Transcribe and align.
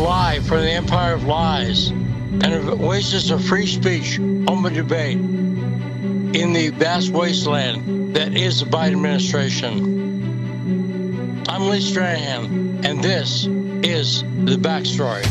live 0.00 0.46
from 0.46 0.60
the 0.60 0.70
empire 0.70 1.12
of 1.12 1.24
lies 1.24 1.88
and 1.88 2.46
of 2.46 2.80
oasis 2.80 3.30
of 3.30 3.44
free 3.44 3.66
speech, 3.66 4.18
open 4.48 4.72
debate 4.72 5.18
in 5.18 6.54
the 6.54 6.70
vast 6.70 7.10
wasteland 7.10 8.14
that 8.14 8.34
is 8.34 8.60
the 8.60 8.66
Biden 8.66 8.94
administration. 8.94 10.00
I'm 11.48 11.68
Lee 11.68 11.80
Stranahan, 11.80 12.82
and 12.84 13.04
this 13.04 13.44
is 13.44 14.22
the 14.22 14.56
backstory. 14.56 15.26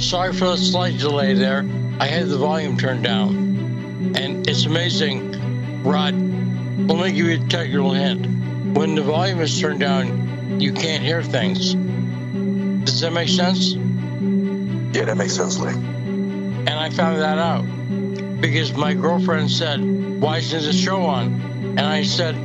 Sorry 0.00 0.32
for 0.32 0.46
the 0.46 0.56
slight 0.56 0.98
delay 0.98 1.34
there. 1.34 1.68
I 1.98 2.06
had 2.06 2.28
the 2.28 2.38
volume 2.38 2.76
turned 2.78 3.02
down. 3.02 4.14
And 4.16 4.48
it's 4.48 4.64
amazing, 4.64 5.82
Rod. 5.82 6.14
Let 6.14 6.98
me 6.98 7.12
give 7.12 7.26
you 7.26 7.44
a 7.44 7.48
technical 7.48 7.92
hint. 7.92 8.26
When 8.76 8.94
the 8.94 9.02
volume 9.02 9.40
is 9.40 9.60
turned 9.60 9.80
down, 9.80 10.60
you 10.60 10.72
can't 10.72 11.02
hear 11.02 11.22
things. 11.22 11.74
Does 12.84 13.00
that 13.00 13.12
make 13.12 13.28
sense? 13.28 13.72
Yeah, 13.72 15.04
that 15.06 15.16
makes 15.16 15.34
sense, 15.34 15.58
Lee. 15.58 15.72
And 15.72 16.70
I 16.70 16.90
found 16.90 17.20
that 17.20 17.38
out 17.38 17.62
because 18.40 18.72
my 18.74 18.94
girlfriend 18.94 19.50
said, 19.50 19.80
Why 20.20 20.38
isn't 20.38 20.62
the 20.64 20.72
show 20.72 21.02
on? 21.02 21.26
And 21.78 21.80
I 21.80 22.02
said, 22.02 22.36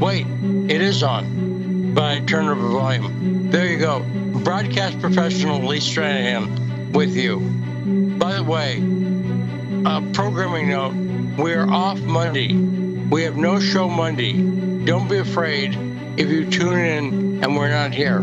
Wait, 0.00 0.26
it 0.68 0.80
is 0.82 1.02
on. 1.02 1.94
But 1.94 2.04
I 2.04 2.20
turned 2.20 2.48
up 2.48 2.58
the 2.58 2.68
volume. 2.68 3.50
There 3.50 3.66
you 3.66 3.78
go. 3.78 4.00
Broadcast 4.44 5.00
professional 5.00 5.64
Lee 5.66 5.78
Stranahan 5.78 6.92
with 6.92 7.16
you. 7.16 7.38
By 8.18 8.34
the 8.34 8.44
way, 8.44 8.76
a 9.86 10.02
programming 10.12 10.68
note 10.68 10.94
we 11.42 11.54
are 11.54 11.70
off 11.70 12.00
Monday. 12.00 12.54
We 12.54 13.22
have 13.22 13.36
no 13.36 13.60
show 13.60 13.88
Monday. 13.88 14.34
Don't 14.84 15.08
be 15.08 15.18
afraid 15.18 15.76
if 16.18 16.28
you 16.28 16.50
tune 16.50 16.78
in 16.78 17.44
and 17.44 17.56
we're 17.56 17.70
not 17.70 17.94
here. 17.94 18.22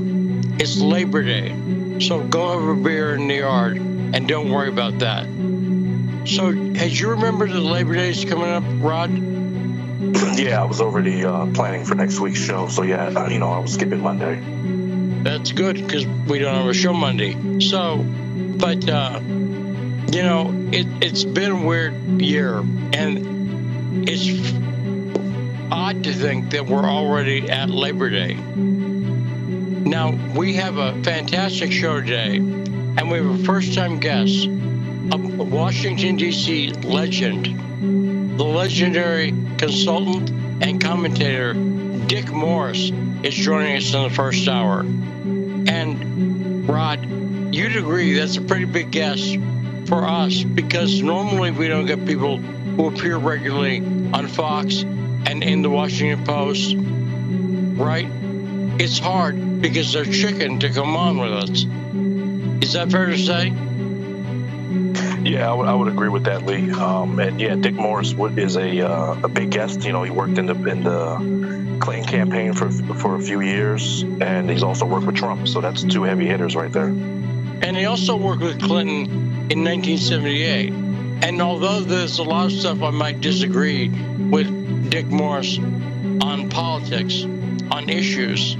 It's 0.57 0.77
Labor 0.77 1.23
Day. 1.23 1.99
So 1.99 2.23
go 2.23 2.59
have 2.59 2.77
a 2.77 2.81
beer 2.81 3.15
in 3.15 3.27
the 3.27 3.35
yard 3.35 3.77
and 3.77 4.27
don't 4.27 4.49
worry 4.49 4.69
about 4.69 4.99
that. 4.99 5.25
So, 6.25 6.49
as 6.75 6.99
you 6.99 7.09
remember 7.09 7.47
the 7.47 7.59
Labor 7.59 7.93
Day 7.93 8.09
is 8.09 8.25
coming 8.25 8.49
up, 8.49 8.63
Rod? 8.81 9.11
yeah, 10.37 10.61
I 10.61 10.65
was 10.65 10.81
already 10.81 11.23
uh, 11.23 11.45
planning 11.53 11.85
for 11.85 11.93
next 11.93 12.19
week's 12.19 12.39
show. 12.39 12.67
So, 12.67 12.81
yeah, 12.81 13.07
uh, 13.07 13.29
you 13.29 13.37
know, 13.37 13.51
I 13.51 13.59
was 13.59 13.73
skipping 13.73 14.01
Monday. 14.01 14.41
That's 15.23 15.51
good 15.51 15.75
because 15.75 16.07
we 16.07 16.39
don't 16.39 16.55
have 16.55 16.67
a 16.67 16.73
show 16.73 16.93
Monday. 16.93 17.59
So, 17.59 17.97
but, 17.97 18.89
uh, 18.89 19.19
you 19.21 20.23
know, 20.23 20.51
it, 20.71 20.87
it's 21.01 21.23
been 21.23 21.51
a 21.51 21.65
weird 21.65 21.93
year. 22.21 22.59
And 22.93 24.09
it's 24.09 24.53
odd 25.71 26.03
to 26.05 26.13
think 26.13 26.51
that 26.51 26.65
we're 26.65 26.89
already 26.89 27.49
at 27.49 27.69
Labor 27.69 28.09
Day. 28.09 28.35
Now, 29.85 30.17
we 30.35 30.55
have 30.55 30.77
a 30.77 30.93
fantastic 31.03 31.71
show 31.71 32.01
today, 32.01 32.37
and 32.37 33.11
we 33.11 33.19
have 33.19 33.39
a 33.39 33.43
first 33.43 33.75
time 33.75 33.99
guest, 33.99 34.47
a 34.47 35.17
Washington, 35.17 36.15
D.C. 36.15 36.71
legend, 36.71 38.35
the 38.35 38.43
legendary 38.43 39.29
consultant 39.59 40.31
and 40.63 40.81
commentator 40.81 41.53
Dick 41.53 42.31
Morris 42.31 42.89
is 43.21 43.35
joining 43.35 43.77
us 43.77 43.93
in 43.93 44.01
the 44.01 44.09
first 44.09 44.47
hour. 44.47 44.79
And, 44.79 46.67
Rod, 46.67 47.53
you'd 47.53 47.75
agree 47.75 48.13
that's 48.13 48.37
a 48.37 48.41
pretty 48.41 48.65
big 48.65 48.89
guest 48.89 49.37
for 49.85 50.07
us 50.07 50.43
because 50.43 50.99
normally 51.03 51.51
we 51.51 51.67
don't 51.67 51.85
get 51.85 52.07
people 52.07 52.37
who 52.37 52.87
appear 52.87 53.17
regularly 53.17 53.85
on 54.13 54.25
Fox 54.29 54.81
and 54.81 55.43
in 55.43 55.61
the 55.61 55.69
Washington 55.69 56.25
Post, 56.25 56.73
right? 56.75 58.07
It's 58.77 58.99
hard 58.99 59.61
because 59.61 59.93
they're 59.93 60.05
chicken 60.05 60.59
to 60.59 60.69
come 60.69 60.95
on 60.95 61.17
with 61.17 61.31
us. 61.31 61.65
Is 62.63 62.73
that 62.73 62.91
fair 62.91 63.05
to 63.05 63.17
say? 63.17 63.53
Yeah, 65.23 65.49
I 65.49 65.53
would, 65.53 65.67
I 65.67 65.73
would 65.73 65.87
agree 65.87 66.09
with 66.09 66.25
that, 66.25 66.45
Lee. 66.45 66.71
Um, 66.71 67.19
and 67.19 67.39
yeah, 67.39 67.55
Dick 67.55 67.73
Morris 67.73 68.13
is 68.37 68.57
a 68.57 68.87
uh, 68.87 69.21
a 69.23 69.27
big 69.27 69.49
guest. 69.49 69.83
You 69.83 69.91
know, 69.91 70.03
he 70.03 70.11
worked 70.11 70.37
in 70.37 70.45
the 70.45 70.55
in 70.65 70.83
the 70.83 71.77
Clinton 71.79 72.07
campaign 72.07 72.53
for 72.53 72.69
for 72.69 73.15
a 73.15 73.19
few 73.19 73.41
years, 73.41 74.03
and 74.21 74.49
he's 74.49 74.61
also 74.61 74.85
worked 74.85 75.05
with 75.05 75.15
Trump. 75.15 75.47
So 75.47 75.61
that's 75.61 75.83
two 75.83 76.03
heavy 76.03 76.27
hitters 76.27 76.55
right 76.55 76.71
there. 76.71 76.87
And 76.87 77.75
he 77.75 77.85
also 77.85 78.17
worked 78.17 78.41
with 78.41 78.61
Clinton 78.61 79.05
in 79.49 79.63
1978. 79.63 80.73
And 81.23 81.41
although 81.41 81.79
there's 81.79 82.19
a 82.19 82.23
lot 82.23 82.47
of 82.47 82.51
stuff 82.51 82.83
I 82.83 82.91
might 82.91 83.21
disagree 83.21 83.89
with 83.89 84.89
Dick 84.89 85.07
Morris 85.07 85.57
on 85.57 86.49
politics, 86.49 87.23
on 87.71 87.89
issues, 87.89 88.57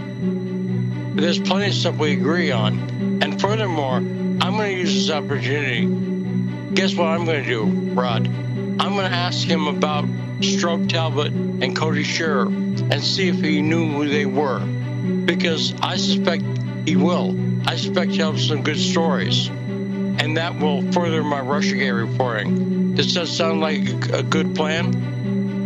there's 1.16 1.40
plenty 1.40 1.68
of 1.68 1.74
stuff 1.74 1.96
we 1.96 2.12
agree 2.14 2.52
on. 2.52 3.22
And 3.22 3.40
furthermore, 3.40 3.96
I'm 3.96 4.40
going 4.58 4.74
to 4.74 4.78
use 4.78 4.94
this 4.94 5.10
opportunity. 5.10 5.86
Guess 6.74 6.96
what 6.96 7.08
I'm 7.08 7.24
going 7.24 7.44
to 7.44 7.50
do, 7.50 7.64
Rod? 7.94 8.28
I'm 8.28 8.96
going 8.96 9.10
to 9.10 9.16
ask 9.16 9.48
him 9.48 9.68
about 9.68 10.06
Strobe 10.40 10.90
Talbott 10.90 11.32
and 11.32 11.76
Cody 11.76 12.04
Shearer 12.04 12.48
and 12.48 13.02
see 13.02 13.30
if 13.30 13.40
he 13.40 13.62
knew 13.62 13.90
who 13.90 14.10
they 14.10 14.26
were. 14.26 14.60
Because 14.60 15.74
I 15.82 15.96
suspect 15.96 16.44
he 16.86 16.98
will. 16.98 17.36
I 17.66 17.78
suspect 17.78 18.12
he'll 18.12 18.34
have 18.34 18.42
some 18.42 18.62
good 18.62 18.78
stories. 18.78 19.48
And 19.48 20.36
that 20.36 20.60
will 20.60 20.92
further 20.92 21.24
my 21.24 21.40
Russiagate 21.40 22.10
reporting. 22.10 22.96
This 22.96 23.14
does 23.14 23.16
that 23.16 23.28
sound 23.28 23.62
like 23.62 23.88
a 24.10 24.22
good 24.22 24.54
plan? 24.54 25.15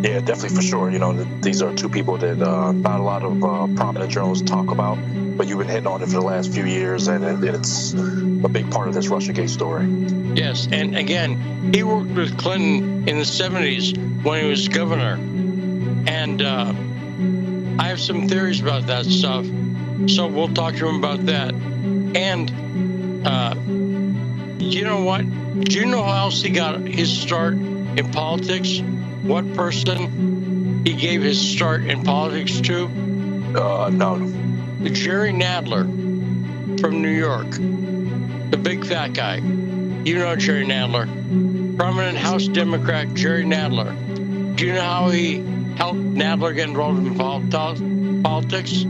Yeah, 0.02 0.20
definitely 0.20 0.56
for 0.56 0.62
sure. 0.62 0.90
You 0.90 1.00
know, 1.00 1.14
these 1.42 1.62
are 1.62 1.74
two 1.76 1.90
people 1.90 2.18
that 2.18 2.42
uh, 2.42 2.72
not 2.72 3.00
a 3.00 3.04
lot 3.04 3.24
of 3.24 3.44
uh, 3.44 3.68
prominent 3.76 4.12
journalists 4.12 4.50
talk 4.50 4.72
about 4.72 4.98
but 5.40 5.48
you've 5.48 5.58
been 5.58 5.70
hitting 5.70 5.88
on 5.88 6.02
it 6.02 6.08
for 6.08 6.12
the 6.12 6.22
last 6.22 6.52
few 6.52 6.66
years, 6.66 7.08
and 7.08 7.46
it's 7.46 7.94
a 7.94 8.50
big 8.50 8.70
part 8.70 8.90
of 8.90 8.94
this 8.94 9.08
Russiagate 9.08 9.48
story. 9.48 9.88
Yes, 10.36 10.68
and 10.70 10.98
again, 10.98 11.72
he 11.74 11.82
worked 11.82 12.12
with 12.12 12.38
Clinton 12.38 13.08
in 13.08 13.20
the 13.20 13.24
70s 13.24 14.22
when 14.22 14.44
he 14.44 14.50
was 14.50 14.68
governor, 14.68 15.14
and 16.12 16.42
uh, 16.42 16.74
I 17.82 17.88
have 17.88 18.02
some 18.02 18.28
theories 18.28 18.60
about 18.60 18.88
that 18.88 19.06
stuff. 19.06 19.46
So 20.08 20.28
we'll 20.28 20.54
talk 20.54 20.76
to 20.76 20.90
him 20.90 20.96
about 20.96 21.26
that. 21.28 21.54
And 21.54 23.26
uh, 23.26 23.56
you 24.60 24.84
know 24.84 25.06
what? 25.06 25.22
Do 25.64 25.80
you 25.80 25.86
know 25.86 26.04
how 26.04 26.26
else 26.26 26.42
he 26.42 26.50
got 26.50 26.82
his 26.82 27.18
start 27.18 27.54
in 27.54 28.12
politics? 28.12 28.82
What 29.22 29.54
person 29.54 30.84
he 30.86 30.94
gave 30.94 31.22
his 31.22 31.40
start 31.40 31.84
in 31.84 32.04
politics 32.04 32.62
to? 32.62 32.86
Uh, 33.56 33.90
no. 33.92 34.18
Jerry 34.84 35.34
Nadler 35.34 35.86
from 36.80 37.02
New 37.02 37.10
York, 37.12 37.52
the 37.52 38.58
big 38.58 38.86
fat 38.86 39.14
guy. 39.14 39.36
You 39.36 40.20
know 40.20 40.36
Jerry 40.38 40.66
Nadler, 40.66 41.06
prominent 41.78 42.18
House 42.18 42.48
Democrat 42.48 43.14
Jerry 43.14 43.44
Nadler. 43.44 44.56
Do 44.56 44.66
you 44.66 44.74
know 44.74 44.82
how 44.82 45.10
he 45.10 45.44
helped 45.76 46.00
Nadler 46.00 46.56
get 46.56 46.70
involved 46.70 47.06
in 47.06 48.24
politics? 48.24 48.86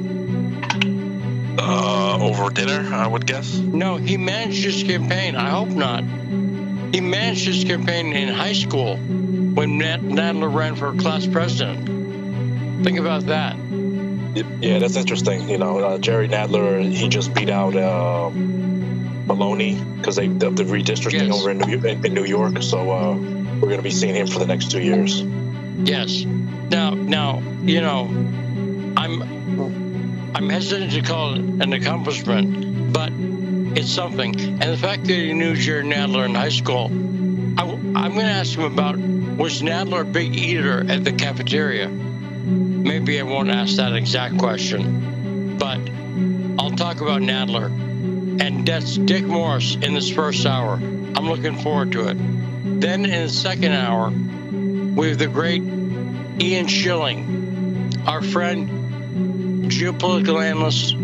Uh, 1.58 2.18
over 2.22 2.50
dinner, 2.52 2.94
I 2.94 3.08
would 3.08 3.26
guess. 3.26 3.58
No, 3.58 3.98
he 3.98 4.16
managed 4.18 4.64
his 4.64 4.84
campaign. 4.84 5.36
I 5.36 5.50
hope 5.50 5.70
not. 5.70 6.04
He 6.94 7.02
managed 7.02 7.46
his 7.46 7.64
campaign 7.64 8.14
in 8.14 8.30
high 8.30 8.54
school 8.54 9.00
when 9.56 9.80
Nadler 9.80 10.54
ran 10.54 10.76
for 10.76 10.94
class 10.96 11.26
president. 11.28 12.84
Think 12.84 13.00
about 13.00 13.26
that. 13.28 13.56
Yeah, 14.62 14.80
that's 14.80 14.96
interesting. 14.96 15.50
You 15.50 15.58
know, 15.58 15.80
uh, 15.80 15.98
Jerry 15.98 16.28
Nadler, 16.28 16.90
he 16.92 17.10
just 17.10 17.34
beat 17.34 17.50
out 17.50 17.76
uh, 17.76 18.30
Maloney 18.30 19.82
because 19.98 20.16
they 20.16 20.28
the, 20.28 20.50
the 20.50 20.64
redistricting 20.64 21.28
yes. 21.28 21.36
over 21.36 21.52
in 21.52 21.58
New, 21.58 21.86
in, 21.86 22.06
in 22.06 22.14
New 22.14 22.26
York. 22.26 22.62
So 22.62 22.92
uh, 22.92 23.16
we're 23.16 23.68
going 23.68 23.78
to 23.78 23.84
be 23.84 23.92
seeing 23.92 24.16
him 24.16 24.28
for 24.28 24.40
the 24.40 24.46
next 24.46 24.72
two 24.72 24.82
years. 24.82 25.22
Yes. 25.22 26.24
Now, 26.24 26.92
now, 26.92 27.42
you 27.64 27.82
know, 27.82 28.06
I'm 28.96 30.36
I'm 30.36 30.50
hesitant 30.50 30.92
to 30.94 31.02
call 31.02 31.34
it 31.34 31.40
an 31.40 31.74
accomplishment, 31.74 32.94
but 32.94 33.12
it's 33.78 33.92
something. 33.92 34.40
And 34.40 34.62
the 34.62 34.78
fact 34.78 35.04
that 35.06 35.14
he 35.14 35.34
knew 35.34 35.56
Jerry 35.56 35.84
Nadler 35.84 36.26
in 36.26 36.36
high 36.36 36.50
school, 36.50 36.86
I, 37.60 37.64
I'm 37.64 38.14
going 38.14 38.26
to 38.26 38.32
ask 38.32 38.58
him 38.58 38.64
about 38.64 38.96
was 39.40 39.62
Nadler 39.62 40.02
a 40.02 40.04
big 40.04 40.36
eater 40.36 40.86
at 40.92 41.06
the 41.06 41.14
cafeteria? 41.14 41.88
Maybe 41.88 43.18
I 43.22 43.24
won't 43.24 43.50
ask 43.50 43.78
that 43.78 43.96
exact 43.96 44.38
question, 44.38 45.58
but 45.58 45.80
I'll 46.62 46.72
talk 46.72 47.00
about 47.00 47.22
Nadler. 47.22 47.68
And 48.42 48.68
that's 48.68 48.98
Dick 48.98 49.24
Morris 49.24 49.76
in 49.76 49.94
this 49.94 50.12
first 50.12 50.46
hour. 50.46 50.74
I'm 50.74 51.30
looking 51.30 51.56
forward 51.56 51.94
to 51.94 52.10
it. 52.10 52.18
Then 52.82 53.06
in 53.06 53.24
the 53.24 53.30
second 53.30 53.72
hour, 53.72 54.10
we 54.10 55.08
have 55.08 55.18
the 55.18 55.28
great 55.28 55.64
Ian 55.64 56.68
Shilling, 56.68 58.04
our 58.06 58.22
friend, 58.22 59.72
geopolitical 59.72 60.44
analyst, 60.44 60.96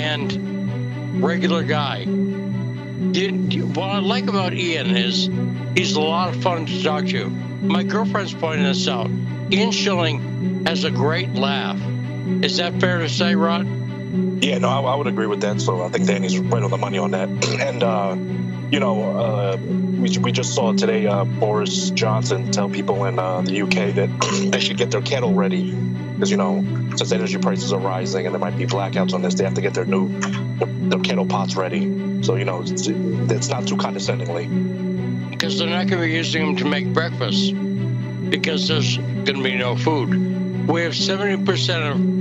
and 0.00 1.22
regular 1.22 1.64
guy. 1.64 2.06
What 2.06 3.90
I 3.90 3.98
like 3.98 4.26
about 4.26 4.54
Ian 4.54 4.96
is 4.96 5.28
he's 5.76 5.96
a 5.96 6.00
lot 6.00 6.34
of 6.34 6.42
fun 6.42 6.64
to 6.64 6.82
talk 6.82 7.06
to. 7.08 7.47
My 7.60 7.82
girlfriend's 7.82 8.34
pointing 8.34 8.64
this 8.64 8.86
out. 8.86 9.10
Ian 9.50 9.72
Shilling 9.72 10.64
has 10.66 10.84
a 10.84 10.90
great 10.90 11.34
laugh. 11.34 11.80
Is 12.42 12.58
that 12.58 12.78
fair 12.80 12.98
to 12.98 13.08
say, 13.08 13.34
Rod? 13.34 13.66
Yeah, 14.42 14.58
no, 14.58 14.68
I, 14.68 14.80
I, 14.80 14.94
would 14.94 15.06
agree 15.06 15.26
with 15.26 15.40
that. 15.40 15.60
So 15.60 15.82
I 15.82 15.88
think 15.88 16.06
Danny's 16.06 16.38
right 16.38 16.62
on 16.62 16.70
the 16.70 16.76
money 16.76 16.98
on 16.98 17.12
that. 17.12 17.28
And, 17.58 17.82
uh, 17.82 18.16
you 18.70 18.80
know, 18.80 19.02
uh, 19.18 19.56
we, 19.56 20.16
we 20.18 20.32
just 20.32 20.54
saw 20.54 20.72
today 20.72 21.06
uh, 21.06 21.24
Boris 21.24 21.90
Johnson 21.90 22.52
tell 22.52 22.68
people 22.68 23.04
in 23.06 23.18
uh, 23.18 23.40
the 23.42 23.62
UK 23.62 23.94
that 23.94 24.10
they 24.52 24.60
should 24.60 24.76
get 24.76 24.90
their 24.90 25.02
kettle 25.02 25.34
ready 25.34 25.72
because, 25.72 26.30
you 26.30 26.36
know, 26.36 26.64
since 26.96 27.12
energy 27.12 27.38
prices 27.38 27.72
are 27.72 27.80
rising 27.80 28.26
and 28.26 28.34
there 28.34 28.40
might 28.40 28.56
be 28.56 28.66
blackouts 28.66 29.12
on 29.14 29.22
this, 29.22 29.34
they 29.34 29.44
have 29.44 29.54
to 29.54 29.60
get 29.60 29.74
their 29.74 29.84
new 29.84 30.08
their, 30.58 30.68
their 30.68 31.00
kettle 31.00 31.26
pots 31.26 31.56
ready. 31.56 32.22
So, 32.22 32.36
you 32.36 32.44
know, 32.44 32.62
it's, 32.62 32.86
it's 32.86 33.48
not 33.48 33.66
too 33.66 33.76
condescendingly. 33.76 34.87
Because 35.38 35.56
they're 35.56 35.68
not 35.68 35.86
going 35.86 36.02
to 36.02 36.08
be 36.08 36.14
using 36.14 36.46
them 36.46 36.56
to 36.56 36.64
make 36.64 36.92
breakfast 36.92 37.54
because 38.28 38.66
there's 38.66 38.96
going 38.96 39.24
to 39.24 39.42
be 39.42 39.56
no 39.56 39.76
food. 39.76 40.66
We 40.68 40.82
have 40.82 40.94
70% 40.94 41.92
of 41.92 42.18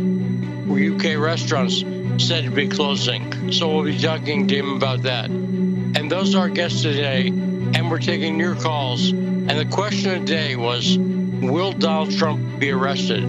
UK 0.72 1.20
restaurants 1.20 1.84
said 2.24 2.44
to 2.44 2.52
be 2.52 2.68
closing. 2.68 3.52
So 3.52 3.74
we'll 3.74 3.86
be 3.86 3.98
talking 3.98 4.48
to 4.48 4.56
him 4.56 4.76
about 4.76 5.02
that. 5.02 5.32
And 5.32 6.12
those 6.12 6.36
are 6.36 6.42
our 6.42 6.50
guests 6.50 6.84
today. 6.84 7.30
And 7.30 7.90
we're 7.90 7.98
taking 7.98 8.40
your 8.40 8.54
calls. 8.54 9.10
And 9.10 9.50
the 9.50 9.66
question 9.66 10.14
of 10.14 10.20
the 10.20 10.26
day 10.28 10.56
was 10.56 10.96
Will 10.98 11.72
Donald 11.72 12.16
Trump 12.16 12.60
be 12.60 12.70
arrested? 12.70 13.24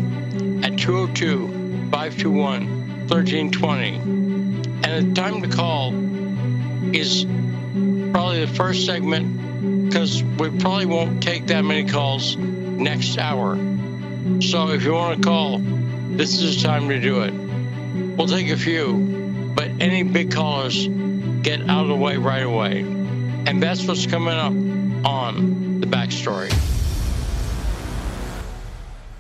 At 0.65 0.79
202 0.79 1.89
521 1.91 3.09
1320. 3.09 3.97
And 3.97 4.85
the 4.85 5.21
time 5.21 5.41
to 5.41 5.49
call 5.49 5.95
is 6.95 7.25
probably 8.13 8.45
the 8.45 8.53
first 8.55 8.85
segment 8.85 9.48
because 9.89 10.23
we 10.23 10.51
probably 10.51 10.87
won't 10.87 11.23
take 11.23 11.47
that 11.47 11.63
many 11.63 11.89
calls 11.89 12.37
next 12.37 13.19
hour. 13.19 13.57
So 14.41 14.69
if 14.71 14.85
you 14.85 14.93
want 14.93 15.23
to 15.23 15.27
call, 15.27 15.59
this 15.59 16.41
is 16.41 16.57
the 16.57 16.69
time 16.69 16.89
to 16.91 17.01
do 17.01 17.23
it. 17.23 17.33
We'll 18.17 18.27
take 18.27 18.51
a 18.51 18.57
few, 18.57 19.53
but 19.55 19.71
any 19.81 20.03
big 20.03 20.31
callers 20.31 20.87
get 21.43 21.69
out 21.69 21.83
of 21.83 21.89
the 21.89 21.97
way 21.97 22.19
right 22.19 22.43
away. 22.43 22.81
And 22.81 23.63
that's 23.63 23.87
what's 23.87 24.07
coming 24.07 24.35
up 24.35 24.53
on 25.07 25.81
the 25.81 25.87
backstory. 25.87 26.53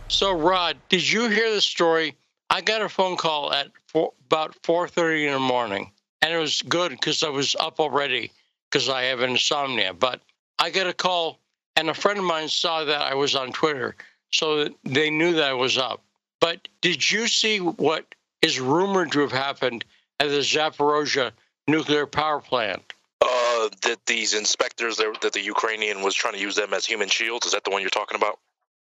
So, 0.08 0.32
Rod, 0.32 0.76
did 0.88 1.08
you 1.10 1.28
hear 1.28 1.54
the 1.54 1.60
story? 1.60 2.14
I 2.50 2.60
got 2.60 2.82
a 2.82 2.88
phone 2.88 3.16
call 3.16 3.52
at 3.52 3.68
four, 3.86 4.12
about 4.26 4.54
4:30 4.62 5.26
in 5.26 5.32
the 5.32 5.38
morning, 5.38 5.92
and 6.20 6.32
it 6.32 6.38
was 6.38 6.60
good 6.62 6.90
because 6.90 7.22
I 7.22 7.28
was 7.28 7.56
up 7.58 7.80
already 7.80 8.32
because 8.70 8.88
I 8.88 9.04
have 9.04 9.20
insomnia. 9.22 9.94
But 9.94 10.20
I 10.58 10.70
got 10.70 10.86
a 10.86 10.92
call 10.92 11.38
and 11.76 11.88
a 11.88 11.94
friend 11.94 12.18
of 12.18 12.24
mine 12.24 12.48
saw 12.48 12.84
that 12.84 13.00
I 13.00 13.14
was 13.14 13.36
on 13.36 13.52
Twitter, 13.52 13.94
so 14.30 14.68
they 14.84 15.10
knew 15.10 15.34
that 15.34 15.50
I 15.50 15.52
was 15.52 15.78
up. 15.78 16.02
But 16.40 16.68
did 16.80 17.10
you 17.10 17.28
see 17.28 17.58
what 17.58 18.14
is 18.42 18.60
rumored 18.60 19.12
to 19.12 19.20
have 19.20 19.32
happened 19.32 19.84
at 20.20 20.28
the 20.28 20.38
Zaporozhye 20.38 21.30
nuclear 21.66 22.06
power 22.06 22.40
plant? 22.40 22.92
Uh, 23.20 23.68
that 23.82 23.98
these 24.06 24.34
inspectors 24.34 24.96
that, 24.96 25.20
that 25.22 25.32
the 25.32 25.40
Ukrainian 25.40 26.02
was 26.02 26.14
trying 26.14 26.34
to 26.34 26.40
use 26.40 26.54
them 26.54 26.72
as 26.72 26.86
human 26.86 27.08
shields. 27.08 27.46
Is 27.46 27.52
that 27.52 27.64
the 27.64 27.70
one 27.70 27.80
you're 27.80 27.90
talking 27.90 28.16
about? 28.16 28.38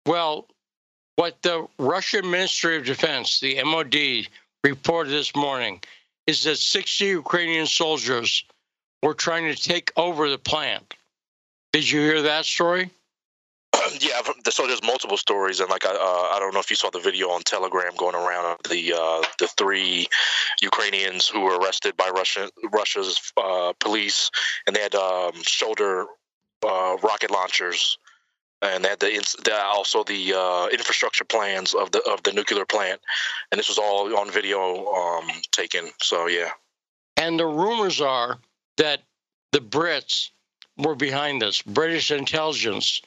Well, 0.06 0.48
what 1.16 1.40
the 1.42 1.66
Russian 1.78 2.30
Ministry 2.30 2.76
of 2.76 2.84
Defense, 2.84 3.40
the 3.40 3.62
MOD, 3.62 4.28
reported 4.64 5.10
this 5.10 5.34
morning 5.36 5.82
is 6.26 6.44
that 6.44 6.56
60 6.56 7.04
Ukrainian 7.04 7.66
soldiers 7.66 8.44
were 9.02 9.14
trying 9.14 9.44
to 9.54 9.60
take 9.60 9.92
over 9.96 10.30
the 10.30 10.38
plant. 10.38 10.94
Did 11.72 11.90
you 11.90 12.00
hear 12.00 12.22
that 12.22 12.44
story? 12.44 12.90
yeah, 14.00 14.20
so 14.50 14.66
there's 14.66 14.82
multiple 14.82 15.16
stories, 15.16 15.60
and 15.60 15.70
like 15.70 15.86
I, 15.86 15.90
uh, 15.90 16.34
I 16.34 16.36
don't 16.38 16.52
know 16.52 16.60
if 16.60 16.68
you 16.68 16.76
saw 16.76 16.90
the 16.90 17.00
video 17.00 17.30
on 17.30 17.42
Telegram 17.42 17.92
going 17.96 18.14
around 18.14 18.44
of 18.44 18.70
the 18.70 18.92
uh, 18.92 19.22
the 19.38 19.48
three 19.56 20.06
Ukrainians 20.60 21.28
who 21.28 21.40
were 21.40 21.58
arrested 21.58 21.96
by 21.96 22.10
Russian 22.10 22.50
Russia's 22.70 23.32
uh, 23.38 23.72
police, 23.80 24.30
and 24.66 24.76
they 24.76 24.82
had 24.82 24.94
um, 24.94 25.32
shoulder 25.42 26.04
uh, 26.62 26.96
rocket 27.02 27.30
launchers, 27.30 27.96
and 28.60 28.84
they 28.84 28.90
had 28.90 29.00
the, 29.00 29.36
the 29.44 29.56
also 29.62 30.04
the 30.04 30.34
uh, 30.34 30.68
infrastructure 30.68 31.24
plans 31.24 31.72
of 31.72 31.90
the 31.92 32.02
of 32.02 32.22
the 32.24 32.32
nuclear 32.32 32.66
plant, 32.66 33.00
and 33.50 33.58
this 33.58 33.68
was 33.68 33.78
all 33.78 34.14
on 34.14 34.30
video 34.30 34.86
um, 34.92 35.30
taken. 35.50 35.88
So 36.02 36.26
yeah, 36.26 36.50
and 37.16 37.40
the 37.40 37.46
rumors 37.46 38.02
are 38.02 38.38
that 38.76 39.00
the 39.52 39.60
Brits 39.60 40.28
were 40.76 40.94
behind 40.94 41.42
this, 41.42 41.62
British 41.62 42.10
intelligence, 42.10 43.02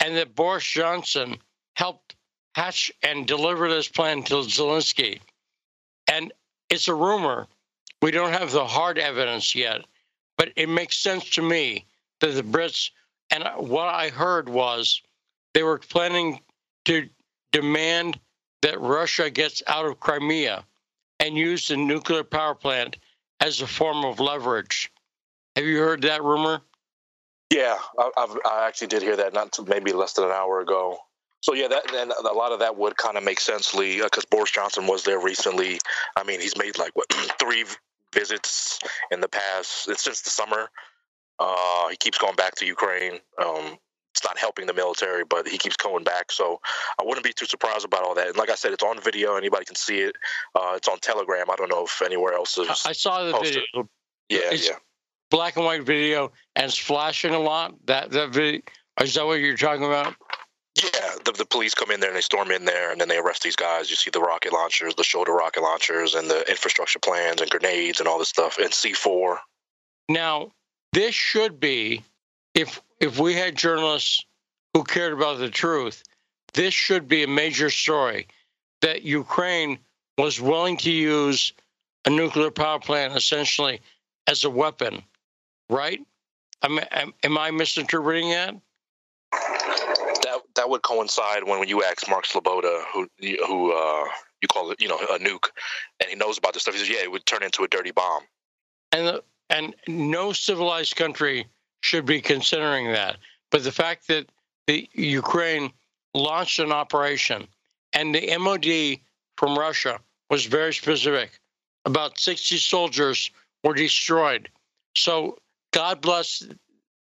and 0.00 0.16
that 0.16 0.34
Boris 0.34 0.64
Johnson 0.64 1.38
helped 1.74 2.16
hatch 2.54 2.90
and 3.02 3.26
deliver 3.26 3.68
this 3.68 3.88
plan 3.88 4.22
to 4.24 4.34
Zelensky. 4.36 5.20
And 6.08 6.32
it's 6.68 6.88
a 6.88 6.94
rumor. 6.94 7.46
We 8.02 8.10
don't 8.10 8.32
have 8.32 8.50
the 8.50 8.66
hard 8.66 8.98
evidence 8.98 9.54
yet, 9.54 9.82
but 10.38 10.52
it 10.56 10.68
makes 10.68 10.96
sense 10.96 11.28
to 11.30 11.42
me 11.42 11.86
that 12.20 12.34
the 12.34 12.42
Brits, 12.42 12.90
and 13.30 13.44
what 13.56 13.88
I 13.88 14.08
heard 14.08 14.48
was 14.48 15.02
they 15.54 15.62
were 15.62 15.78
planning 15.78 16.40
to 16.86 17.08
demand 17.52 18.18
that 18.62 18.80
Russia 18.80 19.30
gets 19.30 19.62
out 19.66 19.86
of 19.86 20.00
Crimea 20.00 20.64
and 21.18 21.36
use 21.36 21.68
the 21.68 21.76
nuclear 21.76 22.24
power 22.24 22.54
plant 22.54 22.96
as 23.40 23.60
a 23.60 23.66
form 23.66 24.04
of 24.04 24.20
leverage. 24.20 24.90
Have 25.56 25.66
you 25.66 25.78
heard 25.78 26.02
that 26.02 26.22
rumor? 26.22 26.62
Yeah, 27.50 27.76
I, 27.98 28.10
I've, 28.16 28.38
i 28.46 28.66
actually 28.66 28.86
did 28.86 29.02
hear 29.02 29.16
that 29.16 29.34
not 29.34 29.58
maybe 29.66 29.92
less 29.92 30.12
than 30.12 30.24
an 30.24 30.30
hour 30.30 30.60
ago. 30.60 30.98
So 31.40 31.54
yeah, 31.54 31.68
that 31.68 31.92
and 31.94 32.12
a 32.12 32.32
lot 32.32 32.52
of 32.52 32.60
that 32.60 32.76
would 32.76 32.96
kind 32.96 33.16
of 33.16 33.24
make 33.24 33.40
sense, 33.40 33.74
Lee, 33.74 34.02
because 34.02 34.24
uh, 34.24 34.30
Boris 34.30 34.50
Johnson 34.50 34.86
was 34.86 35.04
there 35.04 35.18
recently. 35.18 35.78
I 36.16 36.22
mean, 36.22 36.40
he's 36.40 36.56
made 36.56 36.78
like 36.78 36.94
what 36.94 37.12
three 37.40 37.64
visits 38.14 38.78
in 39.10 39.20
the 39.20 39.28
past. 39.28 39.84
Since 39.84 40.22
the 40.22 40.30
summer. 40.30 40.70
Uh, 41.42 41.88
he 41.88 41.96
keeps 41.96 42.18
going 42.18 42.36
back 42.36 42.54
to 42.54 42.66
Ukraine. 42.66 43.14
Um, 43.42 43.78
it's 44.12 44.22
not 44.22 44.36
helping 44.36 44.66
the 44.66 44.74
military, 44.74 45.24
but 45.24 45.48
he 45.48 45.56
keeps 45.56 45.74
going 45.74 46.04
back. 46.04 46.30
So 46.30 46.60
I 47.00 47.02
wouldn't 47.02 47.24
be 47.24 47.32
too 47.32 47.46
surprised 47.46 47.86
about 47.86 48.02
all 48.02 48.14
that. 48.16 48.28
And 48.28 48.36
like 48.36 48.50
I 48.50 48.56
said, 48.56 48.74
it's 48.74 48.82
on 48.82 49.00
video. 49.00 49.36
Anybody 49.36 49.64
can 49.64 49.74
see 49.74 50.00
it. 50.00 50.16
Uh, 50.54 50.74
it's 50.76 50.86
on 50.86 50.98
Telegram. 50.98 51.50
I 51.50 51.56
don't 51.56 51.70
know 51.70 51.84
if 51.86 52.02
anywhere 52.02 52.34
else 52.34 52.58
is. 52.58 52.68
I 52.84 52.92
saw 52.92 53.24
the 53.24 53.32
posted. 53.32 53.62
video. 53.72 53.88
Yeah, 54.28 54.52
it's, 54.52 54.68
yeah 54.68 54.76
black 55.30 55.56
and 55.56 55.64
white 55.64 55.84
video 55.84 56.32
and 56.56 56.66
it's 56.66 56.76
flashing 56.76 57.32
a 57.32 57.38
lot. 57.38 57.74
That 57.86 58.10
that 58.10 58.30
video 58.30 58.60
is 59.00 59.14
that 59.14 59.26
what 59.26 59.40
you're 59.40 59.56
talking 59.56 59.84
about? 59.84 60.14
Yeah, 60.76 61.14
the, 61.24 61.32
the 61.32 61.46
police 61.46 61.74
come 61.74 61.90
in 61.90 62.00
there 62.00 62.10
and 62.10 62.16
they 62.16 62.22
storm 62.22 62.50
in 62.50 62.64
there 62.64 62.92
and 62.92 63.00
then 63.00 63.08
they 63.08 63.18
arrest 63.18 63.42
these 63.42 63.56
guys. 63.56 63.90
You 63.90 63.96
see 63.96 64.10
the 64.10 64.20
rocket 64.20 64.52
launchers, 64.52 64.94
the 64.94 65.04
shoulder 65.04 65.32
rocket 65.32 65.62
launchers, 65.62 66.14
and 66.14 66.30
the 66.30 66.48
infrastructure 66.48 66.98
plans 66.98 67.40
and 67.40 67.50
grenades 67.50 67.98
and 67.98 68.08
all 68.08 68.18
this 68.18 68.28
stuff, 68.28 68.58
and 68.58 68.70
C4. 68.70 69.38
Now, 70.08 70.52
this 70.92 71.14
should 71.14 71.60
be, 71.60 72.04
if 72.54 72.80
if 73.00 73.18
we 73.18 73.34
had 73.34 73.56
journalists 73.56 74.24
who 74.74 74.84
cared 74.84 75.12
about 75.12 75.38
the 75.38 75.50
truth, 75.50 76.02
this 76.54 76.74
should 76.74 77.08
be 77.08 77.22
a 77.22 77.28
major 77.28 77.70
story 77.70 78.28
that 78.82 79.02
Ukraine 79.02 79.78
was 80.18 80.40
willing 80.40 80.76
to 80.78 80.90
use 80.90 81.52
a 82.04 82.10
nuclear 82.10 82.50
power 82.50 82.78
plant 82.78 83.16
essentially 83.16 83.80
as 84.26 84.44
a 84.44 84.50
weapon 84.50 85.02
right? 85.70 86.00
Am, 86.62 86.78
am, 86.90 87.14
am 87.22 87.38
I 87.38 87.50
misinterpreting 87.50 88.30
that? 88.30 88.54
That 89.32 90.40
that 90.56 90.68
would 90.68 90.82
coincide 90.82 91.44
when, 91.44 91.58
when 91.60 91.68
you 91.68 91.82
ask 91.82 92.08
Mark 92.08 92.26
Sleboda, 92.26 92.82
who 92.92 93.08
who 93.46 93.72
uh, 93.72 94.04
you 94.42 94.48
call 94.48 94.70
it, 94.70 94.80
you 94.80 94.88
know, 94.88 94.98
a 94.98 95.18
nuke, 95.18 95.48
and 96.00 96.10
he 96.10 96.16
knows 96.16 96.36
about 96.36 96.52
this 96.52 96.62
stuff. 96.62 96.74
He 96.74 96.80
says, 96.80 96.90
"Yeah, 96.90 97.02
it 97.02 97.10
would 97.10 97.24
turn 97.24 97.42
into 97.42 97.62
a 97.62 97.68
dirty 97.68 97.92
bomb." 97.92 98.22
And 98.92 99.06
the, 99.06 99.22
and 99.48 99.74
no 99.88 100.32
civilized 100.32 100.96
country 100.96 101.46
should 101.82 102.04
be 102.04 102.20
considering 102.20 102.92
that. 102.92 103.16
But 103.50 103.64
the 103.64 103.72
fact 103.72 104.08
that 104.08 104.26
the 104.66 104.88
Ukraine 104.92 105.72
launched 106.14 106.58
an 106.58 106.72
operation, 106.72 107.46
and 107.92 108.14
the 108.14 108.36
MOD 108.36 109.00
from 109.36 109.58
Russia 109.58 109.98
was 110.28 110.44
very 110.44 110.74
specific. 110.74 111.30
About 111.84 112.18
60 112.18 112.58
soldiers 112.58 113.30
were 113.64 113.74
destroyed. 113.74 114.48
So 114.94 115.38
God 115.72 116.00
bless 116.00 116.46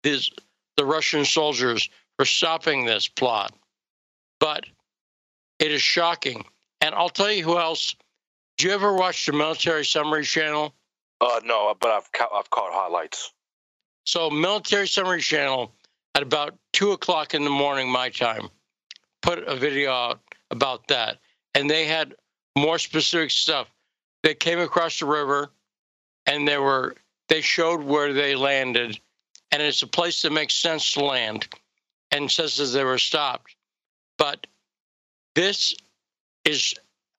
the 0.04 0.86
Russian 0.86 1.26
soldiers 1.26 1.90
for 2.18 2.26
stopping 2.26 2.86
this 2.86 3.08
plot. 3.08 3.54
But 4.40 4.66
it 5.60 5.72
is 5.72 5.82
shocking. 5.82 6.46
And 6.82 6.96
I'll 6.96 7.10
tell 7.10 7.32
you 7.32 7.44
who 7.44 7.58
else. 7.58 7.96
Do 8.58 8.68
you 8.68 8.74
ever 8.74 8.94
watch 8.94 9.26
the 9.26 9.34
Military 9.34 9.86
Summary 9.86 10.24
Channel? 10.24 10.74
Uh, 11.22 11.42
no, 11.44 11.76
but 11.80 11.92
I've 11.92 12.12
ca- 12.12 12.30
I've 12.34 12.50
caught 12.50 12.72
highlights. 12.72 13.34
So, 14.06 14.30
Military 14.30 14.88
Summary 14.88 15.22
Channel 15.22 15.74
at 16.16 16.24
about 16.24 16.58
two 16.74 16.92
o'clock 16.92 17.34
in 17.34 17.44
the 17.44 17.50
morning, 17.50 17.90
my 17.90 18.10
time, 18.10 18.50
put 19.22 19.40
a 19.40 19.56
video 19.56 19.92
out 19.92 20.22
about 20.52 20.88
that, 20.88 21.20
and 21.54 21.70
they 21.70 21.86
had 21.86 22.16
more 22.58 22.80
specific 22.80 23.32
stuff. 23.32 23.68
They 24.24 24.34
came 24.34 24.60
across 24.60 25.00
the 25.00 25.06
river, 25.06 25.52
and 26.26 26.48
there 26.48 26.62
were 26.62 26.96
they 27.30 27.42
showed 27.42 27.84
where 27.84 28.12
they 28.14 28.36
landed, 28.36 29.00
and 29.52 29.62
it's 29.62 29.84
a 29.84 29.88
place 29.88 30.22
that 30.24 30.32
makes 30.32 30.56
sense 30.56 30.92
to 30.94 31.06
land, 31.06 31.48
and 32.12 32.30
says 32.30 32.58
that 32.58 32.66
they 32.66 32.84
were 32.84 32.98
stopped. 32.98 33.56
But 34.18 34.48
this 35.36 35.74
is 36.44 36.74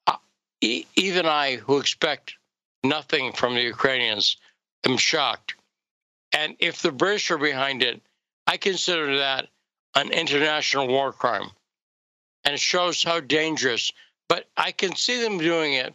uh, 0.06 0.16
e- 0.60 0.84
even 0.96 1.26
I, 1.26 1.56
who 1.56 1.78
expect 1.78 2.34
nothing 2.84 3.32
from 3.32 3.54
the 3.54 3.62
Ukrainians. 3.62 4.36
I'm 4.84 4.96
shocked. 4.96 5.54
And 6.32 6.56
if 6.58 6.82
the 6.82 6.92
British 6.92 7.30
are 7.30 7.38
behind 7.38 7.82
it, 7.82 8.00
I 8.46 8.56
consider 8.56 9.18
that 9.18 9.48
an 9.94 10.10
international 10.10 10.88
war 10.88 11.12
crime. 11.12 11.50
And 12.44 12.54
it 12.54 12.60
shows 12.60 13.02
how 13.02 13.20
dangerous. 13.20 13.92
But 14.28 14.46
I 14.56 14.72
can 14.72 14.94
see 14.96 15.20
them 15.22 15.38
doing 15.38 15.74
it 15.74 15.94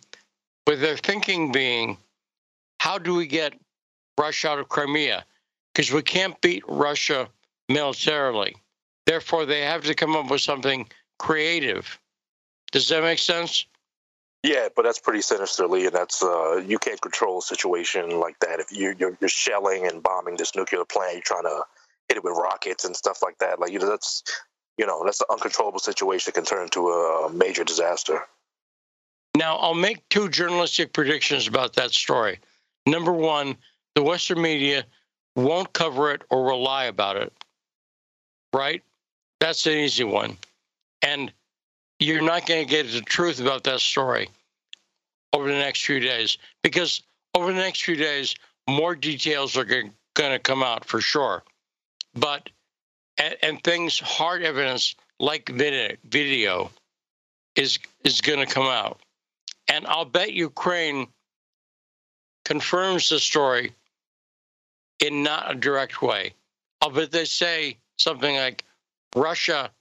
with 0.67 0.81
their 0.81 0.97
thinking 0.97 1.51
being 1.51 1.97
how 2.79 2.97
do 2.97 3.15
we 3.15 3.27
get 3.27 3.53
Russia 4.19 4.49
out 4.49 4.59
of 4.59 4.69
Crimea? 4.69 5.25
Because 5.73 5.91
we 5.91 6.01
can't 6.01 6.39
beat 6.41 6.63
Russia 6.67 7.27
militarily. 7.69 8.55
Therefore, 9.05 9.45
they 9.45 9.61
have 9.61 9.83
to 9.83 9.93
come 9.93 10.15
up 10.15 10.31
with 10.31 10.41
something 10.41 10.87
creative. 11.19 11.99
Does 12.71 12.89
that 12.89 13.03
make 13.03 13.19
sense? 13.19 13.65
Yeah, 14.43 14.67
but 14.75 14.83
that's 14.83 14.99
pretty 14.99 15.21
sinisterly, 15.21 15.87
and 15.87 15.95
that's 15.95 16.21
uh, 16.21 16.57
you 16.57 16.77
can't 16.77 17.01
control 17.01 17.39
a 17.39 17.41
situation 17.41 18.19
like 18.19 18.39
that 18.41 18.59
if 18.59 18.71
you, 18.71 18.95
you're, 18.99 19.17
you're 19.19 19.27
shelling 19.27 19.87
and 19.87 20.03
bombing 20.03 20.37
this 20.37 20.55
nuclear 20.55 20.85
plant. 20.85 21.13
You're 21.13 21.21
trying 21.23 21.43
to 21.43 21.63
hit 22.09 22.17
it 22.17 22.23
with 22.23 22.33
rockets 22.33 22.85
and 22.85 22.95
stuff 22.95 23.23
like 23.23 23.39
that. 23.39 23.59
Like 23.59 23.71
you 23.71 23.79
know, 23.79 23.89
that's 23.89 24.23
you 24.77 24.85
know 24.85 25.03
that's 25.03 25.21
an 25.21 25.27
uncontrollable 25.31 25.79
situation 25.79 26.31
that 26.31 26.39
can 26.39 26.45
turn 26.45 26.63
into 26.63 26.89
a 26.89 27.31
major 27.33 27.63
disaster. 27.63 28.21
Now, 29.35 29.57
I'll 29.57 29.73
make 29.73 30.07
two 30.09 30.29
journalistic 30.29 30.93
predictions 30.93 31.47
about 31.47 31.73
that 31.73 31.91
story. 31.91 32.39
Number 32.85 33.11
one, 33.11 33.57
the 33.95 34.03
Western 34.03 34.41
media 34.41 34.85
won't 35.35 35.73
cover 35.73 36.11
it 36.11 36.21
or 36.29 36.43
will 36.43 36.61
lie 36.61 36.85
about 36.85 37.17
it. 37.17 37.33
Right? 38.53 38.83
That's 39.39 39.65
an 39.65 39.73
easy 39.73 40.03
one. 40.03 40.37
And 41.01 41.31
you're 41.99 42.21
not 42.21 42.45
going 42.45 42.65
to 42.65 42.69
get 42.69 42.91
the 42.91 43.01
truth 43.01 43.39
about 43.39 43.63
that 43.65 43.79
story 43.79 44.29
over 45.33 45.47
the 45.47 45.57
next 45.57 45.85
few 45.85 45.99
days 45.99 46.37
because 46.61 47.01
over 47.33 47.51
the 47.51 47.59
next 47.59 47.83
few 47.83 47.95
days, 47.95 48.35
more 48.69 48.95
details 48.95 49.57
are 49.57 49.65
going 49.65 49.91
to 50.15 50.39
come 50.39 50.63
out 50.63 50.85
for 50.85 51.01
sure. 51.01 51.43
But, 52.13 52.49
and, 53.17 53.61
things, 53.63 53.99
hard 53.99 54.41
evidence 54.43 54.95
like 55.19 55.49
video 55.49 56.71
is, 57.55 57.79
is 58.03 58.21
going 58.21 58.39
to 58.39 58.51
come 58.51 58.67
out. 58.67 58.99
And 59.67 59.85
I'll 59.87 60.05
bet 60.05 60.33
Ukraine 60.33 61.07
confirms 62.45 63.09
the 63.09 63.19
story 63.19 63.71
in 64.99 65.23
not 65.23 65.51
a 65.51 65.55
direct 65.55 66.01
way. 66.01 66.33
Uh, 66.81 66.89
I'll 66.93 67.07
they 67.07 67.25
say 67.25 67.77
something 67.97 68.35
like 68.35 68.63
Russia 69.15 69.71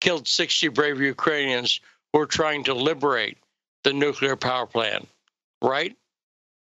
killed 0.00 0.28
60 0.28 0.68
brave 0.68 1.00
Ukrainians 1.00 1.80
who 2.12 2.18
were 2.20 2.26
trying 2.26 2.64
to 2.64 2.74
liberate 2.74 3.38
the 3.82 3.92
nuclear 3.92 4.36
power 4.36 4.66
plant, 4.66 5.08
right? 5.62 5.96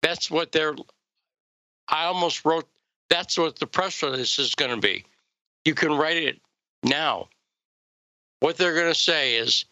That's 0.03 0.31
what 0.31 0.53
they're. 0.53 0.75
I 1.89 2.05
almost 2.05 2.45
wrote, 2.45 2.69
that's 3.09 3.39
what 3.39 3.59
the 3.59 3.67
press 3.67 4.03
release 4.03 4.39
is 4.39 4.55
going 4.55 4.71
to 4.73 4.81
be. 4.81 5.05
You 5.65 5.75
can 5.75 5.93
write 5.93 6.19
it 6.19 6.39
now. 6.83 7.29
What 8.41 8.57
they're 8.57 8.75
going 8.75 8.93
to 8.93 8.99
say 8.99 9.37
is 9.37 9.65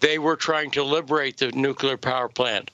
they 0.00 0.18
were 0.18 0.36
trying 0.36 0.72
to 0.72 0.82
liberate 0.82 1.38
the 1.38 1.52
nuclear 1.52 1.96
power 1.96 2.28
plant. 2.28 2.70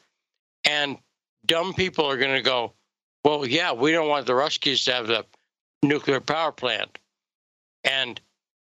And 0.65 0.97
dumb 1.45 1.75
people 1.75 2.07
are 2.07 2.17
going 2.17 2.35
to 2.35 2.43
go, 2.43 2.73
well, 3.27 3.45
yeah, 3.45 3.73
we 3.73 3.91
don't 3.91 4.09
want 4.09 4.25
the 4.25 4.35
Ruskies 4.35 4.85
to 4.85 4.93
have 4.93 5.09
the 5.09 5.27
nuclear 5.83 6.21
power 6.21 6.53
plant. 6.53 6.97
And 7.83 8.21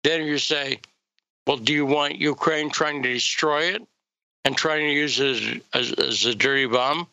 then 0.03 0.27
you 0.27 0.37
say, 0.37 0.79
well, 1.47 1.57
do 1.57 1.73
you 1.73 1.87
want 1.87 2.19
Ukraine 2.19 2.69
trying 2.69 3.01
to 3.01 3.11
destroy 3.11 3.63
it 3.63 3.81
and 4.45 4.55
trying 4.55 4.81
to 4.81 4.93
use 4.93 5.19
it 5.19 5.63
as, 5.73 5.89
as, 5.89 5.91
as 5.93 6.25
a 6.25 6.35
dirty 6.35 6.67
bomb? 6.67 7.07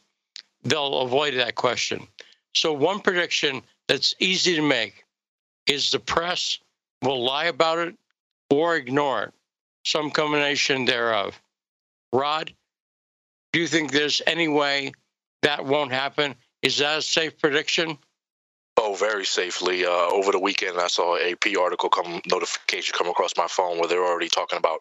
They'll 0.65 0.99
avoid 0.99 1.33
that 1.37 1.55
question. 1.55 2.07
So, 2.55 2.75
one 2.75 3.01
prediction 3.01 3.63
that's 3.89 4.15
easy 4.19 4.57
to 4.57 4.63
make 4.63 5.07
is 5.67 5.91
the 5.91 5.99
press 5.99 6.59
will 7.01 7.25
lie 7.25 7.47
about 7.47 7.79
it 7.79 7.95
or 8.51 8.77
ignore 8.77 9.23
it, 9.23 9.35
some 9.87 10.11
combination 10.11 10.85
thereof. 10.85 11.41
Rod, 12.13 12.53
do 13.55 13.61
you 13.61 13.67
think 13.67 13.93
there's 13.93 14.21
any 14.27 14.49
way 14.49 14.93
that 15.41 15.65
won't 15.65 15.93
happen? 15.93 16.35
Is 16.63 16.79
that 16.79 16.99
a 16.99 17.03
safe 17.03 17.39
prediction? 17.39 17.99
Oh, 18.77 18.95
very 18.95 19.25
safely. 19.25 19.85
Uh, 19.85 20.09
over 20.11 20.33
the 20.33 20.39
weekend, 20.39 20.79
I 20.79 20.87
saw 20.87 21.17
a 21.17 21.33
AP 21.33 21.57
article 21.59 21.89
come 21.91 22.21
notification 22.31 22.95
come 22.97 23.09
across 23.09 23.33
my 23.37 23.47
phone 23.47 23.79
where 23.79 23.89
they're 23.89 24.05
already 24.05 24.29
talking 24.29 24.59
about 24.59 24.81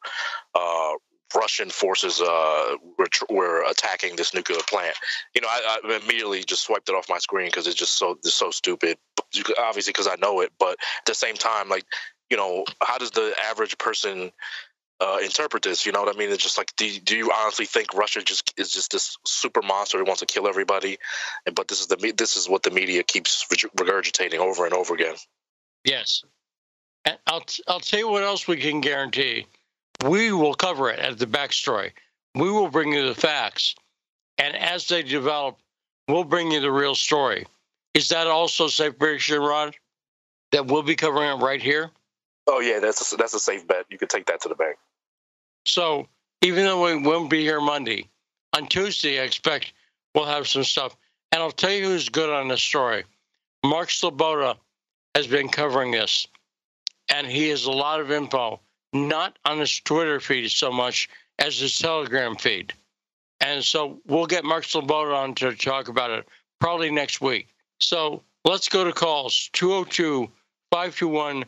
uh, 0.55 0.93
Russian 1.35 1.69
forces 1.69 2.21
uh, 2.21 2.75
were, 2.97 3.07
were, 3.29 3.69
attacking 3.69 4.15
this 4.15 4.33
nuclear 4.33 4.59
plant. 4.67 4.95
You 5.35 5.41
know, 5.41 5.47
I, 5.49 5.79
I 5.83 5.99
immediately 6.03 6.43
just 6.43 6.63
swiped 6.63 6.89
it 6.89 6.95
off 6.95 7.09
my 7.09 7.17
screen 7.17 7.47
because 7.47 7.67
it's 7.67 7.75
just 7.75 7.97
so 7.97 8.11
it's 8.23 8.33
so 8.33 8.51
stupid. 8.51 8.97
Obviously, 9.59 9.91
because 9.91 10.07
I 10.07 10.15
know 10.15 10.41
it, 10.41 10.51
but 10.59 10.71
at 10.71 11.05
the 11.05 11.13
same 11.13 11.35
time, 11.35 11.69
like, 11.69 11.85
you 12.29 12.37
know, 12.37 12.65
how 12.81 12.97
does 12.97 13.11
the 13.11 13.33
average 13.45 13.77
person 13.77 14.31
uh, 14.99 15.17
interpret 15.23 15.63
this. 15.63 15.85
You 15.85 15.91
know 15.91 16.01
what 16.01 16.13
I 16.13 16.17
mean? 16.17 16.29
It's 16.29 16.43
just 16.43 16.57
like, 16.57 16.75
do, 16.75 16.99
do 16.99 17.15
you 17.15 17.31
honestly 17.31 17.65
think 17.65 17.93
Russia 17.93 18.21
just 18.21 18.53
is 18.57 18.71
just 18.71 18.91
this 18.91 19.17
super 19.25 19.61
monster 19.61 19.97
who 19.97 20.03
wants 20.03 20.19
to 20.19 20.25
kill 20.25 20.47
everybody? 20.47 20.97
And 21.45 21.55
But 21.55 21.67
this 21.67 21.79
is 21.79 21.87
the 21.87 22.13
this 22.15 22.35
is 22.35 22.49
what 22.49 22.63
the 22.63 22.71
media 22.71 23.03
keeps 23.03 23.45
regurgitating 23.47 24.39
over 24.39 24.65
and 24.65 24.73
over 24.73 24.93
again. 24.93 25.15
Yes, 25.85 26.23
and 27.05 27.17
I'll 27.27 27.45
I'll 27.67 27.79
tell 27.79 27.99
you 27.99 28.09
what 28.09 28.23
else 28.23 28.47
we 28.47 28.57
can 28.57 28.81
guarantee. 28.81 29.47
We 30.05 30.31
will 30.31 30.53
cover 30.53 30.89
it 30.89 30.99
as 30.99 31.17
the 31.17 31.25
backstory. 31.25 31.91
We 32.35 32.49
will 32.51 32.69
bring 32.69 32.93
you 32.93 33.07
the 33.07 33.15
facts, 33.15 33.75
and 34.37 34.55
as 34.55 34.87
they 34.87 35.03
develop, 35.03 35.57
we'll 36.07 36.23
bring 36.23 36.51
you 36.51 36.59
the 36.59 36.71
real 36.71 36.95
story. 36.95 37.45
Is 37.93 38.09
that 38.09 38.27
also 38.27 38.67
safe 38.67 38.97
prediction, 38.99 39.39
Rod? 39.39 39.75
That 40.51 40.67
we'll 40.67 40.83
be 40.83 40.95
covering 40.95 41.39
it 41.39 41.43
right 41.43 41.61
here. 41.61 41.91
Oh 42.47 42.59
yeah, 42.59 42.79
that's 42.79 43.13
a, 43.13 43.15
that's 43.15 43.33
a 43.33 43.39
safe 43.39 43.67
bet. 43.67 43.85
You 43.89 43.97
can 43.97 44.07
take 44.07 44.25
that 44.25 44.41
to 44.41 44.49
the 44.49 44.55
bank. 44.55 44.77
So 45.65 46.07
even 46.41 46.65
though 46.65 46.85
we 46.85 47.01
won't 47.01 47.29
be 47.29 47.41
here 47.41 47.61
Monday, 47.61 48.07
on 48.53 48.67
Tuesday, 48.67 49.19
I 49.19 49.23
expect 49.23 49.73
we'll 50.15 50.25
have 50.25 50.47
some 50.47 50.63
stuff. 50.63 50.95
And 51.31 51.41
I'll 51.41 51.51
tell 51.51 51.71
you 51.71 51.83
who's 51.85 52.09
good 52.09 52.29
on 52.29 52.47
this 52.47 52.61
story. 52.61 53.03
Mark 53.63 53.89
Sleboda 53.89 54.57
has 55.15 55.27
been 55.27 55.49
covering 55.49 55.91
this, 55.91 56.27
and 57.13 57.27
he 57.27 57.49
has 57.49 57.65
a 57.65 57.71
lot 57.71 57.99
of 57.99 58.11
info, 58.11 58.59
not 58.93 59.37
on 59.45 59.59
his 59.59 59.79
Twitter 59.81 60.19
feed 60.19 60.49
so 60.49 60.71
much 60.71 61.09
as 61.37 61.59
his 61.59 61.77
Telegram 61.77 62.35
feed. 62.35 62.73
And 63.41 63.63
so 63.63 63.99
we'll 64.07 64.25
get 64.25 64.43
Mark 64.43 64.65
Sleboda 64.65 65.15
on 65.15 65.35
to 65.35 65.53
talk 65.55 65.87
about 65.87 66.11
it 66.11 66.27
probably 66.59 66.91
next 66.91 67.21
week. 67.21 67.47
So 67.79 68.21
let's 68.43 68.67
go 68.67 68.83
to 68.83 68.91
calls 68.91 69.49
202 69.53 70.29
521 70.71 71.45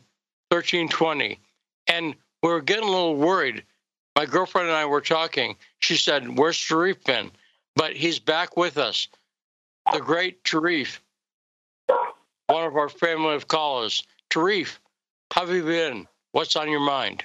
1320. 0.50 1.40
And 1.88 2.16
we're 2.44 2.62
getting 2.62 2.88
a 2.88 2.92
little 2.92 3.16
worried 3.16 3.64
my 4.16 4.26
girlfriend 4.26 4.68
and 4.68 4.78
I 4.78 4.86
were 4.86 5.02
talking. 5.02 5.56
She 5.80 5.96
said, 5.96 6.38
Where's 6.38 6.56
Sharif 6.56 7.04
been? 7.04 7.32
But 7.76 7.96
he's 7.96 8.20
back 8.20 8.58
with 8.58 8.78
us. 8.78 9.08
The 9.92 10.00
great 10.00 10.40
Sharif, 10.46 11.02
one 12.48 12.66
of 12.66 12.76
our 12.76 12.90
family 12.90 13.36
of 13.36 13.48
callers. 13.48 14.04
Sharif, 14.32 14.80
how 15.34 15.46
have 15.46 15.56
you 15.56 15.64
been? 15.64 16.08
What's 16.34 16.56
on 16.56 16.70
your 16.70 16.82
mind? 16.82 17.24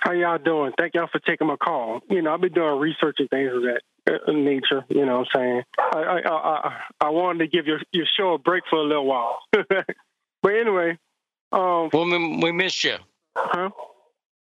How 0.00 0.12
y'all 0.12 0.38
doing? 0.38 0.72
Thank 0.78 0.94
y'all 0.94 1.08
for 1.10 1.18
taking 1.18 1.48
my 1.48 1.56
call. 1.56 2.00
You 2.08 2.22
know, 2.22 2.32
I've 2.32 2.40
been 2.40 2.52
doing 2.52 2.78
research 2.78 3.16
and 3.18 3.28
things 3.28 3.50
of 3.52 3.62
that 3.62 3.82
uh, 4.08 4.32
nature. 4.32 4.84
You 4.88 5.04
know, 5.04 5.18
what 5.18 5.28
I'm 5.34 5.40
saying 5.40 5.62
I 5.78 5.98
I 5.98 6.30
I, 6.30 6.76
I 7.00 7.08
wanted 7.10 7.40
to 7.40 7.46
give 7.48 7.66
your 7.66 7.80
your 7.92 8.06
show 8.16 8.34
a 8.34 8.38
break 8.38 8.62
for 8.70 8.76
a 8.76 8.84
little 8.84 9.06
while. 9.06 9.38
but 9.52 10.52
anyway, 10.52 10.98
um, 11.52 11.90
well, 11.92 12.04
we, 12.04 12.38
we 12.42 12.52
miss 12.52 12.84
you. 12.84 12.96
Huh? 13.36 13.70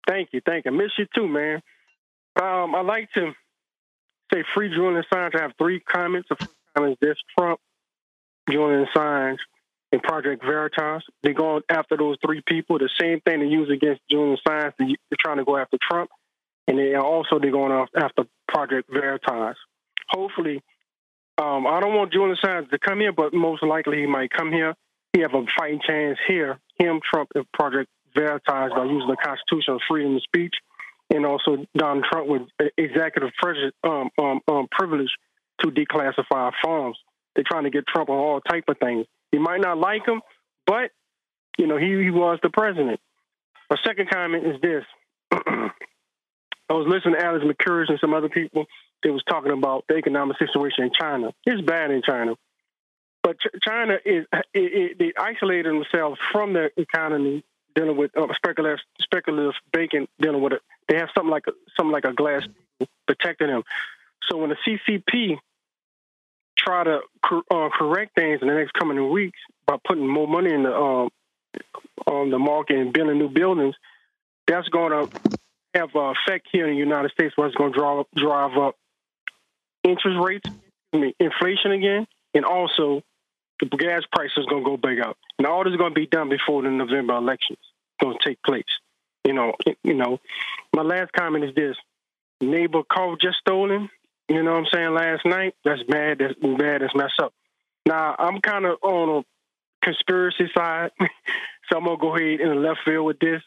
Thank 0.06 0.30
you, 0.32 0.40
thank 0.44 0.64
you. 0.66 0.72
Miss 0.72 0.90
you 0.98 1.06
too, 1.14 1.26
man. 1.26 1.62
Um, 2.40 2.74
I'd 2.74 2.86
like 2.86 3.10
to 3.14 3.32
say 4.32 4.44
free 4.54 4.68
Julian 4.68 5.02
Assange. 5.02 5.34
I 5.36 5.42
have 5.42 5.52
three 5.58 5.80
comments. 5.80 6.28
The 6.28 6.36
first 6.36 6.54
comment 6.76 6.98
is 7.00 7.08
this 7.08 7.16
Trump, 7.36 7.58
Julian 8.48 8.86
Assange, 8.86 9.38
and 9.90 10.02
Project 10.02 10.44
Veritas. 10.44 11.02
They're 11.22 11.34
going 11.34 11.62
after 11.68 11.96
those 11.96 12.16
three 12.24 12.42
people. 12.46 12.78
The 12.78 12.90
same 13.00 13.20
thing 13.20 13.40
they 13.40 13.46
use 13.46 13.70
against 13.70 14.02
Julian 14.10 14.36
Assange, 14.36 14.72
they're 14.78 15.18
trying 15.18 15.38
to 15.38 15.44
go 15.44 15.56
after 15.56 15.78
Trump. 15.90 16.10
And 16.68 16.78
they 16.78 16.94
also 16.94 17.38
they're 17.40 17.50
going 17.50 17.86
after 17.96 18.24
Project 18.46 18.88
Veritas. 18.92 19.56
Hopefully, 20.10 20.62
um, 21.38 21.66
I 21.66 21.80
don't 21.80 21.94
want 21.94 22.12
Julian 22.12 22.36
Assange 22.36 22.70
to 22.70 22.78
come 22.78 23.00
here, 23.00 23.12
but 23.12 23.32
most 23.32 23.62
likely 23.62 23.98
he 23.98 24.06
might 24.06 24.30
come 24.30 24.52
here. 24.52 24.74
He 25.12 25.22
have 25.22 25.34
a 25.34 25.44
fighting 25.58 25.80
chance 25.84 26.18
here, 26.28 26.58
him, 26.78 27.00
Trump, 27.02 27.30
and 27.34 27.50
Project 27.52 27.88
Veritas 28.14 28.44
by 28.46 28.84
using 28.84 29.08
the 29.08 29.16
Constitution 29.16 29.74
of 29.74 29.80
freedom 29.88 30.16
of 30.16 30.22
speech 30.22 30.54
and 31.10 31.24
also 31.24 31.64
Donald 31.76 32.04
Trump 32.10 32.28
with 32.28 32.42
executive 32.76 33.30
um, 33.82 34.10
um, 34.18 34.40
um, 34.48 34.68
privilege 34.70 35.10
to 35.60 35.70
declassify 35.70 36.52
farms. 36.62 36.98
They're 37.34 37.44
trying 37.48 37.64
to 37.64 37.70
get 37.70 37.86
Trump 37.86 38.10
on 38.10 38.16
all 38.16 38.40
type 38.40 38.64
of 38.68 38.78
things. 38.78 39.06
You 39.32 39.40
might 39.40 39.60
not 39.60 39.78
like 39.78 40.06
him, 40.06 40.20
but 40.66 40.90
you 41.58 41.66
know 41.66 41.76
he, 41.76 42.02
he 42.02 42.10
was 42.10 42.38
the 42.42 42.50
president. 42.50 43.00
My 43.70 43.76
second 43.86 44.10
comment 44.10 44.46
is 44.46 44.60
this: 44.60 44.84
I 45.32 46.74
was 46.74 46.86
listening 46.88 47.14
to 47.18 47.24
Alex 47.24 47.44
Mercouris 47.44 47.88
and 47.88 47.98
some 48.00 48.14
other 48.14 48.28
people. 48.28 48.66
They 49.02 49.10
was 49.10 49.22
talking 49.28 49.52
about 49.52 49.84
the 49.88 49.94
economic 49.94 50.38
situation 50.38 50.84
in 50.84 50.90
China. 50.98 51.32
It's 51.46 51.62
bad 51.62 51.90
in 51.90 52.02
China. 52.02 52.34
But 53.22 53.36
China 53.62 53.94
is 54.04 54.24
it, 54.32 54.44
it, 54.54 54.98
they 54.98 55.12
isolated 55.18 55.66
themselves 55.66 56.18
from 56.32 56.54
the 56.54 56.70
economy, 56.76 57.44
dealing 57.78 57.96
with 57.96 58.10
uh, 58.16 58.26
speculative 58.34 58.80
speculative 59.00 59.54
banking, 59.72 60.08
dealing 60.20 60.42
with 60.42 60.54
it. 60.54 60.62
They 60.88 60.96
have 60.96 61.08
something 61.14 61.30
like 61.30 61.44
a, 61.46 61.52
something 61.76 61.92
like 61.92 62.04
a 62.04 62.12
glass 62.12 62.42
protecting 63.06 63.48
them. 63.48 63.62
So 64.28 64.38
when 64.38 64.50
the 64.50 64.56
CCP 64.66 65.38
try 66.56 66.84
to 66.84 67.00
uh, 67.50 67.68
correct 67.72 68.16
things 68.16 68.40
in 68.42 68.48
the 68.48 68.54
next 68.54 68.72
coming 68.72 69.10
weeks 69.10 69.38
by 69.66 69.76
putting 69.86 70.06
more 70.06 70.26
money 70.26 70.52
in 70.52 70.64
the 70.64 70.74
um, 70.74 71.10
on 72.06 72.30
the 72.30 72.38
market 72.38 72.78
and 72.78 72.92
building 72.92 73.18
new 73.18 73.28
buildings, 73.28 73.76
that's 74.46 74.68
going 74.68 74.90
to 74.90 75.30
have 75.74 75.90
an 75.94 76.14
effect 76.26 76.48
here 76.50 76.66
in 76.66 76.72
the 76.72 76.78
United 76.78 77.12
States 77.12 77.36
where 77.36 77.46
it's 77.46 77.56
going 77.56 77.72
to 77.72 77.78
drive, 77.78 78.06
drive 78.16 78.58
up 78.58 78.74
interest 79.84 80.18
rates, 80.20 80.48
I 80.92 80.96
mean, 80.96 81.12
inflation 81.20 81.72
again, 81.72 82.06
and 82.34 82.44
also 82.44 83.02
the 83.60 83.66
gas 83.76 84.02
price 84.12 84.30
is 84.36 84.46
going 84.46 84.64
to 84.64 84.70
go 84.70 84.76
back 84.76 84.98
up. 85.04 85.16
And 85.38 85.46
all 85.46 85.64
this 85.64 85.72
is 85.72 85.76
going 85.76 85.94
to 85.94 86.00
be 86.00 86.06
done 86.06 86.28
before 86.28 86.62
the 86.62 86.70
November 86.70 87.14
elections 87.14 87.58
going 88.00 88.16
to 88.18 88.28
take 88.28 88.42
place. 88.42 88.64
You 89.24 89.34
know, 89.34 89.54
you 89.82 89.94
know. 89.94 90.18
My 90.74 90.82
last 90.82 91.12
comment 91.12 91.44
is 91.44 91.54
this: 91.54 91.76
neighbor 92.40 92.82
car 92.90 93.16
just 93.20 93.38
stolen. 93.38 93.90
You 94.28 94.42
know 94.42 94.52
what 94.52 94.58
I'm 94.58 94.66
saying? 94.72 94.94
Last 94.94 95.24
night, 95.24 95.54
that's 95.64 95.82
bad. 95.84 96.18
That's 96.18 96.34
bad. 96.34 96.82
That's 96.82 96.94
messed 96.94 97.20
up. 97.22 97.32
Now 97.86 98.14
I'm 98.18 98.40
kind 98.40 98.66
of 98.66 98.78
on 98.82 99.18
a 99.18 99.84
conspiracy 99.84 100.50
side, 100.56 100.90
so 101.00 101.78
I'm 101.78 101.84
gonna 101.84 101.96
go 101.98 102.16
ahead 102.16 102.40
in 102.40 102.48
the 102.48 102.54
left 102.54 102.80
field 102.84 103.06
with 103.06 103.18
this. 103.18 103.42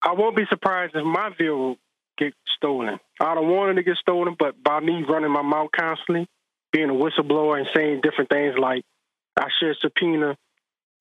I 0.00 0.12
won't 0.12 0.36
be 0.36 0.44
surprised 0.48 0.94
if 0.94 1.04
my 1.04 1.30
vehicle 1.36 1.76
get 2.18 2.34
stolen. 2.56 2.98
I 3.20 3.34
don't 3.34 3.48
want 3.48 3.72
it 3.72 3.74
to 3.74 3.82
get 3.82 3.96
stolen, 3.96 4.36
but 4.38 4.62
by 4.62 4.80
me 4.80 5.04
running 5.08 5.30
my 5.30 5.42
mouth 5.42 5.70
constantly, 5.76 6.28
being 6.72 6.90
a 6.90 6.92
whistleblower 6.92 7.58
and 7.58 7.68
saying 7.74 8.00
different 8.02 8.30
things 8.30 8.54
like 8.58 8.84
I 9.36 9.48
should 9.58 9.76
subpoena 9.80 10.36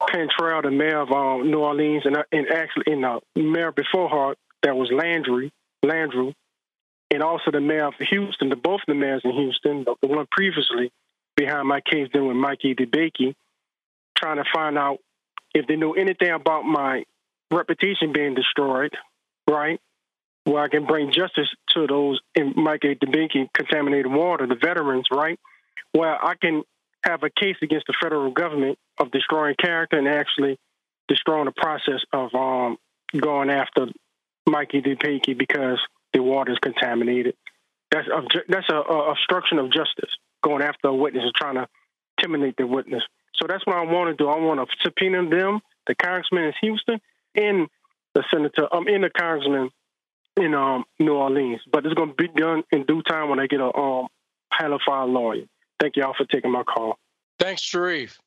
Cantrell, 0.07 0.61
the 0.61 0.71
mayor 0.71 0.99
of 0.99 1.11
um, 1.11 1.51
New 1.51 1.59
Orleans, 1.59 2.03
and, 2.05 2.17
and 2.31 2.47
actually 2.49 2.93
in 2.93 3.01
the 3.01 3.19
mayor 3.35 3.71
before 3.71 4.09
her, 4.09 4.35
that 4.63 4.75
was 4.75 4.91
Landry, 4.91 5.51
Landrieu, 5.83 6.33
and 7.11 7.23
also 7.23 7.51
the 7.51 7.59
mayor 7.59 7.87
of 7.87 7.93
Houston, 7.99 8.49
the 8.49 8.55
both 8.55 8.81
the 8.87 8.93
mayors 8.93 9.21
in 9.23 9.31
Houston, 9.31 9.83
the, 9.83 10.07
one 10.07 10.27
previously 10.31 10.91
behind 11.35 11.67
my 11.67 11.81
case 11.81 12.09
dealing 12.11 12.29
with 12.29 12.37
Mikey 12.37 12.75
DeBakey, 12.75 13.35
trying 14.17 14.37
to 14.37 14.45
find 14.53 14.77
out 14.77 14.99
if 15.53 15.67
they 15.67 15.75
know 15.75 15.93
anything 15.93 16.31
about 16.31 16.63
my 16.63 17.03
reputation 17.51 18.13
being 18.13 18.35
destroyed, 18.35 18.93
right? 19.49 19.79
Where 20.45 20.63
I 20.63 20.69
can 20.69 20.85
bring 20.85 21.11
justice 21.11 21.49
to 21.73 21.85
those 21.87 22.19
in 22.35 22.53
Mikey 22.55 22.95
DeBakey 22.95 23.49
contaminated 23.53 24.11
water, 24.11 24.47
the 24.47 24.55
veterans, 24.55 25.07
right? 25.11 25.39
Where 25.91 26.23
I 26.23 26.35
can 26.35 26.63
have 27.03 27.23
a 27.23 27.29
case 27.29 27.57
against 27.61 27.87
the 27.87 27.93
federal 28.01 28.31
government 28.31 28.77
of 28.99 29.11
destroying 29.11 29.55
character 29.59 29.97
and 29.97 30.07
actually 30.07 30.57
destroying 31.07 31.45
the 31.45 31.51
process 31.51 32.01
of 32.13 32.33
um, 32.35 32.77
going 33.19 33.49
after 33.49 33.87
Mikey 34.47 34.81
DeBakey 34.81 35.37
because 35.37 35.79
the 36.13 36.21
water 36.21 36.51
is 36.51 36.59
contaminated. 36.59 37.35
That's 37.91 38.07
that's 38.47 38.69
a, 38.69 38.75
a 38.75 39.11
obstruction 39.11 39.59
of 39.59 39.71
justice, 39.71 40.11
going 40.43 40.61
after 40.61 40.87
a 40.87 40.95
witness 40.95 41.23
and 41.23 41.33
trying 41.35 41.55
to 41.55 41.67
intimidate 42.17 42.55
the 42.57 42.65
witness. 42.65 43.03
So 43.35 43.47
that's 43.47 43.65
what 43.65 43.75
I 43.75 43.83
want 43.83 44.15
to 44.15 44.23
do. 44.23 44.29
I 44.29 44.39
want 44.39 44.59
to 44.59 44.75
subpoena 44.83 45.27
them, 45.29 45.59
the 45.87 45.95
congressman 45.95 46.45
in 46.45 46.53
Houston, 46.61 47.01
and 47.35 47.67
the 48.13 48.23
senator. 48.31 48.67
I'm 48.71 48.79
um, 48.79 48.87
in 48.87 49.01
the 49.01 49.09
congressman 49.09 49.69
in 50.37 50.53
um, 50.53 50.85
New 50.99 51.13
Orleans, 51.13 51.61
but 51.69 51.85
it's 51.85 51.95
going 51.95 52.09
to 52.09 52.15
be 52.15 52.27
done 52.27 52.63
in 52.71 52.85
due 52.85 53.01
time 53.01 53.29
when 53.29 53.39
I 53.39 53.47
get 53.47 53.59
a 53.59 53.75
um, 53.75 54.07
qualified 54.55 55.09
lawyer. 55.09 55.45
Thank 55.81 55.97
you 55.97 56.03
all 56.03 56.13
for 56.13 56.25
taking 56.25 56.51
my 56.51 56.61
call. 56.61 56.99
Thanks, 57.39 57.63
Sharif. 57.63 58.19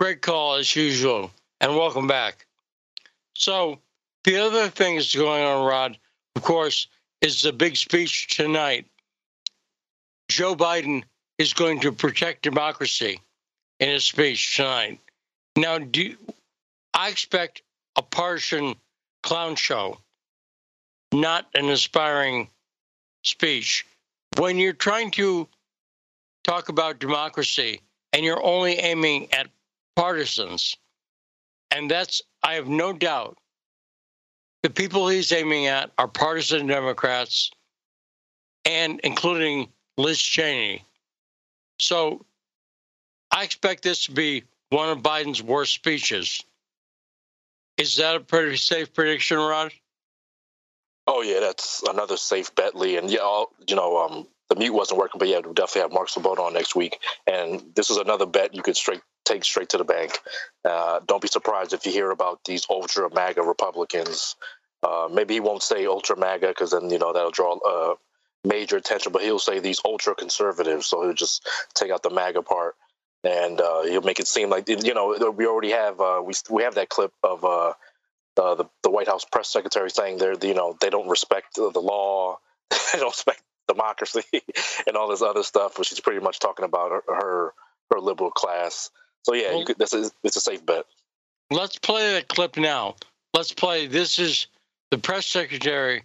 Great 0.00 0.20
call 0.20 0.56
as 0.56 0.74
usual, 0.74 1.30
and 1.60 1.76
welcome 1.76 2.08
back. 2.08 2.44
So, 3.36 3.78
the 4.24 4.38
other 4.38 4.68
thing 4.68 4.96
that's 4.96 5.14
going 5.14 5.44
on, 5.44 5.64
Rod, 5.64 5.96
of 6.34 6.42
course, 6.42 6.88
is 7.20 7.42
the 7.42 7.52
big 7.52 7.76
speech 7.76 8.34
tonight. 8.34 8.84
Joe 10.28 10.56
Biden 10.56 11.04
is 11.38 11.54
going 11.54 11.78
to 11.82 11.92
protect 11.92 12.42
democracy 12.42 13.20
in 13.78 13.88
his 13.88 14.02
speech 14.02 14.56
tonight. 14.56 14.98
Now, 15.54 15.78
do 15.78 16.16
I 16.94 17.10
expect 17.10 17.62
a 17.94 18.02
partisan 18.02 18.74
clown 19.22 19.54
show, 19.54 19.98
not 21.14 21.46
an 21.54 21.68
inspiring 21.68 22.48
speech. 23.22 23.86
When 24.36 24.56
you're 24.56 24.72
trying 24.72 25.12
to 25.12 25.46
talk 26.44 26.68
about 26.68 26.98
democracy 26.98 27.80
and 28.12 28.24
you're 28.24 28.44
only 28.44 28.74
aiming 28.74 29.32
at 29.32 29.48
partisans. 29.96 30.76
And 31.70 31.90
that's, 31.90 32.22
I 32.42 32.54
have 32.54 32.68
no 32.68 32.92
doubt, 32.92 33.38
the 34.62 34.70
people 34.70 35.08
he's 35.08 35.32
aiming 35.32 35.66
at 35.66 35.90
are 35.98 36.08
partisan 36.08 36.66
Democrats 36.66 37.50
and 38.64 39.00
including 39.02 39.68
Liz 39.98 40.20
Cheney. 40.20 40.84
So 41.78 42.24
I 43.30 43.44
expect 43.44 43.82
this 43.82 44.04
to 44.04 44.12
be 44.12 44.44
one 44.70 44.90
of 44.90 44.98
Biden's 44.98 45.42
worst 45.42 45.74
speeches. 45.74 46.44
Is 47.76 47.96
that 47.96 48.14
a 48.14 48.20
pretty 48.20 48.56
safe 48.56 48.92
prediction, 48.92 49.38
Rod? 49.38 49.72
Oh 51.06 51.22
yeah, 51.22 51.40
that's 51.40 51.82
another 51.82 52.16
safe 52.16 52.54
bet, 52.54 52.76
Lee. 52.76 52.96
And 52.96 53.10
yeah, 53.10 53.44
you 53.66 53.74
know, 53.74 53.98
um, 53.98 54.28
the 54.52 54.58
mute 54.58 54.74
wasn't 54.74 54.98
working, 54.98 55.18
but 55.18 55.28
yeah, 55.28 55.40
we'll 55.42 55.54
definitely 55.54 55.80
have 55.80 55.92
Mark 55.92 56.08
Sleboda 56.08 56.40
on 56.40 56.52
next 56.52 56.76
week. 56.76 56.98
And 57.26 57.62
this 57.74 57.88
is 57.88 57.96
another 57.96 58.26
bet 58.26 58.54
you 58.54 58.62
could 58.62 58.76
straight 58.76 59.00
take 59.24 59.44
straight 59.44 59.70
to 59.70 59.78
the 59.78 59.84
bank. 59.84 60.18
Uh, 60.62 61.00
don't 61.06 61.22
be 61.22 61.28
surprised 61.28 61.72
if 61.72 61.86
you 61.86 61.92
hear 61.92 62.10
about 62.10 62.40
these 62.44 62.66
ultra 62.68 63.08
MAGA 63.14 63.40
Republicans. 63.40 64.36
Uh, 64.82 65.08
maybe 65.10 65.34
he 65.34 65.40
won't 65.40 65.62
say 65.62 65.86
ultra 65.86 66.18
MAGA 66.18 66.48
because 66.48 66.72
then 66.72 66.90
you 66.90 66.98
know 66.98 67.14
that'll 67.14 67.30
draw 67.30 67.56
uh, 67.56 67.94
major 68.44 68.76
attention. 68.76 69.12
But 69.12 69.22
he'll 69.22 69.38
say 69.38 69.58
these 69.58 69.80
ultra 69.86 70.14
conservatives, 70.14 70.86
so 70.86 71.02
he'll 71.02 71.14
just 71.14 71.48
take 71.74 71.90
out 71.90 72.02
the 72.02 72.10
MAGA 72.10 72.42
part 72.42 72.74
and 73.24 73.58
uh, 73.58 73.84
he'll 73.84 74.02
make 74.02 74.20
it 74.20 74.28
seem 74.28 74.50
like 74.50 74.68
you 74.68 74.92
know 74.92 75.32
we 75.34 75.46
already 75.46 75.70
have 75.70 75.98
uh, 75.98 76.20
we 76.22 76.34
we 76.50 76.62
have 76.64 76.74
that 76.74 76.90
clip 76.90 77.12
of 77.22 77.42
uh, 77.42 77.72
the 78.36 78.64
the 78.82 78.90
White 78.90 79.08
House 79.08 79.24
press 79.24 79.48
secretary 79.48 79.90
saying 79.90 80.18
they're 80.18 80.34
you 80.42 80.54
know 80.54 80.76
they 80.80 80.90
don't 80.90 81.08
respect 81.08 81.54
the 81.54 81.70
law, 81.80 82.38
they 82.70 82.98
don't 82.98 83.12
respect 83.12 83.40
democracy 83.68 84.22
and 84.86 84.96
all 84.96 85.08
this 85.08 85.22
other 85.22 85.42
stuff, 85.42 85.78
which 85.78 85.88
she's 85.88 86.00
pretty 86.00 86.20
much 86.20 86.38
talking 86.38 86.64
about 86.64 86.90
her 86.90 87.02
her, 87.08 87.54
her 87.90 88.00
liberal 88.00 88.30
class. 88.30 88.90
So 89.22 89.34
yeah, 89.34 89.54
well, 89.54 89.64
could, 89.64 89.78
this 89.78 89.92
is 89.92 90.12
it's 90.22 90.36
a 90.36 90.40
safe 90.40 90.64
bet. 90.64 90.84
Let's 91.50 91.78
play 91.78 92.14
the 92.14 92.22
clip 92.26 92.56
now. 92.56 92.96
Let's 93.34 93.52
play. 93.52 93.86
This 93.86 94.18
is 94.18 94.46
the 94.90 94.98
press 94.98 95.26
secretary 95.26 96.04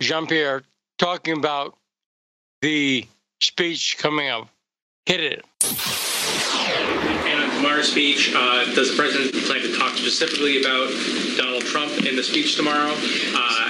Jean 0.00 0.26
Pierre 0.26 0.62
talking 0.98 1.36
about 1.36 1.76
the 2.62 3.06
speech 3.40 3.96
coming 3.98 4.28
up. 4.28 4.48
Hit 5.06 5.20
it. 5.20 5.44
And 7.26 7.52
tomorrow's 7.52 7.90
speech, 7.90 8.32
uh, 8.34 8.64
does 8.74 8.90
the 8.90 8.96
president 8.96 9.44
plan 9.44 9.62
to 9.62 9.76
talk 9.76 9.96
specifically 9.96 10.60
about 10.60 10.90
Donald 11.36 11.64
Trump 11.64 12.06
in 12.06 12.14
the 12.16 12.22
speech 12.22 12.56
tomorrow? 12.56 12.92
Uh, 12.92 13.67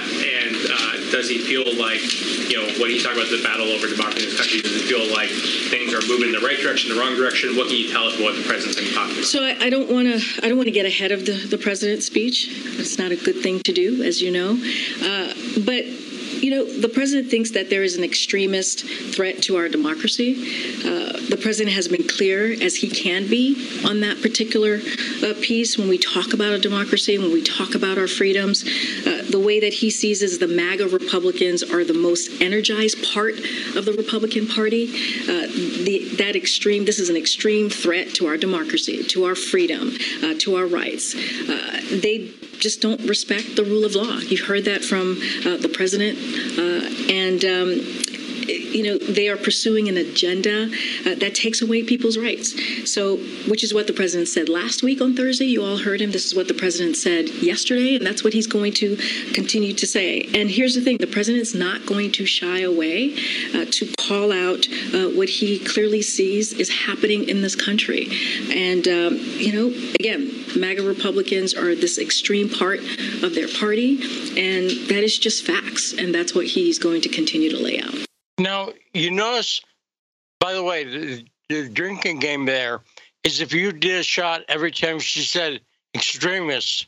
does 1.11 1.29
he 1.29 1.39
feel 1.39 1.65
like, 1.77 2.01
you 2.49 2.57
know, 2.57 2.67
when 2.79 2.89
he 2.89 3.01
talk 3.01 3.13
about 3.13 3.29
the 3.29 3.41
battle 3.43 3.67
over 3.67 3.87
democracy 3.87 4.23
in 4.23 4.29
this 4.29 4.39
country, 4.39 4.61
does 4.61 4.75
it 4.75 4.85
feel 4.85 5.05
like 5.13 5.29
things 5.69 5.93
are 5.93 6.01
moving 6.07 6.29
in 6.29 6.35
the 6.39 6.45
right 6.45 6.59
direction, 6.59 6.93
the 6.93 6.99
wrong 6.99 7.15
direction? 7.15 7.55
What 7.55 7.67
can 7.67 7.77
you 7.77 7.91
tell 7.91 8.07
us 8.07 8.19
about 8.19 8.35
the 8.35 8.43
president's 8.43 8.91
about? 8.91 9.09
So 9.25 9.43
I, 9.43 9.57
I 9.65 9.69
don't 9.69 9.89
want 9.91 10.07
to, 10.07 10.45
I 10.45 10.49
don't 10.49 10.57
want 10.57 10.67
to 10.67 10.75
get 10.75 10.85
ahead 10.85 11.11
of 11.11 11.25
the, 11.25 11.33
the 11.33 11.57
president's 11.57 12.05
speech. 12.05 12.47
It's 12.79 12.97
not 12.97 13.11
a 13.11 13.15
good 13.15 13.41
thing 13.41 13.59
to 13.61 13.73
do, 13.73 14.03
as 14.03 14.21
you 14.21 14.31
know. 14.31 14.57
Uh, 15.01 15.33
but 15.65 15.85
you 16.41 16.51
know, 16.51 16.65
the 16.65 16.89
president 16.89 17.29
thinks 17.29 17.51
that 17.51 17.69
there 17.69 17.83
is 17.83 17.97
an 17.97 18.03
extremist 18.03 18.85
threat 18.85 19.41
to 19.43 19.57
our 19.57 19.69
democracy. 19.69 20.35
Uh, 20.79 21.19
the 21.29 21.37
president 21.41 21.75
has 21.75 21.87
been 21.87 22.07
clear 22.07 22.53
as 22.61 22.75
he 22.75 22.89
can 22.89 23.27
be 23.27 23.55
on 23.85 23.99
that 24.01 24.21
particular 24.21 24.79
uh, 25.23 25.33
piece 25.41 25.77
when 25.77 25.89
we 25.89 25.97
talk 25.97 26.33
about 26.33 26.53
a 26.53 26.59
democracy, 26.59 27.17
when 27.17 27.31
we 27.31 27.43
talk 27.43 27.75
about 27.75 27.97
our 27.97 28.07
freedoms. 28.07 28.63
Uh, 29.05 29.23
the 29.29 29.39
way 29.39 29.59
that 29.59 29.73
he 29.73 29.89
sees 29.89 30.21
is 30.21 30.39
the 30.39 30.47
MAGA 30.47 30.87
Republicans 30.87 31.61
are 31.63 31.83
the 31.83 31.93
most 31.93 32.41
energized 32.41 33.03
part 33.13 33.35
of 33.75 33.85
the 33.85 33.93
Republican 33.97 34.47
Party. 34.47 34.87
Uh, 35.23 35.47
the, 35.83 36.15
that 36.17 36.35
extreme, 36.35 36.85
this 36.85 36.99
is 36.99 37.09
an 37.09 37.17
extreme 37.17 37.69
threat 37.69 38.13
to 38.15 38.27
our 38.27 38.37
democracy, 38.37 39.03
to 39.03 39.25
our 39.25 39.35
freedom, 39.35 39.91
uh, 40.23 40.33
to 40.39 40.55
our 40.55 40.65
rights. 40.65 41.15
Uh, 41.15 41.81
they 42.01 42.31
just 42.59 42.81
don't 42.81 43.01
respect 43.01 43.55
the 43.55 43.63
rule 43.63 43.85
of 43.85 43.95
law. 43.95 44.17
You've 44.19 44.47
heard 44.47 44.65
that 44.65 44.83
from 44.83 45.17
uh, 45.45 45.57
the 45.57 45.69
president, 45.69 46.17
uh, 46.57 47.11
and 47.11 47.43
um, 47.45 47.99
you 48.47 48.83
know, 48.83 48.97
they 48.97 49.27
are 49.27 49.37
pursuing 49.37 49.87
an 49.87 49.97
agenda 49.97 50.65
uh, 51.05 51.15
that 51.15 51.35
takes 51.35 51.61
away 51.61 51.83
people's 51.83 52.17
rights. 52.17 52.55
So, 52.89 53.17
which 53.47 53.63
is 53.63 53.73
what 53.73 53.87
the 53.87 53.93
president 53.93 54.27
said 54.27 54.49
last 54.49 54.83
week 54.83 55.01
on 55.01 55.15
Thursday. 55.15 55.45
You 55.45 55.63
all 55.63 55.77
heard 55.77 56.01
him. 56.01 56.11
This 56.11 56.25
is 56.25 56.35
what 56.35 56.47
the 56.47 56.53
president 56.53 56.95
said 56.95 57.29
yesterday, 57.41 57.95
and 57.95 58.05
that's 58.05 58.23
what 58.23 58.33
he's 58.33 58.47
going 58.47 58.73
to 58.73 58.95
continue 59.33 59.73
to 59.73 59.87
say. 59.87 60.21
And 60.33 60.49
here's 60.49 60.75
the 60.75 60.81
thing 60.81 60.97
the 60.97 61.07
president's 61.07 61.53
not 61.53 61.85
going 61.85 62.11
to 62.13 62.25
shy 62.25 62.61
away 62.61 63.15
uh, 63.53 63.65
to 63.69 63.93
call 63.99 64.31
out 64.31 64.67
uh, 64.93 65.09
what 65.09 65.29
he 65.29 65.59
clearly 65.59 66.01
sees 66.01 66.53
is 66.53 66.69
happening 66.69 67.27
in 67.27 67.41
this 67.41 67.55
country. 67.55 68.07
And, 68.51 68.87
um, 68.87 69.17
you 69.37 69.53
know, 69.53 69.67
again, 69.99 70.31
MAGA 70.57 70.83
Republicans 70.83 71.53
are 71.53 71.75
this 71.75 71.97
extreme 71.97 72.49
part 72.49 72.79
of 73.23 73.35
their 73.35 73.47
party, 73.47 73.95
and 74.37 74.69
that 74.89 75.03
is 75.03 75.17
just 75.17 75.45
facts. 75.45 75.93
And 75.93 76.13
that's 76.13 76.33
what 76.33 76.45
he's 76.45 76.79
going 76.79 77.01
to 77.01 77.09
continue 77.09 77.49
to 77.49 77.61
lay 77.61 77.79
out. 77.79 78.08
Now, 78.39 78.69
you 78.93 79.11
notice, 79.11 79.61
by 80.39 80.53
the 80.53 80.63
way, 80.63 80.85
the, 80.85 81.25
the 81.49 81.69
drinking 81.69 82.19
game 82.19 82.45
there 82.45 82.81
is 83.23 83.41
if 83.41 83.53
you 83.53 83.73
did 83.73 83.99
a 83.99 84.03
shot 84.03 84.43
every 84.47 84.71
time 84.71 84.99
she 84.99 85.21
said 85.21 85.59
extremists, 85.93 86.87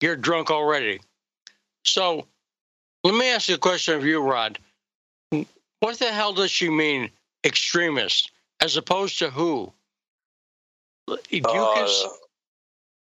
you're 0.00 0.16
drunk 0.16 0.50
already. 0.50 1.00
So 1.84 2.26
let 3.02 3.14
me 3.14 3.30
ask 3.30 3.48
you 3.48 3.54
a 3.54 3.58
question 3.58 3.94
of 3.94 4.04
you, 4.04 4.20
Rod. 4.20 4.58
What 5.30 5.98
the 5.98 6.12
hell 6.12 6.34
does 6.34 6.50
she 6.50 6.68
mean, 6.68 7.10
extremist, 7.44 8.30
as 8.60 8.76
opposed 8.76 9.18
to 9.20 9.30
who? 9.30 9.72
Uh, 11.08 11.16
can... 11.32 11.42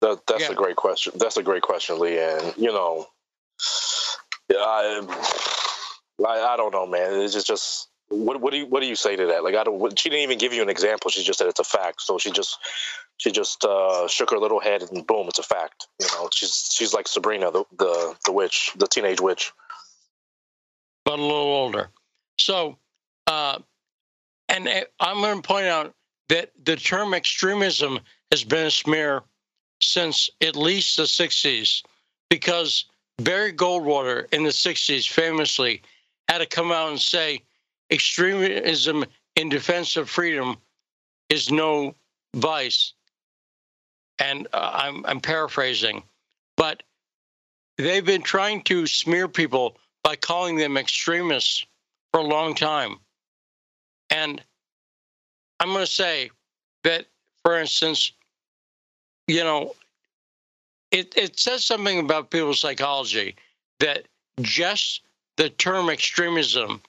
that, 0.02 0.20
that's 0.26 0.42
yeah. 0.42 0.50
a 0.50 0.54
great 0.54 0.76
question. 0.76 1.12
That's 1.16 1.38
a 1.38 1.42
great 1.42 1.62
question, 1.62 1.98
Lee. 1.98 2.18
And, 2.18 2.52
you 2.58 2.72
know, 2.72 3.06
yeah, 4.50 4.58
I, 4.58 5.63
I, 6.20 6.54
I 6.54 6.56
don't 6.56 6.72
know, 6.72 6.86
man. 6.86 7.20
It's 7.20 7.34
just, 7.34 7.46
just 7.46 7.88
what, 8.08 8.40
what 8.40 8.52
do 8.52 8.58
you 8.58 8.66
what 8.66 8.80
do 8.80 8.86
you 8.86 8.96
say 8.96 9.16
to 9.16 9.26
that? 9.26 9.44
Like 9.44 9.54
I 9.54 9.64
don't. 9.64 9.98
She 9.98 10.10
didn't 10.10 10.22
even 10.22 10.38
give 10.38 10.52
you 10.52 10.62
an 10.62 10.68
example. 10.68 11.10
She 11.10 11.22
just 11.22 11.38
said 11.38 11.48
it's 11.48 11.60
a 11.60 11.64
fact. 11.64 12.02
So 12.02 12.18
she 12.18 12.30
just 12.30 12.58
she 13.16 13.30
just 13.30 13.64
uh, 13.64 14.06
shook 14.08 14.30
her 14.30 14.38
little 14.38 14.60
head 14.60 14.82
and 14.82 15.06
boom, 15.06 15.28
it's 15.28 15.38
a 15.38 15.42
fact. 15.42 15.88
You 16.00 16.06
know, 16.12 16.28
she's 16.32 16.70
she's 16.72 16.92
like 16.92 17.08
Sabrina, 17.08 17.50
the 17.50 17.64
the 17.76 18.14
the 18.26 18.32
witch, 18.32 18.72
the 18.76 18.86
teenage 18.86 19.20
witch, 19.20 19.52
but 21.04 21.18
a 21.18 21.22
little 21.22 21.36
older. 21.36 21.90
So, 22.38 22.76
uh, 23.26 23.58
and 24.48 24.68
uh, 24.68 24.80
I'm 25.00 25.20
going 25.20 25.40
to 25.40 25.46
point 25.46 25.66
out 25.66 25.94
that 26.28 26.50
the 26.64 26.76
term 26.76 27.14
extremism 27.14 28.00
has 28.30 28.44
been 28.44 28.66
a 28.66 28.70
smear 28.70 29.22
since 29.80 30.30
at 30.40 30.56
least 30.56 30.96
the 30.96 31.02
60s, 31.02 31.82
because 32.30 32.86
Barry 33.18 33.52
Goldwater 33.52 34.32
in 34.32 34.42
the 34.42 34.50
60s 34.50 35.08
famously 35.08 35.82
had 36.28 36.38
to 36.38 36.46
come 36.46 36.72
out 36.72 36.90
and 36.90 37.00
say 37.00 37.42
extremism 37.90 39.04
in 39.36 39.48
defense 39.48 39.96
of 39.96 40.08
freedom 40.08 40.56
is 41.28 41.50
no 41.50 41.94
vice. 42.34 42.94
And 44.18 44.46
uh, 44.52 44.70
I'm, 44.74 45.04
I'm 45.06 45.20
paraphrasing, 45.20 46.02
but 46.56 46.82
they've 47.78 48.04
been 48.04 48.22
trying 48.22 48.62
to 48.62 48.86
smear 48.86 49.28
people 49.28 49.76
by 50.02 50.16
calling 50.16 50.56
them 50.56 50.76
extremists 50.76 51.66
for 52.12 52.20
a 52.20 52.24
long 52.24 52.54
time. 52.54 52.96
And 54.10 54.40
I'm 55.58 55.68
going 55.68 55.84
to 55.84 55.90
say 55.90 56.30
that, 56.84 57.06
for 57.42 57.58
instance, 57.58 58.12
you 59.26 59.42
know, 59.42 59.74
it, 60.90 61.12
it 61.16 61.38
says 61.40 61.64
something 61.64 61.98
about 61.98 62.30
people's 62.30 62.60
psychology 62.60 63.34
that 63.80 64.06
just 64.42 65.02
the 65.36 65.50
term 65.50 65.90
extremism, 65.90 66.80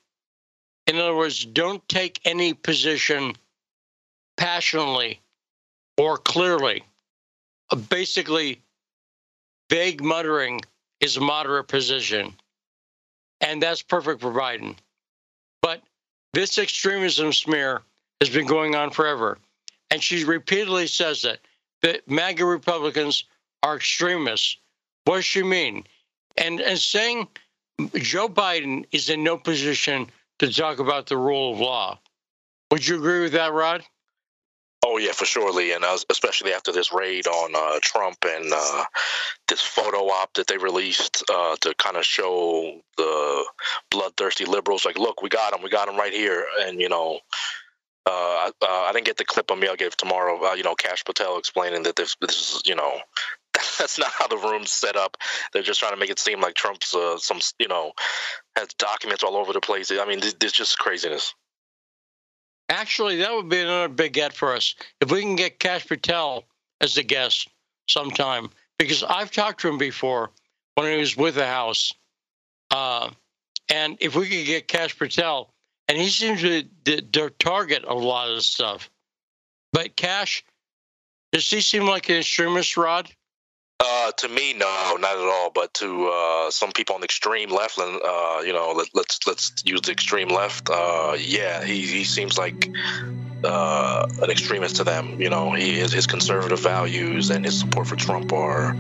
in 0.88 0.98
other 0.98 1.16
words, 1.16 1.46
don't 1.46 1.88
take 1.90 2.20
any 2.26 2.54
position 2.54 3.34
passionately 4.38 5.20
or 5.98 6.18
clearly. 6.18 6.84
Uh, 7.72 7.78
basically, 7.78 8.62
vague 9.70 10.04
muttering 10.04 10.62
is 11.00 11.18
a 11.18 11.22
moderate 11.22 11.68
position. 11.68 12.34
And 13.42 13.62
that's 13.62 13.82
perfect 13.82 14.22
for 14.22 14.32
Biden. 14.32 14.76
But 15.62 15.82
this 16.34 16.58
extremism 16.58 17.34
smear 17.34 17.82
has 18.22 18.30
been 18.30 18.46
going 18.46 18.76
on 18.76 18.92
forever. 18.92 19.38
And 19.92 20.02
she 20.02 20.24
repeatedly 20.24 20.88
says 20.88 21.22
that, 21.24 21.40
that 21.82 22.10
MAGA 22.10 22.46
Republicans 22.46 23.26
are 23.64 23.76
extremists. 23.76 24.58
What 25.06 25.18
does 25.18 25.26
she 25.26 25.44
mean? 25.44 25.84
And, 26.38 26.60
and 26.60 26.78
saying 26.78 27.28
Joe 27.96 28.30
Biden 28.30 28.86
is 28.92 29.10
in 29.10 29.24
no 29.24 29.38
position 29.38 30.08
to 30.40 30.52
talk 30.52 30.80
about 30.80 31.08
the 31.08 31.18
rule 31.18 31.54
of 31.54 31.60
law. 31.60 32.00
Would 32.72 32.88
you 32.88 32.98
agree 32.98 33.22
with 33.22 33.34
that, 33.34 33.54
Rod? 33.54 33.84
Oh 34.86 34.98
yeah, 34.98 35.14
for 35.14 35.26
sure, 35.26 35.52
Lee, 35.52 35.74
and 35.74 35.84
uh, 35.84 35.98
especially 36.12 36.54
after 36.54 36.72
this 36.72 36.94
raid 36.94 37.26
on 37.28 37.56
uh, 37.56 37.80
Trump 37.82 38.18
and 38.24 38.52
uh, 38.54 38.86
this 39.48 39.62
photo 39.62 40.10
op 40.10 40.34
that 40.36 40.48
they 40.48 40.58
released 40.58 41.24
uh, 41.34 41.56
to 41.62 41.74
kind 41.76 41.98
of 41.98 42.06
show 42.06 42.82
the 42.96 43.46
bloodthirsty 43.90 44.46
liberals, 44.46 44.86
like, 44.86 45.00
look, 45.00 45.24
we 45.24 45.30
got 45.30 45.54
him, 45.54 45.64
we 45.64 45.70
got 45.70 45.88
him 45.88 45.98
right 45.98 46.14
here, 46.14 46.46
and 46.62 46.80
you 46.80 46.88
know, 46.88 47.20
uh, 48.06 48.52
uh, 48.62 48.66
I 48.68 48.92
didn't 48.94 49.06
get 49.06 49.18
the 49.18 49.26
clip 49.26 49.50
on 49.50 49.60
me. 49.60 49.68
I'll 49.68 49.76
give 49.76 49.98
tomorrow. 49.98 50.54
you 50.54 50.64
know, 50.64 50.76
Cash 50.76 51.04
Patel 51.04 51.40
explaining 51.40 51.84
that 51.84 51.96
this, 51.96 52.16
this 52.22 52.56
is, 52.56 52.62
you 52.66 52.76
know, 52.76 53.00
that's 53.80 53.98
not 53.98 54.12
how 54.12 54.28
the 54.28 54.38
room's 54.38 54.72
set 54.72 54.96
up. 54.96 55.18
They're 55.54 55.64
just 55.64 55.80
trying 55.80 55.94
to 55.94 55.98
make 55.98 56.10
it 56.10 56.20
seem 56.20 56.42
like 56.42 56.56
Trump's 56.56 56.96
some, 57.18 57.40
you 57.60 57.68
know, 57.68 57.94
has 58.56 58.68
documents 58.78 59.24
all 59.24 59.38
over 59.38 59.54
the 59.54 59.62
place. 59.62 59.92
I 59.92 60.06
mean, 60.06 60.22
there's 60.40 60.52
just 60.52 60.78
craziness. 60.80 61.34
Actually, 62.70 63.18
that 63.18 63.34
would 63.34 63.50
be 63.50 63.60
another 63.60 63.88
big 63.88 64.14
get 64.14 64.34
for 64.34 64.56
us 64.56 64.76
if 65.00 65.12
we 65.12 65.22
can 65.22 65.36
get 65.36 65.60
Cash 65.60 65.88
Patel 65.88 66.46
as 66.82 66.98
a 66.98 67.04
guest 67.04 67.48
sometime. 67.88 68.50
Because 68.78 69.04
I've 69.04 69.32
talked 69.32 69.62
to 69.62 69.70
him 69.70 69.78
before 69.78 70.32
when 70.74 70.92
he 70.92 70.98
was 70.98 71.16
with 71.16 71.36
the 71.36 71.46
House, 71.46 71.94
uh, 72.72 73.10
and 73.70 73.98
if 74.02 74.16
we 74.16 74.28
could 74.28 74.46
get 74.46 74.68
Cash 74.68 74.98
Patel, 74.98 75.50
and 75.88 75.98
he 75.98 76.10
seems 76.10 76.42
to 76.42 76.64
the 76.84 77.32
target 77.40 77.86
a 77.88 77.94
lot 77.94 78.30
of 78.30 78.44
stuff. 78.44 78.90
But 79.72 79.96
Cash. 79.96 80.44
does 81.32 81.50
he 81.50 81.62
seem 81.62 81.86
like 81.86 82.10
an 82.10 82.18
extremist, 82.18 82.76
Rod? 82.76 83.10
Uh, 83.80 84.12
to 84.14 84.30
me, 84.30 84.54
no, 84.54 84.96
not 85.00 85.18
at 85.18 85.28
all. 85.28 85.52
But 85.54 85.74
to 85.76 86.08
uh, 86.08 86.52
some 86.52 86.72
people 86.72 86.96
on 86.96 87.02
the 87.02 87.06
extreme 87.06 87.50
left, 87.50 87.78
uh, 87.78 88.42
you 88.46 88.54
know, 88.54 88.74
let, 88.76 88.88
us 88.88 88.90
let's, 88.94 89.28
let's 89.28 89.64
use 89.66 89.82
the 89.82 89.92
extreme 89.92 90.30
left. 90.30 90.70
Uh, 90.70 91.16
yeah, 91.20 91.64
he, 91.64 91.82
he 91.86 92.04
seems 92.06 92.38
like 92.38 92.70
uh, 93.44 94.08
an 94.22 94.30
extremist 94.30 94.78
to 94.78 94.84
them. 94.84 95.22
You 95.22 95.30
know, 95.30 95.52
he 95.52 95.80
his, 95.80 95.92
his 95.92 96.08
conservative 96.08 96.60
values 96.60 97.30
and 97.30 97.44
his 97.44 97.60
support 97.60 97.88
for 97.88 97.96
Trump 97.96 98.32
are 98.32 98.76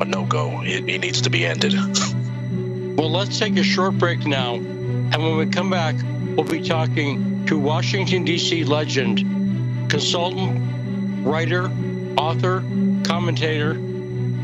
a 0.00 0.04
no 0.04 0.24
go. 0.24 0.58
He, 0.58 0.82
he 0.82 0.98
needs 0.98 1.20
to 1.22 1.30
be 1.30 1.46
ended. 1.46 1.74
well, 2.96 3.10
let's 3.10 3.38
take 3.38 3.56
a 3.56 3.62
short 3.62 3.98
break 3.98 4.26
now, 4.26 4.54
and 4.54 5.16
when 5.16 5.36
we 5.36 5.46
come 5.46 5.70
back, 5.70 5.94
we'll 6.36 6.44
be 6.44 6.62
talking 6.62 7.46
to 7.46 7.58
Washington 7.58 8.24
D.C. 8.24 8.64
legend, 8.64 9.90
consultant, 9.90 11.24
writer, 11.24 11.70
author, 12.16 12.64
commentator. 13.04 13.89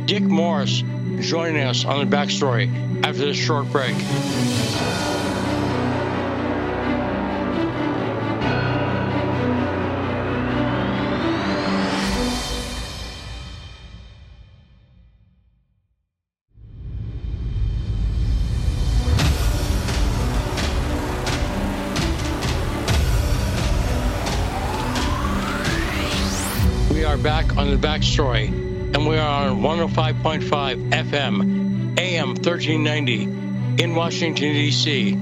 Dick 0.06 0.22
Morris 0.22 0.84
joining 1.18 1.64
us 1.64 1.84
on 1.84 2.08
the 2.08 2.16
backstory 2.16 2.70
after 3.04 3.26
this 3.26 3.36
short 3.36 3.66
break. 3.72 3.92
We 26.92 27.02
are 27.02 27.18
back 27.18 27.56
on 27.56 27.72
the 27.72 27.76
backstory 27.76 28.55
on 29.56 29.88
105.5 29.88 30.90
FM, 30.90 31.98
AM 31.98 32.28
1390 32.28 33.82
in 33.82 33.94
Washington, 33.94 34.52
D.C. 34.52 35.16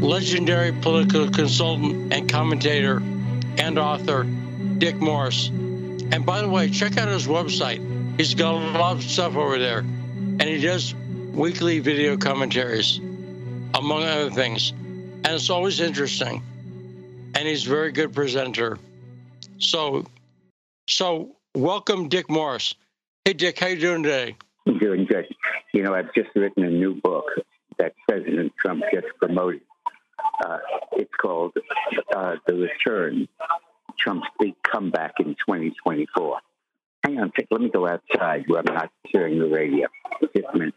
Legendary 0.00 0.72
political 0.72 1.30
consultant 1.30 2.12
and 2.12 2.28
commentator 2.28 2.98
and 3.56 3.78
author 3.78 4.24
Dick 4.24 4.96
Morris. 4.96 5.48
And 5.48 6.26
by 6.26 6.42
the 6.42 6.48
way, 6.48 6.68
check 6.68 6.98
out 6.98 7.08
his 7.08 7.26
website. 7.26 7.80
He's 8.18 8.34
got 8.34 8.54
a 8.54 8.78
lot 8.78 8.96
of 8.96 9.02
stuff 9.02 9.34
over 9.34 9.58
there. 9.58 9.78
And 9.78 10.42
he 10.42 10.60
does 10.60 10.94
weekly 11.32 11.78
video 11.78 12.16
commentaries, 12.18 12.98
among 12.98 14.02
other 14.02 14.30
things. 14.30 14.72
And 14.72 15.28
it's 15.28 15.48
always 15.48 15.80
interesting. 15.80 16.42
And 17.34 17.48
he's 17.48 17.66
a 17.66 17.70
very 17.70 17.92
good 17.92 18.12
presenter. 18.12 18.78
So, 19.58 20.04
so 20.86 21.36
welcome, 21.54 22.08
Dick 22.08 22.28
Morris. 22.28 22.74
Hey, 23.26 23.32
Dick, 23.32 23.58
how 23.58 23.68
you 23.68 23.80
doing 23.80 24.02
today? 24.02 24.36
I'm 24.66 24.76
doing 24.76 25.06
good. 25.06 25.34
You 25.72 25.82
know, 25.82 25.94
I've 25.94 26.12
just 26.12 26.28
written 26.34 26.62
a 26.62 26.68
new 26.68 27.00
book 27.00 27.24
that 27.78 27.94
President 28.06 28.52
Trump 28.58 28.82
just 28.92 29.06
promoted. 29.18 29.62
Uh, 30.44 30.58
it's 30.92 31.10
called 31.18 31.56
uh, 32.14 32.36
The 32.46 32.54
Return 32.54 33.26
Trump's 33.98 34.26
Big 34.38 34.52
Comeback 34.62 35.14
in 35.20 35.36
2024. 35.36 36.38
Hang 37.02 37.18
on, 37.18 37.32
let 37.50 37.60
me 37.62 37.70
go 37.70 37.88
outside 37.88 38.44
where 38.46 38.60
I'm 38.60 38.74
not 38.74 38.90
hearing 39.04 39.38
the 39.38 39.48
radio. 39.48 39.88
Just 40.20 40.46
a 40.52 40.58
minute. 40.58 40.74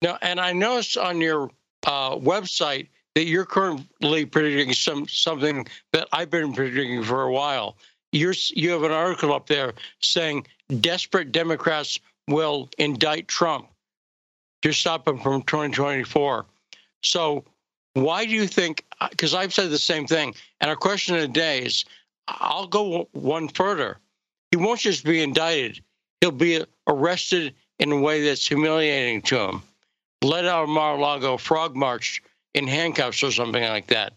Now, 0.00 0.16
and 0.22 0.40
I 0.40 0.54
noticed 0.54 0.96
on 0.96 1.20
your 1.20 1.50
uh, 1.86 2.16
website 2.16 2.88
that 3.14 3.26
you're 3.26 3.44
currently 3.44 4.24
predicting 4.24 4.72
some 4.72 5.06
something 5.08 5.66
that 5.92 6.08
I've 6.10 6.30
been 6.30 6.54
predicting 6.54 7.04
for 7.04 7.22
a 7.24 7.30
while. 7.30 7.76
You're, 8.12 8.34
you 8.50 8.70
have 8.70 8.82
an 8.82 8.92
article 8.92 9.32
up 9.32 9.46
there 9.46 9.72
saying 10.00 10.46
desperate 10.80 11.32
Democrats 11.32 11.98
will 12.28 12.68
indict 12.78 13.28
Trump 13.28 13.68
to 14.62 14.72
stop 14.72 15.08
him 15.08 15.18
from 15.18 15.42
2024. 15.42 16.46
So, 17.02 17.44
why 17.94 18.24
do 18.24 18.30
you 18.30 18.46
think? 18.46 18.84
Uh, 19.00 19.08
because 19.10 19.34
I've 19.34 19.52
said 19.52 19.70
the 19.70 19.78
same 19.78 20.06
thing, 20.06 20.34
and 20.60 20.70
our 20.70 20.76
question 20.76 21.14
of 21.14 21.22
the 21.22 21.28
day 21.28 21.62
is 21.62 21.84
I'll 22.28 22.66
go 22.66 23.08
one 23.12 23.48
further. 23.48 23.98
He 24.50 24.56
won't 24.56 24.80
just 24.80 25.04
be 25.04 25.22
indicted, 25.22 25.82
he'll 26.20 26.30
be 26.30 26.64
arrested 26.86 27.54
in 27.78 27.90
a 27.90 27.98
way 27.98 28.22
that's 28.22 28.46
humiliating 28.46 29.22
to 29.22 29.38
him. 29.38 29.62
Let 30.22 30.46
out 30.46 30.64
of 30.64 30.68
Mar 30.68 30.94
a 30.94 31.00
Lago, 31.00 31.36
frog 31.36 31.74
marched 31.74 32.22
in 32.54 32.66
handcuffs 32.66 33.22
or 33.22 33.32
something 33.32 33.62
like 33.62 33.88
that. 33.88 34.12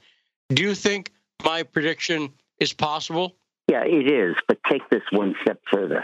Do 0.50 0.62
you 0.62 0.76
think 0.76 1.12
my 1.44 1.64
prediction 1.64 2.32
is 2.60 2.74
possible? 2.74 3.36
Yeah, 3.68 3.84
it 3.86 4.12
is. 4.12 4.36
But 4.48 4.60
take 4.70 4.88
this 4.90 5.04
one 5.12 5.36
step 5.42 5.60
further. 5.72 6.04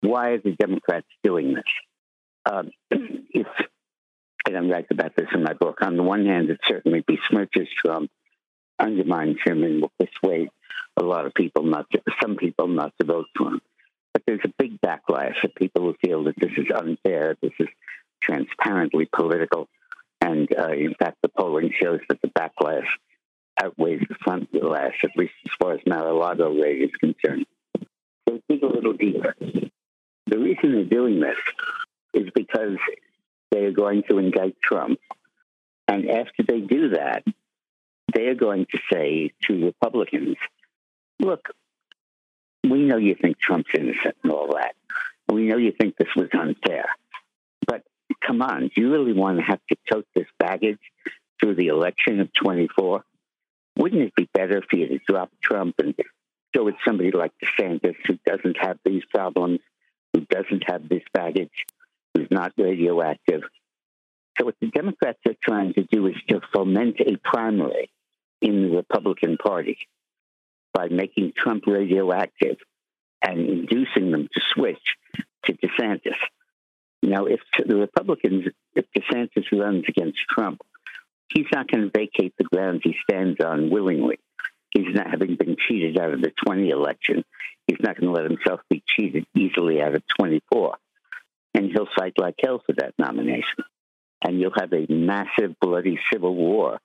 Why 0.00 0.30
are 0.30 0.38
the 0.38 0.52
Democrats 0.52 1.06
doing 1.22 1.54
this? 1.54 1.64
Um, 2.50 2.70
if, 2.90 3.46
and 4.46 4.56
I'm 4.56 4.70
right 4.70 4.86
about 4.90 5.16
this 5.16 5.28
in 5.34 5.42
my 5.42 5.52
book, 5.52 5.78
on 5.82 5.96
the 5.96 6.02
one 6.02 6.26
hand, 6.26 6.50
it 6.50 6.60
certainly 6.66 7.02
besmirches 7.02 7.68
Trump, 7.84 8.10
undermines 8.78 9.38
him, 9.44 9.64
and 9.64 9.82
will 9.82 9.92
persuade 9.98 10.48
a 10.96 11.02
lot 11.02 11.26
of 11.26 11.34
people 11.34 11.64
not 11.64 11.90
to, 11.90 12.00
some 12.22 12.36
people 12.36 12.68
not 12.68 12.92
to 13.00 13.06
vote 13.06 13.26
for 13.36 13.48
him. 13.48 13.60
But 14.12 14.22
there's 14.26 14.44
a 14.44 14.52
big 14.58 14.80
backlash 14.80 15.42
of 15.44 15.54
people 15.54 15.82
who 15.82 15.96
feel 16.04 16.24
that 16.24 16.36
this 16.38 16.52
is 16.56 16.66
unfair, 16.74 17.36
this 17.42 17.52
is 17.58 17.68
transparently 18.22 19.08
political, 19.14 19.68
and 20.20 20.48
uh, 20.58 20.72
in 20.72 20.94
fact, 20.94 21.18
the 21.22 21.28
polling 21.28 21.72
shows 21.80 22.00
that 22.08 22.20
the 22.22 22.28
backlash 22.28 22.86
outweighs 23.62 24.02
the 24.08 24.14
front 24.22 24.48
lash, 24.52 25.02
at 25.04 25.16
least 25.16 25.34
as 25.46 25.52
far 25.58 25.72
as 25.72 25.80
Mar-a-Lago 25.86 26.52
rate 26.60 26.82
is 26.82 26.90
concerned. 27.00 27.46
So 28.28 28.40
dig 28.48 28.62
a 28.62 28.66
little 28.66 28.92
deeper. 28.92 29.34
The 30.26 30.38
reason 30.38 30.72
they're 30.72 30.84
doing 30.84 31.20
this 31.20 31.38
is 32.14 32.30
because 32.34 32.78
they 33.50 33.64
are 33.64 33.72
going 33.72 34.02
to 34.10 34.18
indict 34.18 34.56
Trump. 34.60 34.98
And 35.88 36.10
after 36.10 36.42
they 36.46 36.60
do 36.60 36.90
that, 36.90 37.24
they 38.12 38.26
are 38.26 38.34
going 38.34 38.66
to 38.72 38.78
say 38.92 39.32
to 39.42 39.66
Republicans, 39.66 40.36
look, 41.20 41.48
we 42.64 42.82
know 42.82 42.96
you 42.96 43.14
think 43.14 43.38
Trump's 43.38 43.70
innocent 43.74 44.16
and 44.22 44.32
all 44.32 44.54
that. 44.54 44.74
We 45.32 45.46
know 45.46 45.56
you 45.56 45.72
think 45.72 45.96
this 45.96 46.14
was 46.16 46.28
unfair. 46.32 46.86
But 47.66 47.82
come 48.20 48.42
on, 48.42 48.70
do 48.74 48.80
you 48.80 48.92
really 48.92 49.12
want 49.12 49.38
to 49.38 49.44
have 49.44 49.60
to 49.68 49.76
tote 49.90 50.06
this 50.14 50.26
baggage 50.38 50.80
through 51.40 51.54
the 51.54 51.68
election 51.68 52.20
of 52.20 52.32
24? 52.32 53.04
Wouldn't 53.76 54.02
it 54.02 54.14
be 54.14 54.28
better 54.32 54.62
for 54.68 54.76
you 54.76 54.88
to 54.88 54.98
drop 55.06 55.30
Trump 55.42 55.74
and 55.78 55.94
go 56.54 56.64
with 56.64 56.76
somebody 56.84 57.10
like 57.10 57.32
DeSantis 57.42 57.96
who 58.06 58.18
doesn't 58.26 58.56
have 58.58 58.78
these 58.84 59.02
problems, 59.12 59.60
who 60.12 60.20
doesn't 60.20 60.64
have 60.66 60.88
this 60.88 61.02
baggage, 61.12 61.66
who's 62.14 62.28
not 62.30 62.52
radioactive? 62.56 63.42
So, 64.38 64.46
what 64.46 64.56
the 64.60 64.68
Democrats 64.68 65.18
are 65.26 65.36
trying 65.42 65.74
to 65.74 65.84
do 65.84 66.06
is 66.06 66.16
to 66.28 66.40
foment 66.52 67.00
a 67.00 67.16
primary 67.16 67.90
in 68.40 68.62
the 68.62 68.76
Republican 68.76 69.36
Party 69.36 69.78
by 70.72 70.88
making 70.88 71.32
Trump 71.36 71.64
radioactive 71.66 72.56
and 73.22 73.40
inducing 73.40 74.10
them 74.10 74.28
to 74.32 74.40
switch 74.54 74.96
to 75.44 75.52
DeSantis. 75.54 76.16
Now, 77.02 77.26
if 77.26 77.40
the 77.66 77.76
Republicans, 77.76 78.46
if 78.74 78.84
DeSantis 78.96 79.46
runs 79.52 79.84
against 79.88 80.18
Trump, 80.28 80.60
he's 81.32 81.46
not 81.52 81.68
going 81.70 81.84
to 81.84 81.90
vacate 81.90 82.34
the 82.38 82.44
ground 82.44 82.82
he 82.82 82.96
stands 83.08 83.40
on 83.44 83.70
willingly. 83.70 84.18
He's 84.70 84.94
not 84.94 85.10
having 85.10 85.36
been 85.36 85.56
cheated 85.68 85.98
out 85.98 86.12
of 86.12 86.20
the 86.20 86.32
20 86.44 86.68
election. 86.70 87.24
He's 87.66 87.78
not 87.80 87.98
going 87.98 88.12
to 88.12 88.20
let 88.20 88.30
himself 88.30 88.60
be 88.68 88.82
cheated 88.86 89.26
easily 89.34 89.80
out 89.80 89.94
of 89.94 90.02
24. 90.18 90.76
And 91.54 91.70
he'll 91.72 91.88
fight 91.96 92.14
like 92.18 92.34
hell 92.42 92.62
for 92.64 92.74
that 92.74 92.94
nomination. 92.98 93.64
And 94.22 94.40
you'll 94.40 94.52
have 94.58 94.72
a 94.72 94.86
massive, 94.92 95.56
bloody 95.60 95.98
civil 96.12 96.34
war 96.34 96.80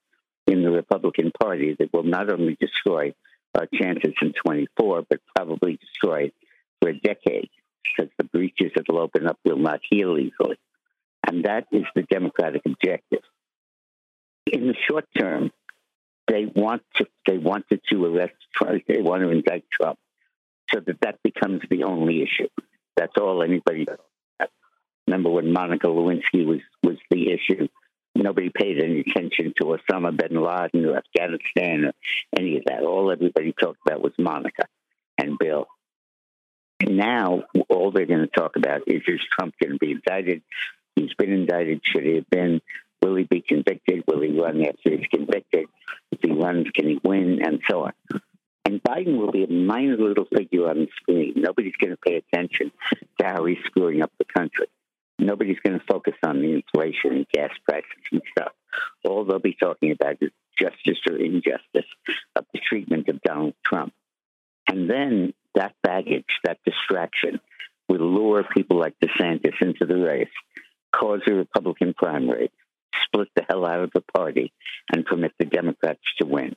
in 0.48 0.64
the 0.64 0.72
Republican 0.72 1.32
Party 1.40 1.76
that 1.78 1.94
will 1.94 2.04
not 2.04 2.32
only 2.32 2.58
destroy 2.60 3.14
our 3.56 3.68
chances 3.74 4.14
in 4.22 4.34
24, 4.34 5.06
but 5.10 5.20
probably 5.36 5.78
destroy 5.78 6.32
for 6.82 6.90
a 6.90 7.00
decade 7.00 7.50
because 7.84 8.12
the 8.18 8.24
breaches 8.24 8.72
that 8.76 8.86
will 8.88 9.00
open 9.00 9.28
up 9.28 9.38
will 9.44 9.58
not 9.58 9.82
heal 9.90 10.18
easily. 10.18 10.58
And 11.28 11.46
that 11.46 11.68
is 11.72 11.84
the 11.96 12.04
Democratic 12.04 12.62
objective. 12.66 13.22
In 14.52 14.68
the 14.68 14.76
short 14.88 15.06
term, 15.18 15.52
they 16.28 16.46
want 16.46 16.84
to 16.96 17.06
they 17.26 17.38
wanted 17.38 17.82
to 17.90 18.06
arrest 18.06 18.34
Trump. 18.56 18.84
They 18.88 19.02
want 19.02 19.24
to 19.24 19.30
indict 19.30 19.66
Trump, 19.72 19.98
so 20.72 20.80
that 20.86 21.02
that 21.02 21.20
becomes 21.24 21.62
the 21.70 21.84
only 21.84 22.22
issue. 22.22 22.50
That's 22.96 23.14
all 23.20 23.44
anybody. 23.44 23.86
Remember 25.08 25.30
when 25.30 25.52
Monica 25.52 25.88
Lewinsky 25.88 26.46
was 26.46 26.60
was 26.84 26.98
the 27.10 27.32
issue 27.32 27.68
Nobody 28.16 28.50
paid 28.54 28.84
any 28.84 29.00
attention 29.00 29.54
to 29.58 29.66
Osama 29.66 30.16
bin 30.16 30.42
Laden 30.42 30.86
or 30.86 30.98
Afghanistan 30.98 31.86
or 31.86 31.94
any 32.38 32.58
of 32.58 32.66
that. 32.66 32.84
All 32.84 33.10
everybody 33.12 33.54
talked 33.54 33.80
about 33.86 34.02
was 34.02 34.12
Monica 34.18 34.66
and 35.18 35.38
Bill. 35.38 35.68
Now 36.82 37.44
all 37.70 37.92
they're 37.92 38.06
going 38.06 38.28
to 38.28 38.28
talk 38.28 38.58
about 38.58 38.82
is 38.88 39.02
is 39.08 39.22
Trump 39.32 39.54
going 39.62 39.74
to 39.74 39.78
be 39.78 39.92
indicted? 39.92 40.42
He's 40.96 41.14
been 41.14 41.32
indicted. 41.32 41.82
Should 41.86 42.04
he 42.04 42.16
have 42.16 42.30
been? 42.30 42.60
Will 43.02 43.16
he 43.16 43.24
be 43.24 43.42
convicted? 43.42 44.04
Will 44.08 44.22
he 44.22 44.40
run 44.40 44.62
after 44.62 44.96
he's 44.96 45.08
convicted? 45.08 45.66
If 46.12 46.20
he 46.22 46.32
runs, 46.32 46.68
can 46.74 46.88
he 46.88 47.00
win? 47.04 47.40
And 47.44 47.60
so 47.70 47.86
on. 47.86 47.94
And 48.66 48.82
Biden 48.84 49.18
will 49.18 49.32
be 49.32 49.44
a 49.44 49.52
minor 49.52 49.98
little 49.98 50.26
figure 50.26 50.70
on 50.70 50.80
the 50.80 50.88
screen. 50.96 51.34
Nobody's 51.36 51.76
going 51.82 51.92
to 51.92 51.98
pay 51.98 52.18
attention 52.18 52.72
to 53.20 53.26
how 53.26 53.46
he's 53.46 53.58
screwing 53.66 54.02
up 54.02 54.12
the 54.20 54.26
country 54.26 54.68
nobody's 55.22 55.60
going 55.66 55.80
to 55.80 55.86
focus 55.86 56.16
on 56.26 56.42
the 56.42 56.52
inflation 56.52 57.12
and 57.14 57.28
gas 57.34 57.52
prices 57.68 57.86
and 58.12 58.22
stuff. 58.32 58.52
All 59.06 59.24
they'll 59.24 59.40
be 59.40 59.56
talking 59.60 59.92
about 59.92 60.18
is 60.22 60.32
justice 60.60 61.00
or 61.10 61.18
injustice 61.18 61.90
of 62.36 62.46
the 62.54 62.60
treatment 62.60 63.08
of 63.08 63.22
Donald 63.22 63.54
Trump. 63.66 63.94
And 64.68 64.90
then 64.90 65.34
that 65.56 65.76
baggage, 65.84 66.26
that 66.44 66.60
distraction, 66.66 67.40
will 67.88 68.00
lure 68.00 68.46
people 68.56 68.80
like 68.80 68.96
DeSantis 69.04 69.62
into 69.62 69.86
the 69.86 69.98
race, 69.98 70.30
cause 70.94 71.22
a 71.28 71.34
Republican 71.34 71.94
primary, 71.94 72.52
split 73.06 73.30
the 73.36 73.46
hell 73.50 73.66
out 73.66 73.84
of 73.84 73.92
the 73.94 74.02
party, 74.02 74.52
and 74.92 75.06
permit 75.06 75.34
the 75.40 75.46
Democrats 75.46 76.02
to 76.20 76.26
win. 76.26 76.56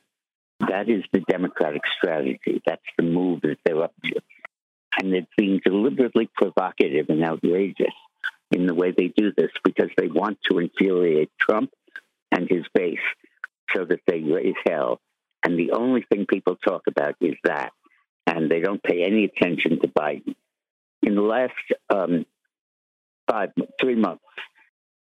That 0.61 0.88
is 0.88 1.05
the 1.12 1.20
Democratic 1.20 1.83
strategy. 1.97 2.62
That's 2.64 2.83
the 2.97 3.05
move 3.05 3.42
that 3.42 3.59
they're 3.64 3.83
up 3.83 3.94
to. 4.05 4.20
And 5.01 5.12
it's 5.14 5.31
being 5.37 5.61
deliberately 5.64 6.31
provocative 6.35 7.07
and 7.09 7.25
outrageous 7.25 7.94
in 8.51 8.66
the 8.66 8.75
way 8.75 8.92
they 8.92 9.09
do 9.09 9.33
this 9.37 9.51
because 9.64 9.90
they 9.97 10.07
want 10.07 10.38
to 10.51 10.59
infuriate 10.59 11.31
Trump 11.40 11.70
and 12.31 12.49
his 12.49 12.64
base 12.73 12.99
so 13.75 13.85
that 13.85 14.01
they 14.07 14.20
raise 14.20 14.55
hell. 14.66 15.01
And 15.44 15.59
the 15.59 15.73
only 15.73 16.05
thing 16.11 16.27
people 16.27 16.57
talk 16.57 16.83
about 16.87 17.16
is 17.20 17.35
that. 17.44 17.73
And 18.27 18.51
they 18.51 18.61
don't 18.61 18.83
pay 18.83 19.05
any 19.05 19.25
attention 19.25 19.81
to 19.81 19.88
Biden. 19.88 20.35
In 21.03 21.14
the 21.14 21.23
last 21.23 21.53
um, 21.90 22.25
five, 23.31 23.51
three 23.81 23.97
months, 23.97 24.25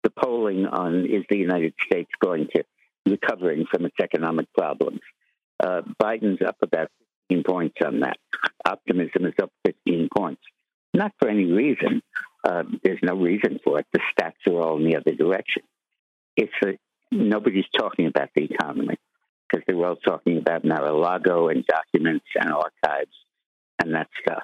the 0.03 0.09
polling 0.09 0.65
on 0.65 1.05
is 1.05 1.23
the 1.29 1.37
United 1.37 1.73
States 1.85 2.09
going 2.21 2.47
to 2.55 2.63
recovering 3.05 3.65
from 3.71 3.85
its 3.85 3.95
economic 4.01 4.51
problems. 4.53 5.01
Uh, 5.59 5.81
Biden's 6.01 6.41
up 6.41 6.57
about 6.61 6.89
15 7.29 7.43
points 7.43 7.75
on 7.85 8.01
that. 8.01 8.17
Optimism 8.65 9.25
is 9.25 9.33
up 9.41 9.51
15 9.65 10.09
points. 10.15 10.41
Not 10.93 11.11
for 11.19 11.27
any 11.27 11.45
reason, 11.45 12.01
uh, 12.43 12.63
there's 12.83 12.99
no 13.01 13.15
reason 13.15 13.59
for 13.63 13.79
it. 13.79 13.87
The 13.93 13.99
stats 13.99 14.47
are 14.47 14.61
all 14.61 14.77
in 14.77 14.85
the 14.85 14.97
other 14.97 15.15
direction. 15.15 15.63
It's 16.37 16.53
a, 16.63 16.77
nobody's 17.11 17.65
talking 17.77 18.07
about 18.07 18.29
the 18.35 18.43
economy 18.43 18.97
because 19.49 19.63
they're 19.67 19.85
all 19.85 19.95
talking 19.95 20.37
about 20.37 20.65
Mar-a-Lago 20.65 21.49
and 21.49 21.65
documents 21.65 22.25
and 22.35 22.51
archives 22.51 23.15
and 23.81 23.93
that 23.95 24.07
stuff. 24.21 24.43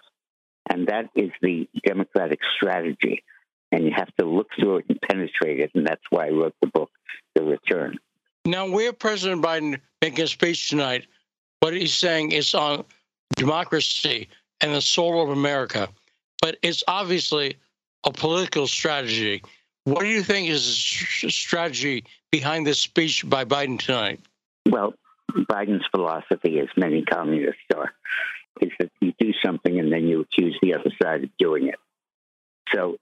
And 0.71 0.87
that 0.87 1.09
is 1.15 1.31
the 1.41 1.67
Democratic 1.85 2.39
strategy. 2.55 3.23
And 3.71 3.85
you 3.85 3.91
have 3.95 4.13
to 4.19 4.25
look 4.25 4.47
through 4.59 4.77
it 4.77 4.85
and 4.89 4.99
penetrate 5.01 5.59
it. 5.59 5.71
And 5.75 5.85
that's 5.85 6.01
why 6.09 6.27
I 6.27 6.29
wrote 6.29 6.55
the 6.61 6.67
book, 6.67 6.89
The 7.35 7.43
Return. 7.43 7.97
Now, 8.45 8.67
we 8.67 8.85
have 8.85 8.97
President 8.97 9.43
Biden 9.43 9.79
making 10.01 10.23
a 10.23 10.27
speech 10.27 10.69
tonight. 10.69 11.05
What 11.59 11.73
he's 11.73 11.93
saying 11.93 12.31
is 12.31 12.55
on 12.55 12.85
democracy 13.35 14.29
and 14.61 14.73
the 14.73 14.81
soul 14.81 15.21
of 15.21 15.29
America. 15.29 15.89
But 16.41 16.57
it's 16.61 16.83
obviously 16.87 17.57
a 18.05 18.11
political 18.11 18.65
strategy. 18.65 19.43
What 19.83 20.01
do 20.01 20.07
you 20.07 20.23
think 20.23 20.49
is 20.49 20.63
the 21.21 21.29
strategy 21.29 22.05
behind 22.31 22.65
this 22.65 22.79
speech 22.79 23.27
by 23.27 23.45
Biden 23.45 23.79
tonight? 23.79 24.19
Well, 24.67 24.93
Biden's 25.31 25.85
philosophy, 25.91 26.59
as 26.59 26.69
many 26.75 27.03
communists 27.03 27.61
are, 27.75 27.91
is 28.61 28.71
that 28.79 28.91
you 28.99 29.13
do 29.19 29.31
something 29.43 29.79
and 29.79 29.91
then 29.91 30.07
you 30.07 30.21
accuse 30.21 30.57
the 30.61 30.73
other 30.73 30.91
side 31.01 31.23
of 31.23 31.29
doing 31.37 31.67
it. 31.67 31.79
So 32.73 32.97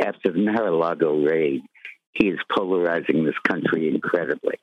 after 0.00 0.32
the 0.32 0.38
Mar-a-Lago 0.38 1.22
raid, 1.22 1.62
he 2.12 2.28
is 2.28 2.38
polarizing 2.54 3.24
this 3.24 3.38
country 3.46 3.88
incredibly 3.88 4.58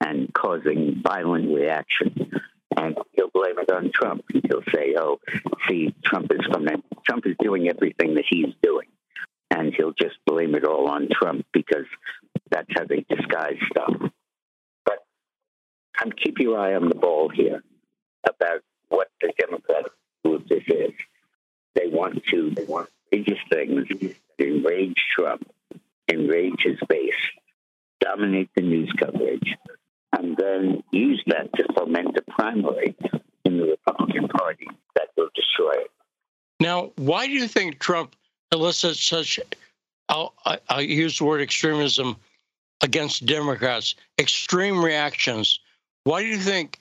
and 0.00 0.32
causing 0.32 1.02
violent 1.02 1.54
reaction. 1.54 2.32
And 2.76 2.96
he'll 3.12 3.30
blame 3.32 3.58
it 3.58 3.70
on 3.70 3.92
Trump. 3.94 4.24
He'll 4.32 4.64
say, 4.74 4.94
"Oh, 4.98 5.20
see, 5.68 5.94
Trump 6.04 6.32
is 6.32 6.44
from 6.46 6.66
Trump 7.06 7.26
is 7.26 7.36
doing 7.38 7.68
everything 7.68 8.14
that 8.14 8.24
he's 8.28 8.52
doing," 8.62 8.88
and 9.50 9.72
he'll 9.72 9.92
just 9.92 10.16
blame 10.26 10.54
it 10.56 10.64
all 10.64 10.88
on 10.88 11.08
Trump 11.08 11.46
because 11.52 11.86
that's 12.50 12.68
how 12.76 12.84
they 12.84 13.04
disguise 13.08 13.58
stuff. 13.70 13.94
But 14.84 15.04
um, 16.02 16.10
keep 16.10 16.40
your 16.40 16.58
eye 16.58 16.74
on 16.74 16.88
the 16.88 16.96
ball 16.96 17.28
here 17.28 17.62
about 18.28 18.62
what 18.88 19.08
the 19.20 19.32
Democratic 19.38 19.92
move 20.24 20.48
this 20.48 20.64
is. 20.66 20.92
They 21.76 21.86
want 21.86 22.24
to 22.26 22.50
they 22.50 22.64
want 22.64 22.88
outrageous 23.14 23.38
things 23.50 23.86
enrage 24.38 24.96
Trump, 25.14 25.48
enrage 26.10 26.60
his 26.62 26.78
base, 26.88 27.14
dominate 28.00 28.50
the 28.56 28.62
news 28.62 28.92
coverage, 28.98 29.56
and 30.12 30.36
then 30.36 30.82
use 30.92 31.22
that 31.26 31.52
to 31.54 31.66
foment 31.76 32.16
a 32.16 32.22
primary 32.30 32.94
in 33.44 33.58
the 33.58 33.64
Republican 33.64 34.28
Party 34.28 34.68
that 34.94 35.08
will 35.16 35.30
destroy 35.34 35.72
it. 35.72 35.90
Now, 36.60 36.92
why 36.96 37.26
do 37.26 37.32
you 37.32 37.48
think 37.48 37.78
Trump 37.78 38.14
elicits 38.52 39.02
such, 39.02 39.40
I'll, 40.08 40.34
I'll 40.68 40.82
use 40.82 41.18
the 41.18 41.24
word 41.24 41.40
extremism 41.40 42.16
against 42.82 43.26
Democrats, 43.26 43.96
extreme 44.18 44.84
reactions? 44.84 45.58
Why 46.04 46.22
do 46.22 46.28
you 46.28 46.38
think 46.38 46.80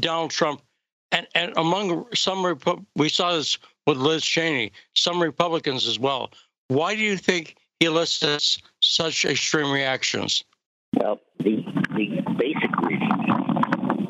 Donald 0.00 0.30
Trump, 0.30 0.62
and, 1.10 1.26
and 1.34 1.52
among 1.56 2.06
some, 2.14 2.58
we 2.96 3.08
saw 3.08 3.36
this 3.36 3.58
with 3.86 3.98
Liz 3.98 4.24
Cheney, 4.24 4.72
some 4.94 5.20
Republicans 5.20 5.86
as 5.86 5.98
well, 5.98 6.30
why 6.74 6.94
do 6.94 7.02
you 7.02 7.16
think 7.16 7.56
he 7.80 7.86
elicits 7.86 8.58
such 8.80 9.24
extreme 9.24 9.70
reactions? 9.70 10.44
Well, 10.96 11.20
the, 11.38 11.64
the 11.96 12.22
basic 12.38 12.80
reason 12.80 13.08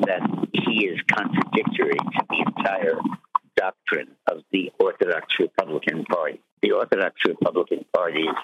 that 0.01 0.21
he 0.53 0.85
is 0.85 0.99
contradictory 1.11 1.97
to 1.97 2.25
the 2.29 2.45
entire 2.45 2.99
doctrine 3.55 4.09
of 4.27 4.43
the 4.51 4.71
Orthodox 4.79 5.27
Republican 5.39 6.05
Party. 6.05 6.41
The 6.61 6.71
Orthodox 6.71 7.15
Republican 7.27 7.85
Party 7.93 8.21
is, 8.21 8.35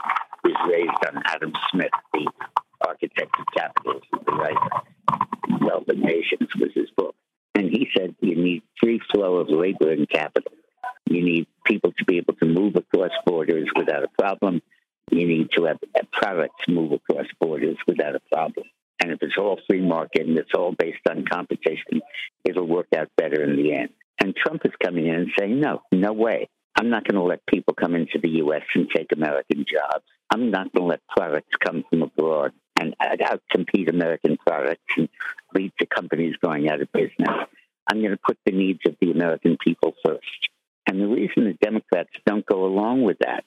is 0.46 0.56
raised 0.68 1.06
on 1.08 1.22
Adam 1.26 1.54
Smith, 1.72 1.92
the 2.14 2.32
architect 2.86 3.36
of 3.40 3.46
capitalism, 3.56 4.20
the 4.26 4.32
writer. 4.32 4.70
Wealth 5.62 5.88
of 5.90 5.98
Nations 5.98 6.50
was 6.60 6.70
his 6.74 6.90
book. 6.96 7.16
And 7.56 7.70
he 7.70 7.90
said 7.98 8.16
you 8.22 8.36
need 8.36 8.64
free 8.82 9.02
flow 9.12 9.38
of 9.38 9.50
labor 9.50 9.92
and 9.92 10.08
capital. 10.10 10.52
You 11.10 11.24
need 11.24 11.48
people 11.66 11.92
to 11.98 12.06
be 12.06 12.18
able 12.18 12.36
to 12.36 12.46
move 12.46 12.76
across 12.76 13.12
borders 13.26 13.68
without 13.76 14.04
a 14.04 14.10
problem. 14.20 14.62
You 15.12 15.28
need 15.28 15.50
to 15.58 15.66
have 15.66 15.80
products 16.12 16.68
move 16.68 16.92
across 16.92 17.26
borders 17.40 17.78
without 17.88 18.16
a 18.16 18.22
problem. 18.32 18.68
And 19.02 19.12
if 19.12 19.20
it's 19.22 19.38
all 19.38 19.60
free 19.68 19.82
market 19.82 20.28
and 20.28 20.38
it's 20.38 20.54
all 20.54 20.72
based 20.72 21.02
on 21.10 21.26
competition, 21.26 22.02
it'll 22.44 22.68
work 22.68 22.88
out 22.96 23.10
better 23.18 23.44
in 23.44 23.56
the 23.56 23.74
end. 23.74 23.90
And 24.22 24.36
Trump 24.36 24.62
is 24.66 24.74
coming 24.84 25.08
in 25.08 25.16
and 25.16 25.32
saying, 25.38 25.60
no, 25.60 25.82
no 25.92 26.14
way. 26.14 26.48
I'm 26.76 26.90
not 26.90 27.06
going 27.06 27.16
to 27.16 27.28
let 27.28 27.46
people 27.48 27.74
come 27.74 27.96
into 27.96 28.20
the 28.22 28.30
U.S. 28.44 28.62
and 28.76 28.88
take 28.90 29.12
American 29.12 29.66
jobs. 29.66 30.06
I'm 30.30 30.52
not 30.52 30.72
going 30.74 30.84
to 30.84 30.90
let 30.90 31.08
products 31.08 31.56
come 31.60 31.84
from 31.90 32.04
abroad 32.04 32.52
and 32.80 32.96
outcompete 33.02 33.90
American 33.90 34.38
products 34.38 34.94
and 34.96 35.10
lead 35.56 35.72
to 35.80 35.88
companies 35.88 36.36
going 36.44 36.70
out 36.70 36.82
of 36.82 36.92
business. 36.92 37.48
I'm 37.88 38.00
going 38.00 38.12
to 38.12 38.20
put 38.24 38.38
the 38.46 38.52
needs 38.52 38.82
of 38.86 38.96
the 39.02 39.12
American 39.12 39.58
people 39.58 39.96
first. 40.06 40.50
And 40.88 41.00
the 41.00 41.08
reason 41.08 41.46
the 41.46 41.58
Democrats 41.62 42.10
don't 42.26 42.46
go 42.46 42.66
along 42.66 43.04
with 43.04 43.20
that 43.20 43.44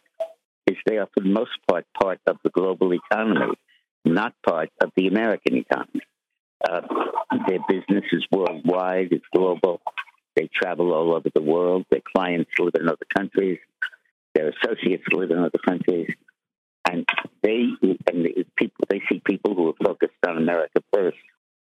is 0.66 0.76
they 0.86 0.98
are, 0.98 1.08
for 1.12 1.22
the 1.22 1.28
most 1.30 1.50
part, 1.68 1.86
part 2.00 2.20
of 2.26 2.36
the 2.44 2.50
global 2.50 2.92
economy, 2.94 3.54
not 4.04 4.34
part 4.46 4.70
of 4.80 4.90
the 4.96 5.08
American 5.08 5.56
economy. 5.56 6.02
Uh, 6.68 6.82
their 7.48 7.58
business 7.68 8.04
is 8.12 8.24
worldwide, 8.30 9.08
it's 9.10 9.24
global. 9.34 9.80
They 10.36 10.48
travel 10.52 10.92
all 10.92 11.14
over 11.14 11.28
the 11.34 11.42
world. 11.42 11.84
Their 11.90 12.02
clients 12.16 12.50
live 12.58 12.74
in 12.78 12.88
other 12.88 13.06
countries. 13.14 13.58
Their 14.34 14.50
associates 14.50 15.04
live 15.12 15.30
in 15.30 15.38
other 15.38 15.58
countries. 15.58 16.10
And 16.88 17.06
they 17.42 17.66
and 17.82 18.24
the 18.24 18.46
people 18.56 18.84
they 18.88 19.02
see 19.08 19.20
people 19.24 19.54
who 19.54 19.68
are 19.70 19.84
focused 19.84 20.14
on 20.26 20.36
America 20.36 20.82
first 20.92 21.18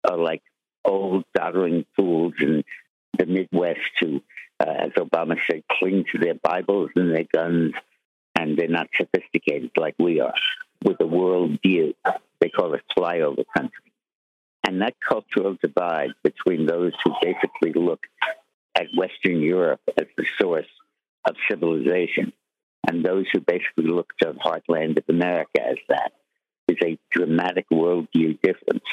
are 0.07 0.17
like 0.17 0.41
old 0.85 1.25
doddering 1.35 1.85
fools 1.95 2.33
in 2.39 2.63
the 3.17 3.25
Midwest 3.25 3.79
who, 3.99 4.21
Uh, 4.59 4.69
as 4.69 4.91
Obama 4.91 5.37
said, 5.49 5.63
cling 5.71 6.05
to 6.11 6.17
their 6.17 6.35
Bibles 6.35 6.89
and 6.95 7.15
their 7.15 7.27
guns, 7.33 7.73
and 8.37 8.57
they're 8.57 8.67
not 8.67 8.89
sophisticated 8.95 9.71
like 9.77 9.95
we 9.97 10.19
are 10.19 10.33
with 10.83 10.99
a 10.99 11.07
world 11.07 11.59
view. 11.61 11.93
They 12.41 12.49
call 12.49 12.73
it 12.73 12.83
flyover 12.97 13.45
country. 13.55 13.91
And 14.67 14.81
that 14.81 14.95
cultural 14.99 15.57
divide 15.61 16.11
between 16.23 16.65
those 16.65 16.93
who 17.03 17.13
basically 17.21 17.73
look 17.73 18.05
at 18.75 18.87
Western 18.95 19.41
Europe 19.41 19.81
as 19.97 20.07
the 20.17 20.25
source 20.39 20.67
of 21.25 21.35
civilization 21.49 22.33
and 22.87 23.03
those 23.03 23.25
who 23.31 23.39
basically 23.39 23.85
look 23.85 24.11
to 24.21 24.33
the 24.33 24.39
heartland 24.39 24.97
of 24.97 25.03
America 25.09 25.61
as 25.61 25.77
that 25.89 26.13
is 26.67 26.77
a 26.83 26.97
dramatic 27.11 27.69
worldview 27.71 28.39
difference, 28.41 28.83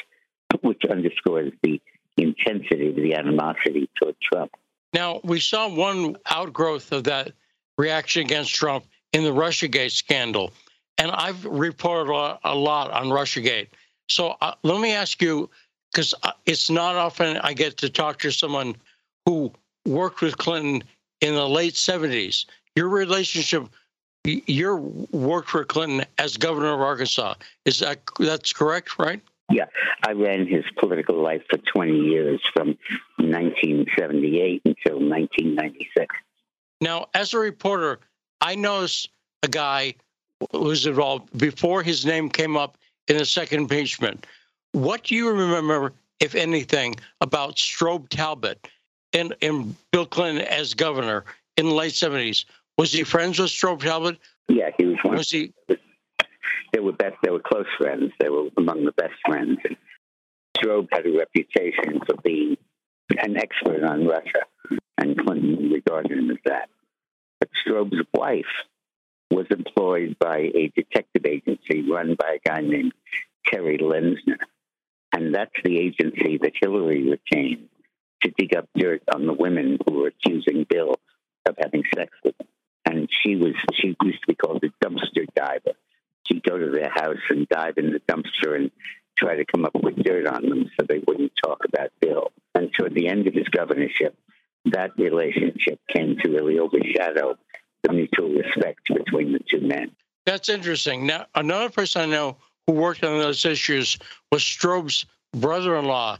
which 0.61 0.83
underscores 0.89 1.51
the 1.61 1.81
intensity 2.17 2.89
of 2.89 2.95
the 2.95 3.13
animosity 3.15 3.89
toward 4.01 4.15
Trump. 4.21 4.51
Now, 4.97 5.21
we 5.23 5.39
saw 5.39 5.69
one 5.69 6.17
outgrowth 6.25 6.91
of 6.91 7.03
that 7.03 7.33
reaction 7.77 8.23
against 8.23 8.55
Trump 8.55 8.83
in 9.13 9.23
the 9.23 9.29
Russiagate 9.29 9.91
scandal. 9.91 10.51
And 10.97 11.11
I've 11.11 11.45
reported 11.45 12.11
a 12.43 12.55
lot 12.55 12.89
on 12.89 13.05
Russiagate. 13.09 13.67
So 14.09 14.37
uh, 14.41 14.55
let 14.63 14.81
me 14.81 14.93
ask 14.93 15.21
you, 15.21 15.51
because 15.91 16.15
uh, 16.23 16.31
it's 16.47 16.71
not 16.71 16.95
often 16.95 17.37
I 17.37 17.53
get 17.53 17.77
to 17.77 17.91
talk 17.91 18.17
to 18.21 18.31
someone 18.31 18.75
who 19.27 19.53
worked 19.85 20.21
with 20.21 20.35
Clinton 20.39 20.83
in 21.21 21.35
the 21.35 21.47
late 21.47 21.75
70s. 21.75 22.47
Your 22.75 22.89
relationship, 22.89 23.69
you 24.23 25.07
worked 25.11 25.49
for 25.49 25.63
Clinton 25.63 26.07
as 26.17 26.37
governor 26.37 26.73
of 26.73 26.81
Arkansas. 26.81 27.35
Is 27.65 27.77
that 27.79 27.99
that's 28.17 28.51
correct, 28.51 28.97
right? 28.97 29.21
Yeah, 29.49 29.65
I 30.05 30.11
ran 30.11 30.45
his 30.45 30.65
political 30.77 31.21
life 31.21 31.41
for 31.49 31.57
20 31.57 31.93
years 31.93 32.41
from 32.53 32.77
1978 33.17 34.61
until 34.65 34.99
1996. 34.99 36.15
Now, 36.81 37.07
as 37.13 37.33
a 37.33 37.39
reporter, 37.39 37.99
I 38.41 38.55
noticed 38.55 39.09
a 39.43 39.47
guy 39.47 39.95
who 40.51 40.59
was 40.59 40.85
involved 40.85 41.35
before 41.37 41.81
his 41.81 42.05
name 42.05 42.29
came 42.29 42.57
up 42.57 42.77
in 43.07 43.17
the 43.17 43.25
second 43.25 43.61
impeachment. 43.61 44.27
What 44.73 45.05
do 45.05 45.15
you 45.15 45.31
remember, 45.31 45.93
if 46.19 46.35
anything, 46.35 46.95
about 47.21 47.55
Strobe 47.55 48.09
Talbott 48.09 48.67
and, 49.13 49.33
and 49.41 49.75
Bill 49.91 50.05
Clinton 50.05 50.45
as 50.45 50.73
governor 50.73 51.23
in 51.55 51.67
the 51.67 51.73
late 51.73 51.93
70s? 51.93 52.45
Was 52.77 52.91
he 52.91 53.03
friends 53.03 53.39
with 53.39 53.49
Strobe 53.49 53.81
Talbott? 53.81 54.19
Yeah, 54.49 54.69
he 54.77 54.85
was 54.85 54.97
one. 55.03 55.17
Was 55.17 55.31
he? 55.31 55.53
They 56.73 56.79
were 56.79 56.91
best. 56.91 57.15
They 57.23 57.31
were 57.31 57.39
close 57.39 57.67
friends. 57.77 58.11
They 58.19 58.29
were 58.29 58.49
among 58.57 58.85
the 58.85 58.91
best 58.91 59.15
friends. 59.25 59.59
And 59.63 59.77
Strobe 60.57 60.87
had 60.91 61.05
a 61.05 61.17
reputation 61.17 61.99
for 62.05 62.15
being 62.23 62.57
an 63.17 63.37
expert 63.37 63.83
on 63.83 64.05
Russia, 64.05 64.43
and 64.97 65.17
Clinton 65.17 65.71
regarded 65.71 66.17
him 66.17 66.31
as 66.31 66.37
that. 66.45 66.69
But 67.39 67.49
Strobe's 67.65 68.05
wife 68.13 68.45
was 69.31 69.45
employed 69.49 70.17
by 70.19 70.37
a 70.37 70.71
detective 70.75 71.25
agency 71.25 71.89
run 71.89 72.15
by 72.15 72.37
a 72.37 72.49
guy 72.49 72.61
named 72.61 72.93
Terry 73.45 73.77
Lenzner. 73.77 74.37
And 75.13 75.33
that's 75.33 75.51
the 75.63 75.77
agency 75.77 76.37
that 76.41 76.53
Hillary 76.59 77.09
retained 77.09 77.69
to 78.23 78.31
dig 78.37 78.55
up 78.55 78.67
dirt 78.75 79.03
on 79.13 79.25
the 79.25 79.33
women 79.33 79.77
who 79.85 79.93
were 79.93 80.07
accusing 80.07 80.65
Bill 80.69 80.95
of 81.47 81.55
having 81.57 81.83
sex 81.95 82.11
with 82.23 82.35
him. 82.39 82.47
And 82.85 83.09
she 83.23 83.35
was 83.35 83.53
she 83.73 83.95
used 84.01 84.21
to 84.21 84.27
be 84.27 84.35
called 84.35 84.61
the 84.61 84.71
dumpster 84.83 85.25
diver. 85.35 85.77
She'd 86.27 86.43
go 86.43 86.57
to 86.57 86.69
their 86.69 86.89
house 86.89 87.17
and 87.29 87.47
dive 87.49 87.77
in 87.77 87.91
the 87.91 87.99
dumpster 87.99 88.55
and 88.55 88.71
try 89.17 89.35
to 89.35 89.45
come 89.45 89.65
up 89.65 89.75
with 89.75 89.95
dirt 90.03 90.27
on 90.27 90.47
them 90.47 90.69
so 90.79 90.85
they 90.87 91.01
wouldn't 91.07 91.31
talk 91.43 91.63
about 91.65 91.89
Bill. 92.01 92.31
And 92.53 92.71
toward 92.73 92.93
the 92.93 93.07
end 93.07 93.27
of 93.27 93.33
his 93.33 93.47
governorship, 93.49 94.15
that 94.65 94.91
relationship 94.97 95.79
came 95.87 96.17
to 96.17 96.29
really 96.29 96.59
overshadow 96.59 97.37
the 97.83 97.93
mutual 97.93 98.29
respect 98.29 98.81
between 98.93 99.33
the 99.33 99.39
two 99.49 99.61
men. 99.61 99.91
That's 100.25 100.49
interesting. 100.49 101.05
Now, 101.05 101.25
another 101.35 101.69
person 101.69 102.01
I 102.01 102.05
know 102.05 102.37
who 102.65 102.73
worked 102.73 103.03
on 103.03 103.19
those 103.19 103.45
issues 103.45 103.97
was 104.31 104.43
Strobe's 104.43 105.05
brother-in-law, 105.33 106.17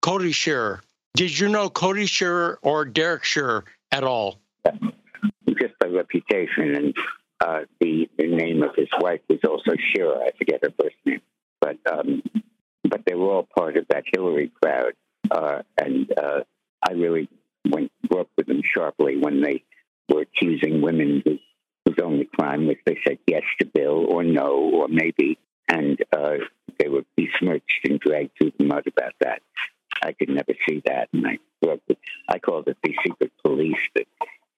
Cody 0.00 0.32
Shearer. 0.32 0.82
Did 1.14 1.38
you 1.38 1.48
know 1.48 1.68
Cody 1.68 2.06
Shearer 2.06 2.58
or 2.62 2.84
Derek 2.84 3.24
Shearer 3.24 3.64
at 3.92 4.02
all? 4.02 4.40
Just 5.60 5.78
by 5.78 5.88
reputation, 5.88 6.74
and 6.74 6.94
uh, 7.44 7.60
the, 7.80 8.08
the 8.16 8.26
name 8.26 8.62
of 8.62 8.70
his 8.74 8.88
wife 9.00 9.20
was 9.28 9.40
also 9.46 9.72
Shearer. 9.76 10.22
I 10.22 10.30
forget 10.38 10.60
her 10.62 10.72
first 10.80 10.96
name, 11.04 11.20
but 11.60 11.76
um, 11.90 12.22
but 12.84 13.02
they 13.06 13.14
were 13.14 13.30
all 13.30 13.48
part 13.56 13.76
of 13.76 13.86
that 13.88 14.04
Hillary 14.12 14.50
crowd, 14.62 14.92
uh, 15.30 15.62
and 15.76 16.10
uh, 16.16 16.40
I 16.86 16.92
really 16.92 17.28
went 17.68 17.92
broke 18.08 18.30
with 18.36 18.46
them 18.46 18.62
sharply 18.64 19.18
when 19.18 19.42
they 19.42 19.62
were 20.08 20.22
accusing 20.22 20.80
women 20.80 21.22
whose 21.24 21.40
whose 21.84 21.98
only 22.02 22.24
crime 22.24 22.66
was 22.66 22.76
they 22.86 22.98
said 23.06 23.18
yes 23.26 23.42
to 23.60 23.66
Bill 23.66 24.06
or 24.08 24.24
no 24.24 24.70
or 24.72 24.88
maybe, 24.88 25.38
and 25.68 25.98
uh, 26.16 26.36
they 26.78 26.88
were 26.88 27.04
besmirched 27.14 27.84
and 27.84 28.00
dragged 28.00 28.30
through 28.38 28.52
the 28.58 28.64
mud 28.64 28.84
about 28.86 29.12
that. 29.20 29.42
I 30.02 30.12
could 30.12 30.30
never 30.30 30.54
see 30.66 30.82
that, 30.86 31.08
and 31.12 31.26
I 31.26 31.38
broke. 31.60 31.82
With, 31.88 31.98
I 32.28 32.38
called 32.38 32.68
it 32.68 32.78
the 32.82 32.94
secret 33.04 33.32
police 33.44 33.76
that 33.96 34.06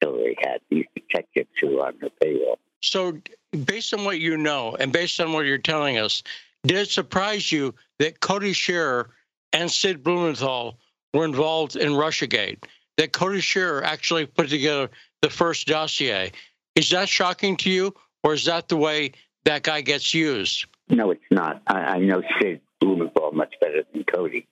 Hillary 0.01 0.37
had 0.41 0.61
these 0.71 0.87
detectives 0.95 1.51
who 1.61 1.77
were 1.77 1.87
on 1.87 1.95
her 2.01 2.11
payroll. 2.21 2.59
So, 2.83 3.19
based 3.65 3.95
on 3.95 4.05
what 4.05 4.21
you 4.21 4.37
know 4.37 4.77
and 4.79 4.93
based 4.93 5.21
on 5.21 5.33
what 5.33 5.47
you're 5.47 5.59
telling 5.59 5.99
us, 5.99 6.23
did 6.65 6.79
it 6.79 6.91
surprise 6.91 7.51
you 7.51 7.75
that 7.99 8.21
Cody 8.21 8.53
Shearer 8.53 9.11
and 9.53 9.71
Sid 9.71 10.03
Blumenthal 10.03 10.79
were 11.15 11.25
involved 11.25 11.77
in 11.77 11.93
Russiagate? 11.93 12.65
That 12.97 13.13
Cody 13.13 13.41
Shearer 13.41 13.85
actually 13.85 14.27
put 14.27 14.49
together 14.49 14.91
the 15.23 15.31
first 15.31 15.67
dossier? 15.67 16.33
Is 16.75 16.91
that 16.91 17.09
shocking 17.09 17.57
to 17.59 17.71
you, 17.71 17.95
or 18.23 18.35
is 18.35 18.45
that 18.45 18.69
the 18.69 18.77
way 18.77 19.13
that 19.45 19.63
guy 19.63 19.81
gets 19.81 20.13
used? 20.15 20.67
No, 20.89 21.11
it's 21.11 21.25
not. 21.31 21.63
I, 21.67 21.79
I 21.79 21.99
know 21.99 22.23
Sid 22.41 22.61
Blumenthal 22.81 23.33
much 23.33 23.55
better 23.61 23.83
than 23.93 24.05
Cody, 24.05 24.47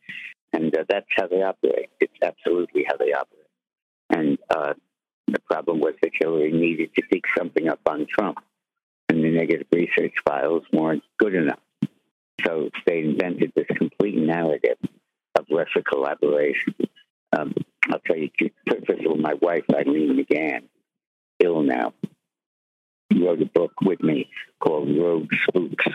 and 0.52 0.74
uh, 0.76 0.84
that's 0.88 1.06
how 1.10 1.26
they 1.26 1.42
operate. 1.42 1.90
It's 2.00 2.14
absolutely 2.22 2.84
how 2.88 2.96
they 2.96 3.12
operate. 3.12 3.46
And 4.10 4.38
uh, 4.50 4.74
the 5.26 5.40
problem 5.40 5.80
was 5.80 5.94
that 6.02 6.12
Hillary 6.18 6.52
needed 6.52 6.94
to 6.94 7.02
pick 7.10 7.24
something 7.36 7.68
up 7.68 7.80
on 7.86 8.06
Trump, 8.06 8.38
and 9.08 9.22
the 9.22 9.30
negative 9.30 9.66
research 9.72 10.14
files 10.26 10.62
weren't 10.72 11.02
good 11.18 11.34
enough. 11.34 11.60
So 12.44 12.70
they 12.86 13.00
invented 13.00 13.52
this 13.54 13.66
complete 13.76 14.16
narrative 14.16 14.76
of 15.38 15.46
Russia 15.50 15.82
collaboration. 15.82 16.74
Um, 17.36 17.54
I'll 17.90 18.00
tell 18.00 18.16
you, 18.16 18.30
first 18.68 18.88
of 18.88 19.06
all, 19.06 19.16
my 19.16 19.34
wife, 19.40 19.64
Eileen 19.74 20.16
McGann, 20.16 20.62
ill 21.40 21.62
now, 21.62 21.92
wrote 23.14 23.42
a 23.42 23.46
book 23.46 23.80
with 23.82 24.02
me 24.02 24.30
called 24.60 24.96
Rogue 24.96 25.30
Spooks 25.48 25.86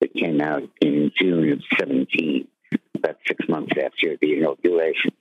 that 0.00 0.14
came 0.14 0.40
out 0.40 0.68
in 0.80 1.12
June 1.18 1.52
of 1.52 1.60
17, 1.78 2.48
about 2.96 3.16
six 3.26 3.48
months 3.48 3.72
after 3.82 4.16
the 4.20 4.34
inauguration. 4.34 5.12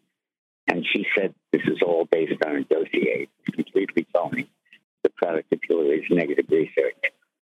And 0.68 0.86
she 0.86 1.05
said 1.18 1.34
this 1.51 1.64
is 1.66 1.82
all 1.86 2.05
based 2.05 2.43
on 2.45 2.55
a 2.55 2.64
dossier. 2.64 3.28
Completely 3.53 4.07
phony. 4.14 4.49
The 5.03 5.09
product 5.09 5.51
of 5.53 5.59
Hillary's 5.68 6.09
negative 6.09 6.45
research. 6.49 7.12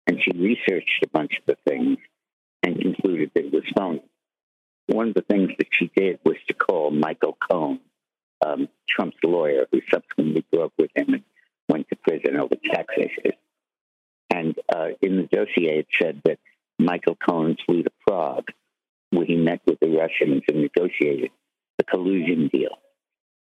And 0.08 0.22
she 0.22 0.32
researched 0.38 1.04
a 1.04 1.08
bunch 1.08 1.34
of 1.40 1.46
the 1.46 1.58
things 1.70 1.98
and 2.64 2.80
concluded 2.80 3.32
that 3.36 3.46
it 3.46 3.54
was 3.54 3.64
phony. 3.78 4.04
One 4.88 5.10
of 5.10 5.14
the 5.14 5.22
things 5.22 5.52
that 5.58 5.68
she 5.72 5.92
did 5.96 6.20
was 6.26 6.36
to 6.48 6.54
call 6.54 6.92
Michael 6.92 7.38
Cohen, 7.50 7.80
um, 8.46 8.68
Trump's 8.90 9.18
lawyer, 9.24 9.66
who 9.72 9.82
subsequently 9.92 10.46
broke 10.52 10.74
with 10.78 10.92
him 10.96 11.14
and 11.14 11.24
went 11.70 11.88
to 11.90 11.96
prison 11.96 12.38
over 12.38 12.56
tax 12.56 12.94
issues. 12.98 13.34
And 14.30 14.56
uh, 14.74 14.90
in 15.02 15.18
the 15.18 15.24
dossier, 15.24 15.80
it 15.80 15.88
said 16.02 16.22
that 16.26 16.40
Michael 16.80 17.16
Cohen 17.16 17.56
flew 17.66 17.84
to 17.84 17.92
Prague, 18.06 18.48
where 19.12 19.26
he 19.26 19.36
met 19.36 19.62
with 19.66 19.80
the 19.80 19.90
Russians 19.90 20.44
and 20.48 20.62
negotiated 20.62 21.32
the 21.78 21.84
collusion 21.84 22.50
deal. 22.52 22.78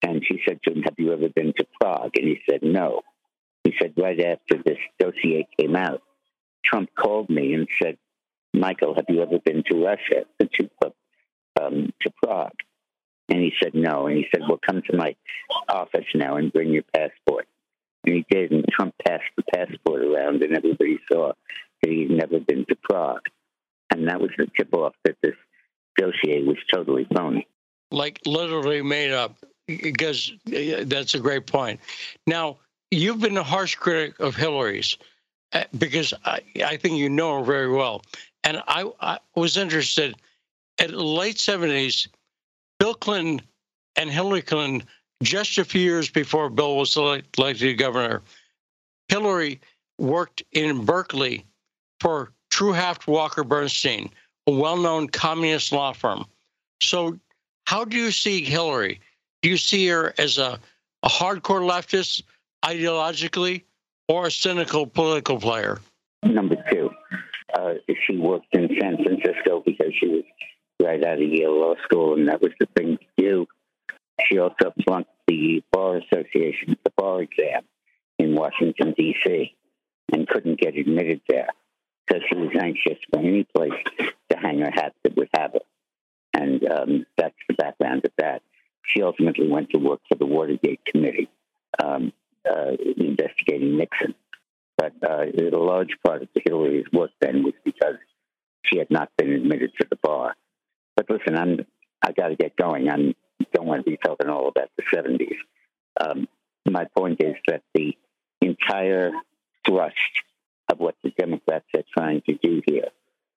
And 0.05 0.23
she 0.23 0.39
said 0.47 0.59
to 0.63 0.71
him, 0.71 0.83
Have 0.83 0.93
you 0.97 1.11
ever 1.13 1.29
been 1.29 1.51
to 1.57 1.65
Prague? 1.81 2.11
And 2.15 2.27
he 2.27 2.39
said, 2.47 2.59
No. 2.61 3.01
He 3.63 3.73
said, 3.81 3.93
Right 3.97 4.19
after 4.19 4.61
this 4.63 4.77
dossier 4.99 5.47
came 5.59 5.75
out, 5.75 6.03
Trump 6.63 6.89
called 6.95 7.29
me 7.29 7.53
and 7.53 7.67
said, 7.81 7.97
Michael, 8.53 8.93
have 8.95 9.05
you 9.09 9.23
ever 9.23 9.39
been 9.39 9.63
to 9.69 9.83
Russia, 9.83 10.25
to, 10.39 10.69
um, 11.59 11.91
to 12.01 12.11
Prague? 12.23 12.59
And 13.29 13.39
he 13.39 13.51
said, 13.61 13.73
No. 13.73 14.05
And 14.05 14.15
he 14.17 14.27
said, 14.31 14.43
Well, 14.47 14.59
come 14.63 14.83
to 14.91 14.95
my 14.95 15.15
office 15.67 16.05
now 16.13 16.35
and 16.35 16.53
bring 16.53 16.69
your 16.69 16.83
passport. 16.95 17.47
And 18.05 18.15
he 18.15 18.25
did. 18.29 18.51
And 18.51 18.63
Trump 18.71 18.93
passed 19.03 19.23
the 19.35 19.43
passport 19.55 20.03
around, 20.03 20.43
and 20.43 20.55
everybody 20.55 20.99
saw 21.11 21.31
that 21.81 21.91
he'd 21.91 22.11
never 22.11 22.39
been 22.39 22.65
to 22.69 22.75
Prague. 22.83 23.25
And 23.91 24.07
that 24.07 24.21
was 24.21 24.29
the 24.37 24.45
tip 24.55 24.71
off 24.71 24.93
that 25.03 25.17
this 25.23 25.35
dossier 25.97 26.43
was 26.43 26.57
totally 26.71 27.07
phony. 27.15 27.47
Like 27.91 28.19
literally 28.27 28.83
made 28.83 29.11
up, 29.11 29.37
because 29.67 30.31
that's 30.83 31.15
a 31.15 31.19
great 31.19 31.47
point. 31.47 31.79
Now, 32.27 32.57
you've 32.91 33.19
been 33.19 33.37
a 33.37 33.43
harsh 33.43 33.75
critic 33.75 34.19
of 34.19 34.35
Hillary's 34.35 34.97
uh, 35.53 35.63
because 35.77 36.13
I, 36.23 36.41
I 36.63 36.77
think 36.77 36.97
you 36.97 37.09
know 37.09 37.39
her 37.39 37.45
very 37.45 37.69
well. 37.69 38.03
And 38.43 38.61
I, 38.67 38.91
I 39.01 39.19
was 39.35 39.57
interested 39.57 40.15
at 40.79 40.91
the 40.91 41.03
late 41.03 41.37
70s, 41.37 42.07
Bill 42.79 42.93
Clinton 42.93 43.41
and 43.95 44.09
Hillary 44.09 44.41
Clinton, 44.41 44.87
just 45.23 45.57
a 45.57 45.65
few 45.65 45.81
years 45.81 46.09
before 46.09 46.49
Bill 46.49 46.75
was 46.75 46.95
elected 46.95 47.77
governor, 47.77 48.21
Hillary 49.07 49.61
worked 49.97 50.43
in 50.51 50.85
Berkeley 50.85 51.45
for 51.99 52.31
Treuhaft 52.51 53.07
Walker 53.07 53.43
Bernstein, 53.43 54.09
a 54.47 54.51
well 54.51 54.77
known 54.77 55.07
communist 55.07 55.71
law 55.71 55.93
firm. 55.93 56.25
So, 56.81 57.17
how 57.65 57.85
do 57.85 57.97
you 57.97 58.11
see 58.11 58.43
Hillary? 58.43 58.99
Do 59.45 59.51
you 59.51 59.57
see 59.57 59.87
her 59.89 60.11
as 60.17 60.39
a, 60.39 60.59
a 61.03 61.07
hardcore 61.07 61.61
leftist 61.61 62.23
ideologically 62.63 63.61
or 64.07 64.25
a 64.25 64.31
cynical 64.31 64.87
political 64.87 65.39
player? 65.39 65.77
Number 66.23 66.55
two, 66.71 66.89
uh, 67.53 67.75
she 68.07 68.17
worked 68.17 68.47
in 68.53 68.75
San 68.81 68.97
Francisco 69.03 69.61
because 69.63 69.93
she 69.99 70.07
was 70.07 70.23
right 70.81 71.05
out 71.05 71.21
of 71.21 71.29
Yale 71.29 71.61
Law 71.61 71.75
School, 71.83 72.15
and 72.15 72.27
that 72.27 72.41
was 72.41 72.53
the 72.59 72.65
thing 72.75 72.97
to 72.97 73.23
do. 73.23 73.45
She 74.27 74.39
also 74.39 74.73
flunked 74.83 75.11
the 75.27 75.61
Bar 75.71 75.97
Association, 75.97 76.75
the 76.83 76.91
bar 76.97 77.21
exam 77.21 77.65
in 78.17 78.33
Washington, 78.33 78.95
D.C., 78.97 79.55
and 80.11 80.27
couldn't 80.27 80.59
get 80.59 80.75
admitted 80.75 81.21
there 81.29 81.49
because 82.07 82.23
she 82.27 82.35
was 82.35 82.49
anxious 82.59 82.97
for 83.13 83.19
any 83.19 83.43
place 83.55 83.79
to 84.31 84.37
hang 84.39 84.61
her 84.61 84.71
hat 84.73 84.95
that 85.03 85.15
would 85.15 85.29
have 85.37 85.51
her. 85.51 85.59
And 86.33 86.67
um, 86.67 87.05
that's 87.15 87.35
the 87.47 87.53
background 87.53 88.05
of 88.05 88.11
that. 88.17 88.41
She 88.87 89.01
ultimately 89.01 89.47
went 89.49 89.69
to 89.71 89.77
work 89.77 90.01
for 90.07 90.15
the 90.15 90.25
Watergate 90.25 90.83
Committee, 90.85 91.29
um, 91.83 92.13
uh, 92.49 92.71
investigating 92.97 93.77
Nixon. 93.77 94.15
But 94.77 94.93
uh, 95.03 95.25
a 95.25 95.57
large 95.57 95.97
part 96.05 96.21
of 96.21 96.29
Hillary's 96.45 96.85
work 96.91 97.11
then 97.21 97.43
was 97.43 97.53
because 97.63 97.95
she 98.63 98.77
had 98.77 98.91
not 98.91 99.09
been 99.17 99.31
admitted 99.31 99.71
to 99.79 99.87
the 99.89 99.95
bar. 99.95 100.35
But 100.95 101.09
listen, 101.09 101.37
I'm 101.37 101.65
I 102.01 102.11
got 102.11 102.27
to 102.27 102.35
get 102.35 102.55
going. 102.55 102.89
I 102.89 103.15
don't 103.53 103.65
want 103.65 103.83
to 103.83 103.89
be 103.89 103.97
talking 103.97 104.29
all 104.29 104.47
about 104.47 104.69
the 104.77 104.83
70s. 104.83 105.37
Um, 105.99 106.27
my 106.65 106.85
point 106.95 107.21
is 107.21 107.35
that 107.47 107.63
the 107.73 107.97
entire 108.41 109.11
thrust 109.65 109.95
of 110.71 110.79
what 110.79 110.95
the 111.03 111.11
Democrats 111.11 111.65
are 111.75 111.83
trying 111.97 112.21
to 112.27 112.35
do 112.35 112.61
here 112.67 112.89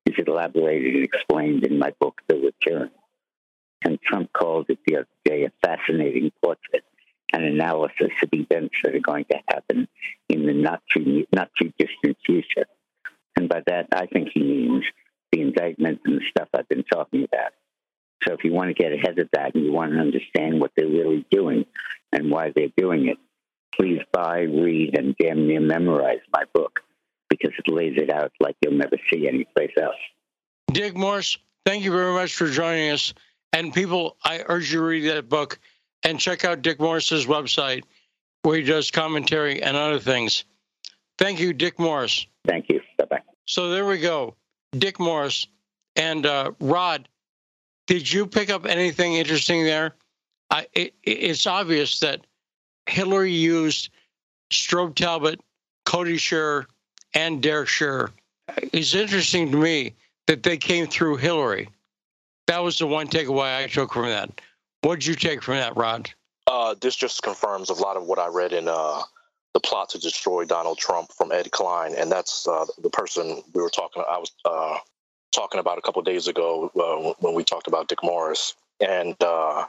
is 0.06 0.14
elaborated 0.26 0.96
and 0.96 1.04
explained 1.04 1.64
in 1.64 1.78
my 1.78 1.92
book, 2.00 2.20
The 2.28 2.36
Return. 2.36 2.90
And 3.82 4.00
Trump 4.02 4.32
called 4.32 4.66
it 4.68 4.78
the 4.86 4.96
other 4.96 5.08
day 5.24 5.44
a 5.44 5.52
fascinating 5.62 6.32
portrait 6.42 6.84
and 7.32 7.44
analysis 7.44 8.10
of 8.22 8.28
events 8.32 8.74
that 8.82 8.94
are 8.94 9.00
going 9.00 9.24
to 9.30 9.38
happen 9.48 9.88
in 10.28 10.46
the 10.46 10.52
not 10.52 10.82
too 10.92 11.26
not 11.32 11.50
too 11.60 11.72
distant 11.78 12.16
future. 12.24 12.66
And 13.36 13.48
by 13.48 13.62
that, 13.66 13.88
I 13.92 14.06
think 14.06 14.30
he 14.34 14.42
means 14.42 14.84
the 15.30 15.42
indictment 15.42 16.00
and 16.04 16.20
the 16.20 16.24
stuff 16.28 16.48
I've 16.54 16.68
been 16.68 16.84
talking 16.84 17.24
about. 17.24 17.52
So 18.26 18.34
if 18.34 18.42
you 18.42 18.52
want 18.52 18.68
to 18.68 18.74
get 18.74 18.92
ahead 18.92 19.18
of 19.18 19.28
that 19.32 19.54
and 19.54 19.64
you 19.64 19.72
want 19.72 19.92
to 19.92 19.98
understand 19.98 20.60
what 20.60 20.72
they're 20.76 20.88
really 20.88 21.24
doing 21.30 21.66
and 22.12 22.30
why 22.30 22.52
they're 22.54 22.72
doing 22.76 23.08
it, 23.08 23.18
please 23.78 24.00
buy, 24.12 24.40
read, 24.40 24.98
and 24.98 25.14
damn 25.18 25.46
near 25.46 25.60
memorize 25.60 26.18
my 26.32 26.42
book 26.52 26.80
because 27.28 27.52
it 27.56 27.72
lays 27.72 27.94
it 27.96 28.10
out 28.10 28.32
like 28.40 28.56
you'll 28.60 28.72
never 28.72 28.96
see 29.12 29.28
anyplace 29.28 29.72
else. 29.80 29.94
Dick 30.72 30.96
Morris, 30.96 31.38
thank 31.64 31.84
you 31.84 31.92
very 31.92 32.12
much 32.12 32.34
for 32.34 32.48
joining 32.48 32.90
us. 32.90 33.14
And 33.52 33.72
people, 33.72 34.16
I 34.24 34.44
urge 34.46 34.72
you 34.72 34.78
to 34.78 34.84
read 34.84 35.08
that 35.08 35.28
book 35.28 35.58
and 36.02 36.20
check 36.20 36.44
out 36.44 36.62
Dick 36.62 36.78
Morris's 36.80 37.26
website 37.26 37.82
where 38.42 38.56
he 38.56 38.62
does 38.62 38.90
commentary 38.90 39.62
and 39.62 39.76
other 39.76 39.98
things. 39.98 40.44
Thank 41.18 41.40
you, 41.40 41.52
Dick 41.52 41.78
Morris. 41.78 42.26
Thank 42.46 42.68
you. 42.68 42.80
Bye 42.98 43.04
bye. 43.10 43.22
So 43.46 43.70
there 43.70 43.86
we 43.86 43.98
go. 43.98 44.36
Dick 44.76 45.00
Morris 45.00 45.46
And 45.96 46.26
uh, 46.26 46.52
Rod, 46.60 47.08
did 47.86 48.10
you 48.10 48.26
pick 48.26 48.50
up 48.50 48.66
anything 48.66 49.14
interesting 49.14 49.64
there? 49.64 49.94
I, 50.50 50.66
it, 50.74 50.94
it's 51.02 51.46
obvious 51.46 52.00
that 52.00 52.20
Hillary 52.86 53.32
used 53.32 53.90
Strobe 54.50 54.94
Talbott, 54.94 55.40
Cody 55.84 56.16
Shearer, 56.16 56.66
and 57.14 57.42
Derek 57.42 57.68
Shearer. 57.68 58.12
It's 58.72 58.94
interesting 58.94 59.50
to 59.50 59.58
me 59.58 59.94
that 60.26 60.42
they 60.42 60.56
came 60.56 60.86
through 60.86 61.16
Hillary. 61.16 61.68
That 62.48 62.64
was 62.64 62.78
the 62.78 62.86
one 62.86 63.08
takeaway 63.08 63.62
I 63.62 63.66
took 63.66 63.92
from 63.92 64.06
that. 64.06 64.40
What 64.80 64.96
did 64.96 65.06
you 65.06 65.14
take 65.14 65.42
from 65.42 65.56
that, 65.56 65.76
Rod? 65.76 66.10
Uh, 66.46 66.74
this 66.80 66.96
just 66.96 67.22
confirms 67.22 67.68
a 67.68 67.74
lot 67.74 67.98
of 67.98 68.04
what 68.04 68.18
I 68.18 68.28
read 68.28 68.54
in 68.54 68.68
uh, 68.68 69.02
the 69.52 69.60
plot 69.60 69.90
to 69.90 69.98
destroy 69.98 70.46
Donald 70.46 70.78
Trump 70.78 71.12
from 71.12 71.30
Ed 71.30 71.50
Klein, 71.50 71.94
and 71.94 72.10
that's 72.10 72.48
uh, 72.48 72.64
the 72.78 72.88
person 72.88 73.42
we 73.52 73.60
were 73.60 73.68
talking. 73.68 74.02
I 74.10 74.16
was 74.16 74.32
uh, 74.46 74.78
talking 75.30 75.60
about 75.60 75.76
a 75.76 75.82
couple 75.82 76.00
days 76.00 76.26
ago 76.26 76.72
uh, 76.74 77.12
when 77.20 77.34
we 77.34 77.44
talked 77.44 77.66
about 77.66 77.86
Dick 77.86 77.98
Morris, 78.02 78.54
and 78.80 79.14
uh, 79.22 79.66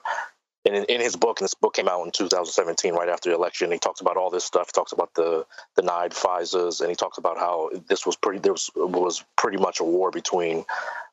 in, 0.64 0.86
in 0.86 1.02
his 1.02 1.18
book, 1.18 1.42
and 1.42 1.46
this 1.46 1.56
book 1.56 1.74
came 1.74 1.90
out 1.90 2.06
in 2.06 2.12
2017, 2.12 2.94
right 2.94 3.10
after 3.10 3.30
the 3.30 3.36
election. 3.36 3.74
He 3.74 3.80
talks 3.80 4.00
about 4.00 4.16
all 4.16 4.30
this 4.30 4.46
stuff. 4.46 4.68
He 4.68 4.72
talks 4.72 4.94
about 4.94 5.14
the 5.16 5.46
denied 5.76 6.12
FISAs, 6.12 6.80
and 6.80 6.90
he 6.90 6.96
talks 6.96 7.18
about 7.18 7.38
how 7.38 7.72
this 7.90 8.06
was 8.06 8.16
pretty. 8.16 8.40
There 8.40 8.54
was 8.54 8.70
was 8.76 9.26
pretty 9.38 9.58
much 9.58 9.82
a 9.82 9.84
war 9.84 10.12
between 10.12 10.64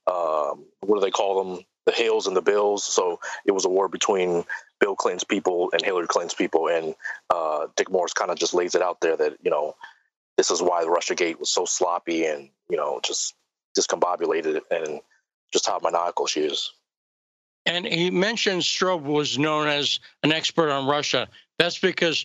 um, 0.06 0.64
what 0.80 0.96
do 0.96 1.00
they 1.00 1.10
call 1.10 1.42
them? 1.42 1.64
The 1.84 1.92
Hills 1.92 2.26
and 2.26 2.36
the 2.36 2.42
Bills. 2.42 2.84
So 2.84 3.20
it 3.44 3.52
was 3.52 3.64
a 3.64 3.68
war 3.68 3.88
between 3.88 4.44
Bill 4.80 4.96
Clinton's 4.96 5.24
people 5.24 5.70
and 5.72 5.84
Hillary 5.84 6.08
Clinton's 6.08 6.34
people. 6.34 6.68
And 6.68 6.94
uh, 7.30 7.68
Dick 7.76 7.90
Morris 7.90 8.12
kind 8.12 8.30
of 8.30 8.38
just 8.38 8.54
lays 8.54 8.74
it 8.74 8.82
out 8.82 9.00
there 9.00 9.16
that, 9.16 9.36
you 9.42 9.50
know, 9.50 9.76
this 10.36 10.50
is 10.50 10.60
why 10.60 10.82
the 10.82 10.90
Russiagate 10.90 11.38
was 11.38 11.50
so 11.50 11.64
sloppy 11.64 12.26
and, 12.26 12.50
you 12.68 12.76
know, 12.76 13.00
just 13.04 13.34
discombobulated 13.78 14.60
and 14.70 15.00
just 15.52 15.66
how 15.66 15.78
maniacal 15.82 16.26
she 16.26 16.40
is. 16.40 16.72
And 17.64 17.86
he 17.86 18.10
mentioned 18.10 18.62
Strobe 18.62 19.02
was 19.02 19.38
known 19.38 19.66
as 19.68 19.98
an 20.22 20.32
expert 20.32 20.70
on 20.70 20.88
Russia. 20.88 21.28
That's 21.58 21.78
because 21.78 22.24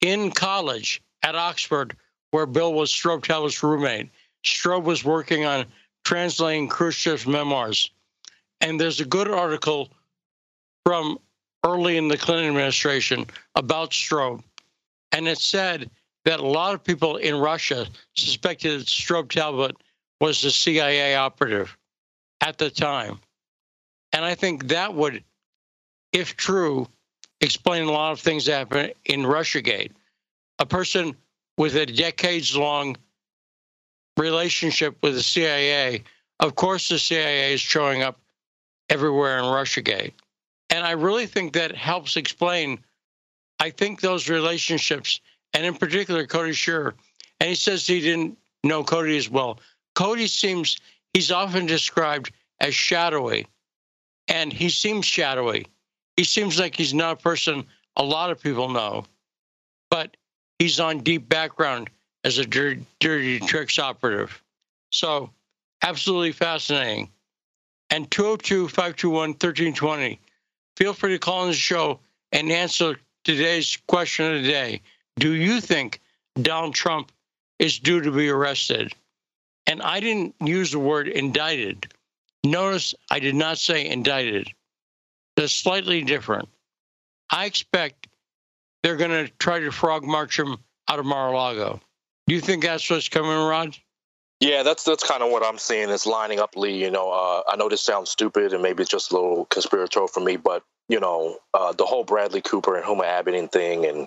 in 0.00 0.30
college 0.30 1.02
at 1.22 1.34
Oxford, 1.34 1.96
where 2.30 2.46
Bill 2.46 2.72
was 2.72 2.90
Strobe 2.90 3.24
Talbott's 3.24 3.62
roommate, 3.62 4.10
Strobe 4.44 4.84
was 4.84 5.04
working 5.04 5.44
on 5.44 5.66
translating 6.04 6.68
Khrushchev's 6.68 7.26
memoirs. 7.26 7.90
And 8.60 8.80
there's 8.80 9.00
a 9.00 9.04
good 9.04 9.28
article 9.28 9.90
from 10.84 11.18
early 11.64 11.96
in 11.96 12.08
the 12.08 12.16
Clinton 12.16 12.48
administration 12.48 13.26
about 13.54 13.90
Strobe. 13.90 14.42
And 15.12 15.28
it 15.28 15.38
said 15.38 15.90
that 16.24 16.40
a 16.40 16.46
lot 16.46 16.74
of 16.74 16.84
people 16.84 17.16
in 17.16 17.36
Russia 17.36 17.86
suspected 18.14 18.80
that 18.80 18.86
Strobe 18.86 19.30
Talbott 19.30 19.76
was 20.20 20.44
a 20.44 20.50
CIA 20.50 21.14
operative 21.14 21.76
at 22.40 22.58
the 22.58 22.70
time. 22.70 23.18
And 24.12 24.24
I 24.24 24.34
think 24.34 24.68
that 24.68 24.94
would, 24.94 25.22
if 26.12 26.36
true, 26.36 26.86
explain 27.40 27.84
a 27.84 27.92
lot 27.92 28.12
of 28.12 28.20
things 28.20 28.46
that 28.46 28.58
happened 28.58 28.92
in 29.06 29.20
Russiagate. 29.20 29.92
A 30.58 30.66
person 30.66 31.16
with 31.56 31.74
a 31.76 31.86
decades 31.86 32.56
long 32.56 32.96
relationship 34.20 34.96
with 35.02 35.14
the 35.14 35.22
CIA, 35.22 36.04
of 36.38 36.54
course, 36.54 36.88
the 36.88 36.98
CIA 36.98 37.54
is 37.54 37.60
showing 37.60 38.02
up 38.02 38.20
everywhere 38.88 39.38
in 39.38 39.44
Russiagate. 39.44 40.12
And 40.68 40.86
I 40.86 40.92
really 40.92 41.26
think 41.26 41.54
that 41.54 41.74
helps 41.74 42.16
explain, 42.16 42.78
I 43.58 43.70
think, 43.70 44.00
those 44.00 44.28
relationships, 44.28 45.20
and 45.54 45.66
in 45.66 45.74
particular, 45.74 46.26
Cody 46.26 46.52
Shearer. 46.52 46.94
And 47.40 47.48
he 47.48 47.54
says 47.54 47.86
he 47.86 48.00
didn't 48.00 48.38
know 48.62 48.84
Cody 48.84 49.16
as 49.16 49.28
well. 49.28 49.58
Cody 49.94 50.26
seems, 50.26 50.76
he's 51.12 51.32
often 51.32 51.66
described 51.66 52.30
as 52.60 52.74
shadowy, 52.74 53.46
and 54.28 54.52
he 54.52 54.68
seems 54.68 55.06
shadowy. 55.06 55.66
He 56.16 56.24
seems 56.24 56.60
like 56.60 56.76
he's 56.76 56.94
not 56.94 57.12
a 57.14 57.22
person 57.22 57.64
a 57.96 58.04
lot 58.04 58.30
of 58.30 58.40
people 58.40 58.68
know, 58.68 59.04
but 59.90 60.16
he's 60.58 60.78
on 60.78 60.98
deep 60.98 61.28
background 61.28 61.90
as 62.24 62.38
a 62.38 62.46
dirty, 62.46 62.84
dirty 62.98 63.40
tricks 63.40 63.78
operative. 63.78 64.42
So, 64.90 65.30
absolutely 65.82 66.32
fascinating. 66.32 67.08
And 67.90 68.10
202 68.10 68.68
521 68.68 69.30
1320. 69.30 70.20
Feel 70.76 70.94
free 70.94 71.12
to 71.12 71.18
call 71.18 71.44
in 71.44 71.48
the 71.50 71.54
show 71.54 72.00
and 72.32 72.50
answer 72.50 72.96
today's 73.24 73.76
question 73.86 74.26
of 74.26 74.42
the 74.42 74.48
day. 74.48 74.80
Do 75.18 75.32
you 75.32 75.60
think 75.60 76.00
Donald 76.40 76.74
Trump 76.74 77.12
is 77.58 77.78
due 77.78 78.00
to 78.00 78.10
be 78.10 78.28
arrested? 78.28 78.94
And 79.66 79.82
I 79.82 80.00
didn't 80.00 80.34
use 80.40 80.72
the 80.72 80.78
word 80.78 81.08
indicted. 81.08 81.92
Notice 82.44 82.94
I 83.10 83.18
did 83.18 83.34
not 83.34 83.58
say 83.58 83.86
indicted. 83.86 84.48
They're 85.36 85.48
slightly 85.48 86.02
different. 86.02 86.48
I 87.30 87.44
expect 87.44 88.08
they're 88.82 88.96
going 88.96 89.26
to 89.26 89.32
try 89.38 89.60
to 89.60 89.70
frog 89.70 90.04
march 90.04 90.38
him 90.38 90.56
out 90.88 90.98
of 90.98 91.06
Mar-a-Lago. 91.06 91.80
Do 92.30 92.36
you 92.36 92.40
think 92.40 92.62
that's 92.62 92.88
what's 92.88 93.08
coming, 93.08 93.32
Rod? 93.32 93.76
Yeah, 94.38 94.62
that's 94.62 94.84
that's 94.84 95.02
kind 95.02 95.20
of 95.20 95.32
what 95.32 95.44
I'm 95.44 95.58
seeing. 95.58 95.88
Is 95.88 96.06
lining 96.06 96.38
up 96.38 96.54
Lee. 96.54 96.80
You 96.80 96.88
know, 96.88 97.10
uh, 97.10 97.42
I 97.48 97.56
know 97.56 97.68
this 97.68 97.82
sounds 97.82 98.08
stupid 98.08 98.52
and 98.52 98.62
maybe 98.62 98.82
it's 98.82 98.90
just 98.92 99.10
a 99.10 99.14
little 99.16 99.46
conspiratorial 99.46 100.06
for 100.06 100.20
me, 100.20 100.36
but 100.36 100.62
you 100.88 101.00
know, 101.00 101.38
uh, 101.54 101.72
the 101.72 101.84
whole 101.84 102.04
Bradley 102.04 102.40
Cooper 102.40 102.76
and 102.76 102.84
Huma 102.84 103.02
Abedin 103.02 103.50
thing, 103.50 103.84
and 103.84 104.06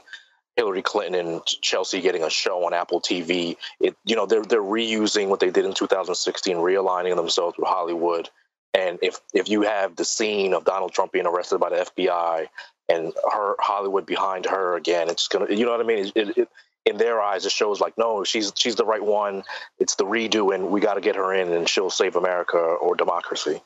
Hillary 0.55 0.81
Clinton 0.81 1.15
and 1.15 1.45
Chelsea 1.45 1.99
getting 1.99 2.23
a 2.23 2.29
show 2.29 2.65
on 2.65 2.73
Apple 2.73 3.01
TV. 3.01 3.57
It, 3.81 3.93
you 4.05 4.15
know, 4.15 4.25
they're 4.25 4.45
they're 4.45 4.61
reusing 4.61 5.27
what 5.27 5.41
they 5.41 5.51
did 5.51 5.65
in 5.65 5.73
2016, 5.73 6.55
realigning 6.55 7.17
themselves 7.17 7.57
with 7.57 7.67
Hollywood. 7.67 8.29
And 8.73 8.99
if 9.01 9.19
if 9.33 9.49
you 9.49 9.63
have 9.63 9.97
the 9.97 10.05
scene 10.05 10.53
of 10.53 10.63
Donald 10.63 10.93
Trump 10.93 11.11
being 11.11 11.27
arrested 11.27 11.59
by 11.59 11.71
the 11.71 11.91
FBI 11.97 12.47
and 12.87 13.11
her 13.33 13.57
Hollywood 13.59 14.05
behind 14.05 14.45
her 14.45 14.77
again, 14.77 15.09
it's 15.09 15.27
gonna, 15.27 15.53
you 15.53 15.65
know 15.65 15.71
what 15.71 15.81
I 15.81 15.83
mean? 15.83 16.09
It, 16.15 16.37
it, 16.37 16.49
in 16.85 16.97
their 16.97 17.21
eyes, 17.21 17.45
it 17.45 17.51
shows 17.51 17.79
like, 17.79 17.97
no, 17.97 18.23
she's 18.23 18.51
she's 18.55 18.75
the 18.75 18.85
right 18.85 19.03
one. 19.03 19.43
It's 19.79 19.95
the 19.95 20.05
redo, 20.05 20.53
and 20.53 20.69
we 20.69 20.81
got 20.81 20.95
to 20.95 21.01
get 21.01 21.15
her 21.15 21.33
in, 21.33 21.51
and 21.51 21.67
she'll 21.67 21.89
save 21.89 22.15
America 22.15 22.57
or 22.57 22.95
democracy. 22.95 23.61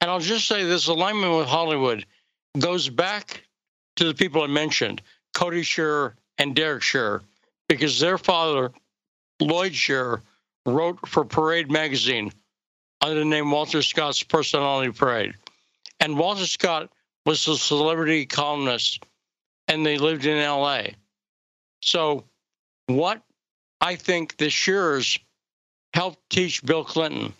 And 0.00 0.10
I'll 0.10 0.20
just 0.20 0.48
say 0.48 0.64
this 0.64 0.88
alignment 0.88 1.36
with 1.36 1.46
Hollywood 1.46 2.04
goes 2.58 2.88
back 2.88 3.44
to 3.96 4.04
the 4.04 4.14
people 4.14 4.42
I 4.42 4.48
mentioned, 4.48 5.00
Cody 5.32 5.62
Shearer 5.62 6.16
and 6.38 6.54
Derek 6.54 6.82
Shearer, 6.82 7.22
because 7.68 7.98
their 8.00 8.18
father, 8.18 8.72
Lloyd 9.40 9.74
Shearer, 9.74 10.22
wrote 10.66 11.08
for 11.08 11.24
Parade 11.24 11.70
magazine 11.70 12.32
under 13.00 13.18
the 13.20 13.24
name 13.24 13.50
Walter 13.50 13.82
Scott's 13.82 14.22
Personality 14.22 14.92
Parade. 14.92 15.34
And 16.00 16.18
Walter 16.18 16.46
Scott 16.46 16.90
was 17.24 17.46
a 17.48 17.56
celebrity 17.56 18.26
columnist, 18.26 19.04
and 19.68 19.86
they 19.86 19.98
lived 19.98 20.26
in 20.26 20.42
LA. 20.42 20.82
So 21.80 22.24
what 22.86 23.22
I 23.80 23.96
think 23.96 24.36
the 24.36 24.50
Shearers 24.50 25.18
helped 25.94 26.18
teach 26.30 26.64
Bill 26.64 26.84
Clinton 26.84 27.32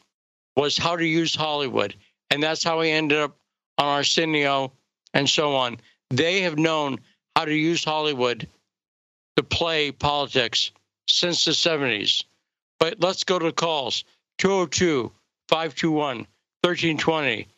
was 0.57 0.77
how 0.77 0.97
to 0.97 1.05
use 1.05 1.35
Hollywood. 1.35 1.95
And 2.31 2.43
that's 2.43 2.65
how 2.65 2.81
he 2.81 2.91
ended 2.91 3.19
up 3.19 3.37
on 3.79 3.87
Arsenio 3.87 4.73
and 5.15 5.29
so 5.29 5.55
on. 5.55 5.79
They 6.11 6.43
have 6.43 6.59
known 6.59 6.99
how 7.37 7.45
to 7.45 7.55
use 7.55 7.85
Hollywood 7.85 8.47
to 9.37 9.43
play 9.43 9.93
politics 9.93 10.73
since 11.09 11.45
the 11.45 11.53
70s. 11.53 12.25
But 12.79 13.01
let's 13.01 13.25
go 13.25 13.39
to 13.39 13.53
calls 13.53 14.05
202 14.39 15.11
521 15.49 16.27
1320. 16.63 17.49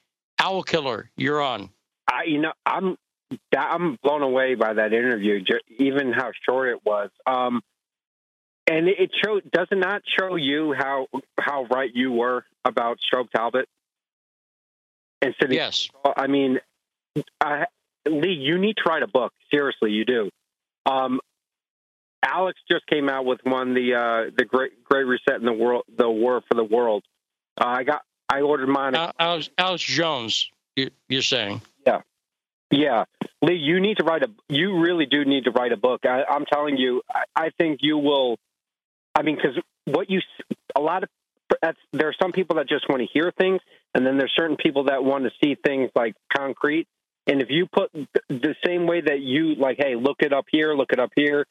Owl 0.40 0.62
Killer, 0.62 1.10
you're 1.16 1.40
on. 1.40 1.70
I, 2.10 2.24
you 2.24 2.40
know, 2.40 2.52
I'm 2.66 2.96
I'm 3.56 3.98
blown 4.02 4.22
away 4.22 4.54
by 4.54 4.74
that 4.74 4.92
interview, 4.92 5.42
even 5.78 6.12
how 6.12 6.32
short 6.44 6.68
it 6.68 6.84
was. 6.84 7.10
Um, 7.26 7.62
and 8.66 8.88
it 8.88 9.10
show 9.22 9.40
does 9.40 9.68
it 9.70 9.78
not 9.78 10.02
show 10.18 10.36
you 10.36 10.72
how 10.72 11.06
how 11.38 11.64
right 11.64 11.90
you 11.92 12.12
were 12.12 12.44
about 12.64 12.98
Strobe 12.98 13.30
Talbott? 13.30 13.68
Instead 15.20 15.52
yes. 15.52 15.88
I 16.16 16.26
mean, 16.26 16.60
I, 17.40 17.66
Lee, 18.06 18.32
you 18.32 18.58
need 18.58 18.76
to 18.76 18.82
write 18.86 19.02
a 19.02 19.06
book. 19.06 19.32
Seriously, 19.50 19.90
you 19.90 20.04
do. 20.04 20.30
Um, 20.86 21.20
Alex 22.24 22.58
just 22.70 22.86
came 22.86 23.08
out 23.08 23.24
with 23.24 23.40
one, 23.44 23.74
the 23.74 23.94
uh, 23.94 24.30
the 24.36 24.44
Great 24.44 24.84
Great 24.84 25.04
Reset 25.04 25.36
in 25.36 25.44
the 25.44 25.52
world, 25.52 25.84
the 25.94 26.08
War 26.08 26.42
for 26.48 26.54
the 26.54 26.64
World. 26.64 27.04
Uh, 27.58 27.66
I 27.66 27.84
got, 27.84 28.02
I 28.28 28.40
ordered 28.40 28.68
mine. 28.68 28.94
Uh, 28.94 29.12
Alex, 29.18 29.50
Alex 29.56 29.82
Jones, 29.82 30.50
you, 30.76 30.90
you're 31.08 31.22
saying? 31.22 31.60
Yeah, 31.86 32.00
yeah. 32.70 33.04
Lee, 33.42 33.56
you 33.56 33.80
need 33.80 33.98
to 33.98 34.04
write 34.04 34.22
a. 34.22 34.30
You 34.48 34.80
really 34.80 35.06
do 35.06 35.24
need 35.24 35.44
to 35.44 35.50
write 35.50 35.72
a 35.72 35.76
book. 35.76 36.04
I, 36.04 36.24
am 36.28 36.44
telling 36.50 36.76
you, 36.76 37.02
I, 37.08 37.24
I 37.36 37.50
think 37.58 37.80
you 37.82 37.98
will 37.98 38.38
I 39.14 39.22
mean, 39.22 39.36
because 39.36 39.58
what 39.86 40.10
you 40.10 40.20
a 40.76 40.80
lot 40.80 41.04
of 41.04 41.08
there 41.92 42.08
are 42.08 42.14
some 42.20 42.32
people 42.32 42.56
that 42.56 42.68
just 42.68 42.88
want 42.88 43.00
to 43.00 43.08
hear 43.12 43.32
things, 43.38 43.60
and 43.94 44.06
then 44.06 44.18
there's 44.18 44.32
certain 44.36 44.56
people 44.56 44.84
that 44.84 45.04
want 45.04 45.24
to 45.24 45.30
see 45.42 45.54
things 45.54 45.90
like 45.94 46.14
concrete. 46.34 46.88
And 47.26 47.40
if 47.40 47.48
you 47.50 47.66
put 47.66 47.90
the 48.28 48.54
same 48.66 48.86
way 48.86 49.00
that 49.00 49.20
you 49.20 49.54
like, 49.54 49.78
hey, 49.78 49.94
look 49.94 50.18
it 50.20 50.32
up 50.32 50.46
here, 50.50 50.74
look 50.74 50.92
it 50.92 50.98
up 50.98 51.10
here, 51.14 51.46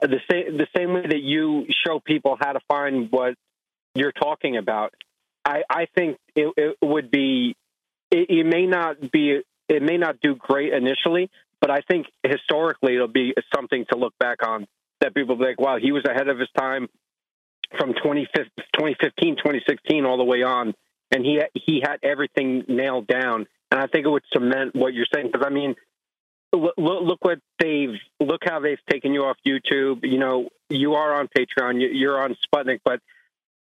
the 0.00 0.20
same 0.30 0.56
the 0.56 0.66
same 0.76 0.94
way 0.94 1.06
that 1.06 1.20
you 1.20 1.66
show 1.86 2.00
people 2.00 2.36
how 2.40 2.52
to 2.52 2.60
find 2.68 3.10
what 3.10 3.34
you're 3.94 4.12
talking 4.12 4.56
about, 4.56 4.94
I, 5.44 5.62
I 5.68 5.86
think 5.94 6.16
it, 6.34 6.52
it 6.56 6.76
would 6.82 7.10
be. 7.10 7.56
It, 8.10 8.30
it 8.30 8.46
may 8.46 8.66
not 8.66 9.10
be. 9.10 9.40
It 9.68 9.82
may 9.82 9.98
not 9.98 10.20
do 10.20 10.34
great 10.34 10.72
initially, 10.72 11.30
but 11.60 11.70
I 11.70 11.80
think 11.86 12.06
historically 12.24 12.94
it'll 12.94 13.08
be 13.08 13.34
something 13.54 13.84
to 13.92 13.98
look 13.98 14.14
back 14.18 14.38
on 14.46 14.66
that 15.00 15.14
people 15.14 15.36
be 15.36 15.44
like, 15.44 15.60
wow, 15.60 15.78
he 15.80 15.92
was 15.92 16.04
ahead 16.04 16.28
of 16.28 16.38
his 16.38 16.48
time 16.58 16.88
from 17.76 17.94
2015, 17.94 19.36
2016, 19.36 20.04
all 20.04 20.16
the 20.16 20.24
way 20.24 20.42
on, 20.42 20.74
and 21.10 21.24
he 21.24 21.40
he 21.54 21.80
had 21.80 21.98
everything 22.02 22.64
nailed 22.68 23.06
down. 23.06 23.46
And 23.70 23.80
I 23.80 23.86
think 23.86 24.06
it 24.06 24.10
would 24.10 24.24
cement 24.32 24.74
what 24.74 24.94
you're 24.94 25.06
saying 25.12 25.30
because 25.32 25.46
I 25.46 25.50
mean, 25.50 25.76
look, 26.52 26.74
look 26.76 27.24
what 27.24 27.38
they've 27.58 27.96
look 28.18 28.42
how 28.44 28.60
they've 28.60 28.84
taken 28.88 29.14
you 29.14 29.24
off 29.24 29.36
YouTube. 29.46 30.10
You 30.10 30.18
know, 30.18 30.48
you 30.68 30.94
are 30.94 31.14
on 31.14 31.28
Patreon, 31.28 31.80
you're 31.92 32.20
on 32.20 32.36
Sputnik, 32.46 32.80
but 32.84 33.00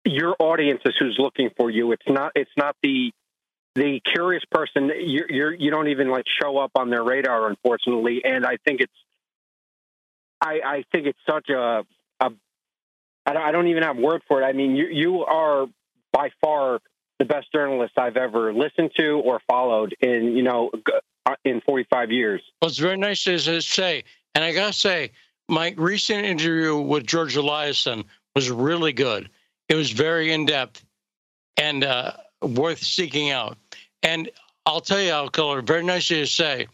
your 0.06 0.36
audience 0.40 0.82
is 0.86 0.96
who's 1.00 1.18
looking 1.20 1.50
for 1.56 1.70
you. 1.70 1.92
It's 1.92 2.08
not 2.08 2.32
it's 2.36 2.52
not 2.58 2.76
the 2.82 3.12
the 3.76 4.02
curious 4.14 4.44
person. 4.52 4.92
You're, 5.00 5.32
you're 5.32 5.54
you 5.54 5.72
don't 5.72 5.90
even 5.90 6.10
like 6.10 6.26
show 6.42 6.58
up 6.58 6.72
on 6.76 6.90
their 6.90 7.04
radar, 7.04 7.48
unfortunately. 7.48 8.22
And 8.26 8.46
I 8.46 8.58
think 8.66 8.82
it's 8.82 8.94
I, 10.42 10.60
I 10.66 10.84
think 10.92 11.06
it's 11.06 11.20
such 11.30 11.50
a, 11.50 11.84
a 13.26 13.38
I 13.38 13.52
don't 13.52 13.68
even 13.68 13.84
have 13.84 13.98
word 13.98 14.22
for 14.28 14.42
it. 14.42 14.46
I 14.46 14.54
mean, 14.54 14.76
you 14.76 14.88
you 14.88 15.26
are 15.26 15.68
by 16.12 16.32
far 16.42 16.80
the 17.20 17.26
best 17.26 17.52
journalist 17.52 17.94
I've 17.98 18.18
ever 18.18 18.54
listened 18.54 18.92
to 18.98 19.22
or 19.24 19.40
followed 19.48 19.96
in 20.02 20.36
you 20.36 20.44
know 20.44 20.72
uh, 21.26 21.36
in 21.46 21.62
45 21.62 22.12
years. 22.12 22.42
Well, 22.62 22.70
it's 22.70 22.80
very 22.80 22.98
nice 22.98 23.24
to 23.26 23.62
say, 23.62 24.04
and 24.34 24.44
I 24.44 24.54
gotta 24.54 24.74
say, 24.74 25.12
my 25.48 25.74
recent 25.78 26.26
interview 26.26 26.78
with 26.78 27.06
George 27.06 27.36
Eliason 27.36 28.06
was 28.36 28.50
really 28.50 28.94
good. 28.94 29.30
It 29.70 29.76
was 29.76 29.92
very 29.92 30.32
in 30.32 30.46
depth 30.46 30.84
and 31.58 31.84
uh, 31.84 32.14
worth 32.42 32.84
seeking 32.84 33.30
out. 33.30 33.58
And 34.04 34.30
I'll 34.66 34.82
tell 34.82 35.02
you, 35.02 35.12
Al 35.12 35.62
very 35.62 35.84
nice 35.84 36.08
to 36.08 36.26
say. 36.26 36.68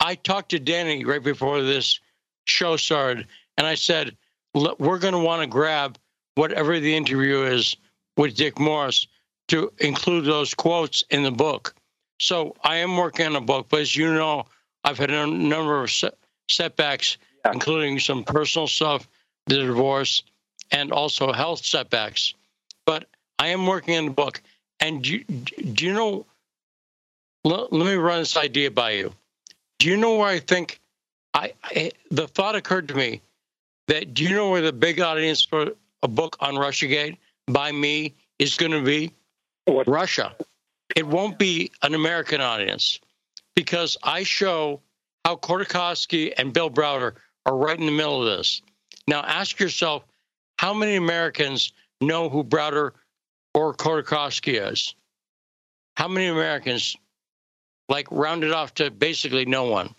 I 0.00 0.14
talked 0.14 0.50
to 0.50 0.58
Danny 0.58 1.04
right 1.04 1.22
before 1.22 1.62
this 1.62 2.00
show 2.44 2.76
started, 2.76 3.26
and 3.56 3.66
I 3.66 3.74
said, 3.74 4.16
we're 4.54 4.98
going 4.98 5.14
to 5.14 5.18
want 5.18 5.42
to 5.42 5.46
grab 5.46 5.98
whatever 6.34 6.78
the 6.78 6.94
interview 6.94 7.42
is 7.42 7.76
with 8.16 8.36
Dick 8.36 8.58
Morris 8.58 9.06
to 9.48 9.72
include 9.78 10.24
those 10.24 10.54
quotes 10.54 11.04
in 11.10 11.22
the 11.22 11.30
book. 11.30 11.74
So 12.20 12.54
I 12.62 12.76
am 12.76 12.96
working 12.96 13.26
on 13.26 13.36
a 13.36 13.40
book, 13.40 13.66
but 13.70 13.80
as 13.80 13.96
you 13.96 14.12
know, 14.12 14.46
I've 14.84 14.98
had 14.98 15.10
a 15.10 15.26
number 15.26 15.82
of 15.82 15.90
setbacks, 16.48 17.16
yeah. 17.44 17.52
including 17.52 17.98
some 17.98 18.24
personal 18.24 18.66
stuff, 18.66 19.08
the 19.46 19.56
divorce, 19.56 20.22
and 20.70 20.92
also 20.92 21.32
health 21.32 21.64
setbacks. 21.64 22.34
But 22.86 23.06
I 23.38 23.48
am 23.48 23.66
working 23.66 23.96
on 23.96 24.06
the 24.06 24.10
book. 24.10 24.42
And 24.80 25.02
do, 25.02 25.22
do 25.24 25.86
you 25.86 25.92
know? 25.92 26.26
Let, 27.44 27.72
let 27.72 27.86
me 27.86 27.94
run 27.94 28.20
this 28.20 28.36
idea 28.36 28.70
by 28.70 28.92
you. 28.92 29.14
Do 29.78 29.88
you 29.88 29.96
know 29.96 30.16
where 30.16 30.28
I 30.28 30.40
think 30.40 30.80
I, 31.34 31.52
I 31.62 31.92
the 32.10 32.26
thought 32.26 32.56
occurred 32.56 32.88
to 32.88 32.94
me 32.94 33.20
that 33.88 34.14
do 34.14 34.22
you 34.24 34.30
know 34.30 34.50
where 34.50 34.62
the 34.62 34.72
big 34.72 35.00
audience 35.00 35.42
for 35.42 35.72
a 36.02 36.08
book 36.08 36.36
on 36.40 36.54
Russiagate 36.54 37.16
by 37.46 37.72
me 37.72 38.14
is 38.38 38.56
going 38.56 38.72
to 38.72 38.82
be? 38.82 39.12
What? 39.64 39.88
Russia. 39.88 40.36
It 40.96 41.06
won't 41.06 41.38
be 41.38 41.70
an 41.82 41.94
American 41.94 42.40
audience 42.40 43.00
because 43.54 43.96
I 44.02 44.22
show 44.22 44.80
how 45.24 45.36
Khodorkovsky 45.36 46.32
and 46.38 46.52
Bill 46.52 46.70
Browder 46.70 47.14
are 47.44 47.56
right 47.56 47.78
in 47.78 47.86
the 47.86 47.92
middle 47.92 48.22
of 48.22 48.38
this. 48.38 48.62
Now 49.06 49.20
ask 49.22 49.58
yourself 49.58 50.04
how 50.58 50.72
many 50.72 50.96
Americans 50.96 51.72
know 52.00 52.28
who 52.28 52.44
Browder 52.44 52.92
or 53.54 53.74
Khodorkovsky 53.74 54.70
is? 54.70 54.94
How 55.96 56.08
many 56.08 56.26
Americans, 56.26 56.96
like, 57.88 58.06
rounded 58.10 58.52
off 58.52 58.74
to 58.74 58.90
basically 58.90 59.44
no 59.44 59.64
one? 59.64 59.94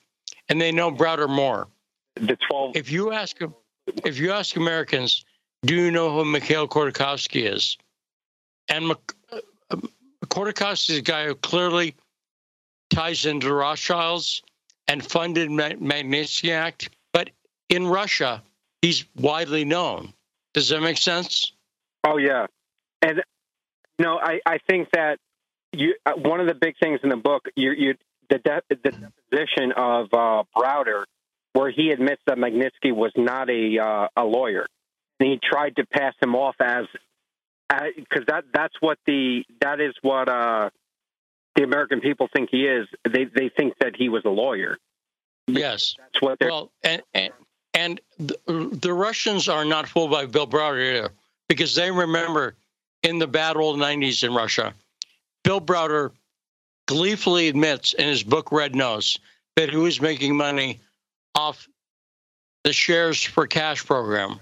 And 0.47 0.59
they 0.59 0.71
know 0.71 0.91
Browder 0.91 1.29
more. 1.29 1.67
The 2.15 2.37
12. 2.49 2.75
If 2.75 2.91
you 2.91 3.11
ask, 3.11 3.37
if 4.05 4.17
you 4.19 4.31
ask 4.31 4.55
Americans, 4.55 5.25
do 5.63 5.75
you 5.75 5.91
know 5.91 6.11
who 6.11 6.25
Mikhail 6.25 6.67
Khodorkovsky 6.67 7.51
is? 7.51 7.77
And 8.67 8.95
Khodorkovsky 10.25 10.91
is 10.91 10.97
a 10.97 11.01
guy 11.01 11.25
who 11.25 11.35
clearly 11.35 11.95
ties 12.89 13.25
into 13.25 13.53
Rothschilds 13.53 14.41
and 14.87 15.05
funded 15.05 15.49
Magnitsky 15.49 16.51
Act, 16.51 16.89
but 17.13 17.29
in 17.69 17.87
Russia, 17.87 18.41
he's 18.81 19.05
widely 19.15 19.65
known. 19.65 20.13
Does 20.53 20.69
that 20.69 20.81
make 20.81 20.97
sense? 20.97 21.53
Oh 22.03 22.17
yeah, 22.17 22.47
and 23.01 23.21
no, 23.99 24.17
I 24.17 24.39
I 24.45 24.57
think 24.67 24.89
that 24.93 25.19
you 25.73 25.95
uh, 26.05 26.13
one 26.13 26.39
of 26.39 26.47
the 26.47 26.55
big 26.55 26.75
things 26.81 27.01
in 27.03 27.09
the 27.09 27.17
book 27.17 27.47
you 27.55 27.71
you 27.71 27.95
the 28.29 28.39
de- 28.39 28.61
the 28.69 28.75
deposition 28.75 29.71
of 29.73 30.07
uh, 30.13 30.43
Browder, 30.55 31.03
where 31.59 31.71
he 31.71 31.91
admits 31.91 32.21
that 32.25 32.37
Magnitsky 32.37 32.95
was 32.95 33.11
not 33.17 33.49
a 33.49 33.77
uh, 33.79 34.07
a 34.15 34.23
lawyer, 34.23 34.65
and 35.19 35.29
he 35.29 35.39
tried 35.43 35.75
to 35.75 35.85
pass 35.85 36.13
him 36.21 36.33
off 36.33 36.55
as 36.61 36.85
because 37.97 38.25
that 38.27 38.45
that's 38.53 38.75
what 38.79 38.97
the 39.05 39.43
that 39.59 39.81
is 39.81 39.93
what 40.01 40.29
uh, 40.29 40.69
the 41.55 41.63
American 41.63 41.99
people 41.99 42.29
think 42.31 42.49
he 42.49 42.65
is. 42.65 42.87
They 43.03 43.25
they 43.25 43.49
think 43.49 43.73
that 43.81 43.97
he 43.97 44.07
was 44.07 44.23
a 44.23 44.29
lawyer. 44.29 44.77
Yes, 45.47 45.95
that's 45.97 46.21
what. 46.21 46.39
They're... 46.39 46.49
Well, 46.49 46.71
and 46.81 47.01
and, 47.13 47.33
and 47.73 48.01
the, 48.17 48.37
the 48.71 48.93
Russians 48.93 49.49
are 49.49 49.65
not 49.65 49.89
fooled 49.89 50.11
by 50.11 50.27
Bill 50.27 50.47
Browder 50.47 50.95
either, 50.95 51.09
because 51.49 51.75
they 51.75 51.91
remember 51.91 52.55
in 53.03 53.19
the 53.19 53.27
bad 53.27 53.57
old 53.57 53.77
'90s 53.77 54.23
in 54.23 54.33
Russia, 54.33 54.73
Bill 55.43 55.59
Browder 55.59 56.11
gleefully 56.87 57.49
admits 57.49 57.91
in 57.91 58.07
his 58.07 58.23
book 58.23 58.53
Red 58.53 58.75
Notice 58.75 59.19
that 59.57 59.69
he 59.69 59.75
was 59.75 59.99
making 59.99 60.37
money 60.37 60.79
off 61.39 61.67
the 62.63 62.73
shares 62.73 63.23
for 63.23 63.47
cash 63.47 63.85
program. 63.85 64.39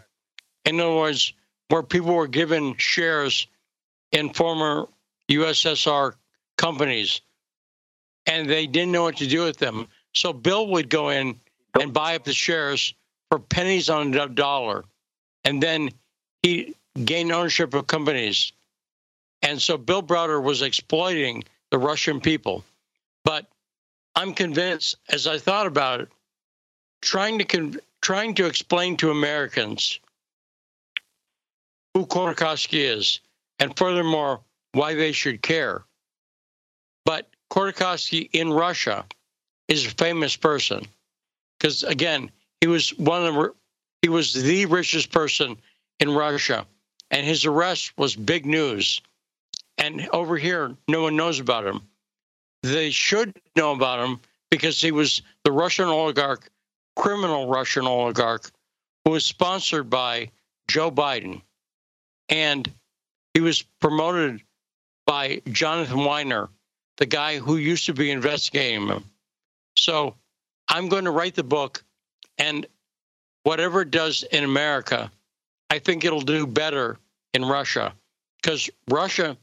In 0.65 0.79
other 0.79 0.95
words, 0.95 1.33
where 1.69 1.83
people 1.83 2.13
were 2.13 2.27
given 2.27 2.75
shares 2.77 3.47
in 4.11 4.33
former 4.33 4.87
USSR 5.29 6.13
companies 6.57 7.21
and 8.25 8.49
they 8.49 8.67
didn't 8.67 8.91
know 8.91 9.03
what 9.03 9.17
to 9.17 9.27
do 9.27 9.43
with 9.43 9.57
them. 9.57 9.87
So 10.13 10.33
Bill 10.33 10.67
would 10.67 10.89
go 10.89 11.09
in 11.09 11.39
and 11.79 11.93
buy 11.93 12.15
up 12.15 12.23
the 12.23 12.33
shares 12.33 12.93
for 13.29 13.39
pennies 13.39 13.89
on 13.89 14.13
a 14.13 14.27
dollar. 14.27 14.83
And 15.43 15.61
then 15.61 15.89
he 16.41 16.75
gained 17.05 17.31
ownership 17.31 17.73
of 17.73 17.87
companies. 17.87 18.51
And 19.41 19.61
so 19.61 19.77
Bill 19.77 20.01
Browder 20.01 20.41
was 20.41 20.61
exploiting 20.61 21.43
the 21.69 21.77
Russian 21.77 22.19
people. 22.19 22.65
But 23.23 23.45
I'm 24.15 24.33
convinced, 24.33 24.95
as 25.09 25.27
I 25.27 25.37
thought 25.37 25.67
about 25.67 26.01
it, 26.01 26.09
trying 27.07 27.39
to 27.39 27.45
con- 27.45 27.79
trying 28.01 28.35
to 28.35 28.45
explain 28.45 28.97
to 28.97 29.11
Americans 29.11 29.99
who 31.93 32.05
Khodorkovsky 32.05 32.81
is, 32.97 33.21
and 33.59 33.75
furthermore, 33.77 34.41
why 34.73 34.93
they 34.93 35.13
should 35.13 35.41
care. 35.41 35.83
But 37.05 37.29
Khodorkovsky 37.49 38.29
in 38.33 38.51
Russia 38.51 39.05
is 39.69 39.85
a 39.85 39.91
famous 39.91 40.35
person 40.35 40.85
because, 41.57 41.83
again, 41.83 42.29
he 42.59 42.67
was 42.67 42.89
one 42.97 43.25
of 43.25 43.33
the, 43.33 43.53
he 44.01 44.09
was 44.09 44.33
the 44.33 44.65
richest 44.65 45.11
person 45.11 45.55
in 46.01 46.13
Russia, 46.13 46.67
and 47.09 47.25
his 47.25 47.45
arrest 47.45 47.97
was 47.97 48.17
big 48.17 48.45
news. 48.45 49.01
And 49.77 50.09
over 50.11 50.37
here, 50.37 50.75
no 50.89 51.03
one 51.03 51.15
knows 51.15 51.39
about 51.39 51.65
him. 51.65 51.81
They 52.63 52.89
should 52.89 53.33
know 53.55 53.71
about 53.71 54.05
him 54.05 54.19
because 54.51 54.81
he 54.81 54.91
was 54.91 55.21
the 55.45 55.51
Russian 55.51 55.85
oligarch, 55.85 56.49
criminal 56.97 57.47
Russian 57.47 57.85
oligarch, 57.85 58.51
who 59.05 59.11
was 59.11 59.25
sponsored 59.25 59.89
by 59.89 60.31
Joe 60.67 60.91
Biden 60.91 61.41
and 62.29 62.71
he 63.33 63.39
was 63.39 63.61
promoted 63.79 64.41
by 65.05 65.41
Jonathan 65.51 65.99
Winer, 65.99 66.49
the 66.97 67.05
guy 67.05 67.37
who 67.37 67.57
used 67.57 67.85
to 67.85 67.93
be 67.93 68.11
investigating 68.11 68.87
him. 68.87 69.05
So 69.77 70.15
I'm 70.67 70.89
going 70.89 71.05
to 71.05 71.11
write 71.11 71.35
the 71.35 71.43
book, 71.43 71.83
and 72.37 72.65
whatever 73.43 73.81
it 73.81 73.91
does 73.91 74.23
in 74.23 74.43
America, 74.43 75.11
I 75.69 75.79
think 75.79 76.03
it'll 76.03 76.19
do 76.21 76.45
better 76.47 76.97
in 77.33 77.45
Russia. 77.45 77.93
Because 78.41 78.69
Russia, 78.89 79.37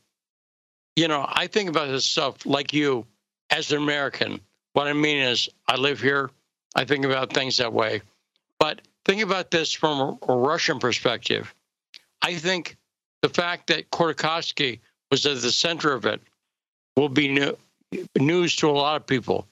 you 0.96 1.08
know, 1.08 1.24
I 1.26 1.46
think 1.46 1.70
about 1.70 1.88
this 1.88 2.04
stuff 2.04 2.44
like 2.44 2.72
you 2.72 3.06
as 3.50 3.70
an 3.72 3.78
American. 3.78 4.40
What 4.72 4.88
I 4.88 4.92
mean 4.92 5.18
is, 5.18 5.48
I 5.68 5.76
live 5.76 6.00
here, 6.00 6.30
I 6.74 6.84
think 6.84 7.04
about 7.04 7.32
things 7.32 7.56
that 7.58 7.72
way. 7.72 8.02
But 8.58 8.80
think 9.04 9.22
about 9.22 9.50
this 9.50 9.72
from 9.72 10.18
a 10.28 10.36
Russian 10.36 10.78
perspective. 10.78 11.54
I 12.22 12.34
think 12.34 12.76
the 13.22 13.28
fact 13.28 13.68
that 13.68 13.90
Khodorkovsky 13.90 14.80
was 15.10 15.26
at 15.26 15.40
the 15.40 15.50
center 15.50 15.92
of 15.92 16.06
it 16.06 16.20
will 16.96 17.08
be 17.08 17.54
news 18.18 18.56
to 18.56 18.68
a 18.68 18.72
lot 18.72 18.96
of 18.96 19.06
people, 19.06 19.46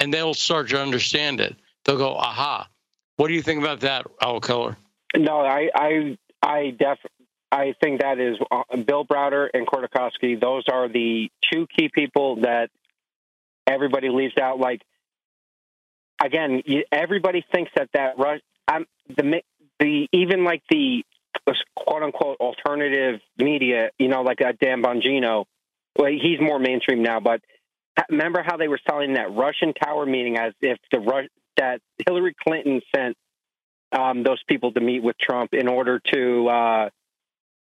and 0.00 0.12
they'll 0.12 0.34
start 0.34 0.68
to 0.70 0.80
understand 0.80 1.40
it. 1.40 1.56
They'll 1.84 1.98
go, 1.98 2.14
"Aha!" 2.14 2.68
What 3.16 3.28
do 3.28 3.34
you 3.34 3.42
think 3.42 3.60
about 3.60 3.80
that, 3.80 4.06
Al 4.20 4.40
Keller? 4.40 4.76
No, 5.16 5.40
I, 5.40 5.70
I, 5.74 6.18
I 6.42 6.70
def, 6.78 6.98
I 7.50 7.74
think 7.82 8.02
that 8.02 8.18
is 8.18 8.36
uh, 8.50 8.76
Bill 8.76 9.06
Browder 9.06 9.48
and 9.54 9.66
Khodorkovsky. 9.66 10.38
Those 10.38 10.64
are 10.70 10.88
the 10.88 11.30
two 11.50 11.66
key 11.74 11.88
people 11.88 12.36
that 12.42 12.70
everybody 13.66 14.10
leaves 14.10 14.34
out. 14.40 14.58
Like 14.58 14.82
again, 16.26 16.62
everybody 16.92 17.44
thinks 17.52 17.70
that 17.76 17.88
that 17.94 18.18
rush. 18.18 18.40
I'm 18.68 18.86
the 19.08 19.42
the 19.78 20.08
even 20.12 20.44
like 20.44 20.62
the 20.70 21.02
quote 21.76 22.02
unquote 22.02 22.38
alternative 22.40 23.20
media, 23.38 23.90
you 23.98 24.08
know, 24.08 24.22
like 24.22 24.40
a 24.40 24.52
Dan 24.52 24.82
Bongino. 24.82 25.44
Well, 25.96 26.10
he's 26.10 26.40
more 26.40 26.58
mainstream 26.58 27.02
now, 27.02 27.20
but 27.20 27.40
remember 28.10 28.42
how 28.44 28.56
they 28.56 28.68
were 28.68 28.80
selling 28.88 29.14
that 29.14 29.32
Russian 29.32 29.72
Tower 29.72 30.04
meeting 30.04 30.36
as 30.36 30.52
if 30.60 30.78
the 30.92 31.28
that 31.56 31.80
Hillary 32.06 32.34
Clinton 32.46 32.82
sent 32.94 33.16
um, 33.92 34.22
those 34.22 34.42
people 34.46 34.72
to 34.72 34.80
meet 34.80 35.02
with 35.02 35.16
Trump 35.18 35.54
in 35.54 35.68
order 35.68 36.00
to, 36.12 36.48
uh, 36.48 36.88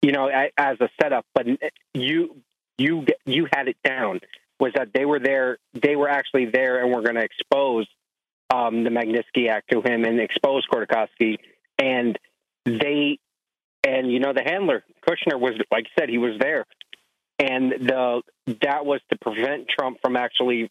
you 0.02 0.12
know, 0.12 0.28
as 0.28 0.76
a 0.80 0.88
setup. 1.00 1.26
But 1.34 1.46
you 1.94 2.36
you 2.78 3.06
you 3.26 3.48
had 3.52 3.68
it 3.68 3.76
down 3.82 4.20
was 4.60 4.72
that 4.74 4.88
they 4.92 5.06
were 5.06 5.18
there, 5.18 5.58
they 5.72 5.96
were 5.96 6.08
actually 6.08 6.46
there, 6.46 6.82
and 6.84 6.94
were 6.94 7.02
going 7.02 7.16
to 7.16 7.24
expose 7.24 7.86
um, 8.52 8.84
the 8.84 8.90
Magnitsky 8.90 9.48
Act 9.48 9.70
to 9.70 9.80
him 9.80 10.04
and 10.04 10.20
expose 10.20 10.66
Khodorkovsky, 10.66 11.38
and 11.78 12.18
they 12.64 13.18
and 13.86 14.10
you 14.10 14.20
know, 14.20 14.32
the 14.32 14.42
handler 14.42 14.84
Kushner 15.08 15.38
was, 15.38 15.52
like 15.70 15.86
I 15.96 16.00
said, 16.00 16.08
he 16.08 16.18
was 16.18 16.38
there, 16.38 16.66
and 17.38 17.72
the 17.72 18.22
that 18.62 18.84
was 18.84 19.00
to 19.10 19.18
prevent 19.18 19.68
Trump 19.68 19.98
from 20.02 20.16
actually 20.16 20.70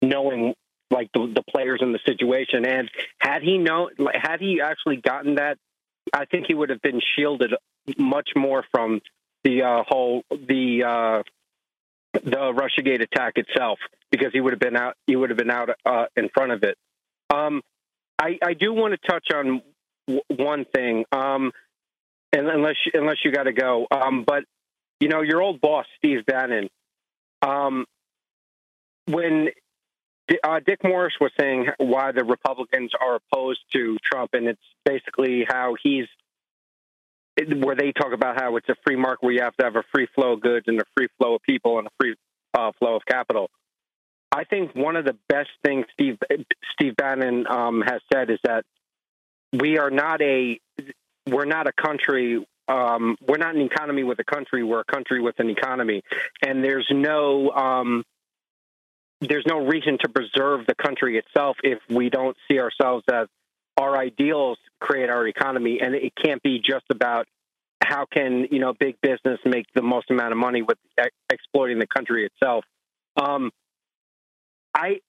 knowing 0.00 0.54
like 0.90 1.08
the, 1.14 1.32
the 1.34 1.42
players 1.50 1.80
in 1.82 1.92
the 1.92 2.00
situation. 2.06 2.66
And 2.66 2.90
had 3.18 3.42
he 3.42 3.58
known, 3.58 3.90
had 4.14 4.40
he 4.40 4.60
actually 4.60 4.96
gotten 4.96 5.36
that, 5.36 5.56
I 6.12 6.26
think 6.26 6.46
he 6.46 6.54
would 6.54 6.68
have 6.68 6.82
been 6.82 7.00
shielded 7.16 7.54
much 7.96 8.30
more 8.36 8.64
from 8.70 9.00
the 9.44 9.62
uh, 9.62 9.82
whole 9.86 10.22
the 10.30 10.84
uh, 10.84 11.22
the 12.12 12.36
RussiaGate 12.36 13.02
attack 13.02 13.34
itself 13.36 13.78
because 14.10 14.32
he 14.32 14.40
would 14.40 14.52
have 14.52 14.60
been 14.60 14.76
out. 14.76 14.96
He 15.06 15.16
would 15.16 15.30
have 15.30 15.38
been 15.38 15.50
out 15.50 15.70
uh, 15.86 16.06
in 16.16 16.28
front 16.28 16.52
of 16.52 16.62
it. 16.62 16.76
Um, 17.32 17.62
I, 18.18 18.38
I 18.44 18.54
do 18.54 18.72
want 18.72 18.94
to 18.94 19.08
touch 19.08 19.28
on 19.34 19.62
w- 20.06 20.22
one 20.28 20.64
thing, 20.64 21.04
um, 21.12 21.52
and 22.32 22.48
unless 22.48 22.76
unless 22.92 23.16
you 23.24 23.32
got 23.32 23.44
to 23.44 23.52
go, 23.52 23.86
um, 23.90 24.24
but 24.26 24.44
you 25.00 25.08
know 25.08 25.22
your 25.22 25.40
old 25.40 25.60
boss 25.60 25.86
Steve 25.98 26.26
Bannon. 26.26 26.68
Um, 27.40 27.86
when 29.06 29.48
uh, 30.44 30.60
Dick 30.64 30.80
Morris 30.84 31.14
was 31.20 31.32
saying 31.38 31.66
why 31.78 32.12
the 32.12 32.24
Republicans 32.24 32.92
are 33.00 33.16
opposed 33.16 33.60
to 33.72 33.96
Trump, 34.04 34.30
and 34.34 34.46
it's 34.46 34.60
basically 34.84 35.44
how 35.48 35.74
he's 35.82 36.06
where 37.56 37.74
they 37.74 37.92
talk 37.92 38.12
about 38.12 38.38
how 38.38 38.56
it's 38.56 38.68
a 38.68 38.74
free 38.84 38.96
market 38.96 39.24
where 39.24 39.32
you 39.32 39.42
have 39.42 39.56
to 39.56 39.64
have 39.64 39.76
a 39.76 39.82
free 39.92 40.06
flow 40.14 40.34
of 40.34 40.40
goods 40.42 40.66
and 40.68 40.78
a 40.80 40.84
free 40.94 41.08
flow 41.18 41.36
of 41.36 41.42
people 41.42 41.78
and 41.78 41.86
a 41.86 41.90
free 41.98 42.14
uh, 42.54 42.72
flow 42.78 42.96
of 42.96 43.02
capital. 43.06 43.48
I 44.34 44.44
think 44.44 44.74
one 44.74 44.96
of 44.96 45.04
the 45.04 45.16
best 45.28 45.50
things 45.64 45.86
Steve 45.92 46.18
Steve 46.72 46.96
Bannon 46.96 47.46
um, 47.46 47.82
has 47.82 48.00
said 48.12 48.30
is 48.30 48.38
that 48.44 48.64
we 49.52 49.78
are 49.78 49.90
not 49.90 50.22
a 50.22 50.58
we're 51.28 51.44
not 51.44 51.66
a 51.66 51.72
country 51.72 52.44
um, 52.68 53.16
we're 53.26 53.36
not 53.36 53.54
an 53.54 53.60
economy 53.60 54.02
with 54.02 54.18
a 54.18 54.24
country 54.24 54.62
we're 54.62 54.80
a 54.80 54.84
country 54.84 55.20
with 55.20 55.38
an 55.38 55.50
economy 55.50 56.02
and 56.44 56.64
there's 56.64 56.88
no 56.90 57.50
um, 57.50 58.04
there's 59.20 59.44
no 59.46 59.64
reason 59.66 59.98
to 60.02 60.08
preserve 60.08 60.66
the 60.66 60.74
country 60.74 61.18
itself 61.18 61.56
if 61.62 61.78
we 61.88 62.10
don't 62.10 62.36
see 62.48 62.58
ourselves 62.58 63.04
as 63.12 63.28
our 63.78 63.96
ideals 63.96 64.58
create 64.80 65.08
our 65.08 65.26
economy, 65.26 65.80
and 65.80 65.94
it 65.94 66.12
can't 66.22 66.42
be 66.42 66.58
just 66.58 66.84
about 66.90 67.26
how 67.82 68.06
can 68.06 68.48
you 68.50 68.58
know 68.58 68.72
big 68.72 68.96
business 69.00 69.38
make 69.44 69.66
the 69.74 69.82
most 69.82 70.10
amount 70.10 70.32
of 70.32 70.38
money 70.38 70.62
with 70.62 70.78
ex- 70.98 71.14
exploiting 71.30 71.78
the 71.78 71.86
country 71.86 72.26
itself. 72.26 72.64
Um, 73.16 73.50
I 74.74 75.00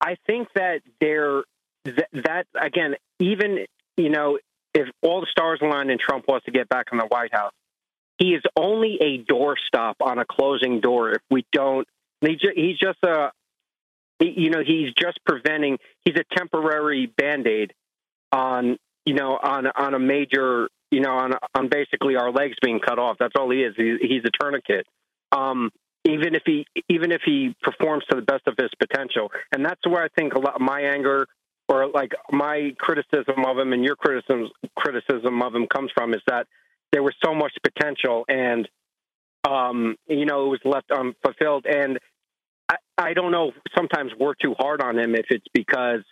I 0.00 0.16
think 0.26 0.48
that 0.54 0.82
there 1.00 1.42
that, 1.84 2.08
that 2.12 2.46
again, 2.60 2.96
even 3.20 3.66
you 3.96 4.10
know, 4.10 4.38
if 4.74 4.88
all 5.02 5.20
the 5.20 5.26
stars 5.30 5.60
aligned 5.62 5.90
and 5.90 6.00
Trump 6.00 6.26
wants 6.28 6.46
to 6.46 6.50
get 6.50 6.68
back 6.68 6.86
in 6.92 6.98
the 6.98 7.06
White 7.06 7.32
House, 7.32 7.52
he 8.18 8.34
is 8.34 8.42
only 8.56 8.98
a 9.00 9.24
doorstop 9.24 9.94
on 10.00 10.18
a 10.18 10.24
closing 10.24 10.80
door. 10.80 11.12
If 11.12 11.22
we 11.30 11.44
don't, 11.52 11.86
he 12.20 12.36
ju- 12.36 12.52
he's 12.54 12.78
just 12.78 12.98
a 13.04 13.30
you 14.20 14.50
know 14.50 14.62
he's 14.64 14.92
just 14.94 15.18
preventing. 15.26 15.78
He's 16.04 16.16
a 16.16 16.36
temporary 16.36 17.06
band 17.06 17.46
aid 17.46 17.72
on 18.32 18.76
you 19.04 19.14
know 19.14 19.38
on 19.40 19.66
on 19.66 19.94
a 19.94 19.98
major 19.98 20.68
you 20.90 21.00
know 21.00 21.12
on 21.12 21.32
on 21.54 21.68
basically 21.68 22.16
our 22.16 22.30
legs 22.30 22.56
being 22.62 22.80
cut 22.80 22.98
off. 22.98 23.16
That's 23.18 23.34
all 23.38 23.50
he 23.50 23.62
is. 23.62 23.74
He, 23.76 23.96
he's 24.00 24.22
a 24.24 24.30
tourniquet. 24.30 24.86
Um, 25.32 25.70
even 26.04 26.34
if 26.34 26.42
he 26.44 26.66
even 26.88 27.12
if 27.12 27.22
he 27.24 27.54
performs 27.62 28.04
to 28.10 28.16
the 28.16 28.22
best 28.22 28.46
of 28.46 28.54
his 28.58 28.70
potential, 28.78 29.30
and 29.52 29.64
that's 29.64 29.80
where 29.86 30.02
I 30.02 30.08
think 30.16 30.34
a 30.34 30.38
lot 30.38 30.60
my 30.60 30.80
anger 30.80 31.26
or 31.68 31.88
like 31.88 32.12
my 32.30 32.74
criticism 32.78 33.44
of 33.46 33.58
him 33.58 33.72
and 33.72 33.84
your 33.84 33.96
criticism 33.96 34.50
criticism 34.76 35.42
of 35.42 35.54
him 35.54 35.66
comes 35.66 35.90
from 35.94 36.12
is 36.14 36.20
that 36.26 36.46
there 36.92 37.02
was 37.02 37.14
so 37.24 37.34
much 37.34 37.52
potential 37.62 38.24
and 38.28 38.68
um, 39.48 39.96
you 40.06 40.26
know 40.26 40.46
it 40.46 40.48
was 40.48 40.60
left 40.64 40.90
unfulfilled 40.90 41.66
and 41.66 41.98
I, 42.68 42.76
I 42.98 43.14
don't 43.14 43.32
know 43.32 43.52
sometimes 43.74 44.12
we're 44.18 44.34
too 44.34 44.54
hard 44.58 44.82
on 44.82 44.98
him 44.98 45.14
if 45.14 45.26
it's 45.30 45.46
because 45.54 46.02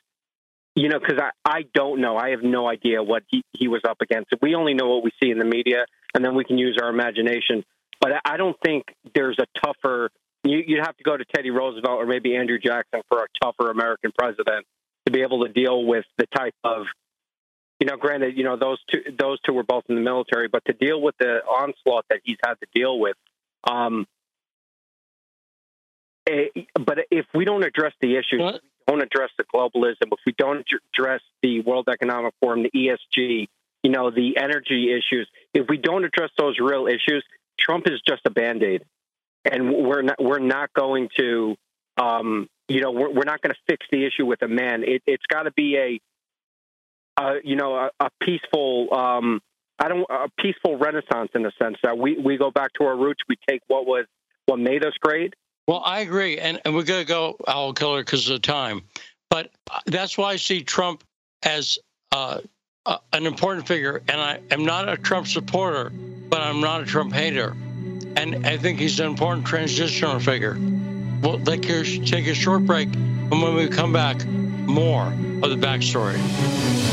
you 0.74 0.88
know, 0.88 0.99
because 0.99 1.18
I, 1.18 1.30
I 1.45 1.62
don't 1.74 2.01
know. 2.01 2.16
I 2.16 2.30
have 2.30 2.43
no 2.43 2.68
idea 2.68 3.03
what 3.03 3.24
he, 3.28 3.45
he 3.53 3.68
was 3.68 3.82
up 3.86 3.99
against. 4.01 4.30
We 4.40 4.55
only 4.55 4.74
know 4.74 4.88
what 4.88 5.05
we 5.05 5.11
see 5.22 5.30
in 5.30 5.38
the 5.38 5.45
media, 5.45 5.84
and 6.14 6.24
then 6.24 6.34
we 6.34 6.45
can 6.45 6.59
use 6.59 6.78
our 6.80 6.88
imagination. 6.88 7.64
But 8.03 8.14
I 8.24 8.36
don't 8.36 8.57
think 8.64 8.84
there's 9.14 9.38
a 9.38 9.46
tougher. 9.64 10.11
You, 10.42 10.61
you'd 10.66 10.84
have 10.84 10.96
to 10.96 11.05
go 11.05 11.16
to 11.16 11.24
Teddy 11.24 11.50
Roosevelt 11.50 12.03
or 12.03 12.07
maybe 12.07 12.34
Andrew 12.34 12.59
Jackson 12.59 13.00
for 13.09 13.22
a 13.22 13.26
tougher 13.40 13.70
American 13.70 14.11
president 14.18 14.66
to 15.07 15.12
be 15.12 15.22
able 15.22 15.46
to 15.46 15.53
deal 15.53 15.84
with 15.84 16.05
the 16.18 16.26
type 16.26 16.55
of, 16.64 16.86
you 17.78 17.86
know, 17.86 17.96
granted, 17.96 18.36
you 18.36 18.42
know 18.42 18.57
those 18.57 18.78
two 18.90 19.03
those 19.16 19.40
two 19.46 19.53
were 19.53 19.62
both 19.62 19.84
in 19.88 19.94
the 19.94 20.00
military, 20.00 20.48
but 20.48 20.64
to 20.64 20.72
deal 20.72 21.00
with 21.00 21.14
the 21.18 21.38
onslaught 21.44 22.05
that 22.11 22.20
he's 22.24 22.38
had 22.44 22.55
to 22.55 22.66
deal 22.74 22.98
with. 22.98 23.16
Um, 23.62 24.07
eh, 26.28 26.46
but 26.74 26.98
if 27.12 27.26
we 27.32 27.44
don't 27.44 27.64
address 27.64 27.92
the 28.00 28.16
issues, 28.16 28.40
what? 28.40 28.61
don't 28.88 29.00
address 29.00 29.30
the 29.38 29.44
globalism, 29.44 30.11
if 30.11 30.18
we 30.26 30.34
don't 30.36 30.64
address 30.92 31.20
the 31.42 31.61
World 31.61 31.88
Economic 31.88 32.34
Forum, 32.40 32.64
the 32.64 32.70
ESG, 32.70 33.46
you 33.84 33.90
know, 33.90 34.11
the 34.11 34.36
energy 34.38 34.92
issues, 34.92 35.28
if 35.55 35.68
we 35.68 35.76
don't 35.76 36.05
address 36.05 36.30
those 36.36 36.59
real 36.59 36.88
issues, 36.88 37.24
Trump 37.59 37.86
is 37.86 38.00
just 38.07 38.22
a 38.24 38.30
band 38.30 38.62
aid, 38.62 38.82
and 39.44 39.72
we're 39.72 40.03
not 40.03 40.22
we're 40.22 40.38
not 40.38 40.72
going 40.72 41.09
to, 41.18 41.57
um, 41.96 42.48
you 42.68 42.80
know, 42.80 42.90
we're, 42.90 43.11
we're 43.11 43.24
not 43.24 43.40
going 43.40 43.55
to 43.55 43.61
fix 43.68 43.86
the 43.90 44.05
issue 44.05 44.26
with 44.26 44.42
a 44.42 44.48
man. 44.48 44.82
It, 44.84 45.03
has 45.07 45.18
got 45.28 45.44
to 45.44 45.53
be 45.53 45.76
a, 45.76 47.40
you 47.44 47.57
know, 47.57 47.74
a, 47.74 47.90
a 48.00 48.11
peaceful. 48.20 48.92
Um, 48.92 49.40
I 49.78 49.88
don't 49.88 50.07
a 50.09 50.28
peaceful 50.38 50.76
renaissance 50.76 51.30
in 51.34 51.42
the 51.42 51.53
sense 51.61 51.76
that 51.82 51.98
we, 51.98 52.16
we 52.16 52.36
go 52.36 52.50
back 52.50 52.72
to 52.74 52.84
our 52.84 52.96
roots. 52.96 53.20
We 53.28 53.36
take 53.48 53.62
what 53.66 53.86
was 53.86 54.07
what 54.46 54.59
made 54.59 54.84
us 54.84 54.92
great 55.00 55.34
well, 55.68 55.82
I 55.84 56.00
agree, 56.00 56.38
and, 56.38 56.61
and 56.64 56.74
we're 56.74 56.82
going 56.82 57.03
to 57.03 57.09
go 57.09 57.36
Owl 57.46 57.72
Killer 57.72 58.03
because 58.03 58.28
of 58.28 58.34
the 58.34 58.46
time. 58.46 58.82
But 59.30 59.50
that's 59.86 60.18
why 60.18 60.32
I 60.32 60.36
see 60.36 60.62
Trump 60.62 61.05
as 61.44 61.78
uh, 62.11 62.40
uh, 62.85 62.99
an 63.12 63.26
important 63.26 63.66
figure, 63.66 64.03
and 64.09 64.20
I 64.20 64.41
am 64.51 64.64
not 64.64 64.89
a 64.89 64.97
Trump 64.97 65.26
supporter, 65.26 65.91
but 65.91 66.41
I'm 66.41 66.61
not 66.61 66.83
a 66.83 66.85
Trump 66.85 67.12
hater, 67.12 67.55
and 68.16 68.47
I 68.47 68.57
think 68.57 68.80
he's 68.80 68.99
an 69.01 69.07
important 69.07 69.47
transitional 69.47 70.18
figure. 70.18 70.59
We'll 71.22 71.39
take 71.41 71.62
take 71.62 72.26
a 72.26 72.35
short 72.35 72.66
break, 72.66 72.89
and 72.93 73.43
when 73.43 73.55
we 73.55 73.68
come 73.68 73.93
back, 73.93 74.24
more 74.26 75.07
of 75.07 75.51
the 75.51 75.57
backstory. 75.57 76.91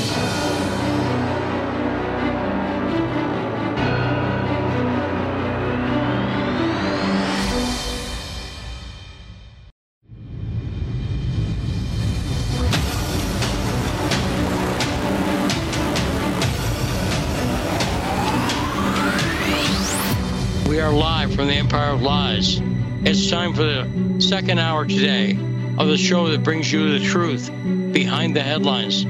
Empire 21.70 21.92
of 21.92 22.02
Lies. 22.02 22.60
It's 23.04 23.30
time 23.30 23.54
for 23.54 23.62
the 23.62 24.18
second 24.20 24.58
hour 24.58 24.88
today 24.88 25.38
of 25.78 25.88
the 25.88 26.00
show 26.00 26.28
that 26.30 26.42
brings 26.42 26.74
you 26.74 26.98
the 26.98 27.06
truth 27.06 27.52
behind 27.92 28.36
the 28.36 28.42
headlines. 28.42 29.06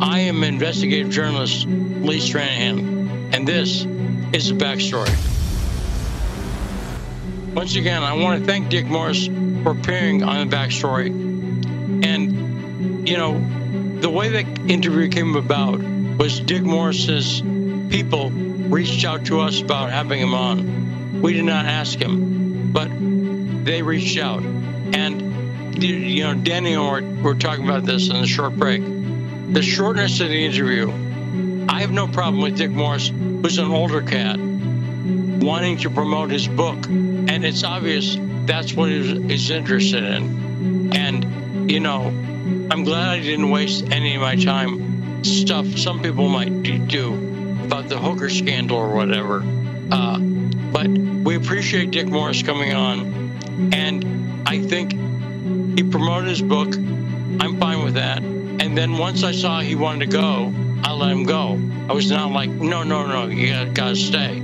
I 0.00 0.20
am 0.20 0.42
investigative 0.42 1.10
journalist 1.10 1.66
Lee 1.66 2.18
Stranahan, 2.18 3.34
and 3.34 3.46
this 3.46 3.84
is 4.32 4.48
the 4.48 4.54
backstory. 4.54 5.14
Once 7.54 7.76
again, 7.76 8.02
I 8.02 8.14
want 8.14 8.40
to 8.40 8.46
thank 8.46 8.70
Dick 8.70 8.86
Morris 8.86 9.26
for 9.62 9.72
appearing 9.72 10.22
on 10.22 10.48
the 10.48 10.56
backstory. 10.56 11.08
And, 12.02 13.06
you 13.06 13.18
know, 13.18 13.38
the 14.00 14.08
way 14.08 14.42
that 14.42 14.70
interview 14.70 15.10
came 15.10 15.36
about 15.36 15.80
was 16.16 16.40
Dick 16.40 16.62
Morris's 16.62 17.42
people 17.90 18.30
reached 18.30 19.04
out 19.04 19.26
to 19.26 19.40
us 19.40 19.60
about 19.60 19.90
having 19.90 20.18
him 20.18 20.32
on. 20.32 20.79
We 21.20 21.34
did 21.34 21.44
not 21.44 21.66
ask 21.66 21.98
him, 21.98 22.72
but 22.72 22.88
they 23.64 23.82
reached 23.82 24.18
out. 24.18 24.42
And, 24.42 25.82
you 25.82 26.24
know, 26.24 26.34
Danny 26.34 26.74
and 26.74 26.82
I 26.82 27.22
were 27.22 27.34
talking 27.34 27.64
about 27.64 27.84
this 27.84 28.08
in 28.08 28.20
the 28.20 28.26
short 28.26 28.56
break. 28.56 28.82
The 29.52 29.62
shortness 29.62 30.20
of 30.20 30.28
the 30.28 30.46
interview, 30.46 30.90
I 31.68 31.80
have 31.80 31.90
no 31.90 32.06
problem 32.06 32.42
with 32.42 32.56
Dick 32.56 32.70
Morris, 32.70 33.08
who's 33.08 33.58
an 33.58 33.70
older 33.70 34.02
cat, 34.02 34.38
wanting 34.38 35.78
to 35.78 35.90
promote 35.90 36.30
his 36.30 36.48
book. 36.48 36.86
And 36.86 37.44
it's 37.44 37.64
obvious 37.64 38.16
that's 38.46 38.72
what 38.72 38.88
he's 38.90 39.50
interested 39.50 40.04
in. 40.04 40.92
And, 40.94 41.70
you 41.70 41.80
know, 41.80 42.06
I'm 42.70 42.84
glad 42.84 43.08
I 43.08 43.20
didn't 43.20 43.50
waste 43.50 43.90
any 43.90 44.14
of 44.14 44.22
my 44.22 44.36
time 44.36 45.24
stuff 45.24 45.66
some 45.76 46.02
people 46.02 46.28
might 46.28 46.62
do 46.88 47.14
about 47.64 47.88
the 47.88 47.98
hooker 47.98 48.30
scandal 48.30 48.78
or 48.78 48.94
whatever. 48.94 49.44
Uh, 49.90 50.18
but 50.18 50.86
appreciate 51.42 51.90
Dick 51.90 52.06
Morris 52.06 52.42
coming 52.42 52.72
on. 52.72 53.72
And 53.72 54.48
I 54.48 54.60
think 54.60 54.92
he 55.78 55.82
promoted 55.84 56.28
his 56.28 56.42
book. 56.42 56.74
I'm 56.74 57.58
fine 57.58 57.84
with 57.84 57.94
that. 57.94 58.22
And 58.22 58.76
then 58.76 58.98
once 58.98 59.24
I 59.24 59.32
saw 59.32 59.60
he 59.60 59.74
wanted 59.74 60.10
to 60.10 60.16
go, 60.16 60.52
I 60.82 60.92
let 60.92 61.10
him 61.10 61.24
go. 61.24 61.60
I 61.88 61.92
was 61.92 62.10
not 62.10 62.30
like, 62.30 62.50
no, 62.50 62.82
no, 62.82 63.06
no, 63.06 63.26
you 63.26 63.48
gotta, 63.48 63.70
gotta 63.70 63.96
stay. 63.96 64.42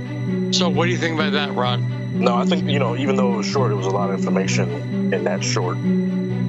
So 0.51 0.69
what 0.69 0.85
do 0.85 0.91
you 0.91 0.97
think 0.97 1.15
about 1.15 1.33
that, 1.33 1.53
Rod? 1.53 1.81
No, 2.13 2.35
I 2.35 2.45
think 2.45 2.69
you 2.69 2.79
know, 2.79 2.95
even 2.97 3.15
though 3.15 3.33
it 3.33 3.37
was 3.37 3.45
short, 3.45 3.71
it 3.71 3.75
was 3.75 3.85
a 3.85 3.91
lot 3.91 4.09
of 4.09 4.17
information 4.17 5.13
in 5.13 5.23
that 5.25 5.43
short 5.43 5.77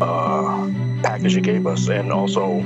uh, 0.00 0.70
package 1.02 1.34
he 1.34 1.40
gave 1.40 1.66
us, 1.66 1.88
and 1.88 2.12
also 2.12 2.60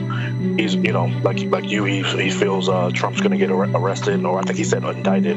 he's 0.56 0.74
you 0.74 0.92
know 0.92 1.06
like 1.22 1.40
like 1.50 1.68
you, 1.68 1.84
he 1.84 2.02
he 2.02 2.30
feels 2.30 2.68
uh, 2.68 2.90
Trump's 2.94 3.20
going 3.20 3.32
to 3.32 3.38
get 3.38 3.50
ar- 3.50 3.68
arrested, 3.74 4.24
or 4.24 4.38
I 4.38 4.42
think 4.42 4.56
he 4.56 4.64
said 4.64 4.84
indicted, 4.84 5.36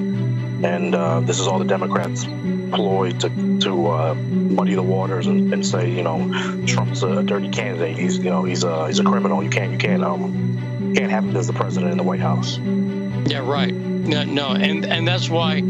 and 0.64 0.96
uh, 0.96 1.20
this 1.22 1.40
is 1.40 1.48
all 1.48 1.60
the 1.60 1.66
Democrats 1.66 2.26
ploy 2.26 3.12
to 3.12 3.60
to 3.60 3.88
uh, 3.88 4.16
muddy 4.16 4.76
the 4.76 4.84
waters 4.84 5.28
and, 5.28 5.54
and, 5.54 5.66
say 5.66 5.92
you 5.92 6.04
know 6.04 6.64
Trump's 6.66 7.04
a 7.04 7.24
dirty 7.24 7.50
candidate. 7.50 7.98
He's 7.98 8.18
you 8.18 8.30
know 8.30 8.44
he's 8.44 8.64
a 8.64 8.88
he's 8.88 9.00
a 9.00 9.04
criminal. 9.04 9.44
You 9.44 9.50
can't 9.50 9.72
you 9.72 9.78
can't 9.78 10.04
um 10.04 10.94
can't 10.96 11.12
have 11.12 11.26
him 11.26 11.36
as 11.36 11.48
the 11.48 11.54
president 11.54 11.92
in 11.92 11.98
the 11.98 12.04
White 12.04 12.22
House. 12.22 12.58
Yeah, 12.58 13.40
right. 13.40 13.74
No, 13.74 14.24
no, 14.24 14.50
and 14.50 14.86
and 14.86 15.08
that's 15.08 15.30
why 15.30 15.62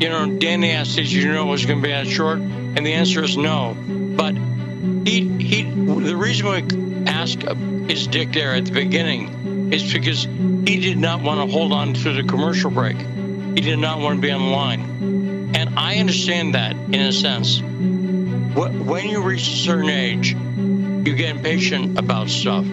you 0.00 0.08
know, 0.08 0.38
Danny 0.38 0.70
asked, 0.70 0.94
"Did 0.94 1.10
you 1.10 1.32
know 1.32 1.48
it 1.48 1.50
was 1.50 1.66
going 1.66 1.80
to 1.80 1.82
be 1.82 1.92
that 1.92 2.06
short?" 2.06 2.38
And 2.38 2.86
the 2.86 2.94
answer 2.94 3.22
is 3.24 3.36
no. 3.36 3.76
But 3.76 4.36
he 5.06 5.28
he. 5.38 5.62
The 5.62 6.16
reason 6.16 6.46
we 6.46 7.06
asked 7.06 7.42
is 7.90 8.06
Dick 8.06 8.32
there 8.32 8.54
at 8.54 8.66
the 8.66 8.72
beginning 8.72 9.72
is 9.72 9.92
because 9.92 10.22
he 10.22 10.80
did 10.80 10.98
not 10.98 11.22
want 11.22 11.40
to 11.40 11.52
hold 11.52 11.72
on 11.72 11.94
to 11.94 12.12
the 12.12 12.22
commercial 12.22 12.70
break. 12.70 12.96
He 13.58 13.62
did 13.62 13.80
not 13.80 13.98
want 13.98 14.18
to 14.18 14.22
be 14.22 14.30
on 14.30 14.52
line, 14.52 15.50
and 15.56 15.76
I 15.76 15.96
understand 15.96 16.54
that 16.54 16.76
in 16.76 16.94
a 16.94 17.10
sense. 17.12 17.60
When 17.60 19.08
you 19.08 19.20
reach 19.20 19.48
a 19.48 19.56
certain 19.56 19.90
age, 19.90 20.32
you 20.32 21.16
get 21.16 21.34
impatient 21.34 21.98
about 21.98 22.28
stuff. 22.28 22.64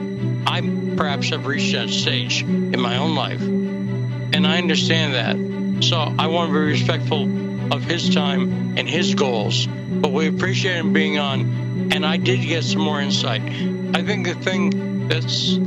I 0.46 0.62
perhaps 0.96 1.30
have 1.30 1.48
reached 1.48 1.74
that 1.74 1.90
stage 1.90 2.44
in 2.44 2.80
my 2.80 2.98
own 2.98 3.16
life, 3.16 3.42
and 3.42 4.46
I 4.46 4.60
understand 4.60 5.16
that. 5.16 5.84
So 5.84 5.98
I 5.98 6.28
want 6.28 6.50
to 6.50 6.54
be 6.54 6.60
respectful 6.60 7.74
of 7.74 7.84
his 7.84 8.14
time 8.14 8.78
and 8.78 8.88
his 8.88 9.16
goals. 9.16 9.66
But 9.66 10.12
we 10.12 10.28
appreciate 10.28 10.76
him 10.76 10.94
being 10.94 11.18
on, 11.18 11.90
and 11.94 12.06
I 12.06 12.18
did 12.18 12.42
get 12.42 12.64
some 12.64 12.82
more 12.82 13.02
insight. 13.02 13.42
I 13.42 14.04
think 14.04 14.28
the 14.28 14.36
thing 14.36 15.08
that's 15.08 15.58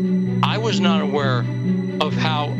I 0.44 0.58
was 0.58 0.78
not 0.78 1.02
aware 1.02 1.40
of 2.00 2.14
how 2.14 2.54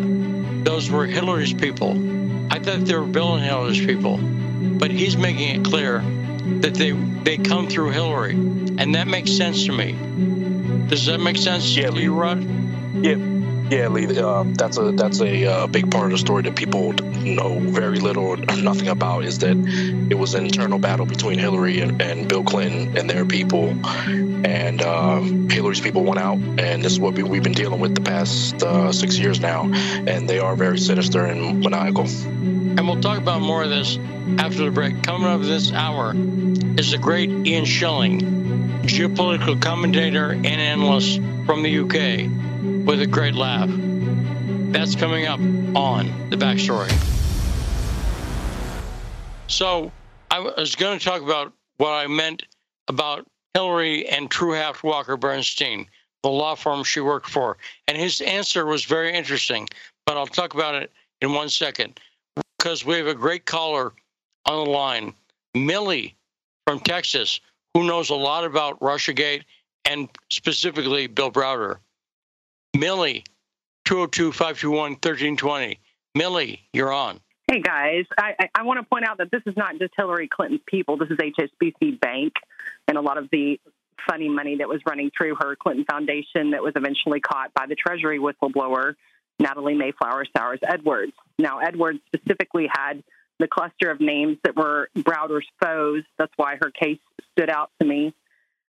those 0.65 0.91
were 0.91 1.07
Hillary's 1.07 1.53
people. 1.53 2.08
I 2.51 2.59
thought 2.59 2.85
they 2.85 2.95
were 2.97 3.07
Bill 3.07 3.35
and 3.35 3.45
Hillary's 3.45 3.85
people, 3.85 4.19
but 4.19 4.91
he's 4.91 5.17
making 5.17 5.61
it 5.61 5.65
clear 5.65 6.01
that 6.61 6.75
they 6.75 6.93
they 6.93 7.37
come 7.37 7.69
through 7.69 7.91
Hillary, 7.91 8.33
and 8.33 8.95
that 8.95 9.07
makes 9.07 9.37
sense 9.37 9.67
to 9.67 9.73
me. 9.73 9.93
Does 10.89 11.07
that 11.07 11.19
make 11.19 11.37
sense 11.37 11.77
yeah, 11.77 11.91
to 11.91 12.01
you, 12.01 12.15
Rod? 12.15 12.43
Yeah, 12.95 13.17
yeah, 13.71 13.89
Lee, 13.89 14.19
uh, 14.19 14.45
that's 14.47 14.79
a 14.79 14.93
that's 14.93 15.21
a 15.21 15.45
uh, 15.45 15.67
big 15.67 15.91
part 15.91 16.07
of 16.07 16.13
the 16.13 16.19
story 16.19 16.43
that 16.45 16.57
people 16.57 16.93
know 16.93 17.59
very 17.59 18.01
little 18.01 18.25
or 18.25 18.37
nothing 18.37 18.89
about 18.89 19.25
is 19.25 19.39
that 19.41 19.57
it 20.11 20.15
was 20.15 20.35
an 20.35 20.47
internal 20.47 20.79
battle 20.79 21.05
between 21.05 21.39
Hillary 21.39 21.81
and, 21.81 22.01
and 22.01 22.29
Bill 22.29 22.43
Clinton 22.43 22.97
and 22.97 23.11
their 23.11 23.27
people, 23.27 23.69
and 24.47 24.81
uh, 24.81 25.21
Hillary's 25.21 25.81
people 25.81 26.05
went 26.05 26.19
out, 26.19 26.39
and 26.39 26.83
this 26.83 26.93
is 26.93 27.01
what 27.01 27.15
we, 27.15 27.23
have 27.23 27.45
been 27.45 27.53
dealing 27.53 27.81
with 27.81 27.95
the 27.95 28.01
past 28.01 28.63
uh, 28.63 28.91
six 28.91 29.19
years 29.19 29.41
now, 29.41 29.65
and 29.65 30.29
they 30.29 30.39
are 30.39 30.57
very 30.57 30.79
sinister 30.79 31.25
and 31.25 31.61
maniacal. 31.61 32.07
And 32.07 32.87
we'll 32.87 33.01
talk 33.01 33.19
about 33.19 33.43
more 33.43 33.63
of 33.63 33.71
this 33.71 33.99
after 34.39 34.65
the 34.65 34.71
break. 34.71 35.03
Coming 35.03 35.29
up 35.29 35.43
this 35.43 35.73
hour 35.73 36.15
is 36.15 36.93
the 36.93 36.99
great 36.99 37.29
Ian 37.29 37.67
Shilling, 37.67 38.21
geopolitical 38.83 39.61
commentator 39.61 40.31
and 40.31 40.47
analyst 40.47 41.21
from 41.45 41.63
the 41.63 41.79
UK 41.81 42.48
with 42.89 43.03
a 43.03 43.07
great 43.07 43.35
laugh. 43.35 43.69
That's 44.73 44.97
coming 44.97 45.27
up 45.27 45.39
on 45.77 46.31
the 46.31 46.37
backstory. 46.37 46.91
So 49.47 49.93
I 50.31 50.39
was 50.39 50.75
going 50.75 50.99
to 50.99 51.05
talk 51.05 51.21
about 51.21 51.53
what 51.77 51.91
I 51.91 52.07
meant 52.07 52.45
about 52.89 53.27
Hillary 53.53 54.09
and 54.09 54.31
Treuhaft 54.31 54.83
Walker 54.83 55.19
Bernstein, 55.19 55.87
the 56.23 56.31
law 56.31 56.55
firm 56.55 56.83
she 56.83 57.01
worked 57.01 57.29
for. 57.29 57.59
And 57.89 57.99
his 57.99 58.23
answer 58.23 58.65
was 58.65 58.87
very 58.87 59.13
interesting, 59.13 59.69
but 60.07 60.17
I'll 60.17 60.27
talk 60.27 60.55
about 60.55 60.75
it 60.75 60.91
in 61.21 61.35
one 61.35 61.51
second 61.51 62.01
because 62.59 62.87
we 62.87 62.95
have 62.95 63.07
a 63.07 63.15
great 63.15 63.45
caller 63.45 63.93
on 64.47 64.65
the 64.65 64.71
line, 64.71 65.13
Millie 65.53 66.17
from 66.67 66.81
Texas, 66.81 67.39
who 67.75 67.85
knows 67.85 68.09
a 68.09 68.15
lot 68.15 68.45
about 68.45 68.81
Russiagate 68.81 69.43
and 69.85 70.09
specifically 70.31 71.07
Bill 71.07 71.31
Browder. 71.31 71.81
Millie, 72.79 73.25
202 73.87 74.31
521 74.31 74.93
1320. 74.93 75.81
Millie, 76.15 76.61
you're 76.73 76.93
on. 76.93 77.21
Hey 77.51 77.61
guys, 77.61 78.05
I, 78.19 78.49
I, 78.55 78.63
want 78.63 78.79
to 78.79 78.85
point 78.85 79.09
out 79.09 79.19
that 79.19 79.31
this 79.31 79.43
is 79.47 79.57
not 79.57 79.79
just 79.79 79.95
Hillary 79.97 80.29
Clinton's 80.29 80.61
people. 80.67 80.99
This 80.99 81.09
is 81.09 81.17
HSBC 81.17 81.99
Bank 81.99 82.35
and 82.87 82.99
a 82.99 83.01
lot 83.01 83.17
of 83.17 83.31
the 83.33 83.59
funny 84.09 84.29
money 84.29 84.57
that 84.57 84.69
was 84.69 84.81
running 84.87 85.11
through 85.17 85.37
her 85.41 85.57
Clinton 85.57 85.87
Foundation 85.91 86.51
that 86.51 86.63
was 86.63 86.75
eventually 86.77 87.21
caught 87.21 87.53
by 87.55 87.67
the 87.67 87.75
Treasury 87.75 88.19
whistleblower 88.19 88.95
Natalie 89.41 89.75
Mayflower 89.75 90.27
Sours 90.37 90.61
Edwards. 90.63 91.15
Now, 91.39 91.59
Edwards 91.59 92.01
specifically 92.07 92.69
had 92.71 93.03
the 93.39 93.49
cluster 93.49 93.91
of 93.91 94.01
names 94.01 94.37
that 94.45 94.57
were 94.57 94.89
Browder's 94.95 95.47
foes. 95.61 96.05
That's 96.19 96.33
why 96.37 96.57
her 96.61 96.71
case 96.71 96.99
stood 97.33 97.51
out 97.51 97.71
to 97.81 97.87
me. 97.87 98.15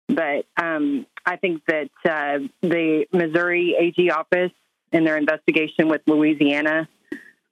But 0.07 0.45
um, 0.57 1.05
I 1.25 1.37
think 1.37 1.63
that 1.67 1.89
uh, 2.05 2.45
the 2.61 3.05
Missouri 3.11 3.75
AG 3.77 4.09
office 4.11 4.51
in 4.91 5.03
their 5.03 5.17
investigation 5.17 5.89
with 5.89 6.01
Louisiana 6.05 6.87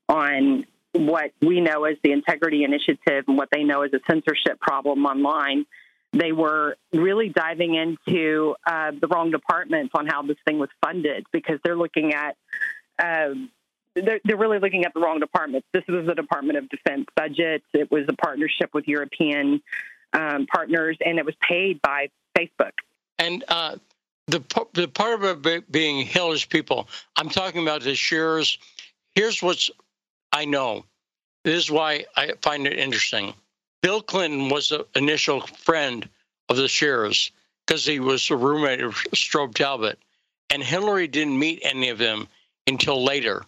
on 0.07 0.65
what 0.93 1.31
we 1.41 1.59
know 1.59 1.85
as 1.85 1.97
the 2.03 2.11
Integrity 2.11 2.63
Initiative 2.63 3.25
and 3.27 3.37
what 3.37 3.49
they 3.51 3.63
know 3.63 3.81
as 3.81 3.91
a 3.93 3.99
censorship 4.07 4.59
problem 4.59 5.05
online, 5.05 5.65
they 6.11 6.31
were 6.31 6.77
really 6.93 7.29
diving 7.29 7.73
into 7.73 8.55
uh, 8.67 8.91
the 8.91 9.07
wrong 9.07 9.31
departments 9.31 9.91
on 9.95 10.05
how 10.05 10.21
this 10.21 10.37
thing 10.45 10.59
was 10.59 10.69
funded 10.85 11.25
because 11.31 11.59
they're 11.63 11.75
looking 11.75 12.13
at. 12.13 12.37
Uh, 12.99 13.33
they're, 13.95 14.19
they're 14.23 14.37
really 14.37 14.57
looking 14.57 14.85
at 14.85 14.93
the 14.95 14.99
wrong 14.99 15.19
departments. 15.19 15.67
This 15.71 15.83
was 15.87 16.07
the 16.07 16.15
Department 16.15 16.57
of 16.57 16.67
Defense 16.69 17.05
budget. 17.15 17.63
It 17.73 17.91
was 17.91 18.05
a 18.07 18.13
partnership 18.13 18.71
with 18.73 18.87
European 18.87 19.61
um, 20.13 20.47
partners, 20.47 20.97
and 21.03 21.19
it 21.19 21.25
was 21.25 21.35
paid 21.47 21.79
by 21.81 22.09
Facebook. 22.37 22.71
And 23.19 23.43
uh, 23.47 23.75
the 24.27 24.41
the 24.73 24.87
part 24.87 25.23
of 25.23 25.45
it 25.45 25.71
being 25.71 26.05
Hillary's 26.05 26.45
people, 26.45 26.87
I'm 27.15 27.29
talking 27.29 27.61
about 27.61 27.81
the 27.81 27.95
Shearers. 27.95 28.57
Here's 29.15 29.41
what's 29.41 29.69
I 30.31 30.45
know. 30.45 30.85
This 31.43 31.65
is 31.65 31.71
why 31.71 32.05
I 32.15 32.33
find 32.41 32.65
it 32.65 32.79
interesting. 32.79 33.33
Bill 33.81 34.01
Clinton 34.01 34.49
was 34.49 34.69
the 34.69 34.87
initial 34.95 35.41
friend 35.41 36.07
of 36.49 36.57
the 36.57 36.67
Shearers 36.67 37.31
because 37.65 37.85
he 37.85 37.99
was 37.99 38.29
a 38.29 38.35
roommate 38.35 38.81
of 38.81 38.95
Strobe 39.13 39.53
Talbott, 39.53 39.99
and 40.49 40.63
Hillary 40.63 41.07
didn't 41.07 41.37
meet 41.37 41.61
any 41.63 41.89
of 41.89 41.97
them 41.97 42.27
until 42.65 43.03
later. 43.03 43.43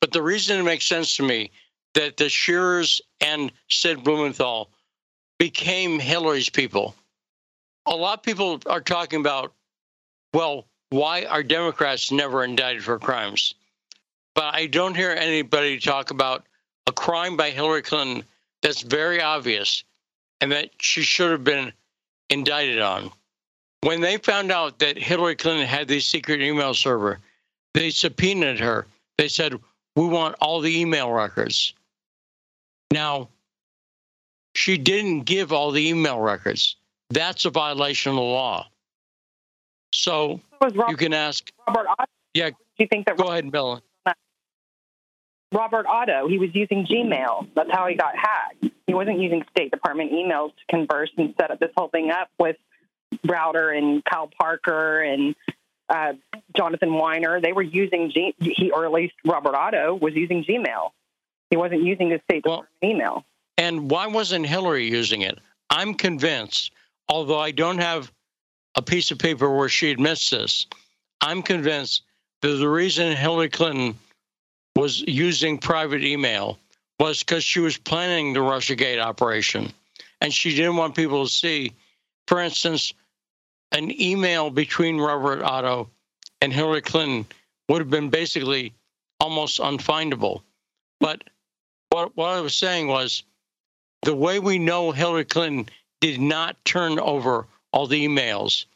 But 0.00 0.12
the 0.12 0.22
reason 0.22 0.58
it 0.58 0.64
makes 0.64 0.86
sense 0.86 1.16
to 1.16 1.22
me 1.22 1.50
that 1.94 2.16
the 2.16 2.28
Shearers 2.28 3.00
and 3.20 3.52
Sid 3.68 4.02
Blumenthal 4.04 4.70
became 5.38 5.98
Hillary's 5.98 6.50
people. 6.50 6.94
A 7.86 7.94
lot 7.94 8.18
of 8.18 8.22
people 8.22 8.60
are 8.66 8.80
talking 8.80 9.20
about 9.20 9.52
well, 10.32 10.66
why 10.90 11.24
are 11.24 11.42
Democrats 11.42 12.12
never 12.12 12.44
indicted 12.44 12.84
for 12.84 12.98
crimes? 12.98 13.54
But 14.34 14.54
I 14.54 14.66
don't 14.66 14.94
hear 14.94 15.10
anybody 15.10 15.78
talk 15.78 16.10
about 16.10 16.44
a 16.86 16.92
crime 16.92 17.36
by 17.36 17.50
Hillary 17.50 17.82
Clinton 17.82 18.22
that's 18.60 18.82
very 18.82 19.22
obvious 19.22 19.82
and 20.40 20.52
that 20.52 20.70
she 20.78 21.02
should 21.02 21.30
have 21.30 21.44
been 21.44 21.72
indicted 22.28 22.80
on. 22.80 23.10
When 23.80 24.00
they 24.00 24.18
found 24.18 24.52
out 24.52 24.78
that 24.80 24.98
Hillary 24.98 25.36
Clinton 25.36 25.66
had 25.66 25.88
this 25.88 26.06
secret 26.06 26.42
email 26.42 26.74
server, 26.74 27.18
they 27.72 27.90
subpoenaed 27.90 28.60
her. 28.60 28.86
They 29.16 29.28
said, 29.28 29.54
We 29.94 30.06
want 30.06 30.36
all 30.40 30.60
the 30.60 30.80
email 30.80 31.10
records. 31.10 31.72
Now, 32.90 33.28
she 34.54 34.76
didn't 34.76 35.22
give 35.22 35.52
all 35.52 35.70
the 35.70 35.88
email 35.88 36.20
records. 36.20 36.76
That's 37.10 37.44
a 37.44 37.50
violation 37.50 38.10
of 38.10 38.16
the 38.16 38.22
law. 38.22 38.66
So 39.92 40.40
Robert, 40.60 40.90
you 40.90 40.96
can 40.96 41.14
ask 41.14 41.50
Robert 41.66 41.86
Otto. 41.88 42.10
Yeah. 42.34 42.50
Do 42.50 42.56
you 42.78 42.86
think 42.88 43.06
that? 43.06 43.16
Go 43.16 43.30
ahead, 43.30 43.50
Bill. 43.50 43.82
Robert 45.52 45.86
Otto, 45.86 46.28
he 46.28 46.38
was 46.38 46.50
using 46.54 46.86
Gmail. 46.86 47.48
That's 47.54 47.70
how 47.70 47.86
he 47.86 47.94
got 47.94 48.16
hacked. 48.16 48.66
He 48.86 48.94
wasn't 48.94 49.20
using 49.20 49.44
State 49.50 49.70
Department 49.70 50.12
emails 50.12 50.50
to 50.56 50.62
converse 50.68 51.10
and 51.16 51.34
set 51.40 51.50
up 51.50 51.60
this 51.60 51.70
whole 51.76 51.88
thing 51.88 52.10
up 52.10 52.28
with 52.38 52.56
Browder 53.24 53.76
and 53.76 54.04
Kyle 54.04 54.28
Parker 54.38 55.00
and 55.02 55.34
uh, 55.88 56.14
Jonathan 56.56 56.90
Winer. 56.90 57.40
They 57.40 57.52
were 57.52 57.62
using 57.62 58.10
G, 58.10 58.34
he, 58.40 58.70
or 58.72 58.84
at 58.84 58.92
least 58.92 59.14
Robert 59.24 59.54
Otto 59.54 59.94
was 59.94 60.14
using 60.14 60.44
Gmail. 60.44 60.90
He 61.50 61.56
wasn't 61.56 61.84
using 61.84 62.08
the 62.08 62.20
State 62.28 62.42
Department 62.42 62.68
well, 62.82 62.90
email. 62.90 63.24
And 63.56 63.88
why 63.88 64.08
wasn't 64.08 64.46
Hillary 64.46 64.90
using 64.90 65.22
it? 65.22 65.38
I'm 65.70 65.94
convinced, 65.94 66.72
although 67.08 67.38
I 67.38 67.50
don't 67.50 67.78
have 67.78 68.12
a 68.76 68.82
piece 68.82 69.10
of 69.10 69.18
paper 69.18 69.50
where 69.54 69.68
she 69.68 69.90
admits 69.90 70.30
this. 70.30 70.66
I'm 71.20 71.42
convinced 71.42 72.02
that 72.42 72.48
the 72.48 72.68
reason 72.68 73.16
Hillary 73.16 73.48
Clinton 73.48 73.98
was 74.76 75.00
using 75.00 75.58
private 75.58 76.04
email 76.04 76.58
was 77.00 77.20
because 77.20 77.42
she 77.42 77.60
was 77.60 77.76
planning 77.76 78.32
the 78.32 78.40
Russiagate 78.40 79.02
operation. 79.02 79.72
and 80.20 80.32
she 80.32 80.54
didn't 80.54 80.76
want 80.76 80.94
people 80.94 81.26
to 81.26 81.30
see. 81.30 81.72
For 82.26 82.40
instance, 82.40 82.94
an 83.72 84.00
email 84.00 84.50
between 84.50 84.98
Robert 84.98 85.42
Otto 85.42 85.90
and 86.40 86.52
Hillary 86.52 86.80
Clinton 86.80 87.26
would 87.68 87.80
have 87.80 87.90
been 87.90 88.08
basically 88.08 88.72
almost 89.20 89.60
unfindable. 89.60 90.42
But 91.00 91.22
what, 91.90 92.16
what 92.16 92.30
I 92.30 92.40
was 92.40 92.54
saying 92.54 92.88
was 92.88 93.24
the 94.02 94.14
way 94.14 94.38
we 94.38 94.58
know 94.58 94.90
Hillary 94.90 95.24
Clinton 95.24 95.68
did 96.00 96.20
not 96.20 96.56
turn 96.64 96.98
over 96.98 97.46
all 97.72 97.86
the 97.86 98.06
emails 98.06 98.66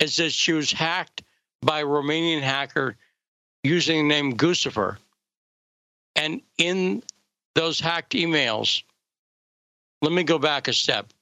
is 0.00 0.16
that 0.16 0.32
she 0.32 0.52
was 0.52 0.72
hacked 0.72 1.22
by 1.62 1.80
a 1.80 1.84
Romanian 1.84 2.42
hacker 2.42 2.96
using 3.62 4.08
the 4.08 4.14
name 4.14 4.36
Guccifer. 4.36 4.98
And 6.16 6.40
in 6.58 7.02
those 7.54 7.80
hacked 7.80 8.12
emails, 8.12 8.82
let 10.02 10.12
me 10.12 10.22
go 10.22 10.38
back 10.38 10.68
a 10.68 10.72
step. 10.72 11.12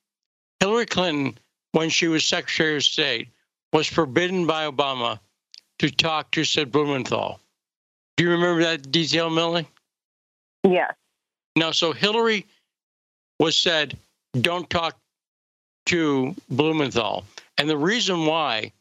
Hillary 0.60 0.86
Clinton, 0.86 1.38
when 1.72 1.88
she 1.88 2.08
was 2.08 2.24
Secretary 2.24 2.76
of 2.76 2.82
State, 2.82 3.28
was 3.72 3.86
forbidden 3.86 4.46
by 4.46 4.68
Obama 4.70 5.18
to 5.78 5.90
talk 5.90 6.30
to 6.32 6.44
Sid 6.44 6.70
Blumenthal. 6.70 7.40
Do 8.16 8.24
you 8.24 8.30
remember 8.30 8.62
that 8.62 8.90
detail, 8.90 9.30
Millie? 9.30 9.66
Yes. 10.64 10.92
Now, 11.56 11.70
so 11.70 11.92
Hillary 11.92 12.46
was 13.38 13.56
said, 13.56 13.96
don't 14.40 14.68
talk 14.70 14.96
to 15.86 16.34
Blumenthal. 16.48 17.24
And 17.58 17.68
the 17.68 17.76
reason 17.76 18.26
why 18.26 18.72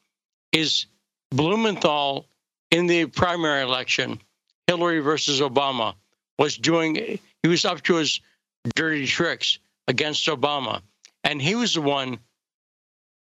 is 0.51 0.85
Blumenthal 1.31 2.25
in 2.71 2.87
the 2.87 3.05
primary 3.05 3.63
election, 3.63 4.19
Hillary 4.67 4.99
versus 4.99 5.41
Obama, 5.41 5.93
was 6.37 6.57
doing, 6.57 7.19
he 7.43 7.47
was 7.47 7.65
up 7.65 7.81
to 7.83 7.95
his 7.95 8.19
dirty 8.75 9.05
tricks 9.05 9.59
against 9.87 10.27
Obama. 10.27 10.81
And 11.23 11.41
he 11.41 11.55
was 11.55 11.73
the 11.73 11.81
one, 11.81 12.17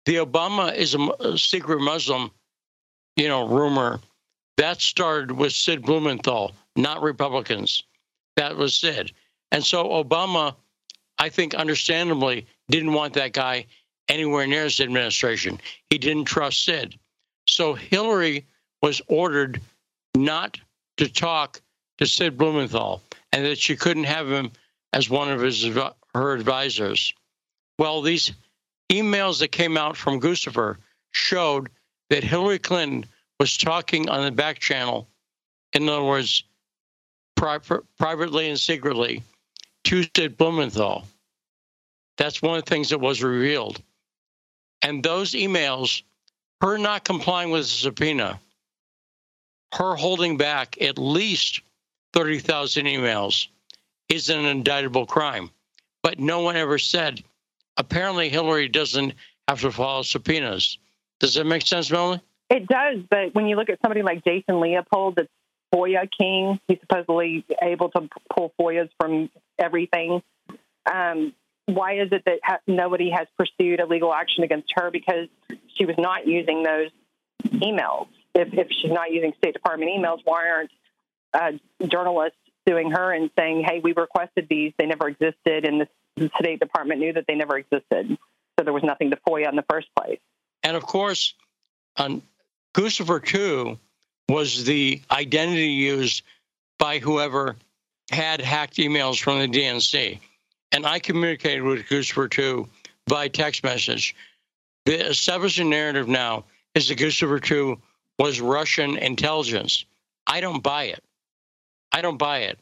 the 0.06 0.16
Obama 0.16 0.74
is 0.74 0.96
a, 0.96 1.38
secret 1.38 1.80
Muslim, 1.80 2.32
you 3.16 3.28
know, 3.28 3.48
rumor 3.48 4.00
that 4.58 4.82
started 4.82 5.32
with 5.32 5.54
Sid 5.54 5.84
Blumenthal, 5.84 6.54
not 6.76 7.02
Republicans. 7.02 7.84
That 8.36 8.56
was 8.56 8.76
Sid. 8.76 9.12
And 9.52 9.64
so 9.64 9.86
Obama, 9.86 10.56
I 11.18 11.30
think 11.30 11.54
understandably, 11.54 12.46
didn't 12.70 12.94
want 12.94 13.14
that 13.14 13.34
guy 13.34 13.66
anywhere 14.08 14.48
near 14.48 14.64
his 14.64 14.80
administration. 14.80 15.60
He 15.90 15.98
didn't 15.98 16.26
trust 16.26 16.64
Sid. 16.66 16.98
So 17.48 17.74
Hillary 17.74 18.46
was 18.82 19.02
ordered 19.08 19.62
not 20.16 20.58
to 20.98 21.12
talk 21.12 21.62
to 21.98 22.06
Sid 22.06 22.38
Blumenthal 22.38 23.02
and 23.32 23.46
that 23.46 23.58
she 23.58 23.76
couldn't 23.76 24.06
have 24.06 24.30
him 24.30 24.52
as 24.94 25.10
one 25.10 25.32
of 25.32 25.42
his 25.42 25.64
her 26.16 26.34
advisors. 26.34 27.14
Well, 27.78 28.02
these 28.02 28.32
emails 28.92 29.40
that 29.40 29.52
came 29.52 29.78
out 29.78 29.96
from 29.96 30.20
Guccifer 30.20 30.78
showed 31.12 31.70
that 32.10 32.24
Hillary 32.24 32.60
Clinton 32.60 33.06
was 33.40 33.58
talking 33.58 34.10
on 34.10 34.26
the 34.26 34.32
back 34.32 34.60
channel, 34.60 35.08
in 35.74 35.88
other 35.88 36.04
words, 36.04 36.44
pri- 37.36 37.60
privately 37.98 38.50
and 38.50 38.60
secretly, 38.60 39.24
to 39.86 40.04
Sid 40.16 40.38
Blumenthal. 40.38 41.06
That's 42.20 42.42
one 42.42 42.58
of 42.58 42.66
the 42.66 42.70
things 42.70 42.90
that 42.90 43.00
was 43.00 43.24
revealed. 43.24 43.82
And 44.82 45.02
those 45.02 45.32
emails, 45.32 46.04
her 46.62 46.78
not 46.78 47.06
complying 47.06 47.50
with 47.50 47.62
the 47.62 47.68
subpoena, 47.68 48.42
her 49.74 49.96
holding 49.96 50.36
back 50.36 50.82
at 50.82 50.98
least 50.98 51.62
30,000 52.14 52.86
emails 52.86 53.48
is 54.10 54.30
an 54.30 54.44
indictable 54.44 55.06
crime. 55.06 55.50
But 56.04 56.20
no 56.20 56.42
one 56.42 56.58
ever 56.58 56.78
said, 56.78 57.24
apparently 57.78 58.28
Hillary 58.28 58.68
doesn't 58.68 59.14
have 59.48 59.62
to 59.62 59.72
follow 59.72 60.02
subpoenas. 60.02 60.78
Does 61.22 61.36
that 61.36 61.46
make 61.46 61.66
sense, 61.66 61.90
Melanie? 61.90 62.22
It 62.50 62.68
does, 62.68 62.98
but 63.10 63.34
when 63.34 63.48
you 63.48 63.56
look 63.56 63.70
at 63.70 63.80
somebody 63.82 64.02
like 64.02 64.26
Jason 64.26 64.60
Leopold, 64.60 65.16
the 65.16 65.28
FOIA 65.74 66.10
king, 66.20 66.60
he's 66.68 66.80
supposedly 66.82 67.46
able 67.62 67.90
to 67.92 68.10
pull 68.36 68.52
FOIAs 68.60 68.90
from 69.00 69.30
everything. 69.58 70.22
Um, 70.92 71.34
why 71.74 72.00
is 72.00 72.10
it 72.12 72.24
that 72.26 72.40
ha- 72.44 72.60
nobody 72.68 73.10
has 73.12 73.28
pursued 73.38 73.80
a 73.80 73.86
legal 73.86 74.14
action 74.14 74.44
against 74.44 74.72
her 74.76 74.92
because 74.92 75.28
she 75.76 75.86
was 75.86 75.96
not 75.98 76.28
using 76.28 76.64
those 76.64 76.90
emails? 77.46 78.08
If, 78.36 78.54
if 78.54 78.68
she's 78.70 78.92
not 78.92 79.12
using 79.12 79.34
State 79.38 79.54
Department 79.54 79.92
emails, 79.92 80.20
why 80.24 80.50
aren't 80.50 80.72
uh, 81.34 81.52
journalists 81.88 82.38
suing 82.68 82.92
her 82.92 83.12
and 83.12 83.30
saying, 83.38 83.64
"Hey, 83.64 83.80
we 83.84 83.94
requested 83.94 84.48
these; 84.50 84.74
they 84.78 84.86
never 84.86 85.10
existed," 85.10 85.66
and 85.66 85.88
the 86.16 86.32
State 86.40 86.60
Department 86.60 87.00
knew 87.00 87.14
that 87.14 87.26
they 87.28 87.36
never 87.36 87.58
existed, 87.58 88.18
so 88.58 88.64
there 88.64 88.74
was 88.74 88.84
nothing 88.84 89.10
to 89.12 89.18
FOIA 89.28 89.50
in 89.50 89.56
the 89.56 89.66
first 89.70 89.88
place. 89.98 90.20
And 90.64 90.76
of 90.76 90.84
course, 90.84 91.34
on 91.98 92.22
Guccifer 92.74 93.24
two 93.26 93.80
was 94.28 94.66
the 94.66 95.02
identity 95.12 95.70
used 95.70 96.24
by 96.78 97.00
whoever 97.00 97.56
had 98.12 98.42
hacked 98.42 98.78
emails 98.78 99.22
from 99.22 99.40
the 99.40 99.48
DNC. 99.48 100.20
And 100.72 100.86
I 100.86 101.00
communicated 101.00 101.64
with 101.64 101.88
Guccifer 101.88 102.30
2 102.30 102.68
by 103.08 103.28
text 103.28 103.64
message. 103.64 104.16
The 104.86 105.08
established 105.08 105.60
narrative 105.60 106.08
now 106.08 106.46
is 106.76 106.88
that 106.88 106.98
Guccifer 106.98 107.42
2 107.42 107.80
was 108.20 108.42
Russian 108.42 108.98
intelligence. 108.98 109.86
I 110.28 110.42
don't 110.42 110.62
buy 110.62 110.86
it. 110.86 111.04
I 111.92 112.02
don't 112.02 112.18
buy 112.18 112.40
it. 112.40 112.60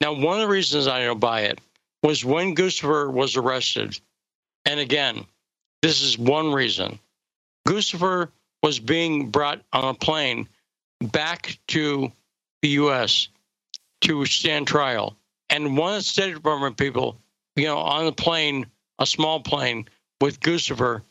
Now, 0.00 0.12
one 0.12 0.36
of 0.36 0.40
the 0.40 0.52
reasons 0.52 0.86
I 0.86 1.04
don't 1.04 1.20
buy 1.20 1.42
it 1.42 1.60
was 2.02 2.24
when 2.24 2.54
Guccifer 2.54 3.12
was 3.12 3.36
arrested. 3.36 3.98
And 4.64 4.80
again, 4.80 5.24
this 5.82 6.02
is 6.02 6.18
one 6.18 6.52
reason. 6.52 6.98
Guccifer 7.66 8.30
was 8.62 8.78
being 8.78 9.30
brought 9.30 9.62
on 9.72 9.84
a 9.84 9.94
plane 9.94 10.48
back 11.00 11.58
to 11.68 12.10
the 12.62 12.68
U.S. 12.68 13.28
to 14.02 14.24
stand 14.24 14.66
trial. 14.66 15.16
And 15.50 15.76
one 15.76 15.92
of 15.92 15.98
the 15.98 16.02
State 16.02 16.34
Department 16.34 16.76
people, 16.76 17.18
you 17.56 17.66
know, 17.66 17.78
on 17.78 18.04
the 18.06 18.12
plane, 18.12 18.66
a 18.98 19.06
small 19.06 19.40
plane 19.40 19.88
with 20.20 20.40
Guccifer, 20.40 21.02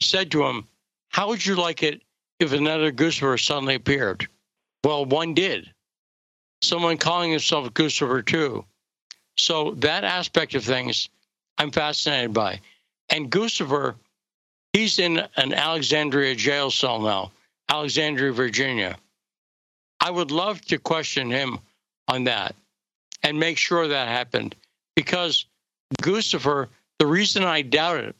said 0.00 0.30
to 0.32 0.44
him, 0.44 0.66
How 1.08 1.28
would 1.28 1.44
you 1.44 1.54
like 1.54 1.82
it 1.82 2.02
if 2.38 2.52
another 2.52 2.92
Guccifer 2.92 3.40
suddenly 3.40 3.74
appeared? 3.74 4.26
Well, 4.84 5.04
one 5.04 5.34
did. 5.34 5.70
Someone 6.60 6.96
calling 6.96 7.30
himself 7.30 7.72
Guccifer 7.72 8.24
2. 8.24 8.64
So 9.36 9.72
that 9.78 10.04
aspect 10.04 10.54
of 10.54 10.64
things, 10.64 11.08
I'm 11.58 11.70
fascinated 11.70 12.32
by. 12.32 12.60
And 13.10 13.30
Guccifer, 13.30 13.94
he's 14.72 14.98
in 14.98 15.22
an 15.36 15.54
Alexandria 15.54 16.34
jail 16.34 16.70
cell 16.70 17.00
now, 17.00 17.32
Alexandria, 17.68 18.32
Virginia. 18.32 18.96
I 20.00 20.10
would 20.10 20.30
love 20.30 20.60
to 20.66 20.78
question 20.78 21.30
him 21.30 21.58
on 22.08 22.24
that 22.24 22.54
and 23.22 23.38
make 23.38 23.58
sure 23.58 23.88
that 23.88 24.08
happened 24.08 24.54
because 24.96 25.46
Guccifer, 26.02 26.68
the 26.98 27.06
reason 27.06 27.44
I 27.44 27.62
doubt 27.62 27.98
it 27.98 28.16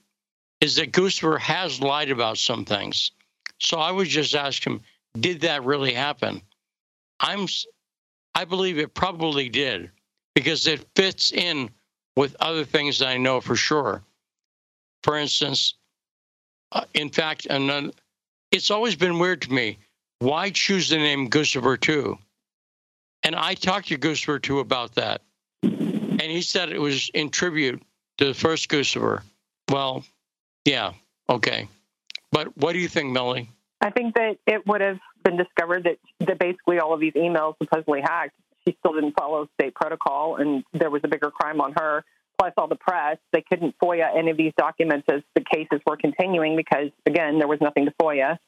is 0.60 0.76
that 0.76 0.92
Guccifer 0.92 1.38
has 1.38 1.80
lied 1.80 2.10
about 2.10 2.38
some 2.38 2.64
things. 2.64 3.12
So 3.58 3.78
I 3.78 3.90
would 3.90 4.08
just 4.08 4.34
ask 4.34 4.64
him, 4.64 4.80
did 5.18 5.40
that 5.42 5.64
really 5.64 5.92
happen? 5.92 6.42
I'm 7.20 7.46
I 8.34 8.44
believe 8.44 8.78
it 8.78 8.94
probably 8.94 9.48
did 9.48 9.90
because 10.34 10.66
it 10.66 10.86
fits 10.96 11.32
in 11.32 11.70
with 12.16 12.36
other 12.40 12.64
things 12.64 12.98
that 12.98 13.08
I 13.08 13.18
know 13.18 13.40
for 13.40 13.56
sure. 13.56 14.02
For 15.02 15.18
instance, 15.18 15.74
uh, 16.72 16.84
in 16.94 17.10
fact, 17.10 17.46
and 17.50 17.92
it's 18.50 18.70
always 18.70 18.96
been 18.96 19.18
weird 19.18 19.42
to 19.42 19.52
me 19.52 19.78
why 20.22 20.50
choose 20.50 20.88
the 20.88 20.98
name 20.98 21.28
Guccifer 21.28 21.80
2? 21.80 22.16
And 23.24 23.36
I 23.36 23.54
talked 23.54 23.88
to 23.88 23.98
Guccifer 23.98 24.40
2 24.42 24.58
about 24.60 24.94
that. 24.96 25.22
And 25.62 26.20
he 26.22 26.42
said 26.42 26.70
it 26.70 26.80
was 26.80 27.10
in 27.14 27.30
tribute 27.30 27.82
to 28.18 28.26
the 28.26 28.34
first 28.34 28.68
Guccifer. 28.68 29.22
Well, 29.70 30.04
yeah, 30.64 30.92
okay. 31.28 31.68
But 32.30 32.56
what 32.56 32.72
do 32.72 32.78
you 32.78 32.88
think, 32.88 33.12
Melanie? 33.12 33.50
I 33.80 33.90
think 33.90 34.14
that 34.14 34.38
it 34.46 34.66
would 34.66 34.80
have 34.80 34.98
been 35.24 35.36
discovered 35.36 35.84
that, 35.84 35.98
that 36.26 36.38
basically 36.38 36.78
all 36.78 36.94
of 36.94 37.00
these 37.00 37.14
emails 37.14 37.54
supposedly 37.62 38.00
hacked. 38.00 38.34
She 38.66 38.76
still 38.78 38.94
didn't 38.94 39.14
follow 39.18 39.48
state 39.58 39.74
protocol, 39.74 40.36
and 40.36 40.62
there 40.72 40.90
was 40.90 41.00
a 41.04 41.08
bigger 41.08 41.30
crime 41.30 41.60
on 41.60 41.72
her. 41.76 42.04
Plus, 42.38 42.52
all 42.56 42.68
the 42.68 42.76
press, 42.76 43.18
they 43.32 43.42
couldn't 43.42 43.74
FOIA 43.82 44.16
any 44.16 44.30
of 44.30 44.36
these 44.36 44.52
documents 44.56 45.06
as 45.12 45.22
the 45.34 45.44
cases 45.44 45.80
were 45.86 45.96
continuing 45.96 46.56
because, 46.56 46.90
again, 47.06 47.38
there 47.38 47.48
was 47.48 47.60
nothing 47.60 47.86
to 47.86 47.92
FOIA. 48.00 48.38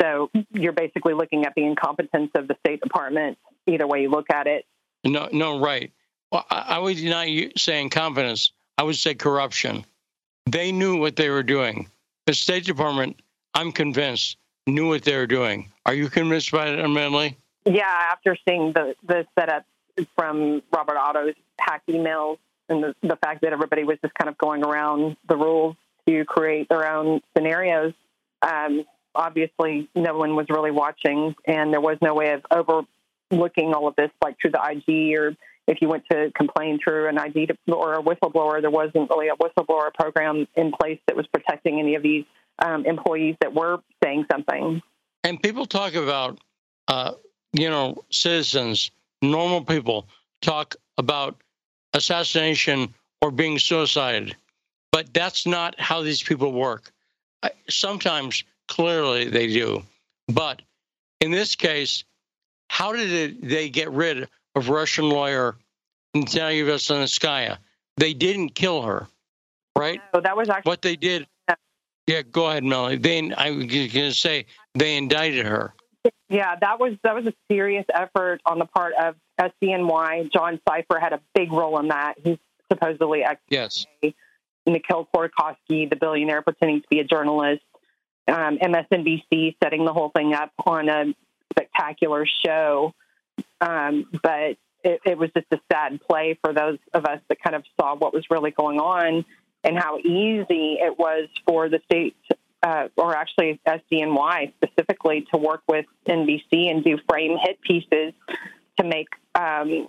So 0.00 0.30
you're 0.52 0.72
basically 0.72 1.14
looking 1.14 1.44
at 1.46 1.54
the 1.56 1.64
incompetence 1.64 2.30
of 2.34 2.48
the 2.48 2.56
State 2.64 2.80
Department, 2.82 3.38
either 3.66 3.86
way 3.86 4.02
you 4.02 4.10
look 4.10 4.30
at 4.30 4.46
it. 4.46 4.66
No, 5.04 5.28
no, 5.32 5.60
right. 5.60 5.92
Well, 6.32 6.44
I, 6.50 6.78
would 6.78 7.02
not 7.02 7.28
saying 7.56 7.90
confidence. 7.90 8.52
I 8.78 8.82
would 8.82 8.96
say 8.96 9.14
corruption. 9.14 9.84
They 10.46 10.72
knew 10.72 10.98
what 10.98 11.16
they 11.16 11.30
were 11.30 11.42
doing. 11.42 11.88
The 12.26 12.34
State 12.34 12.64
Department, 12.64 13.20
I'm 13.54 13.70
convinced, 13.70 14.36
knew 14.66 14.88
what 14.88 15.02
they 15.02 15.16
were 15.16 15.26
doing. 15.26 15.70
Are 15.86 15.94
you 15.94 16.08
convinced 16.08 16.50
by 16.50 16.68
it, 16.68 16.78
Emily? 16.78 17.36
Yeah, 17.66 17.84
after 17.86 18.36
seeing 18.46 18.72
the 18.72 18.94
the 19.06 19.26
setup 19.38 19.64
from 20.16 20.62
Robert 20.74 20.96
Otto's 20.96 21.34
hack 21.58 21.82
emails, 21.88 22.38
and 22.68 22.82
the, 22.82 22.94
the 23.02 23.16
fact 23.16 23.42
that 23.42 23.52
everybody 23.52 23.84
was 23.84 23.98
just 24.02 24.14
kind 24.14 24.28
of 24.28 24.36
going 24.38 24.64
around 24.64 25.16
the 25.28 25.36
rules 25.36 25.76
to 26.06 26.24
create 26.24 26.68
their 26.68 26.90
own 26.90 27.20
scenarios. 27.36 27.94
Um, 28.42 28.84
obviously, 29.14 29.88
no 29.94 30.16
one 30.16 30.36
was 30.36 30.46
really 30.50 30.70
watching, 30.70 31.34
and 31.46 31.72
there 31.72 31.80
was 31.80 31.98
no 32.02 32.14
way 32.14 32.32
of 32.32 32.42
overlooking 33.34 33.74
all 33.74 33.88
of 33.88 33.96
this, 33.96 34.10
like 34.22 34.36
through 34.40 34.52
the 34.52 34.60
IG 34.62 35.16
or 35.16 35.36
if 35.66 35.80
you 35.80 35.88
went 35.88 36.04
to 36.10 36.30
complain 36.36 36.78
through 36.82 37.08
an 37.08 37.18
ID 37.18 37.48
or 37.68 37.94
a 37.94 38.02
whistleblower, 38.02 38.60
there 38.60 38.70
wasn't 38.70 39.08
really 39.08 39.28
a 39.28 39.36
whistleblower 39.36 39.92
program 39.94 40.46
in 40.56 40.72
place 40.72 40.98
that 41.06 41.16
was 41.16 41.26
protecting 41.28 41.80
any 41.80 41.94
of 41.94 42.02
these 42.02 42.24
um, 42.58 42.84
employees 42.84 43.36
that 43.40 43.54
were 43.54 43.78
saying 44.02 44.26
something. 44.30 44.82
And 45.22 45.42
people 45.42 45.64
talk 45.64 45.94
about, 45.94 46.38
uh, 46.88 47.12
you 47.52 47.70
know, 47.70 48.04
citizens, 48.10 48.90
normal 49.22 49.64
people 49.64 50.06
talk 50.42 50.76
about 50.98 51.36
assassination 51.94 52.92
or 53.22 53.30
being 53.30 53.58
suicided, 53.58 54.36
but 54.92 55.14
that's 55.14 55.46
not 55.46 55.80
how 55.80 56.02
these 56.02 56.22
people 56.22 56.52
work. 56.52 56.92
Sometimes, 57.70 58.44
clearly, 58.68 59.28
they 59.28 59.46
do, 59.46 59.82
but 60.28 60.60
in 61.20 61.30
this 61.30 61.54
case, 61.54 62.04
how 62.74 62.92
did 62.92 63.40
they 63.40 63.70
get 63.70 63.88
rid 63.92 64.28
of 64.56 64.68
Russian 64.68 65.08
lawyer 65.08 65.54
Natalia 66.12 66.64
Veselnitskaya? 66.64 67.58
They 67.98 68.12
didn't 68.12 68.56
kill 68.56 68.82
her, 68.82 69.06
right? 69.78 70.00
So 70.12 70.20
that 70.20 70.36
was 70.36 70.48
actually 70.48 70.70
what 70.70 70.82
they 70.82 70.96
did. 70.96 71.28
Yeah, 72.08 72.22
go 72.22 72.50
ahead, 72.50 72.64
Melanie. 72.64 72.96
They, 72.96 73.32
I 73.32 73.52
was 73.52 73.66
going 73.66 73.90
to 73.90 74.12
say 74.12 74.46
they 74.74 74.96
indicted 74.96 75.46
her. 75.46 75.72
Yeah, 76.28 76.56
that 76.60 76.80
was 76.80 76.94
that 77.04 77.14
was 77.14 77.26
a 77.26 77.32
serious 77.48 77.84
effort 77.94 78.40
on 78.44 78.58
the 78.58 78.66
part 78.66 78.92
of 78.94 79.14
SDNY. 79.40 80.32
John 80.32 80.60
Sipher 80.68 81.00
had 81.00 81.12
a 81.12 81.20
big 81.32 81.52
role 81.52 81.78
in 81.78 81.88
that. 81.88 82.14
He's 82.24 82.38
supposedly 82.72 83.22
ex. 83.22 83.40
Yes. 83.48 83.86
Khodorkovsky, 84.66 85.88
the 85.88 85.96
billionaire 85.98 86.42
pretending 86.42 86.80
to 86.80 86.88
be 86.90 86.98
a 86.98 87.04
journalist. 87.04 87.62
Um, 88.26 88.58
MSNBC 88.58 89.54
setting 89.62 89.84
the 89.84 89.92
whole 89.92 90.08
thing 90.08 90.34
up 90.34 90.50
on 90.66 90.88
a 90.88 91.14
spectacular 91.54 92.26
show. 92.44 92.92
Um, 93.60 94.06
but 94.22 94.56
it, 94.84 95.00
it 95.04 95.18
was 95.18 95.30
just 95.36 95.46
a 95.50 95.60
sad 95.72 96.00
play 96.06 96.38
for 96.42 96.52
those 96.52 96.78
of 96.92 97.04
us 97.06 97.20
that 97.28 97.42
kind 97.42 97.56
of 97.56 97.64
saw 97.80 97.96
what 97.96 98.12
was 98.12 98.24
really 98.30 98.50
going 98.50 98.78
on 98.78 99.24
and 99.64 99.78
how 99.78 99.98
easy 99.98 100.76
it 100.80 100.98
was 100.98 101.28
for 101.46 101.68
the 101.68 101.80
state, 101.86 102.14
uh, 102.62 102.88
or 102.96 103.16
actually 103.16 103.60
SDNY 103.66 104.52
specifically, 104.62 105.26
to 105.32 105.38
work 105.38 105.62
with 105.66 105.86
NBC 106.06 106.70
and 106.70 106.84
do 106.84 106.98
frame 107.08 107.38
hit 107.42 107.60
pieces 107.62 108.12
to 108.78 108.84
make 108.84 109.08
um, 109.34 109.88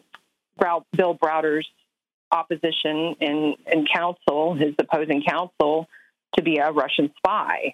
Bill 0.95 1.13
Browder's 1.13 1.67
opposition 2.31 3.15
in, 3.19 3.55
in 3.71 3.85
counsel, 3.93 4.55
his 4.55 4.73
opposing 4.79 5.23
counsel, 5.27 5.87
to 6.35 6.43
be 6.43 6.57
a 6.57 6.71
Russian 6.71 7.11
spy. 7.17 7.73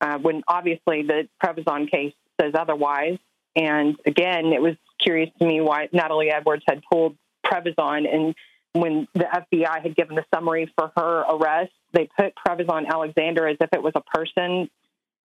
Uh, 0.00 0.18
when 0.18 0.42
obviously 0.46 1.02
the 1.02 1.26
Prevezon 1.42 1.90
case 1.90 2.12
says 2.40 2.52
otherwise. 2.54 3.18
And 3.54 3.96
again, 4.04 4.52
it 4.52 4.60
was 4.60 4.74
curious 5.00 5.30
to 5.40 5.46
me 5.46 5.60
why 5.60 5.88
Natalie 5.92 6.30
Edwards 6.30 6.62
had 6.68 6.82
pulled 6.90 7.16
Prevezon. 7.44 8.12
And 8.12 8.34
when 8.72 9.08
the 9.14 9.24
FBI 9.24 9.82
had 9.82 9.96
given 9.96 10.16
the 10.16 10.24
summary 10.34 10.70
for 10.76 10.92
her 10.96 11.20
arrest, 11.22 11.72
they 11.92 12.08
put 12.18 12.34
Prevezon 12.36 12.86
Alexander 12.86 13.46
as 13.46 13.56
if 13.60 13.70
it 13.72 13.82
was 13.82 13.92
a 13.94 14.02
person, 14.02 14.68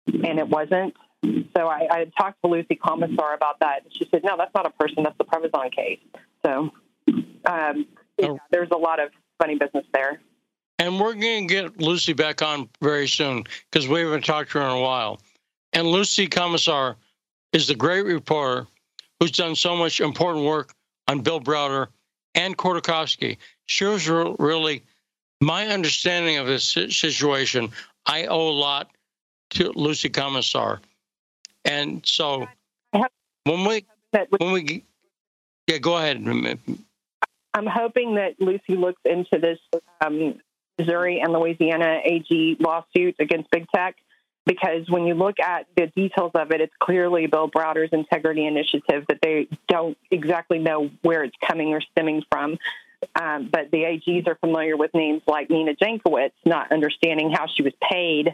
and 0.07 0.39
it 0.39 0.47
wasn't. 0.47 0.95
So 1.23 1.67
I, 1.67 1.87
I 1.89 2.11
talked 2.17 2.41
to 2.43 2.49
Lucy 2.49 2.75
Komisar 2.75 3.35
about 3.35 3.59
that. 3.59 3.83
She 3.91 4.07
said, 4.09 4.23
"No, 4.23 4.35
that's 4.37 4.53
not 4.53 4.65
a 4.65 4.71
person. 4.71 5.03
That's 5.03 5.17
the 5.17 5.25
Prevezon 5.25 5.71
case." 5.71 5.99
So 6.45 6.71
um, 7.45 7.85
yeah, 8.17 8.29
oh. 8.29 8.39
there's 8.51 8.69
a 8.71 8.77
lot 8.77 8.99
of 8.99 9.09
funny 9.39 9.55
business 9.55 9.85
there. 9.93 10.19
And 10.77 10.99
we're 10.99 11.13
going 11.13 11.47
to 11.47 11.53
get 11.53 11.79
Lucy 11.79 12.13
back 12.13 12.41
on 12.41 12.69
very 12.81 13.07
soon 13.07 13.45
because 13.71 13.87
we 13.87 14.01
haven't 14.01 14.25
talked 14.25 14.51
to 14.51 14.59
her 14.59 14.65
in 14.65 14.71
a 14.71 14.81
while. 14.81 15.19
And 15.75 15.87
Lucy 15.87 16.27
Komisar 16.27 16.95
is 17.51 17.67
the 17.67 17.75
great 17.75 18.05
reporter 18.05 18.65
who's 19.19 19.31
done 19.31 19.55
so 19.55 19.75
much 19.75 19.99
important 19.99 20.45
work 20.45 20.73
on 21.09 21.19
Bill 21.19 21.41
Browder 21.41 21.87
and 22.33 22.57
Khodorkovsky. 22.57 23.37
She 23.65 23.83
was 23.83 24.07
really 24.07 24.83
my 25.41 25.67
understanding 25.67 26.37
of 26.37 26.47
this 26.47 26.63
situation. 26.63 27.71
I 28.05 28.25
owe 28.27 28.49
a 28.49 28.57
lot 28.57 28.89
to 29.51 29.73
Lucy 29.75 30.09
Komisar, 30.09 30.79
and 31.65 32.05
so 32.05 32.47
when 33.43 33.65
we 33.65 33.85
when 34.37 34.53
we 34.53 34.83
yeah, 35.67 35.77
go 35.77 35.97
ahead. 35.97 36.17
I'm 37.53 37.65
hoping 37.65 38.15
that 38.15 38.39
Lucy 38.39 38.77
looks 38.77 39.01
into 39.03 39.39
this 39.39 39.59
um, 40.01 40.35
Missouri 40.77 41.19
and 41.19 41.33
Louisiana 41.33 41.99
AG 42.03 42.57
lawsuit 42.59 43.15
against 43.19 43.49
big 43.49 43.65
tech 43.73 43.95
because 44.45 44.89
when 44.89 45.05
you 45.05 45.15
look 45.15 45.39
at 45.39 45.67
the 45.75 45.87
details 45.87 46.31
of 46.35 46.51
it, 46.51 46.61
it's 46.61 46.73
clearly 46.79 47.27
Bill 47.27 47.47
Browder's 47.47 47.89
integrity 47.91 48.45
initiative 48.45 49.05
that 49.09 49.19
they 49.21 49.47
don't 49.67 49.97
exactly 50.11 50.59
know 50.59 50.89
where 51.01 51.23
it's 51.23 51.35
coming 51.45 51.73
or 51.73 51.81
stemming 51.81 52.23
from. 52.31 52.57
Um, 53.15 53.49
but 53.51 53.71
the 53.71 53.79
AGs 53.79 54.27
are 54.27 54.35
familiar 54.35 54.77
with 54.77 54.93
names 54.93 55.21
like 55.27 55.49
Nina 55.49 55.75
Jankowicz, 55.75 56.31
not 56.45 56.71
understanding 56.71 57.31
how 57.31 57.47
she 57.47 57.61
was 57.61 57.73
paid 57.89 58.33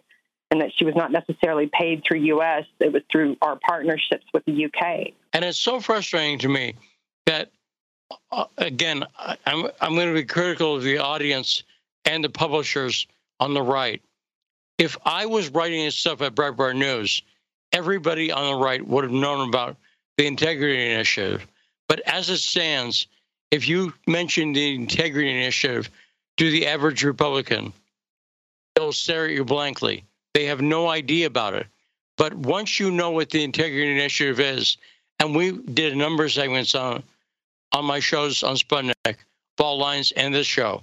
and 0.49 0.62
that 0.62 0.72
she 0.76 0.84
was 0.84 0.95
not 0.95 1.12
necessarily 1.12 1.70
paid 1.72 2.03
through 2.05 2.20
U.S. 2.20 2.66
It 2.80 2.91
was 2.91 3.03
through 3.12 3.38
our 3.41 3.57
partnerships 3.57 4.26
with 4.34 4.43
the 4.45 4.51
U.K. 4.51 5.14
And 5.34 5.45
it's 5.45 5.57
so 5.57 5.80
frustrating 5.80 6.39
to 6.39 6.49
me 6.49 6.76
that, 7.26 7.51
uh, 8.32 8.45
again, 8.57 9.05
I'm, 9.45 9.70
I'm 9.80 9.95
going 9.95 10.09
to 10.09 10.14
be 10.14 10.26
critical 10.26 10.76
of 10.76 10.84
the 10.84 10.97
audience 10.97 11.64
and 12.03 12.24
the 12.24 12.30
publishers 12.30 13.07
on 13.39 13.53
the 13.53 13.62
right 13.62 14.01
if 14.82 14.98
I 15.06 15.28
was 15.28 15.50
writing 15.50 15.86
this 15.86 15.96
stuff 15.96 16.24
at 16.24 16.34
Breitbart 16.34 16.76
News, 16.76 17.22
everybody 17.72 18.32
on 18.32 18.52
the 18.52 18.66
right 18.66 18.86
would 18.86 19.04
have 19.04 19.14
known 19.14 19.48
about 19.48 19.78
the 20.18 20.26
Integrity 20.26 20.92
Initiative. 20.92 21.46
But 21.88 22.00
as 22.08 22.32
it 22.32 22.40
stands, 22.40 23.06
if 23.52 23.68
you 23.70 23.94
mention 24.08 24.54
the 24.54 24.74
Integrity 24.74 25.30
Initiative 25.30 25.88
to 26.38 26.50
the 26.50 26.66
average 26.66 27.04
Republican, 27.04 27.74
they'll 28.74 28.92
stare 28.92 29.26
at 29.26 29.34
you 29.34 29.46
blankly. 29.46 30.04
They 30.34 30.46
have 30.46 30.62
no 30.62 30.90
idea 30.90 31.28
about 31.28 31.54
it. 31.54 31.68
But 32.18 32.34
once 32.34 32.80
you 32.80 32.90
know 32.90 33.12
what 33.12 33.30
the 33.30 33.44
Integrity 33.44 33.91
Initiative 33.91 34.40
is, 34.40 34.78
and 35.20 35.36
we 35.36 35.52
did 35.52 35.94
a 35.94 35.95
number 35.95 36.26
of 36.26 36.32
segments 36.32 36.74
on 36.74 37.03
on 37.72 37.86
my 37.86 37.99
shows 37.99 38.41
on 38.41 38.56
Sputnik, 38.56 39.18
Fault 39.58 39.80
Lines, 39.80 40.12
and 40.14 40.34
this 40.34 40.48
show. 40.48 40.82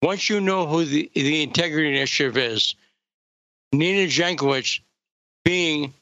Once 0.00 0.30
you 0.30 0.40
know 0.40 0.66
who 0.66 0.86
the, 0.86 1.10
the 1.12 1.42
Integrity 1.42 1.90
Initiative 1.90 2.38
is, 2.38 2.74
Nina 3.72 4.06
Jankowicz 4.08 4.80
being 5.44 5.94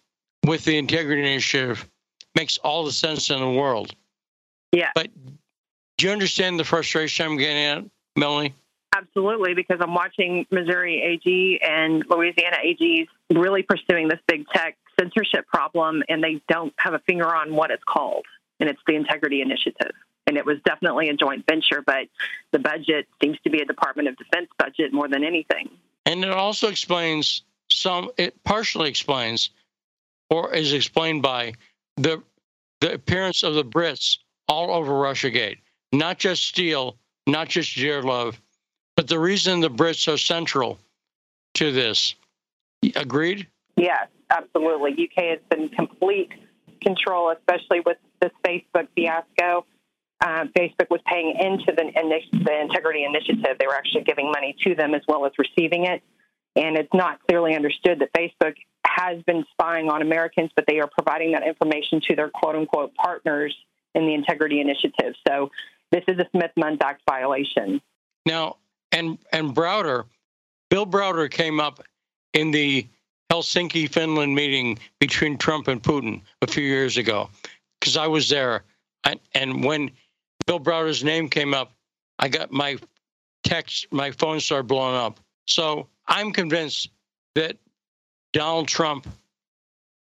with 0.44 0.64
the 0.64 0.78
Integrity 0.78 1.22
Initiative 1.22 1.88
makes 2.34 2.58
all 2.58 2.84
the 2.84 2.92
sense 2.92 3.30
in 3.30 3.40
the 3.40 3.50
world. 3.50 3.94
Yeah. 4.72 4.90
But 4.94 5.08
do 5.96 6.06
you 6.06 6.12
understand 6.12 6.58
the 6.58 6.64
frustration 6.64 7.26
I'm 7.26 7.36
getting 7.36 7.64
at, 7.64 7.84
Melanie? 8.16 8.54
Absolutely, 8.96 9.54
because 9.54 9.78
I'm 9.80 9.94
watching 9.94 10.46
Missouri 10.50 11.02
AG 11.02 11.60
and 11.62 12.04
Louisiana 12.08 12.56
AGs 12.64 13.08
really 13.30 13.62
pursuing 13.62 14.08
this 14.08 14.20
big 14.26 14.46
tech 14.48 14.76
censorship 14.98 15.46
problem, 15.46 16.02
and 16.08 16.24
they 16.24 16.40
don't 16.48 16.72
have 16.78 16.94
a 16.94 16.98
finger 17.00 17.34
on 17.34 17.54
what 17.54 17.70
it's 17.70 17.82
called, 17.84 18.24
and 18.60 18.68
it's 18.68 18.80
the 18.86 18.94
Integrity 18.94 19.42
Initiative. 19.42 19.92
And 20.26 20.36
it 20.36 20.44
was 20.44 20.58
definitely 20.64 21.08
a 21.08 21.14
joint 21.14 21.44
venture, 21.48 21.82
but 21.84 22.08
the 22.52 22.58
budget 22.58 23.06
seems 23.22 23.38
to 23.44 23.50
be 23.50 23.60
a 23.60 23.64
Department 23.64 24.08
of 24.08 24.16
Defense 24.16 24.48
budget 24.58 24.92
more 24.92 25.08
than 25.08 25.24
anything. 25.24 25.70
And 26.06 26.24
it 26.24 26.30
also 26.30 26.68
explains 26.68 27.42
some 27.80 28.10
it 28.16 28.42
partially 28.44 28.88
explains 28.88 29.50
or 30.30 30.54
is 30.54 30.72
explained 30.72 31.22
by 31.22 31.54
the 31.96 32.22
the 32.80 32.92
appearance 32.92 33.42
of 33.42 33.54
the 33.54 33.64
Brits 33.64 34.18
all 34.48 34.70
over 34.70 34.92
Russiagate. 34.92 35.58
Not 35.92 36.18
just 36.18 36.46
Steele, 36.46 36.96
not 37.26 37.48
just 37.48 37.76
Love, 37.76 38.40
but 38.96 39.08
the 39.08 39.18
reason 39.18 39.60
the 39.60 39.70
Brits 39.70 40.12
are 40.12 40.18
central 40.18 40.78
to 41.54 41.72
this. 41.72 42.14
Agreed? 42.94 43.46
Yes, 43.76 44.08
absolutely. 44.30 44.92
UK 44.92 45.24
has 45.24 45.38
been 45.50 45.68
complete 45.70 46.30
control, 46.80 47.30
especially 47.30 47.80
with 47.84 47.96
this 48.20 48.30
Facebook 48.46 48.88
fiasco. 48.94 49.64
Uh, 50.20 50.44
Facebook 50.56 50.90
was 50.90 51.00
paying 51.06 51.34
into 51.38 51.72
the, 51.72 51.90
the 52.44 52.60
integrity 52.60 53.04
initiative. 53.04 53.56
They 53.58 53.66
were 53.66 53.74
actually 53.74 54.02
giving 54.02 54.30
money 54.32 54.56
to 54.64 54.74
them 54.74 54.94
as 54.94 55.02
well 55.06 55.26
as 55.26 55.32
receiving 55.38 55.84
it. 55.84 56.02
And 56.56 56.76
it's 56.76 56.92
not 56.92 57.20
clearly 57.26 57.54
understood 57.54 58.00
that 58.00 58.12
Facebook 58.12 58.54
has 58.86 59.22
been 59.22 59.44
spying 59.52 59.88
on 59.90 60.02
Americans, 60.02 60.50
but 60.56 60.64
they 60.66 60.80
are 60.80 60.88
providing 60.88 61.32
that 61.32 61.46
information 61.46 62.00
to 62.08 62.16
their 62.16 62.30
quote 62.30 62.56
unquote 62.56 62.94
partners 62.94 63.54
in 63.94 64.06
the 64.06 64.14
Integrity 64.14 64.60
Initiative. 64.60 65.14
So 65.26 65.50
this 65.92 66.04
is 66.08 66.18
a 66.18 66.26
Smith 66.32 66.50
Mundt 66.56 66.82
Act 66.82 67.02
violation. 67.08 67.80
Now, 68.26 68.56
and 68.92 69.18
and 69.32 69.54
Browder, 69.54 70.04
Bill 70.70 70.86
Browder 70.86 71.30
came 71.30 71.60
up 71.60 71.82
in 72.34 72.50
the 72.50 72.86
Helsinki, 73.30 73.92
Finland 73.92 74.34
meeting 74.34 74.78
between 75.00 75.36
Trump 75.38 75.68
and 75.68 75.82
Putin 75.82 76.22
a 76.42 76.46
few 76.46 76.64
years 76.64 76.96
ago, 76.96 77.30
because 77.80 77.96
I 77.96 78.06
was 78.06 78.28
there. 78.28 78.64
and 79.34 79.64
when 79.64 79.90
Bill 80.46 80.60
Browder's 80.60 81.04
name 81.04 81.28
came 81.28 81.54
up, 81.54 81.72
I 82.18 82.28
got 82.28 82.50
my 82.50 82.78
text, 83.44 83.86
my 83.90 84.10
phone 84.10 84.40
started 84.40 84.66
blowing 84.66 84.96
up. 84.96 85.20
So 85.46 85.88
I'm 86.08 86.32
convinced 86.32 86.90
that 87.34 87.56
Donald 88.32 88.68
Trump 88.68 89.06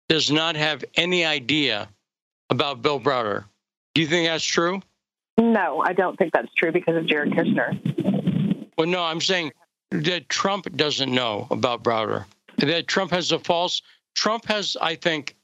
does 0.07 0.31
not 0.31 0.55
have 0.55 0.83
any 0.95 1.25
idea 1.25 1.89
about 2.49 2.81
Bill 2.81 2.99
Browder. 2.99 3.45
Do 3.93 4.01
you 4.01 4.07
think 4.07 4.27
that's 4.27 4.43
true? 4.43 4.81
No, 5.37 5.81
I 5.85 5.93
don't 5.93 6.17
think 6.17 6.33
that's 6.33 6.53
true 6.55 6.71
because 6.71 6.95
of 6.95 7.05
Jared 7.05 7.31
Kushner. 7.31 8.73
Well, 8.77 8.87
no, 8.87 9.03
I'm 9.03 9.21
saying 9.21 9.51
that 9.91 10.29
Trump 10.29 10.75
doesn't 10.75 11.13
know 11.13 11.47
about 11.51 11.83
Browder. 11.83 12.25
That 12.57 12.87
Trump 12.87 13.11
has 13.11 13.31
a 13.31 13.39
false. 13.39 13.81
Trump 14.15 14.45
has, 14.45 14.77
I 14.81 14.95
think, 14.95 15.35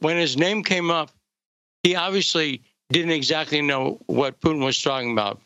when 0.00 0.16
his 0.16 0.36
name 0.36 0.62
came 0.64 0.90
up, 0.90 1.10
he 1.82 1.94
obviously 1.94 2.62
didn't 2.90 3.12
exactly 3.12 3.62
know 3.62 4.00
what 4.06 4.40
Putin 4.40 4.64
was 4.64 4.82
talking 4.82 5.12
about. 5.12 5.40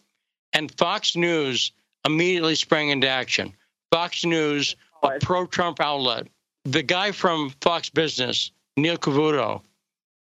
And 0.53 0.73
Fox 0.79 1.17
News 1.17 1.73
immediately 2.05 2.55
sprang 2.55 2.89
into 2.89 3.09
action. 3.09 3.53
Fox 3.91 4.25
News, 4.25 4.77
a 5.03 5.19
pro 5.21 5.47
Trump 5.47 5.81
outlet, 5.81 6.29
the 6.65 6.83
guy 6.83 7.13
from 7.13 7.51
Fox 7.61 7.91
Business, 7.91 8.51
Neil 8.77 8.97
Cavuto, 8.97 9.63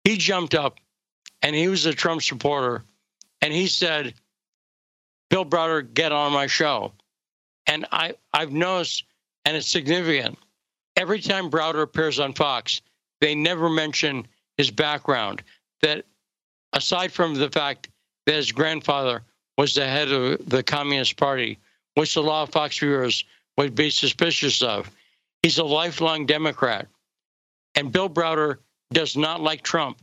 he 0.05 0.17
jumped 0.17 0.55
up 0.55 0.79
and 1.43 1.55
he 1.55 1.69
was 1.69 1.87
a 1.87 1.95
Trump 1.95 2.23
supporter 2.23 2.85
and 3.41 3.53
he 3.53 3.67
said, 3.67 4.15
Bill 5.31 5.45
Browder, 5.45 5.83
get 5.83 6.13
on 6.13 6.33
my 6.33 6.47
show. 6.47 6.93
And 7.67 7.87
I, 7.91 8.15
I've 8.33 8.53
noticed, 8.53 9.05
and 9.45 9.57
it's 9.57 9.69
significant, 9.69 10.39
every 10.97 11.21
time 11.21 11.51
Browder 11.51 11.83
appears 11.83 12.21
on 12.21 12.33
Fox, 12.33 12.81
they 13.21 13.35
never 13.35 13.69
mention 13.69 14.27
his 14.57 14.71
background. 14.71 15.43
That 15.83 16.05
aside 16.73 17.13
from 17.13 17.35
the 17.35 17.51
fact 17.51 17.89
that 18.27 18.35
his 18.35 18.53
grandfather 18.53 19.23
was 19.59 19.75
the 19.75 19.87
head 19.87 20.11
of 20.11 20.49
the 20.49 20.63
Communist 20.63 21.17
Party, 21.17 21.59
which 21.95 22.17
a 22.17 22.21
lot 22.21 22.45
of 22.45 22.51
Fox 22.51 22.79
viewers 22.79 23.25
would 23.57 23.75
be 23.75 23.91
suspicious 23.91 24.63
of, 24.63 24.91
he's 25.43 25.59
a 25.59 25.65
lifelong 25.65 26.27
Democrat. 26.27 26.89
And 27.75 27.93
Bill 27.93 28.09
Browder 28.09 28.59
does 28.93 29.17
not 29.17 29.41
like 29.41 29.63
Trump. 29.63 30.01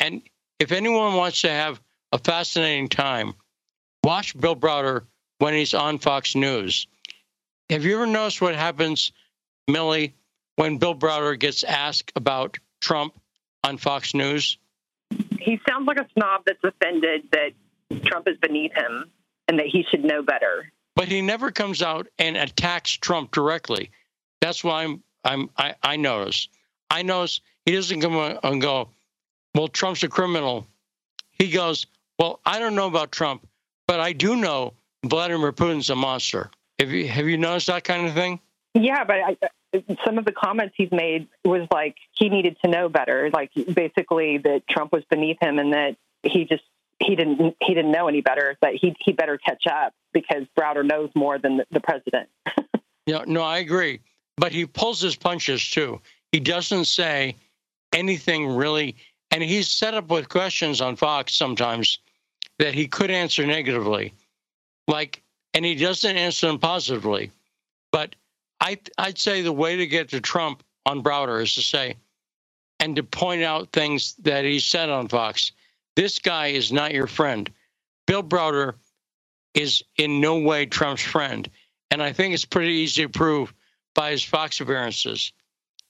And 0.00 0.22
if 0.58 0.72
anyone 0.72 1.14
wants 1.14 1.42
to 1.42 1.50
have 1.50 1.80
a 2.12 2.18
fascinating 2.18 2.88
time, 2.88 3.34
watch 4.04 4.38
Bill 4.38 4.56
Browder 4.56 5.04
when 5.38 5.54
he's 5.54 5.74
on 5.74 5.98
Fox 5.98 6.34
News. 6.34 6.86
Have 7.70 7.84
you 7.84 7.96
ever 7.96 8.06
noticed 8.06 8.40
what 8.40 8.54
happens, 8.54 9.12
Millie, 9.68 10.14
when 10.56 10.78
Bill 10.78 10.94
Browder 10.94 11.38
gets 11.38 11.64
asked 11.64 12.12
about 12.16 12.58
Trump 12.80 13.14
on 13.64 13.76
Fox 13.76 14.14
News? 14.14 14.58
He 15.38 15.60
sounds 15.68 15.86
like 15.86 15.98
a 15.98 16.06
snob 16.14 16.42
that's 16.46 16.62
offended 16.62 17.28
that 17.32 18.02
Trump 18.04 18.28
is 18.28 18.36
beneath 18.38 18.72
him 18.72 19.10
and 19.48 19.58
that 19.58 19.66
he 19.66 19.84
should 19.90 20.04
know 20.04 20.22
better. 20.22 20.72
But 20.96 21.08
he 21.08 21.22
never 21.22 21.52
comes 21.52 21.82
out 21.82 22.08
and 22.18 22.36
attacks 22.36 22.90
Trump 22.90 23.30
directly. 23.30 23.90
That's 24.40 24.64
why 24.64 24.82
I'm 24.82 25.02
I'm 25.24 25.50
I, 25.56 25.74
I 25.82 25.96
notice. 25.96 26.48
I 26.90 27.02
notice 27.02 27.40
he 27.64 27.72
doesn't 27.72 28.00
come 28.00 28.38
and 28.42 28.60
go, 28.60 28.88
well, 29.54 29.68
Trump's 29.68 30.02
a 30.02 30.08
criminal. 30.08 30.66
He 31.32 31.50
goes, 31.50 31.86
well, 32.18 32.40
I 32.44 32.58
don't 32.58 32.74
know 32.74 32.86
about 32.86 33.12
Trump, 33.12 33.46
but 33.86 34.00
I 34.00 34.12
do 34.12 34.36
know 34.36 34.72
Vladimir 35.04 35.52
Putin's 35.52 35.90
a 35.90 35.96
monster. 35.96 36.50
Have 36.78 36.90
you 36.90 37.06
have 37.08 37.26
you 37.26 37.36
noticed 37.36 37.68
that 37.68 37.84
kind 37.84 38.06
of 38.06 38.14
thing? 38.14 38.40
Yeah, 38.74 39.04
but 39.04 39.16
I, 39.16 39.36
uh, 39.42 39.94
some 40.04 40.18
of 40.18 40.24
the 40.24 40.32
comments 40.32 40.74
he's 40.76 40.92
made 40.92 41.28
was 41.44 41.66
like 41.72 41.96
he 42.12 42.28
needed 42.28 42.56
to 42.64 42.70
know 42.70 42.88
better, 42.88 43.30
like 43.32 43.50
basically 43.54 44.38
that 44.38 44.66
Trump 44.68 44.92
was 44.92 45.04
beneath 45.10 45.38
him 45.40 45.58
and 45.58 45.72
that 45.72 45.96
he 46.22 46.44
just 46.44 46.62
he 46.98 47.16
didn't 47.16 47.56
he 47.60 47.74
didn't 47.74 47.92
know 47.92 48.08
any 48.08 48.20
better. 48.20 48.56
but 48.60 48.74
he 48.74 48.94
he 49.00 49.12
better 49.12 49.38
catch 49.38 49.64
up 49.66 49.92
because 50.12 50.44
Browder 50.58 50.84
knows 50.84 51.10
more 51.14 51.38
than 51.38 51.58
the, 51.58 51.66
the 51.70 51.80
president. 51.80 52.28
yeah, 53.06 53.24
no, 53.26 53.42
I 53.42 53.58
agree, 53.58 54.00
but 54.36 54.52
he 54.52 54.66
pulls 54.66 55.00
his 55.00 55.16
punches 55.16 55.68
too. 55.68 56.00
He 56.32 56.40
doesn't 56.40 56.86
say 56.86 57.36
anything 57.92 58.56
really, 58.56 58.96
and 59.30 59.42
he's 59.42 59.68
set 59.68 59.94
up 59.94 60.10
with 60.10 60.28
questions 60.28 60.80
on 60.80 60.96
Fox 60.96 61.34
sometimes 61.36 61.98
that 62.58 62.74
he 62.74 62.86
could 62.86 63.10
answer 63.10 63.46
negatively, 63.46 64.14
like, 64.88 65.22
and 65.54 65.64
he 65.64 65.74
doesn't 65.74 66.16
answer 66.16 66.46
them 66.46 66.58
positively. 66.58 67.30
But 67.92 68.14
I, 68.60 68.78
I'd 68.98 69.18
say 69.18 69.42
the 69.42 69.52
way 69.52 69.76
to 69.76 69.86
get 69.86 70.08
to 70.10 70.20
Trump 70.20 70.62
on 70.86 71.02
Browder 71.02 71.42
is 71.42 71.54
to 71.54 71.62
say, 71.62 71.96
and 72.80 72.96
to 72.96 73.02
point 73.02 73.42
out 73.42 73.72
things 73.72 74.14
that 74.20 74.44
he 74.44 74.58
said 74.58 74.88
on 74.90 75.08
Fox. 75.08 75.52
This 75.96 76.18
guy 76.18 76.48
is 76.48 76.70
not 76.70 76.92
your 76.92 77.06
friend. 77.06 77.50
Bill 78.06 78.22
Browder 78.22 78.74
is 79.54 79.82
in 79.96 80.20
no 80.20 80.38
way 80.38 80.66
Trump's 80.66 81.02
friend. 81.02 81.48
And 81.90 82.02
I 82.02 82.12
think 82.12 82.34
it's 82.34 82.44
pretty 82.44 82.72
easy 82.72 83.02
to 83.02 83.08
prove 83.08 83.52
by 83.94 84.10
his 84.10 84.22
Fox 84.22 84.60
appearances. 84.60 85.32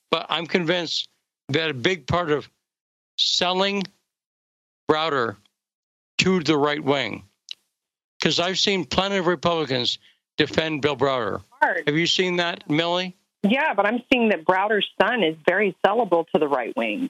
But 0.09 0.25
I'm 0.29 0.47
convinced 0.47 1.09
that 1.49 1.69
a 1.69 1.73
big 1.73 2.07
part 2.07 2.31
of 2.31 2.49
selling 3.17 3.83
Browder 4.89 5.35
to 6.19 6.39
the 6.41 6.57
right 6.57 6.83
wing, 6.83 7.23
because 8.17 8.39
I've 8.39 8.57
seen 8.57 8.85
plenty 8.85 9.17
of 9.17 9.27
Republicans 9.27 9.99
defend 10.37 10.81
Bill 10.81 10.95
Browder. 10.95 11.41
Hard. 11.61 11.83
Have 11.85 11.95
you 11.95 12.07
seen 12.07 12.37
that, 12.37 12.69
Millie? 12.69 13.15
Yeah, 13.43 13.73
but 13.73 13.85
I'm 13.85 14.01
seeing 14.11 14.29
that 14.29 14.45
Browder's 14.45 14.87
son 15.01 15.23
is 15.23 15.35
very 15.47 15.75
sellable 15.85 16.25
to 16.33 16.39
the 16.39 16.47
right 16.47 16.75
wing, 16.75 17.09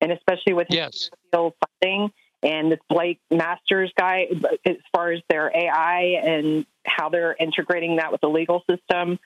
and 0.00 0.10
especially 0.10 0.54
with 0.54 0.68
his 0.68 0.76
yes. 0.76 1.10
funding 1.32 2.10
and 2.42 2.72
this 2.72 2.78
Blake 2.88 3.20
Masters 3.30 3.92
guy, 3.96 4.28
as 4.64 4.76
far 4.94 5.12
as 5.12 5.20
their 5.28 5.50
AI 5.54 6.20
and 6.24 6.66
how 6.84 7.08
they're 7.08 7.34
integrating 7.38 7.96
that 7.96 8.12
with 8.12 8.20
the 8.20 8.28
legal 8.28 8.64
system, 8.70 9.18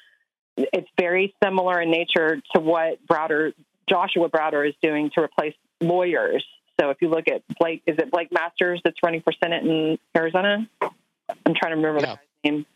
it's 0.56 0.88
very 0.98 1.34
similar 1.42 1.80
in 1.80 1.90
nature 1.90 2.40
to 2.54 2.60
what 2.60 3.04
Browder, 3.06 3.52
Joshua 3.88 4.28
Browder, 4.28 4.68
is 4.68 4.74
doing 4.82 5.10
to 5.14 5.22
replace 5.22 5.54
lawyers. 5.80 6.44
So 6.80 6.90
if 6.90 6.98
you 7.00 7.08
look 7.08 7.28
at 7.28 7.42
Blake, 7.58 7.82
is 7.86 7.98
it 7.98 8.10
Blake 8.10 8.32
Masters 8.32 8.80
that's 8.82 8.96
running 9.02 9.22
for 9.22 9.32
Senate 9.42 9.64
in 9.64 9.98
Arizona? 10.16 10.68
I'm 10.80 11.54
trying 11.54 11.72
to 11.72 11.76
remember 11.76 12.00
yeah. 12.00 12.00
the 12.00 12.06
guy's 12.06 12.18
name. 12.44 12.66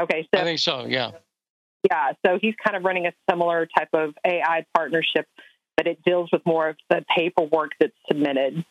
Okay, 0.00 0.28
so 0.34 0.40
I 0.40 0.44
think 0.44 0.58
so. 0.58 0.86
Yeah. 0.86 1.10
Yeah, 1.90 2.12
so 2.24 2.38
he's 2.40 2.54
kind 2.64 2.76
of 2.76 2.84
running 2.84 3.06
a 3.06 3.12
similar 3.28 3.66
type 3.66 3.88
of 3.92 4.14
AI 4.24 4.64
partnership, 4.72 5.26
but 5.76 5.88
it 5.88 5.98
deals 6.04 6.30
with 6.32 6.46
more 6.46 6.68
of 6.68 6.76
the 6.88 7.04
paperwork 7.14 7.72
that's 7.80 7.92
submitted. 8.06 8.64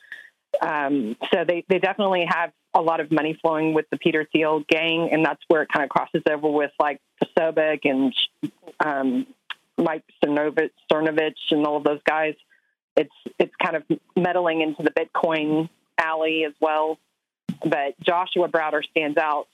Um, 0.60 1.16
so 1.34 1.44
they, 1.48 1.64
they 1.70 1.80
definitely 1.80 2.26
have 2.28 2.52
a 2.74 2.82
lot 2.82 3.00
of 3.00 3.12
money 3.12 3.38
flowing 3.42 3.74
with 3.74 3.86
the 3.92 3.98
Peter 3.98 4.28
Thiel 4.32 4.64
gang, 4.68 5.10
and 5.12 5.26
that's 5.26 5.42
where 5.48 5.62
it 5.62 5.70
kind 5.72 5.84
of 5.84 5.90
crosses 5.90 6.24
over 6.30 6.50
with 6.50 6.72
like 6.80 7.00
Posobiec 7.24 7.80
and 7.84 8.14
um, 8.84 9.28
Mike 9.78 10.04
Cernovich, 10.24 10.72
Cernovich 10.92 11.36
and 11.52 11.66
all 11.66 11.78
of 11.78 11.84
those 11.84 12.02
guys. 12.08 12.36
It's 12.96 13.14
it's 13.40 13.54
kind 13.62 13.76
of 13.76 13.84
meddling 14.16 14.62
into 14.62 14.84
the 14.84 14.92
Bitcoin 14.92 15.70
alley 15.98 16.46
as 16.46 16.54
well. 16.60 16.98
But 17.62 18.00
Joshua 18.02 18.48
Browder 18.50 18.84
stands 18.90 19.18
out 19.18 19.48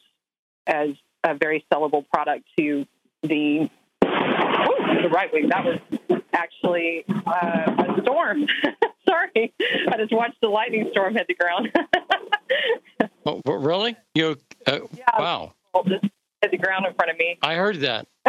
as 0.65 0.89
a 1.23 1.35
very 1.35 1.65
sellable 1.71 2.07
product 2.09 2.45
to 2.57 2.85
the 3.23 3.69
the 4.01 5.09
right 5.11 5.31
wing. 5.31 5.49
That 5.49 5.65
was 5.65 6.21
actually 6.33 7.05
uh, 7.07 7.97
a 7.97 8.01
storm. 8.01 8.47
Sorry, 9.07 9.53
I 9.91 9.97
just 9.97 10.13
watched 10.13 10.39
the 10.41 10.49
lightning 10.49 10.89
storm 10.91 11.13
hit 11.13 11.27
the 11.27 11.35
ground. 11.35 11.71
oh, 13.25 13.41
really? 13.45 13.95
You? 14.13 14.37
Uh, 14.65 14.79
yeah, 14.93 15.05
wow! 15.17 15.53
Just 15.87 16.03
hit 16.41 16.51
the 16.51 16.57
ground 16.57 16.85
in 16.85 16.93
front 16.93 17.11
of 17.11 17.17
me. 17.17 17.37
I 17.41 17.55
heard 17.55 17.77
that. 17.81 18.07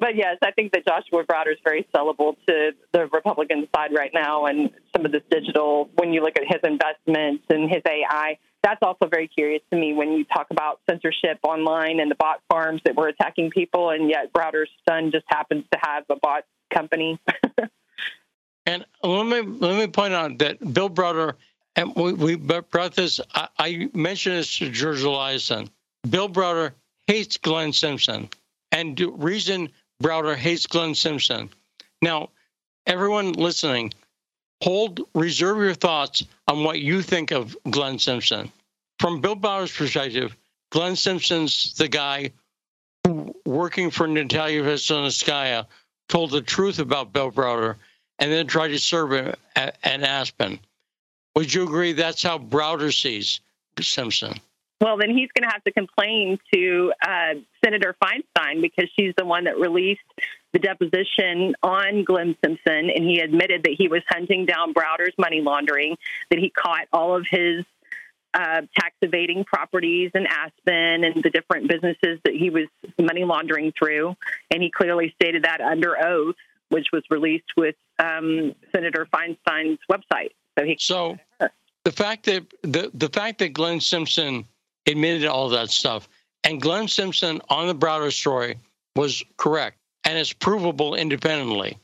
but 0.00 0.14
yes, 0.14 0.36
I 0.42 0.52
think 0.52 0.72
that 0.72 0.86
Joshua 0.86 1.24
Browder 1.24 1.52
is 1.52 1.58
very 1.64 1.86
sellable 1.94 2.36
to 2.46 2.72
the 2.92 3.06
Republican 3.12 3.66
side 3.74 3.90
right 3.94 4.10
now, 4.14 4.46
and 4.46 4.70
some 4.94 5.04
of 5.04 5.12
this 5.12 5.22
digital. 5.30 5.90
When 5.96 6.12
you 6.12 6.22
look 6.22 6.34
at 6.36 6.44
his 6.46 6.60
investments 6.62 7.44
and 7.50 7.68
his 7.68 7.82
AI, 7.86 8.38
that's 8.62 8.80
also 8.82 9.08
very 9.08 9.28
curious 9.28 9.62
to 9.72 9.78
me 9.78 9.94
when 9.94 10.12
you 10.12 10.24
talk 10.24 10.48
about 10.50 10.80
censorship 10.88 11.38
online 11.42 12.00
and 12.00 12.10
the 12.10 12.16
bot 12.16 12.42
farms 12.50 12.80
that 12.84 12.96
were 12.96 13.08
attacking 13.08 13.50
people, 13.50 13.90
and 13.90 14.10
yet 14.10 14.32
Browder's 14.32 14.70
son 14.88 15.10
just 15.12 15.24
happens 15.28 15.64
to 15.72 15.78
have 15.82 16.04
a 16.10 16.16
bot 16.16 16.44
company. 16.72 17.18
and 18.68 18.84
let 19.02 19.24
me 19.24 19.40
let 19.60 19.78
me 19.78 19.86
point 19.86 20.12
out 20.12 20.36
that 20.38 20.74
Bill 20.74 20.90
Browder, 20.90 21.34
and 21.74 21.94
we, 21.96 22.12
we 22.12 22.36
brought 22.36 22.94
this. 22.94 23.18
I, 23.34 23.48
I 23.58 23.88
mentioned 23.94 24.36
this 24.36 24.58
to 24.58 24.68
George 24.68 25.00
Eliason. 25.00 25.70
Bill 26.10 26.28
Browder 26.28 26.72
hates 27.06 27.38
Glenn 27.38 27.72
Simpson, 27.72 28.28
and 28.70 28.94
the 28.94 29.06
reason 29.06 29.70
Browder 30.02 30.36
hates 30.36 30.66
Glenn 30.66 30.94
Simpson. 30.94 31.48
Now, 32.02 32.28
everyone 32.86 33.32
listening, 33.32 33.94
hold, 34.62 35.00
reserve 35.14 35.56
your 35.56 35.74
thoughts 35.74 36.26
on 36.46 36.62
what 36.62 36.80
you 36.80 37.00
think 37.00 37.30
of 37.30 37.56
Glenn 37.70 37.98
Simpson. 37.98 38.52
From 39.00 39.22
Bill 39.22 39.34
Browder's 39.34 39.74
perspective, 39.74 40.36
Glenn 40.72 40.94
Simpson's 40.94 41.72
the 41.72 41.88
guy 41.88 42.32
who, 43.06 43.34
working 43.46 43.90
for 43.90 44.06
Natalia 44.06 44.62
Veselnitskaya, 44.62 45.64
told 46.10 46.32
the 46.32 46.42
truth 46.42 46.78
about 46.78 47.14
Bill 47.14 47.32
Browder 47.32 47.76
and 48.18 48.32
then 48.32 48.46
try 48.46 48.68
to 48.68 48.78
serve 48.78 49.12
him 49.12 49.34
at, 49.56 49.76
at 49.82 50.02
Aspen. 50.02 50.58
Would 51.36 51.52
you 51.54 51.64
agree 51.64 51.92
that's 51.92 52.22
how 52.22 52.38
Browder 52.38 52.92
sees 52.92 53.40
Simpson? 53.80 54.34
Well, 54.80 54.96
then 54.96 55.10
he's 55.10 55.28
going 55.36 55.48
to 55.48 55.52
have 55.52 55.64
to 55.64 55.72
complain 55.72 56.38
to 56.54 56.92
uh, 57.02 57.34
Senator 57.64 57.96
Feinstein 58.02 58.62
because 58.62 58.88
she's 58.94 59.12
the 59.16 59.24
one 59.24 59.44
that 59.44 59.58
released 59.58 60.00
the 60.52 60.58
deposition 60.58 61.54
on 61.62 62.04
Glenn 62.04 62.36
Simpson, 62.44 62.90
and 62.90 63.04
he 63.04 63.20
admitted 63.20 63.64
that 63.64 63.74
he 63.76 63.88
was 63.88 64.02
hunting 64.08 64.46
down 64.46 64.72
Browder's 64.72 65.14
money 65.18 65.40
laundering, 65.40 65.96
that 66.30 66.38
he 66.38 66.50
caught 66.50 66.86
all 66.92 67.16
of 67.16 67.26
his 67.28 67.64
uh, 68.34 68.62
tax 68.78 68.94
evading 69.02 69.44
properties 69.44 70.10
in 70.14 70.26
Aspen 70.26 71.04
and 71.04 71.22
the 71.22 71.30
different 71.30 71.68
businesses 71.68 72.20
that 72.24 72.34
he 72.34 72.50
was 72.50 72.66
money 72.98 73.24
laundering 73.24 73.72
through, 73.76 74.16
and 74.50 74.62
he 74.62 74.70
clearly 74.70 75.12
stated 75.20 75.42
that 75.42 75.60
under 75.60 76.00
oath, 76.02 76.36
which 76.68 76.88
was 76.92 77.02
released 77.10 77.50
with 77.56 77.74
um, 77.98 78.54
Senator 78.72 79.06
Feinstein's 79.12 79.78
website. 79.90 80.30
So 80.58 80.64
he. 80.64 80.76
So 80.78 81.18
the 81.84 81.92
fact 81.92 82.24
that 82.26 82.44
the 82.62 82.90
the 82.94 83.08
fact 83.08 83.38
that 83.38 83.52
Glenn 83.52 83.80
Simpson 83.80 84.44
admitted 84.88 85.26
all 85.26 85.48
that 85.50 85.70
stuff. 85.70 86.08
And 86.44 86.60
Glenn 86.60 86.88
Simpson 86.88 87.40
on 87.50 87.66
the 87.66 87.74
Browder 87.74 88.12
story 88.12 88.56
was 88.96 89.22
correct 89.36 89.78
and 90.04 90.16
it's 90.16 90.32
provable 90.32 90.94
independently. 90.94 91.76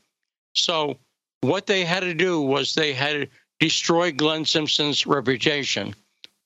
So 0.53 0.97
what 1.41 1.67
they 1.67 1.85
had 1.85 2.01
to 2.01 2.13
do 2.13 2.41
was 2.41 2.73
they 2.73 2.93
had 2.93 3.13
to 3.13 3.27
destroy 3.59 4.11
Glenn 4.11 4.45
Simpson's 4.45 5.05
reputation 5.05 5.93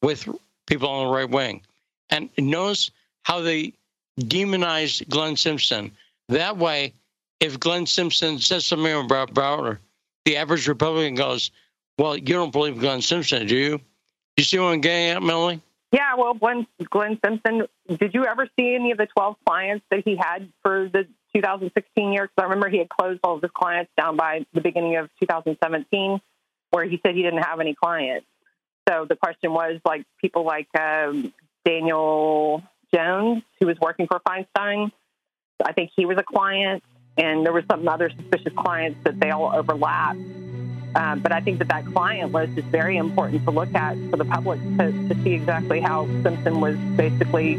with 0.01 0.27
people 0.65 0.89
on 0.89 1.07
the 1.07 1.13
right 1.13 1.29
wing. 1.29 1.61
And 2.09 2.29
notice 2.37 2.91
how 3.23 3.41
they 3.41 3.73
demonized 4.17 5.07
Glenn 5.09 5.35
Simpson. 5.35 5.91
That 6.27 6.57
way, 6.57 6.93
if 7.39 7.59
Glenn 7.59 7.85
Simpson 7.85 8.39
says 8.39 8.65
something 8.65 8.93
about 8.93 9.33
Browder, 9.33 9.79
the 10.25 10.37
average 10.37 10.67
Republican 10.67 11.15
goes, 11.15 11.51
Well, 11.97 12.17
you 12.17 12.33
don't 12.33 12.51
believe 12.51 12.79
Glenn 12.79 13.01
Simpson, 13.01 13.47
do 13.47 13.55
you? 13.55 13.81
You 14.37 14.43
see 14.43 14.59
what 14.59 14.67
I'm 14.67 14.81
getting 14.81 15.09
at, 15.09 15.23
Melanie? 15.23 15.61
Yeah, 15.91 16.15
well, 16.17 16.33
Glenn, 16.33 16.67
Glenn 16.89 17.19
Simpson, 17.25 17.63
did 17.87 18.13
you 18.13 18.25
ever 18.25 18.47
see 18.57 18.75
any 18.75 18.91
of 18.91 18.97
the 18.97 19.07
12 19.07 19.37
clients 19.45 19.85
that 19.89 20.03
he 20.05 20.15
had 20.15 20.51
for 20.61 20.87
the 20.87 21.07
2016 21.33 22.13
year? 22.13 22.23
Because 22.23 22.35
I 22.37 22.43
remember 22.43 22.69
he 22.69 22.77
had 22.77 22.89
closed 22.89 23.19
all 23.23 23.35
of 23.37 23.41
his 23.41 23.51
clients 23.51 23.91
down 23.97 24.15
by 24.15 24.45
the 24.53 24.61
beginning 24.61 24.97
of 24.97 25.09
2017, 25.19 26.21
where 26.69 26.85
he 26.85 26.99
said 27.03 27.15
he 27.15 27.23
didn't 27.23 27.41
have 27.41 27.59
any 27.59 27.73
clients. 27.73 28.27
So 28.87 29.05
the 29.05 29.15
question 29.15 29.51
was 29.51 29.79
like 29.83 30.05
people 30.21 30.45
like 30.45 30.67
um, 30.79 31.33
Daniel 31.65 32.63
Jones, 32.93 33.43
who 33.59 33.65
was 33.65 33.77
working 33.79 34.07
for 34.07 34.19
Feinstein. 34.19 34.91
I 35.63 35.73
think 35.73 35.91
he 35.95 36.05
was 36.05 36.17
a 36.17 36.23
client, 36.23 36.83
and 37.19 37.45
there 37.45 37.53
were 37.53 37.65
some 37.69 37.87
other 37.87 38.09
suspicious 38.09 38.53
clients 38.53 39.03
that 39.03 39.19
they 39.19 39.29
all 39.29 39.51
overlapped. 39.53 40.19
Um, 40.95 41.19
but 41.19 41.31
I 41.31 41.41
think 41.41 41.59
that 41.59 41.67
that 41.67 41.85
client 41.85 42.31
list 42.31 42.57
is 42.57 42.65
very 42.65 42.97
important 42.97 43.43
to 43.43 43.51
look 43.51 43.75
at 43.75 43.95
for 44.09 44.17
the 44.17 44.25
public 44.25 44.59
to, 44.77 44.91
to 44.91 45.23
see 45.23 45.33
exactly 45.33 45.81
how 45.81 46.07
Simpson 46.23 46.61
was 46.61 46.77
basically 46.95 47.57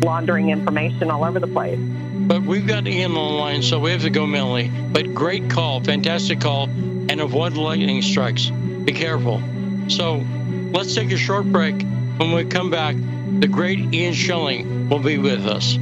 laundering 0.00 0.50
information 0.50 1.10
all 1.10 1.24
over 1.24 1.38
the 1.38 1.46
place. 1.46 1.78
But 1.78 2.42
we've 2.42 2.66
got 2.66 2.88
Ian 2.88 3.12
on 3.12 3.14
the 3.14 3.38
line, 3.38 3.62
so 3.62 3.78
we 3.78 3.92
have 3.92 4.02
to 4.02 4.10
go, 4.10 4.26
Melanie. 4.26 4.68
But 4.68 5.14
great 5.14 5.48
call, 5.48 5.80
fantastic 5.80 6.40
call, 6.40 6.64
and 6.64 7.20
avoid 7.20 7.54
lightning 7.54 8.02
strikes. 8.02 8.50
Be 8.50 8.92
careful. 8.92 9.40
So 9.88 10.24
let's 10.72 10.94
take 10.94 11.12
a 11.12 11.16
short 11.16 11.44
break. 11.44 11.82
When 12.16 12.32
we 12.32 12.44
come 12.46 12.70
back, 12.70 12.96
the 13.38 13.48
great 13.48 13.94
Ian 13.94 14.14
Shilling 14.14 14.88
will 14.88 14.98
be 14.98 15.18
with 15.18 15.46
us 15.46 15.76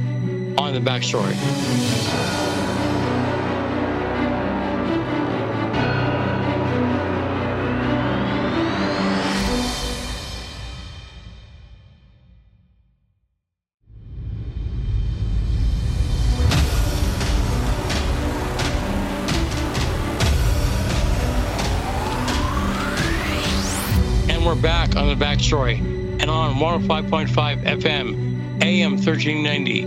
on 0.57 0.73
the 0.73 0.79
backstory. 0.79 2.00
On 25.01 25.07
the 25.07 25.25
backstory 25.25 25.79
and 26.21 26.29
on 26.29 26.53
105.5 26.57 27.27
FM, 27.63 28.61
AM 28.61 28.91
1390 28.91 29.81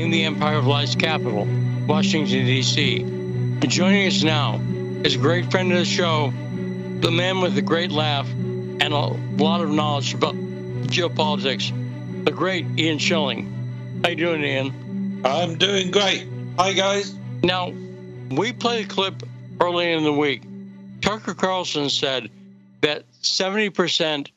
in 0.00 0.10
the 0.12 0.22
Empire 0.22 0.58
of 0.58 0.68
Light's 0.68 0.94
capital, 0.94 1.48
Washington, 1.88 2.46
D.C. 2.46 3.00
Joining 3.66 4.06
us 4.06 4.22
now 4.22 4.60
is 5.02 5.16
a 5.16 5.18
great 5.18 5.50
friend 5.50 5.72
of 5.72 5.78
the 5.78 5.84
show, 5.84 6.32
the 7.00 7.10
man 7.10 7.40
with 7.40 7.58
a 7.58 7.62
great 7.62 7.90
laugh 7.90 8.30
and 8.30 8.84
a 8.84 8.96
lot 8.96 9.62
of 9.62 9.70
knowledge 9.70 10.14
about 10.14 10.36
geopolitics, 10.36 11.74
the 12.24 12.30
great 12.30 12.64
Ian 12.78 12.98
Shilling. 12.98 14.00
How 14.04 14.10
you 14.10 14.16
doing, 14.16 14.44
Ian? 14.44 15.22
I'm 15.24 15.58
doing 15.58 15.90
great. 15.90 16.28
Hi, 16.56 16.72
guys. 16.72 17.12
Now, 17.42 17.72
we 18.30 18.52
played 18.52 18.86
a 18.86 18.88
clip 18.88 19.24
early 19.60 19.90
in 19.90 20.04
the 20.04 20.12
week. 20.12 20.44
Tucker 21.00 21.34
Carlson 21.34 21.90
said 21.90 22.30
that 22.82 23.02
70% 23.22 24.28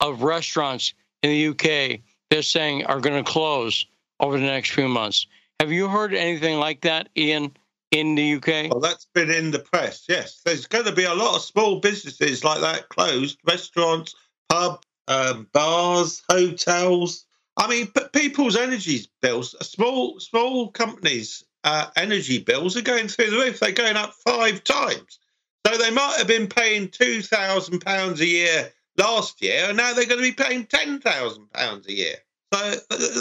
of 0.00 0.22
restaurants 0.22 0.94
in 1.22 1.30
the 1.30 1.48
UK 1.48 2.00
they're 2.30 2.42
saying 2.42 2.84
are 2.86 3.00
going 3.00 3.22
to 3.22 3.30
close 3.30 3.86
over 4.20 4.38
the 4.38 4.46
next 4.46 4.70
few 4.70 4.88
months. 4.88 5.26
Have 5.60 5.72
you 5.72 5.88
heard 5.88 6.14
anything 6.14 6.58
like 6.58 6.82
that, 6.82 7.08
Ian, 7.16 7.56
in 7.90 8.14
the 8.14 8.34
UK? 8.34 8.70
Well, 8.70 8.80
that's 8.80 9.06
been 9.14 9.30
in 9.30 9.50
the 9.50 9.58
press, 9.58 10.04
yes. 10.08 10.40
There's 10.44 10.66
going 10.66 10.84
to 10.84 10.92
be 10.92 11.04
a 11.04 11.14
lot 11.14 11.36
of 11.36 11.42
small 11.42 11.80
businesses 11.80 12.44
like 12.44 12.60
that 12.60 12.88
closed 12.90 13.38
restaurants, 13.46 14.14
pub, 14.48 14.82
um, 15.08 15.48
bars, 15.52 16.22
hotels. 16.28 17.24
I 17.56 17.68
mean, 17.68 17.88
people's 18.12 18.56
energy 18.56 19.00
bills, 19.20 19.56
small 19.66 20.20
small 20.20 20.70
companies' 20.70 21.44
uh, 21.64 21.86
energy 21.96 22.38
bills 22.38 22.76
are 22.76 22.82
going 22.82 23.08
through 23.08 23.30
the 23.30 23.36
roof. 23.36 23.58
They're 23.58 23.72
going 23.72 23.96
up 23.96 24.14
five 24.24 24.62
times. 24.62 25.18
So 25.66 25.76
they 25.76 25.90
might 25.90 26.16
have 26.18 26.28
been 26.28 26.46
paying 26.46 26.88
two 26.88 27.20
thousand 27.22 27.80
pounds 27.80 28.20
a 28.20 28.26
year 28.26 28.72
last 28.98 29.42
year, 29.42 29.66
and 29.68 29.76
now 29.76 29.94
they're 29.94 30.06
going 30.06 30.22
to 30.22 30.30
be 30.30 30.32
paying 30.32 30.66
ten 30.66 31.00
thousand 31.00 31.52
pounds 31.52 31.86
a 31.86 31.92
year. 31.92 32.16
So 32.52 32.76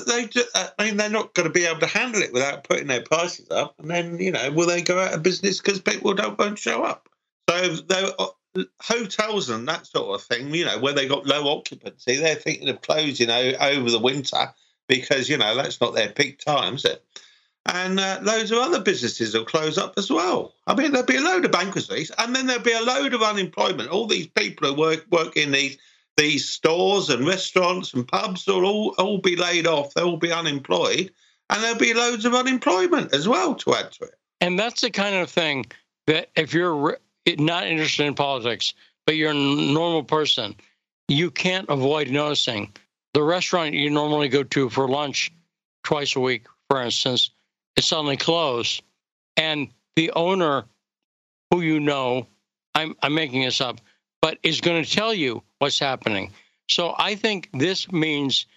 they, 0.07 0.27
just, 0.27 0.55
uh, 0.55 0.69
I 0.79 0.85
mean, 0.85 0.97
they're 0.97 1.09
not 1.09 1.33
going 1.33 1.47
to 1.47 1.53
be 1.53 1.65
able 1.65 1.81
to 1.81 1.87
handle 1.87 2.21
it 2.21 2.31
without 2.31 2.63
putting 2.63 2.87
their 2.87 3.01
prices 3.01 3.49
up, 3.51 3.75
and 3.79 3.89
then 3.89 4.19
you 4.19 4.31
know, 4.31 4.51
will 4.51 4.67
they 4.67 4.81
go 4.81 4.99
out 4.99 5.13
of 5.13 5.23
business 5.23 5.61
because 5.61 5.81
people 5.81 6.13
don't 6.13 6.37
won't 6.37 6.59
show 6.59 6.83
up? 6.83 7.09
So 7.49 7.77
uh, 8.19 8.27
hotels 8.81 9.49
and 9.49 9.67
that 9.67 9.87
sort 9.87 10.19
of 10.19 10.25
thing, 10.25 10.53
you 10.53 10.65
know, 10.65 10.79
where 10.79 10.93
they 10.93 11.07
got 11.07 11.25
low 11.25 11.57
occupancy, 11.57 12.17
they're 12.17 12.35
thinking 12.35 12.69
of 12.69 12.81
closing 12.81 13.29
over 13.29 13.89
the 13.89 13.99
winter 13.99 14.53
because 14.87 15.29
you 15.29 15.37
know 15.37 15.55
that's 15.55 15.81
not 15.81 15.93
their 15.93 16.09
peak 16.09 16.39
time, 16.39 16.75
is 16.75 16.85
it? 16.85 17.03
And 17.67 17.99
uh, 17.99 18.19
loads 18.21 18.51
of 18.51 18.59
other 18.59 18.79
businesses 18.79 19.33
will 19.33 19.45
close 19.45 19.77
up 19.77 19.93
as 19.97 20.09
well. 20.09 20.53
I 20.67 20.75
mean, 20.75 20.91
there'll 20.91 21.05
be 21.05 21.17
a 21.17 21.21
load 21.21 21.45
of 21.45 21.51
bankruptcies, 21.51 22.11
and 22.17 22.35
then 22.35 22.47
there'll 22.47 22.61
be 22.63 22.71
a 22.71 22.81
load 22.81 23.13
of 23.13 23.21
unemployment. 23.21 23.89
All 23.89 24.07
these 24.07 24.27
people 24.27 24.69
who 24.69 24.73
work 24.75 25.05
work 25.11 25.35
in 25.35 25.51
these 25.51 25.77
these 26.15 26.49
stores 26.49 27.09
and 27.09 27.27
restaurants 27.27 27.93
and 27.93 28.07
pubs 28.07 28.47
will 28.47 28.65
all 28.65 28.95
all 28.97 29.17
be 29.19 29.35
laid 29.35 29.67
off. 29.67 29.93
They'll 29.93 30.11
all 30.11 30.17
be 30.17 30.31
unemployed, 30.31 31.11
and 31.49 31.63
there'll 31.63 31.77
be 31.77 31.93
loads 31.93 32.25
of 32.25 32.33
unemployment 32.33 33.13
as 33.13 33.27
well 33.27 33.55
to 33.55 33.75
add 33.75 33.91
to 33.93 34.05
it. 34.05 34.15
And 34.39 34.57
that's 34.57 34.81
the 34.81 34.91
kind 34.91 35.15
of 35.15 35.29
thing 35.29 35.65
that 36.05 36.29
if 36.35 36.53
you're 36.53 36.99
not 37.37 37.67
interested 37.67 38.05
in 38.05 38.15
politics, 38.15 38.73
but 39.05 39.15
you're 39.15 39.31
a 39.31 39.33
normal 39.33 40.03
person, 40.03 40.55
you 41.07 41.31
can't 41.31 41.69
avoid 41.69 42.09
noticing. 42.09 42.71
The 43.13 43.23
restaurant 43.23 43.73
you 43.73 43.89
normally 43.89 44.29
go 44.29 44.43
to 44.43 44.69
for 44.69 44.87
lunch 44.87 45.31
twice 45.83 46.15
a 46.15 46.19
week, 46.19 46.45
for 46.69 46.81
instance, 46.81 47.31
it 47.77 47.83
suddenly 47.83 48.17
closed. 48.17 48.83
And 49.37 49.69
the 49.95 50.11
owner, 50.11 50.65
who 51.51 51.61
you 51.61 51.79
know, 51.79 52.27
I'm, 52.75 52.95
I'm 53.01 53.13
making 53.13 53.43
this 53.43 53.61
up, 53.61 53.79
but 54.21 54.37
is 54.43 54.59
going 54.59 54.83
to 54.83 54.89
tell 54.89 55.13
you 55.13 55.43
what's 55.59 55.79
happening. 55.79 56.31
So 56.69 56.93
I 56.97 57.15
think 57.15 57.49
this 57.53 57.89
means 57.91 58.47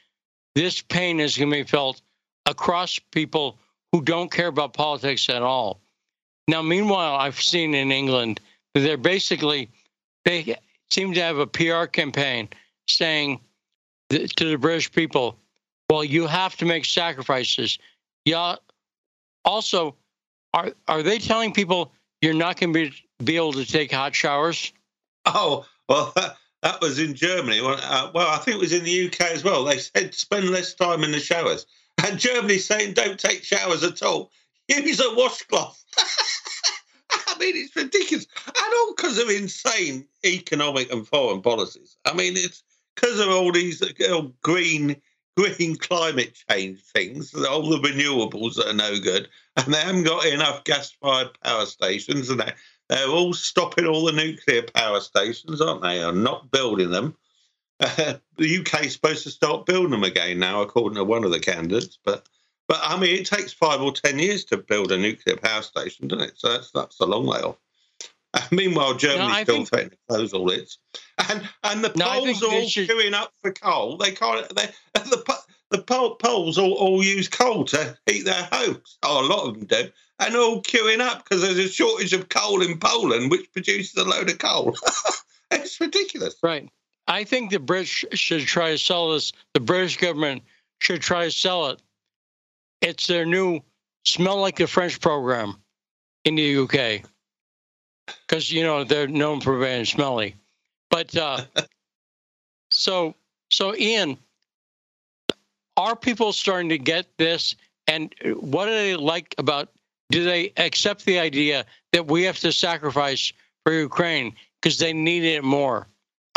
this 0.54 0.80
pain 0.80 1.20
is 1.20 1.36
going 1.36 1.50
to 1.50 1.56
be 1.58 1.62
felt 1.62 2.00
across 2.46 2.98
people 3.12 3.58
who 3.92 4.02
don't 4.02 4.30
care 4.30 4.48
about 4.48 4.72
politics 4.72 5.28
at 5.28 5.42
all. 5.42 5.80
Now, 6.48 6.62
meanwhile, 6.62 7.14
I've 7.14 7.40
seen 7.40 7.74
in 7.74 7.92
England 7.92 8.40
that 8.74 8.80
they're 8.80 8.96
basically, 8.96 9.70
they 10.24 10.56
seem 10.90 11.12
to 11.14 11.22
have 11.22 11.38
a 11.38 11.46
PR 11.46 11.84
campaign 11.84 12.48
saying 12.88 13.40
to 14.10 14.44
the 14.44 14.56
British 14.56 14.90
people, 14.90 15.36
well, 15.88 16.02
you 16.02 16.26
have 16.26 16.56
to 16.56 16.64
make 16.64 16.84
sacrifices. 16.84 17.78
Also, 19.50 19.96
are 20.54 20.72
are 20.86 21.02
they 21.02 21.18
telling 21.18 21.52
people 21.52 21.92
you're 22.22 22.34
not 22.34 22.58
going 22.58 22.72
to 22.72 22.90
be 22.90 22.94
be 23.24 23.36
able 23.36 23.52
to 23.52 23.66
take 23.66 23.92
hot 23.92 24.14
showers? 24.14 24.72
Oh 25.26 25.66
well, 25.88 26.12
that, 26.62 26.80
was 26.80 26.98
in 26.98 27.14
Germany. 27.14 27.60
Well, 27.60 27.78
uh, 27.82 28.10
well, 28.14 28.28
I 28.28 28.38
think 28.38 28.56
it 28.56 28.60
was 28.60 28.72
in 28.72 28.84
the 28.84 29.06
UK 29.06 29.20
as 29.32 29.44
well. 29.44 29.64
They 29.64 29.78
said 29.78 30.14
spend 30.14 30.50
less 30.50 30.74
time 30.74 31.02
in 31.02 31.10
the 31.10 31.20
showers, 31.20 31.66
and 32.04 32.18
Germany's 32.18 32.66
saying 32.66 32.94
don't 32.94 33.18
take 33.18 33.44
showers 33.44 33.82
at 33.82 34.02
all. 34.02 34.30
Use 34.68 35.00
a 35.00 35.14
washcloth. 35.14 35.84
I 37.26 37.36
mean, 37.40 37.56
it's 37.56 37.74
ridiculous, 37.74 38.26
and 38.46 38.74
all 38.78 38.94
because 38.96 39.18
of 39.18 39.28
insane 39.30 40.06
economic 40.24 40.92
and 40.92 41.06
foreign 41.06 41.42
policies. 41.42 41.96
I 42.04 42.12
mean, 42.12 42.34
it's 42.36 42.62
because 42.94 43.18
of 43.18 43.28
all 43.28 43.50
these 43.50 43.82
uh, 43.82 44.22
green 44.42 44.96
green 45.36 45.76
climate 45.76 46.38
change 46.50 46.80
things, 46.80 47.34
all 47.34 47.68
the 47.68 47.78
renewables 47.78 48.56
that 48.56 48.68
are 48.68 48.74
no 48.74 48.98
good, 48.98 49.28
and 49.56 49.72
they 49.72 49.80
haven't 49.80 50.04
got 50.04 50.26
enough 50.26 50.64
gas-fired 50.64 51.28
power 51.42 51.66
stations, 51.66 52.30
and 52.30 52.40
they're, 52.40 52.54
they're 52.88 53.08
all 53.08 53.32
stopping 53.32 53.86
all 53.86 54.04
the 54.04 54.12
nuclear 54.12 54.62
power 54.62 55.00
stations, 55.00 55.60
aren't 55.60 55.82
they? 55.82 56.04
Or 56.04 56.12
not 56.12 56.50
building 56.50 56.90
them. 56.90 57.16
Uh, 57.78 58.14
the 58.36 58.58
UK 58.58 58.86
is 58.86 58.92
supposed 58.92 59.24
to 59.24 59.30
start 59.30 59.66
building 59.66 59.90
them 59.90 60.04
again 60.04 60.38
now, 60.38 60.62
according 60.62 60.96
to 60.96 61.04
one 61.04 61.24
of 61.24 61.30
the 61.30 61.40
candidates, 61.40 61.98
but. 62.04 62.26
But 62.68 62.78
I 62.84 62.96
mean, 63.00 63.16
it 63.18 63.26
takes 63.26 63.52
five 63.52 63.82
or 63.82 63.90
ten 63.90 64.20
years 64.20 64.44
to 64.44 64.56
build 64.56 64.92
a 64.92 64.96
nuclear 64.96 65.36
power 65.36 65.62
station, 65.62 66.06
doesn't 66.06 66.28
it? 66.28 66.38
So 66.38 66.52
that's 66.52 66.70
that's 66.70 67.00
a 67.00 67.04
long 67.04 67.26
way 67.26 67.40
off. 67.40 67.56
Meanwhile, 68.50 68.94
Germany's 68.94 69.36
no, 69.36 69.42
still 69.42 69.64
threatening 69.64 69.90
to 69.90 69.98
close 70.08 70.32
all 70.32 70.50
its, 70.50 70.78
and 71.28 71.48
and 71.64 71.84
the 71.84 71.92
no, 71.96 72.04
Poles 72.04 72.42
are 72.42 72.52
all 72.52 72.66
should... 72.66 72.88
queuing 72.88 73.12
up 73.12 73.32
for 73.42 73.52
coal. 73.52 73.96
They 73.96 74.12
can't. 74.12 74.48
They, 74.54 74.68
the 74.94 75.42
the 75.70 75.82
Poles 75.82 76.58
all, 76.58 76.72
all 76.72 77.02
use 77.02 77.28
coal 77.28 77.64
to 77.66 77.96
heat 78.06 78.24
their 78.24 78.48
homes. 78.52 78.98
Oh, 79.02 79.24
a 79.24 79.26
lot 79.26 79.48
of 79.48 79.54
them 79.54 79.66
do, 79.66 79.90
and 80.20 80.36
all 80.36 80.62
queuing 80.62 81.00
up 81.00 81.24
because 81.24 81.42
there's 81.42 81.58
a 81.58 81.68
shortage 81.68 82.12
of 82.12 82.28
coal 82.28 82.62
in 82.62 82.78
Poland, 82.78 83.30
which 83.30 83.52
produces 83.52 83.96
a 83.96 84.04
load 84.04 84.30
of 84.30 84.38
coal. 84.38 84.76
it's 85.50 85.80
ridiculous. 85.80 86.36
Right. 86.42 86.68
I 87.08 87.24
think 87.24 87.50
the 87.50 87.58
British 87.58 88.04
should 88.12 88.42
try 88.42 88.70
to 88.70 88.78
sell 88.78 89.12
this. 89.12 89.32
The 89.54 89.60
British 89.60 89.96
government 89.96 90.42
should 90.78 91.02
try 91.02 91.24
to 91.24 91.30
sell 91.32 91.70
it. 91.70 91.82
It's 92.80 93.08
their 93.08 93.26
new 93.26 93.60
"Smell 94.04 94.40
Like 94.40 94.56
the 94.56 94.68
French" 94.68 95.00
program 95.00 95.56
in 96.24 96.36
the 96.36 96.56
UK 96.58 97.02
because 98.30 98.52
you 98.52 98.62
know 98.62 98.84
they're 98.84 99.08
known 99.08 99.40
for 99.40 99.58
being 99.58 99.84
smelly. 99.84 100.36
But 100.88 101.16
uh, 101.16 101.44
so 102.70 103.14
so 103.50 103.74
Ian, 103.74 104.16
are 105.76 105.96
people 105.96 106.32
starting 106.32 106.68
to 106.68 106.78
get 106.78 107.06
this? 107.18 107.56
And 107.88 108.14
what 108.38 108.66
do 108.66 108.70
they 108.70 108.94
like 108.94 109.34
about? 109.38 109.68
Do 110.10 110.24
they 110.24 110.52
accept 110.56 111.04
the 111.04 111.18
idea 111.18 111.66
that 111.92 112.06
we 112.06 112.22
have 112.24 112.38
to 112.40 112.52
sacrifice 112.52 113.32
for 113.64 113.72
Ukraine 113.72 114.34
because 114.60 114.78
they 114.78 114.92
need 114.92 115.24
it 115.24 115.42
more? 115.42 115.88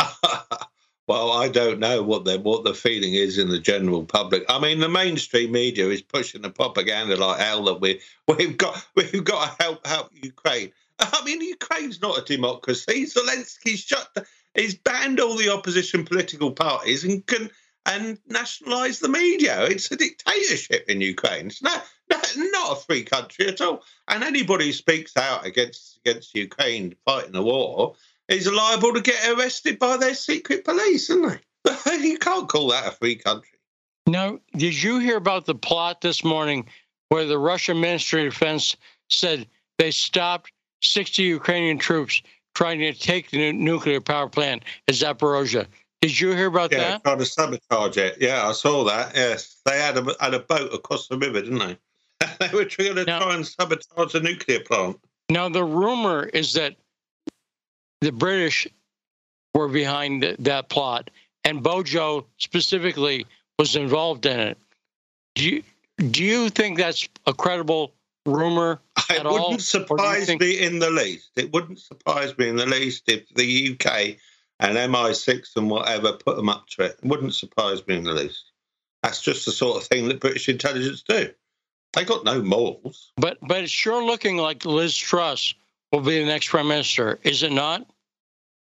well, 1.06 1.32
I 1.32 1.48
don't 1.48 1.78
know 1.78 2.02
what 2.02 2.24
the 2.24 2.40
what 2.40 2.64
the 2.64 2.74
feeling 2.74 3.14
is 3.14 3.38
in 3.38 3.48
the 3.48 3.60
general 3.60 4.04
public. 4.04 4.44
I 4.48 4.58
mean, 4.58 4.80
the 4.80 4.88
mainstream 4.88 5.52
media 5.52 5.88
is 5.88 6.02
pushing 6.02 6.42
the 6.42 6.50
propaganda 6.50 7.16
like 7.16 7.38
hell 7.38 7.64
that 7.64 7.80
we 7.80 8.00
we've 8.26 8.58
got 8.58 8.84
we've 8.96 9.24
got 9.24 9.56
to 9.56 9.62
help 9.62 9.86
help 9.86 10.10
Ukraine. 10.12 10.72
I 10.98 11.22
mean, 11.24 11.40
Ukraine's 11.40 12.00
not 12.00 12.18
a 12.18 12.24
democracy. 12.24 13.06
Zelensky's 13.06 13.80
shut. 13.80 14.08
The, 14.14 14.26
he's 14.54 14.74
banned 14.74 15.20
all 15.20 15.36
the 15.36 15.52
opposition 15.52 16.04
political 16.04 16.52
parties 16.52 17.04
and 17.04 17.26
can 17.26 17.50
and 17.86 18.18
nationalised 18.26 19.02
the 19.02 19.08
media. 19.08 19.64
It's 19.64 19.90
a 19.90 19.96
dictatorship 19.96 20.88
in 20.88 21.00
Ukraine. 21.00 21.48
It's 21.48 21.62
not, 21.62 21.84
not, 22.08 22.34
not 22.36 22.78
a 22.78 22.80
free 22.80 23.02
country 23.02 23.46
at 23.46 23.60
all. 23.60 23.82
And 24.08 24.24
anybody 24.24 24.66
who 24.66 24.72
speaks 24.72 25.16
out 25.16 25.44
against 25.44 25.98
against 26.04 26.34
Ukraine 26.34 26.94
fighting 27.04 27.32
the 27.32 27.42
war 27.42 27.94
is 28.28 28.50
liable 28.50 28.94
to 28.94 29.02
get 29.02 29.28
arrested 29.28 29.78
by 29.78 29.96
their 29.96 30.14
secret 30.14 30.64
police, 30.64 31.10
isn't 31.10 31.40
they? 31.64 31.96
you 32.00 32.18
can't 32.18 32.48
call 32.48 32.68
that 32.68 32.86
a 32.86 32.90
free 32.90 33.16
country. 33.16 33.58
Now, 34.06 34.38
did 34.56 34.82
you 34.82 34.98
hear 34.98 35.16
about 35.16 35.46
the 35.46 35.54
plot 35.54 36.00
this 36.00 36.24
morning 36.24 36.66
where 37.08 37.26
the 37.26 37.38
Russian 37.38 37.80
Ministry 37.80 38.26
of 38.26 38.32
Defense 38.32 38.76
said 39.08 39.46
they 39.78 39.90
stopped 39.90 40.52
60 40.84 41.22
Ukrainian 41.22 41.78
troops 41.78 42.22
trying 42.54 42.78
to 42.78 42.92
take 42.92 43.30
the 43.30 43.52
nuclear 43.52 44.00
power 44.00 44.28
plant 44.28 44.64
at 44.88 44.94
Zaporozhye. 44.94 45.66
Did 46.00 46.20
you 46.20 46.32
hear 46.32 46.48
about 46.48 46.70
yeah, 46.70 46.78
that? 46.78 47.04
Trying 47.04 47.18
to 47.18 47.24
sabotage 47.24 47.96
it. 47.96 48.18
Yeah, 48.20 48.46
I 48.46 48.52
saw 48.52 48.84
that. 48.84 49.12
Yes, 49.14 49.56
they 49.64 49.80
had 49.80 49.96
a 49.96 50.14
had 50.20 50.34
a 50.34 50.40
boat 50.40 50.72
across 50.74 51.08
the 51.08 51.16
river, 51.16 51.40
didn't 51.40 51.58
they? 51.58 51.78
they 52.40 52.54
were 52.54 52.66
trying 52.66 52.96
to 52.96 53.04
now, 53.04 53.20
try 53.20 53.34
and 53.34 53.46
sabotage 53.46 54.14
a 54.14 54.20
nuclear 54.20 54.60
plant. 54.60 55.00
Now 55.30 55.48
the 55.48 55.64
rumor 55.64 56.24
is 56.24 56.52
that 56.52 56.76
the 58.02 58.12
British 58.12 58.68
were 59.54 59.68
behind 59.68 60.36
that 60.38 60.68
plot, 60.68 61.10
and 61.42 61.62
Bojo 61.62 62.26
specifically 62.36 63.26
was 63.58 63.74
involved 63.74 64.26
in 64.26 64.38
it. 64.38 64.58
Do 65.34 65.48
you 65.48 65.62
do 66.10 66.22
you 66.22 66.50
think 66.50 66.76
that's 66.76 67.08
a 67.26 67.32
credible 67.32 67.92
rumor 68.26 68.80
it 69.10 69.24
wouldn't 69.24 69.40
all, 69.40 69.58
surprise 69.58 70.26
think... 70.26 70.40
me 70.40 70.60
in 70.60 70.78
the 70.78 70.90
least. 70.90 71.30
It 71.36 71.52
wouldn't 71.52 71.78
surprise 71.78 72.36
me 72.38 72.48
in 72.48 72.56
the 72.56 72.66
least 72.66 73.04
if 73.08 73.28
the 73.34 73.72
UK 73.72 74.16
and 74.60 74.76
MI6 74.76 75.56
and 75.56 75.70
whatever 75.70 76.12
put 76.12 76.36
them 76.36 76.48
up 76.48 76.68
to 76.70 76.84
it. 76.84 76.98
It 77.02 77.08
wouldn't 77.08 77.34
surprise 77.34 77.86
me 77.86 77.96
in 77.96 78.04
the 78.04 78.12
least. 78.12 78.50
That's 79.02 79.20
just 79.20 79.44
the 79.44 79.52
sort 79.52 79.76
of 79.76 79.86
thing 79.86 80.08
that 80.08 80.20
British 80.20 80.48
intelligence 80.48 81.02
do. 81.02 81.30
They 81.92 82.04
got 82.04 82.24
no 82.24 82.42
morals. 82.42 83.12
But 83.16 83.38
but 83.42 83.62
it's 83.62 83.72
sure 83.72 84.02
looking 84.02 84.36
like 84.36 84.64
Liz 84.64 84.96
Truss 84.96 85.54
will 85.92 86.00
be 86.00 86.18
the 86.18 86.26
next 86.26 86.48
prime 86.48 86.68
minister, 86.68 87.20
is 87.22 87.42
it 87.42 87.52
not? 87.52 87.86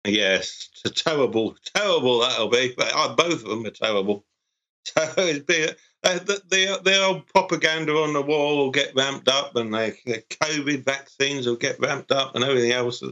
Yes, 0.07 0.71
it's 0.85 1.03
terrible, 1.03 1.57
terrible 1.75 2.21
that'll 2.21 2.49
be. 2.49 2.73
But 2.77 2.93
uh, 2.95 3.15
both 3.15 3.43
of 3.43 3.49
them 3.49 3.67
are 3.67 3.71
terrible. 3.71 4.25
So 4.85 5.03
it'd 5.19 5.45
be 5.45 5.69
the, 6.03 6.81
the, 6.83 7.05
old 7.05 7.27
propaganda 7.27 7.93
on 7.93 8.13
the 8.13 8.23
wall 8.23 8.57
will 8.57 8.71
get 8.71 8.95
ramped 8.95 9.29
up, 9.29 9.57
and 9.57 9.73
the, 9.73 9.97
the 10.07 10.23
COVID 10.43 10.85
vaccines 10.85 11.47
will 11.47 11.57
get 11.57 11.81
ramped 11.81 12.13
up, 12.13 12.35
and 12.35 12.45
everything 12.45 12.73
else 12.73 13.03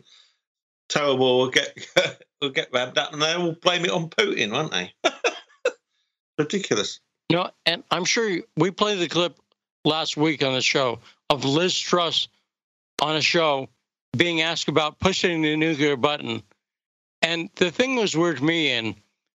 terrible 0.89 1.39
will 1.39 1.51
get 1.51 1.77
will 2.41 2.51
get 2.51 2.69
ramped 2.73 2.99
up, 2.99 3.13
and 3.13 3.21
they 3.21 3.37
will 3.37 3.57
blame 3.57 3.85
it 3.85 3.91
on 3.91 4.09
Putin, 4.09 4.53
won't 4.53 4.73
they? 4.73 4.93
Ridiculous. 6.39 7.01
You 7.29 7.37
know, 7.37 7.51
and 7.65 7.83
I'm 7.91 8.05
sure 8.05 8.39
we 8.57 8.71
played 8.71 9.01
the 9.01 9.09
clip 9.09 9.39
last 9.85 10.17
week 10.17 10.43
on 10.43 10.53
the 10.53 10.61
show 10.61 11.01
of 11.31 11.45
Liz 11.45 11.79
Truss 11.79 12.29
on 13.03 13.17
a 13.17 13.21
show 13.21 13.69
being 14.17 14.43
asked 14.43 14.69
about 14.69 14.99
pushing 14.99 15.43
the 15.43 15.57
nuclear 15.57 15.97
button. 15.97 16.43
And 17.23 17.51
the 17.57 17.71
thing 17.71 17.97
that 17.97 18.03
was 18.03 18.17
weird 18.17 18.39
to 18.39 18.45
me 18.45 18.73
in 18.73 18.95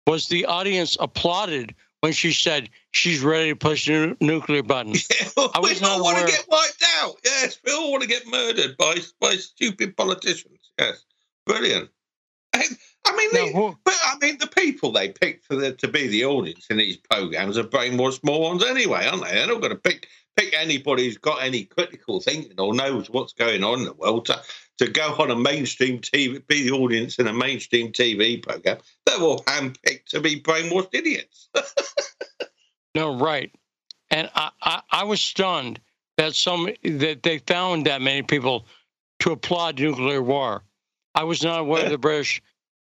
was 0.05 0.27
the 0.27 0.45
audience 0.45 0.97
applauded 0.99 1.75
when 2.01 2.13
she 2.13 2.31
said 2.31 2.69
she's 2.91 3.21
ready 3.21 3.49
to 3.49 3.55
push 3.55 3.85
the 3.85 4.15
nuclear 4.19 4.63
button. 4.63 4.93
Yeah, 5.37 5.47
I 5.53 5.59
we 5.59 5.79
all 5.81 6.03
want 6.03 6.17
to 6.17 6.25
get 6.25 6.45
wiped 6.49 6.83
out. 6.99 7.15
Yes, 7.23 7.59
we 7.63 7.71
all 7.71 7.91
want 7.91 8.03
to 8.03 8.09
get 8.09 8.27
murdered 8.27 8.77
by 8.77 8.97
by 9.19 9.35
stupid 9.35 9.95
politicians. 9.95 10.71
Yes, 10.79 11.03
brilliant. 11.45 11.89
I, 12.53 13.15
mean, 13.15 13.29
they, 13.33 13.51
but 13.53 13.93
I 14.05 14.17
mean, 14.21 14.37
the 14.39 14.47
people 14.47 14.91
they 14.91 15.09
pick 15.09 15.43
for 15.43 15.55
the, 15.55 15.73
to 15.73 15.87
be 15.87 16.07
the 16.07 16.25
audience 16.25 16.67
in 16.69 16.77
these 16.77 16.97
programs 16.97 17.57
are 17.57 17.63
brainwashed 17.63 18.23
morons 18.23 18.63
anyway, 18.63 19.07
aren't 19.07 19.23
they? 19.23 19.31
They're 19.31 19.47
not 19.47 19.61
going 19.61 19.71
to 19.71 19.77
pick 19.77 20.07
pick 20.35 20.53
anybody 20.53 21.05
who's 21.05 21.17
got 21.17 21.41
any 21.41 21.63
critical 21.63 22.19
thinking 22.19 22.59
or 22.59 22.73
knows 22.73 23.09
what's 23.09 23.33
going 23.33 23.63
on 23.63 23.79
in 23.79 23.85
the 23.85 23.93
world 23.93 24.25
to 24.27 24.39
to 24.77 24.87
go 24.87 25.15
on 25.19 25.31
a 25.31 25.35
mainstream 25.35 25.99
TV, 25.99 26.45
be 26.47 26.69
the 26.69 26.75
audience 26.75 27.19
in 27.19 27.27
a 27.27 27.33
mainstream 27.33 27.91
TV 27.91 28.41
program. 28.41 28.77
They're 29.05 29.19
all 29.19 29.43
handpicked 29.43 30.05
to 30.09 30.21
be 30.21 30.41
brainwashed 30.41 30.89
idiots. 30.93 31.49
no, 32.95 33.17
right. 33.17 33.51
And 34.09 34.29
I, 34.35 34.51
I, 34.61 34.81
I, 34.91 35.03
was 35.03 35.19
stunned 35.19 35.81
that 36.17 36.33
some 36.33 36.69
that 36.83 37.23
they 37.23 37.39
found 37.39 37.85
that 37.85 38.01
many 38.01 38.21
people 38.21 38.65
to 39.19 39.31
applaud 39.31 39.79
nuclear 39.79 40.21
war. 40.21 40.63
I 41.15 41.23
was 41.23 41.43
not 41.43 41.61
aware 41.61 41.83
yeah. 41.83 41.89
the 41.89 41.97
British 41.97 42.41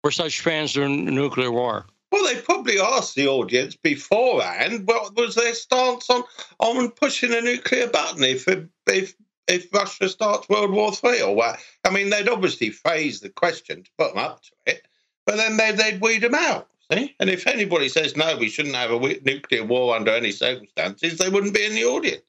were 0.05 0.11
such 0.11 0.41
fans 0.41 0.77
of 0.77 0.89
nuclear 0.89 1.51
war. 1.51 1.87
Well, 2.11 2.25
they 2.25 2.41
probably 2.41 2.81
asked 2.81 3.15
the 3.15 3.29
audience 3.29 3.77
beforehand 3.77 4.87
what 4.87 5.15
was 5.15 5.35
their 5.35 5.55
stance 5.55 6.09
on 6.09 6.25
on 6.59 6.91
pushing 6.91 7.35
a 7.35 7.41
nuclear 7.41 7.89
button 7.89 8.25
if 8.25 8.49
if 8.87 9.15
if 9.49 9.73
Russia 9.73 10.09
starts 10.09 10.49
World 10.49 10.71
War 10.71 10.93
Three 10.93 11.23
or 11.23 11.35
what. 11.35 11.59
I 11.85 11.91
mean, 11.91 12.11
they'd 12.11 12.29
obviously 12.29 12.71
phrase 12.71 13.21
the 13.21 13.31
question 13.31 13.83
to 13.83 13.91
put 13.99 14.15
them 14.15 14.25
up 14.25 14.43
to 14.43 14.51
it, 14.67 14.87
but 15.27 15.37
then 15.37 15.57
they'd, 15.57 15.77
they'd 15.77 16.01
weed 16.01 16.23
them 16.23 16.35
out. 16.35 16.69
See? 16.93 17.15
And 17.21 17.29
if 17.29 17.47
anybody 17.47 17.89
says 17.89 18.17
no, 18.17 18.37
we 18.37 18.49
shouldn't 18.49 18.75
have 18.75 18.91
a 18.91 19.21
nuclear 19.21 19.65
war 19.65 19.95
under 19.95 20.11
any 20.11 20.33
circumstances, 20.33 21.19
they 21.19 21.29
wouldn't 21.29 21.55
be 21.55 21.67
in 21.67 21.75
the 21.75 21.85
audience. 21.85 22.23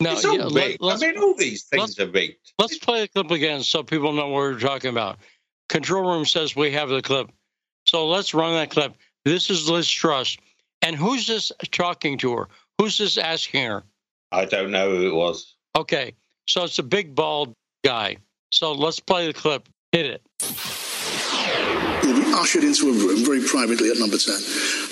No, 0.00 0.12
it's 0.12 0.24
all 0.24 0.36
yeah, 0.36 0.48
rigged. 0.52 0.82
I 0.82 0.96
mean, 0.96 1.18
all 1.18 1.34
these 1.36 1.64
things 1.64 1.98
are 2.00 2.08
rigged. 2.08 2.52
Let's 2.58 2.78
play 2.78 3.02
the 3.02 3.08
clip 3.08 3.30
again 3.30 3.62
so 3.62 3.82
people 3.82 4.12
know 4.12 4.28
what 4.28 4.34
we're 4.34 4.58
talking 4.58 4.90
about. 4.90 5.18
Control 5.68 6.02
room 6.10 6.24
says 6.24 6.56
we 6.56 6.72
have 6.72 6.88
the 6.88 7.00
clip. 7.00 7.30
So 7.86 8.06
let's 8.08 8.34
run 8.34 8.54
that 8.54 8.70
clip. 8.70 8.94
This 9.24 9.50
is 9.50 9.68
Liz 9.68 9.88
Truss. 9.88 10.36
And 10.82 10.96
who's 10.96 11.26
this 11.26 11.52
talking 11.70 12.18
to 12.18 12.36
her? 12.36 12.48
Who's 12.78 12.98
this 12.98 13.16
asking 13.16 13.66
her? 13.66 13.84
I 14.32 14.44
don't 14.44 14.70
know 14.70 14.90
who 14.90 15.06
it 15.06 15.14
was. 15.14 15.54
Okay. 15.76 16.14
So 16.48 16.64
it's 16.64 16.78
a 16.78 16.82
big, 16.82 17.14
bald 17.14 17.54
guy. 17.84 18.18
So 18.50 18.72
let's 18.72 19.00
play 19.00 19.26
the 19.26 19.32
clip. 19.32 19.68
Hit 19.92 20.06
it. 20.06 20.22
You'll 22.02 22.22
be 22.22 22.32
ushered 22.34 22.64
into 22.64 22.90
a 22.90 22.92
room 22.92 23.24
very 23.24 23.42
privately 23.42 23.90
at 23.90 23.98
number 23.98 24.18
10. 24.18 24.34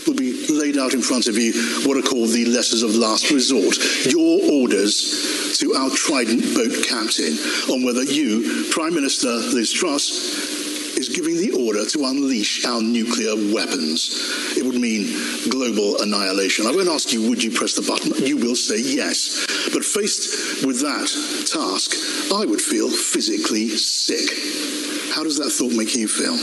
Will 0.06 0.14
be 0.14 0.46
laid 0.48 0.78
out 0.78 0.94
in 0.94 1.02
front 1.02 1.26
of 1.26 1.36
you 1.36 1.52
what 1.86 1.96
are 1.96 2.02
called 2.02 2.30
the 2.30 2.46
letters 2.46 2.82
of 2.82 2.94
last 2.94 3.30
resort. 3.30 3.76
Your 4.06 4.40
orders 4.50 5.58
to 5.58 5.74
our 5.74 5.90
Trident 5.90 6.42
boat 6.54 6.72
captain 6.88 7.36
on 7.70 7.84
whether 7.84 8.02
you, 8.02 8.68
Prime 8.70 8.94
Minister 8.94 9.28
Liz 9.28 9.72
Truss, 9.72 10.61
giving 11.12 11.36
the 11.36 11.52
order 11.52 11.84
to 11.84 12.04
unleash 12.04 12.64
our 12.64 12.80
nuclear 12.80 13.34
weapons. 13.54 14.56
It 14.56 14.64
would 14.64 14.80
mean 14.80 15.12
global 15.50 16.00
annihilation. 16.00 16.66
I 16.66 16.70
won't 16.70 16.88
ask 16.88 17.12
you, 17.12 17.28
would 17.28 17.42
you 17.42 17.50
press 17.50 17.74
the 17.74 17.82
button? 17.82 18.26
You 18.26 18.36
will 18.36 18.56
say 18.56 18.80
yes. 18.80 19.46
But 19.72 19.84
faced 19.84 20.64
with 20.66 20.80
that 20.80 21.08
task, 21.46 21.94
I 22.32 22.44
would 22.44 22.60
feel 22.60 22.90
physically 22.90 23.68
sick. 23.68 24.28
How 25.14 25.22
does 25.22 25.38
that 25.38 25.50
thought 25.50 25.72
make 25.72 25.94
you 25.94 26.08
feel? 26.08 26.34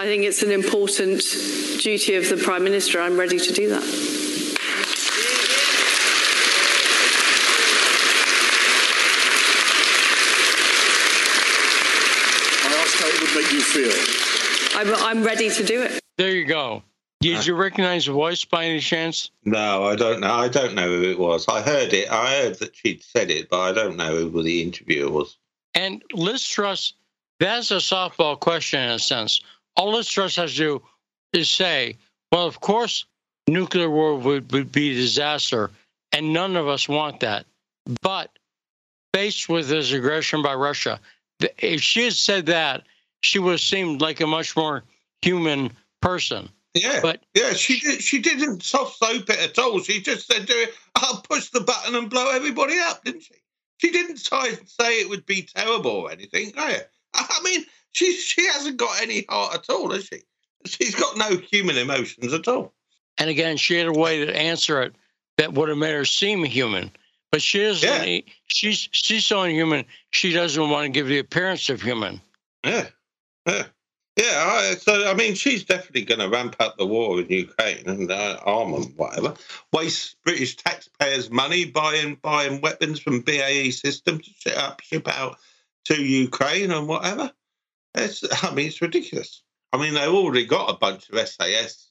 I 0.00 0.06
think 0.06 0.22
it's 0.24 0.42
an 0.42 0.52
important 0.52 1.22
duty 1.80 2.14
of 2.14 2.28
the 2.28 2.36
Prime 2.36 2.62
Minister. 2.62 3.00
I'm 3.00 3.18
ready 3.18 3.38
to 3.38 3.52
do 3.52 3.68
that. 3.70 3.82
I 12.62 12.74
asked 12.80 13.00
how 13.00 13.08
it 13.08 13.20
would 13.82 13.92
feel. 13.92 14.80
I'm, 14.80 14.94
I'm 14.94 15.24
ready 15.24 15.50
to 15.50 15.64
do 15.64 15.82
it. 15.82 16.00
There 16.16 16.30
you 16.30 16.44
go. 16.44 16.82
Did 17.20 17.44
you 17.46 17.56
recognize 17.56 18.06
the 18.06 18.12
voice 18.12 18.44
by 18.44 18.64
any 18.64 18.78
chance? 18.78 19.32
No, 19.44 19.84
I 19.84 19.96
don't 19.96 20.20
know. 20.20 20.32
I 20.32 20.46
don't 20.46 20.74
know 20.74 20.86
who 20.86 21.02
it 21.10 21.18
was. 21.18 21.46
I 21.48 21.62
heard 21.62 21.92
it. 21.92 22.08
I 22.10 22.42
heard 22.42 22.58
that 22.60 22.76
she'd 22.76 23.02
said 23.02 23.30
it, 23.30 23.48
but 23.48 23.60
I 23.60 23.72
don't 23.72 23.96
know 23.96 24.28
who 24.28 24.42
the 24.42 24.62
interviewer 24.62 25.10
was. 25.10 25.36
And 25.74 26.02
Liz 26.12 26.46
Truss, 26.46 26.92
that's 27.40 27.72
a 27.72 27.76
softball 27.76 28.38
question 28.38 28.80
in 28.80 28.90
a 28.90 28.98
sense. 29.00 29.40
All 29.76 29.92
Liz 29.92 30.08
Truss 30.08 30.36
has 30.36 30.52
to 30.52 30.58
do 30.58 30.82
is 31.32 31.50
say, 31.50 31.96
well, 32.30 32.46
of 32.46 32.60
course, 32.60 33.04
nuclear 33.48 33.90
war 33.90 34.16
would, 34.16 34.52
would 34.52 34.70
be 34.70 34.92
a 34.92 34.94
disaster, 34.94 35.72
and 36.12 36.32
none 36.32 36.54
of 36.54 36.68
us 36.68 36.88
want 36.88 37.20
that. 37.20 37.46
But 38.00 38.30
faced 39.12 39.48
with 39.48 39.68
this 39.68 39.90
aggression 39.90 40.40
by 40.40 40.54
Russia, 40.54 41.00
if 41.58 41.80
she 41.80 42.04
had 42.04 42.12
said 42.12 42.46
that, 42.46 42.84
she 43.22 43.38
was 43.38 43.62
seemed 43.62 44.00
like 44.00 44.20
a 44.20 44.26
much 44.26 44.56
more 44.56 44.84
human 45.22 45.72
person. 46.00 46.48
Yeah, 46.74 47.00
but 47.02 47.24
yeah, 47.34 47.54
she 47.54 47.80
did. 47.80 48.02
She 48.02 48.20
didn't 48.20 48.62
soft 48.62 48.98
soap 48.98 49.30
it 49.30 49.38
at 49.38 49.58
all. 49.58 49.80
She 49.80 50.00
just 50.00 50.26
said, 50.26 50.46
"Do 50.46 50.54
it. 50.54 50.74
I'll 50.94 51.22
push 51.22 51.48
the 51.50 51.60
button 51.60 51.94
and 51.94 52.10
blow 52.10 52.30
everybody 52.30 52.78
up," 52.78 53.04
didn't 53.04 53.22
she? 53.22 53.34
She 53.78 53.90
didn't 53.90 54.18
say 54.18 55.00
it 55.00 55.08
would 55.08 55.26
be 55.26 55.42
terrible 55.42 55.90
or 55.90 56.10
anything. 56.10 56.52
No. 56.56 56.68
I 57.14 57.40
mean, 57.42 57.64
she 57.92 58.12
she 58.12 58.46
hasn't 58.46 58.76
got 58.76 59.00
any 59.00 59.24
heart 59.28 59.54
at 59.54 59.70
all, 59.70 59.90
has 59.92 60.04
she? 60.04 60.20
She's 60.66 60.94
got 60.94 61.16
no 61.16 61.36
human 61.36 61.78
emotions 61.78 62.32
at 62.32 62.48
all. 62.48 62.74
And 63.16 63.30
again, 63.30 63.56
she 63.56 63.76
had 63.76 63.86
a 63.86 63.92
way 63.92 64.24
to 64.24 64.36
answer 64.36 64.82
it 64.82 64.94
that 65.38 65.54
would 65.54 65.68
have 65.68 65.78
made 65.78 65.94
her 65.94 66.04
seem 66.04 66.44
human. 66.44 66.90
But 67.30 67.42
she 67.42 67.60
isn't. 67.60 68.06
Yeah. 68.06 68.20
She's 68.46 68.88
she's 68.92 69.26
so 69.26 69.42
inhuman. 69.42 69.84
She 70.10 70.32
doesn't 70.32 70.70
want 70.70 70.86
to 70.86 70.90
give 70.90 71.06
the 71.06 71.18
appearance 71.18 71.68
of 71.68 71.82
human. 71.82 72.20
Yeah, 72.64 72.88
yeah, 73.48 73.64
yeah. 74.16 74.74
So 74.74 75.08
I 75.08 75.14
mean, 75.14 75.34
she's 75.34 75.64
definitely 75.64 76.04
going 76.04 76.20
to 76.20 76.28
ramp 76.28 76.56
up 76.60 76.76
the 76.76 76.86
war 76.86 77.20
in 77.20 77.28
Ukraine 77.28 77.88
and 77.88 78.10
uh, 78.10 78.38
arm 78.44 78.74
and 78.74 78.96
whatever. 78.96 79.34
Waste 79.72 80.16
British 80.24 80.56
taxpayers' 80.56 81.30
money 81.30 81.64
buying 81.64 82.16
buying 82.16 82.60
weapons 82.60 83.00
from 83.00 83.20
BAE 83.20 83.70
Systems 83.70 84.26
to 84.26 84.32
ship 84.34 84.58
up 84.58 84.80
ship 84.82 85.08
out 85.08 85.38
to 85.86 86.02
Ukraine 86.02 86.70
and 86.70 86.86
whatever. 86.86 87.32
It's 87.94 88.22
I 88.44 88.54
mean, 88.54 88.68
it's 88.68 88.82
ridiculous. 88.82 89.42
I 89.72 89.78
mean, 89.78 89.94
they've 89.94 90.08
already 90.08 90.46
got 90.46 90.70
a 90.70 90.78
bunch 90.78 91.08
of 91.10 91.28
SAS 91.28 91.90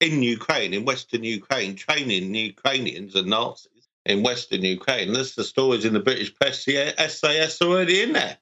in 0.00 0.22
Ukraine, 0.22 0.74
in 0.74 0.84
Western 0.84 1.24
Ukraine, 1.24 1.76
training 1.76 2.34
Ukrainians 2.34 3.14
and 3.14 3.28
Nazis 3.28 3.88
in 4.04 4.22
Western 4.22 4.62
Ukraine. 4.62 5.12
That's 5.12 5.34
the 5.34 5.44
stories 5.44 5.84
in 5.84 5.92
the 5.92 6.00
British 6.00 6.34
press. 6.34 6.64
The 6.64 6.94
SAS 7.08 7.62
already 7.62 8.02
in 8.02 8.12
there. 8.12 8.38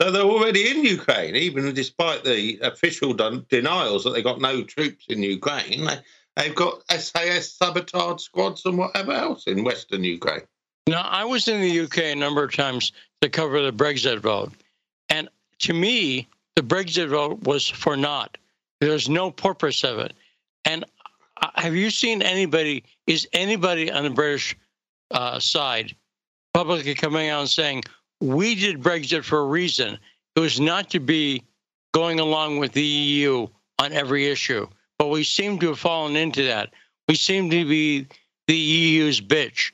So 0.00 0.10
they're 0.10 0.22
already 0.22 0.70
in 0.70 0.82
Ukraine, 0.82 1.36
even 1.36 1.74
despite 1.74 2.24
the 2.24 2.58
official 2.62 3.12
denials 3.12 4.04
that 4.04 4.10
they 4.10 4.22
got 4.22 4.40
no 4.40 4.62
troops 4.62 5.04
in 5.10 5.22
Ukraine. 5.22 5.84
They, 5.84 5.98
they've 6.36 6.54
got 6.54 6.82
SAS 6.90 7.52
sabotage 7.52 8.22
squads 8.22 8.64
and 8.64 8.78
whatever 8.78 9.12
else 9.12 9.46
in 9.46 9.62
Western 9.62 10.02
Ukraine. 10.04 10.42
Now, 10.86 11.02
I 11.02 11.24
was 11.24 11.48
in 11.48 11.60
the 11.60 11.80
UK 11.80 11.98
a 11.98 12.14
number 12.14 12.42
of 12.42 12.54
times 12.54 12.92
to 13.20 13.28
cover 13.28 13.60
the 13.60 13.72
Brexit 13.72 14.20
vote. 14.20 14.52
And 15.10 15.28
to 15.60 15.74
me, 15.74 16.26
the 16.56 16.62
Brexit 16.62 17.10
vote 17.10 17.42
was 17.42 17.68
for 17.68 17.94
naught. 17.94 18.38
There's 18.80 19.10
no 19.10 19.30
purpose 19.30 19.84
of 19.84 19.98
it. 19.98 20.14
And 20.64 20.86
have 21.56 21.76
you 21.76 21.90
seen 21.90 22.22
anybody, 22.22 22.84
is 23.06 23.28
anybody 23.34 23.92
on 23.92 24.04
the 24.04 24.10
British 24.10 24.56
uh, 25.10 25.38
side 25.40 25.94
publicly 26.54 26.94
coming 26.94 27.28
out 27.28 27.40
and 27.40 27.50
saying, 27.50 27.82
we 28.20 28.54
did 28.54 28.82
Brexit 28.82 29.24
for 29.24 29.40
a 29.40 29.46
reason? 29.46 29.98
It 30.36 30.40
was 30.40 30.60
not 30.60 30.90
to 30.90 31.00
be 31.00 31.44
going 31.92 32.20
along 32.20 32.58
with 32.58 32.72
the 32.72 32.84
EU 32.84 33.46
on 33.78 33.92
every 33.92 34.30
issue. 34.30 34.66
But 34.98 35.08
we 35.08 35.24
seem 35.24 35.58
to 35.60 35.68
have 35.68 35.78
fallen 35.78 36.16
into 36.16 36.44
that. 36.44 36.70
We 37.08 37.14
seem 37.14 37.50
to 37.50 37.64
be 37.66 38.06
the 38.46 38.54
EU's 38.54 39.20
bitch, 39.20 39.72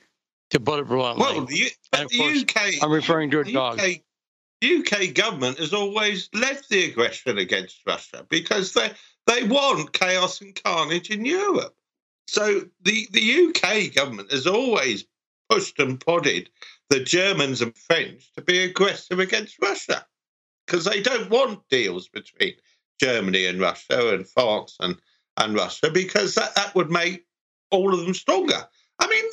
to 0.51 0.59
put 0.59 0.79
it 0.79 0.87
bluntly. 0.87 1.21
Well, 1.21 1.45
the, 1.45 1.71
And 1.93 2.09
the 2.09 2.17
course, 2.17 2.41
UK, 2.43 2.81
I'm 2.81 2.91
referring 2.91 3.31
to 3.31 3.41
a 3.41 3.43
dog. 3.43 3.79
UK, 3.79 4.01
UK 4.63 5.13
government 5.13 5.59
has 5.59 5.73
always 5.73 6.29
led 6.33 6.61
the 6.69 6.85
aggression 6.85 7.37
against 7.37 7.81
Russia 7.85 8.25
because 8.29 8.73
they 8.73 8.91
they 9.27 9.43
want 9.43 9.91
chaos 9.91 10.41
and 10.41 10.55
carnage 10.63 11.09
in 11.09 11.25
Europe. 11.25 11.75
So 12.27 12.61
the, 12.81 13.07
the 13.11 13.47
UK 13.47 13.93
government 13.93 14.31
has 14.31 14.47
always 14.47 15.05
pushed 15.49 15.79
and 15.79 15.99
prodded 15.99 16.49
the 16.89 16.99
Germans 16.99 17.61
and 17.61 17.75
French 17.77 18.31
to 18.33 18.41
be 18.41 18.59
aggressive 18.63 19.19
against 19.19 19.61
Russia 19.61 20.05
because 20.65 20.85
they 20.85 21.01
don't 21.01 21.29
want 21.29 21.67
deals 21.69 22.07
between 22.09 22.53
Germany 22.99 23.45
and 23.45 23.59
Russia 23.59 24.13
and 24.13 24.27
France 24.27 24.75
and, 24.79 24.97
and 25.37 25.55
Russia 25.55 25.89
because 25.91 26.35
that, 26.35 26.55
that 26.55 26.75
would 26.75 26.89
make 26.89 27.25
all 27.71 27.93
of 27.93 27.99
them 27.99 28.13
stronger. 28.13 28.67
I 28.99 29.07
mean, 29.07 29.25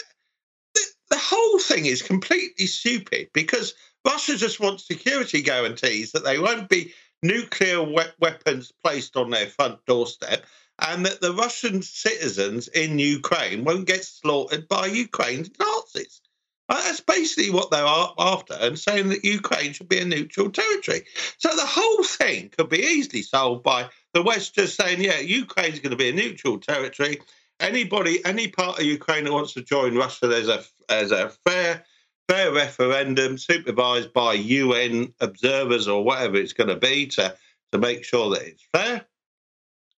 the, 0.75 0.83
the 1.11 1.19
whole 1.19 1.59
thing 1.61 1.87
is 1.87 2.03
completely 2.03 2.67
stupid 2.67 3.29
because 3.33 3.75
Russia 4.05 4.37
just 4.37 4.61
wants 4.61 4.87
security 4.87 5.41
guarantees 5.41 6.13
that 6.13 6.25
they 6.25 6.39
won't 6.39 6.69
be 6.69 6.93
nuclear 7.23 7.83
we- 7.83 8.03
weapons 8.21 8.73
placed 8.83 9.17
on 9.17 9.31
their 9.31 9.47
front 9.47 9.85
doorstep 9.87 10.45
and 10.81 11.07
that 11.07 11.21
the 11.21 11.33
Russian 11.33 11.83
citizens 11.83 12.69
in 12.69 12.99
Ukraine 12.99 13.65
won't 13.65 13.87
get 13.87 14.05
slaughtered 14.05 14.69
by 14.69 14.87
Ukraine's 14.87 15.51
Nazis. 15.59 16.21
Uh, 16.69 16.83
That's 16.83 17.01
basically 17.01 17.51
what 17.51 17.71
they're 17.71 17.85
after, 17.85 18.55
and 18.55 18.79
saying 18.79 19.11
that 19.11 19.25
Ukraine 19.25 19.73
should 19.73 19.89
be 19.89 20.01
a 20.01 20.05
neutral 20.05 20.51
territory. 20.51 21.03
So 21.39 21.55
the 21.55 21.67
whole 21.67 22.05
thing 22.05 22.51
could 22.57 22.71
be 22.71 22.79
easily 22.79 23.23
solved 23.23 23.63
by 23.63 23.91
the 24.15 24.23
West 24.23 24.55
just 24.55 24.77
saying, 24.77 25.03
yeah, 25.03 25.19
Ukraine's 25.19 25.81
going 25.81 25.91
to 25.91 25.97
be 25.97 26.09
a 26.09 26.13
neutral 26.13 26.59
territory. 26.59 27.21
Anybody, 27.61 28.25
any 28.25 28.49
part 28.49 28.79
of 28.79 28.85
Ukraine 28.85 29.25
that 29.25 29.33
wants 29.33 29.53
to 29.55 29.63
join 29.63 29.97
Russia, 29.97 30.27
there's 30.27 30.49
a 30.49 30.65
there's 30.89 31.13
a 31.13 31.29
fair 31.29 31.85
fair 32.29 32.53
referendum 32.53 33.37
supervised 33.37 34.13
by 34.15 34.33
UN 34.33 35.13
observers 35.21 35.87
or 35.87 36.03
whatever 36.03 36.37
it's 36.37 36.55
going 36.55 36.69
to 36.69 36.77
be 36.77 37.07
to 37.09 37.37
to 37.73 37.79
make 37.79 38.05
sure 38.05 38.31
that 38.31 38.43
it's 38.43 38.67
fair 38.73 39.07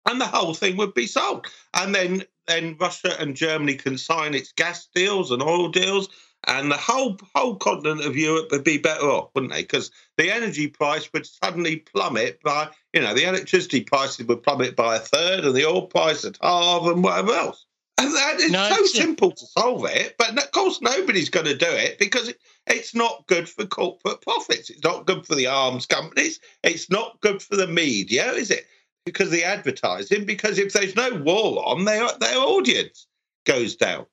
and 0.07 0.21
the 0.21 0.27
whole 0.27 0.55
thing 0.55 0.77
would 0.77 0.95
be 0.95 1.07
solved. 1.07 1.47
And 1.75 1.95
then 1.95 2.25
then 2.47 2.77
Russia 2.79 3.19
and 3.19 3.35
Germany 3.35 3.75
can 3.75 3.97
sign 3.97 4.35
its 4.35 4.53
gas 4.53 4.87
deals 4.95 5.31
and 5.31 5.43
oil 5.43 5.71
deals, 5.71 6.09
and 6.47 6.71
the 6.71 6.77
whole 6.77 7.19
whole 7.35 7.57
continent 7.57 8.05
of 8.05 8.17
Europe 8.17 8.49
would 8.51 8.65
be 8.65 8.79
better 8.79 9.07
off, 9.07 9.31
wouldn't 9.35 9.53
they? 9.53 9.63
Because 9.63 9.91
the 10.17 10.31
energy 10.31 10.67
price 10.69 11.11
would 11.13 11.27
suddenly 11.27 11.77
plummet 11.77 12.43
by, 12.43 12.69
you 12.93 13.01
know, 13.01 13.15
the 13.15 13.25
electricity 13.29 13.81
prices 13.83 14.27
would 14.27 14.43
plummet 14.43 14.77
by 14.77 14.97
a 14.97 15.01
third, 15.01 15.45
and 15.45 15.55
the 15.55 15.67
oil 15.67 15.87
price 15.87 16.25
at 16.25 16.39
half, 16.43 16.83
and 16.87 17.03
whatever 17.03 17.33
else. 17.33 17.67
And 17.97 18.13
that 18.13 18.41
is 18.41 18.51
No, 18.51 18.69
so 18.69 18.75
it's- 18.75 18.95
uh, 18.97 18.99
simple 18.99 19.31
to 19.31 19.47
solve 19.47 19.85
it, 19.87 20.17
but 20.19 20.37
of 20.37 20.51
course 20.51 20.81
nobody's 20.81 21.31
going 21.31 21.47
to 21.47 21.57
do 21.57 21.69
it 21.71 21.99
because 21.99 22.29
it, 22.29 22.39
it's 22.67 22.95
not 22.95 23.25
good 23.29 23.49
for 23.49 23.67
corporate 23.67 24.21
profits. 24.21 24.69
It's 24.71 24.83
not 24.83 25.07
good 25.07 25.25
for 25.27 25.35
the 25.37 25.47
arms 25.47 25.87
companies. 25.87 26.41
It's 26.65 26.91
not 26.91 27.21
good 27.21 27.41
for 27.41 27.57
the 27.57 27.69
media, 27.69 28.33
is 28.33 28.51
it? 28.51 28.67
Because 29.07 29.31
the 29.31 29.45
advertising. 29.45 30.25
Because 30.25 30.59
if 30.59 30.73
there's 30.73 30.97
no 30.97 31.15
war 31.23 31.63
on, 31.69 31.85
their 31.85 32.09
their 32.19 32.39
audience 32.39 33.07
goes 33.47 33.77
down. 33.77 34.07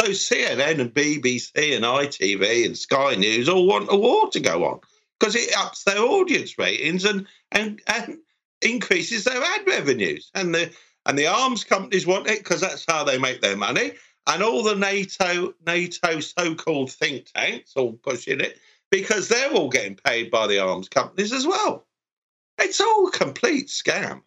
So 0.00 0.10
CNN 0.10 0.80
and 0.80 0.94
BBC 0.94 1.74
and 1.74 1.84
ITV 1.84 2.66
and 2.66 2.78
Sky 2.78 3.16
News 3.16 3.48
all 3.48 3.66
want 3.66 3.90
a 3.90 3.96
war 3.96 4.30
to 4.30 4.40
go 4.40 4.64
on 4.64 4.80
because 5.18 5.34
it 5.34 5.56
ups 5.58 5.82
their 5.84 5.98
audience 5.98 6.56
ratings 6.56 7.04
and 7.04 7.26
and 7.50 7.80
and 7.88 8.18
increases 8.62 9.24
their 9.24 9.42
ad 9.42 9.66
revenues. 9.66 10.30
And 10.34 10.54
the 10.54 10.70
and 11.04 11.18
the 11.18 11.26
arms 11.26 11.64
companies 11.64 12.06
want 12.06 12.28
it 12.28 12.38
because 12.38 12.60
that's 12.60 12.84
how 12.86 13.02
they 13.02 13.18
make 13.18 13.40
their 13.40 13.56
money. 13.56 13.92
And 14.28 14.42
all 14.42 14.62
the 14.62 14.76
NATO 14.76 15.54
NATO 15.66 16.20
so-called 16.20 16.92
think 16.92 17.32
tanks 17.32 17.72
all 17.74 17.94
pushing 17.94 18.40
it 18.40 18.58
because 18.90 19.28
they're 19.28 19.52
all 19.52 19.68
getting 19.68 19.96
paid 19.96 20.30
by 20.30 20.46
the 20.46 20.60
arms 20.60 20.88
companies 20.88 21.32
as 21.32 21.46
well. 21.46 21.86
It's 22.58 22.80
all 22.80 23.08
a 23.08 23.12
complete 23.12 23.68
scam. 23.68 24.22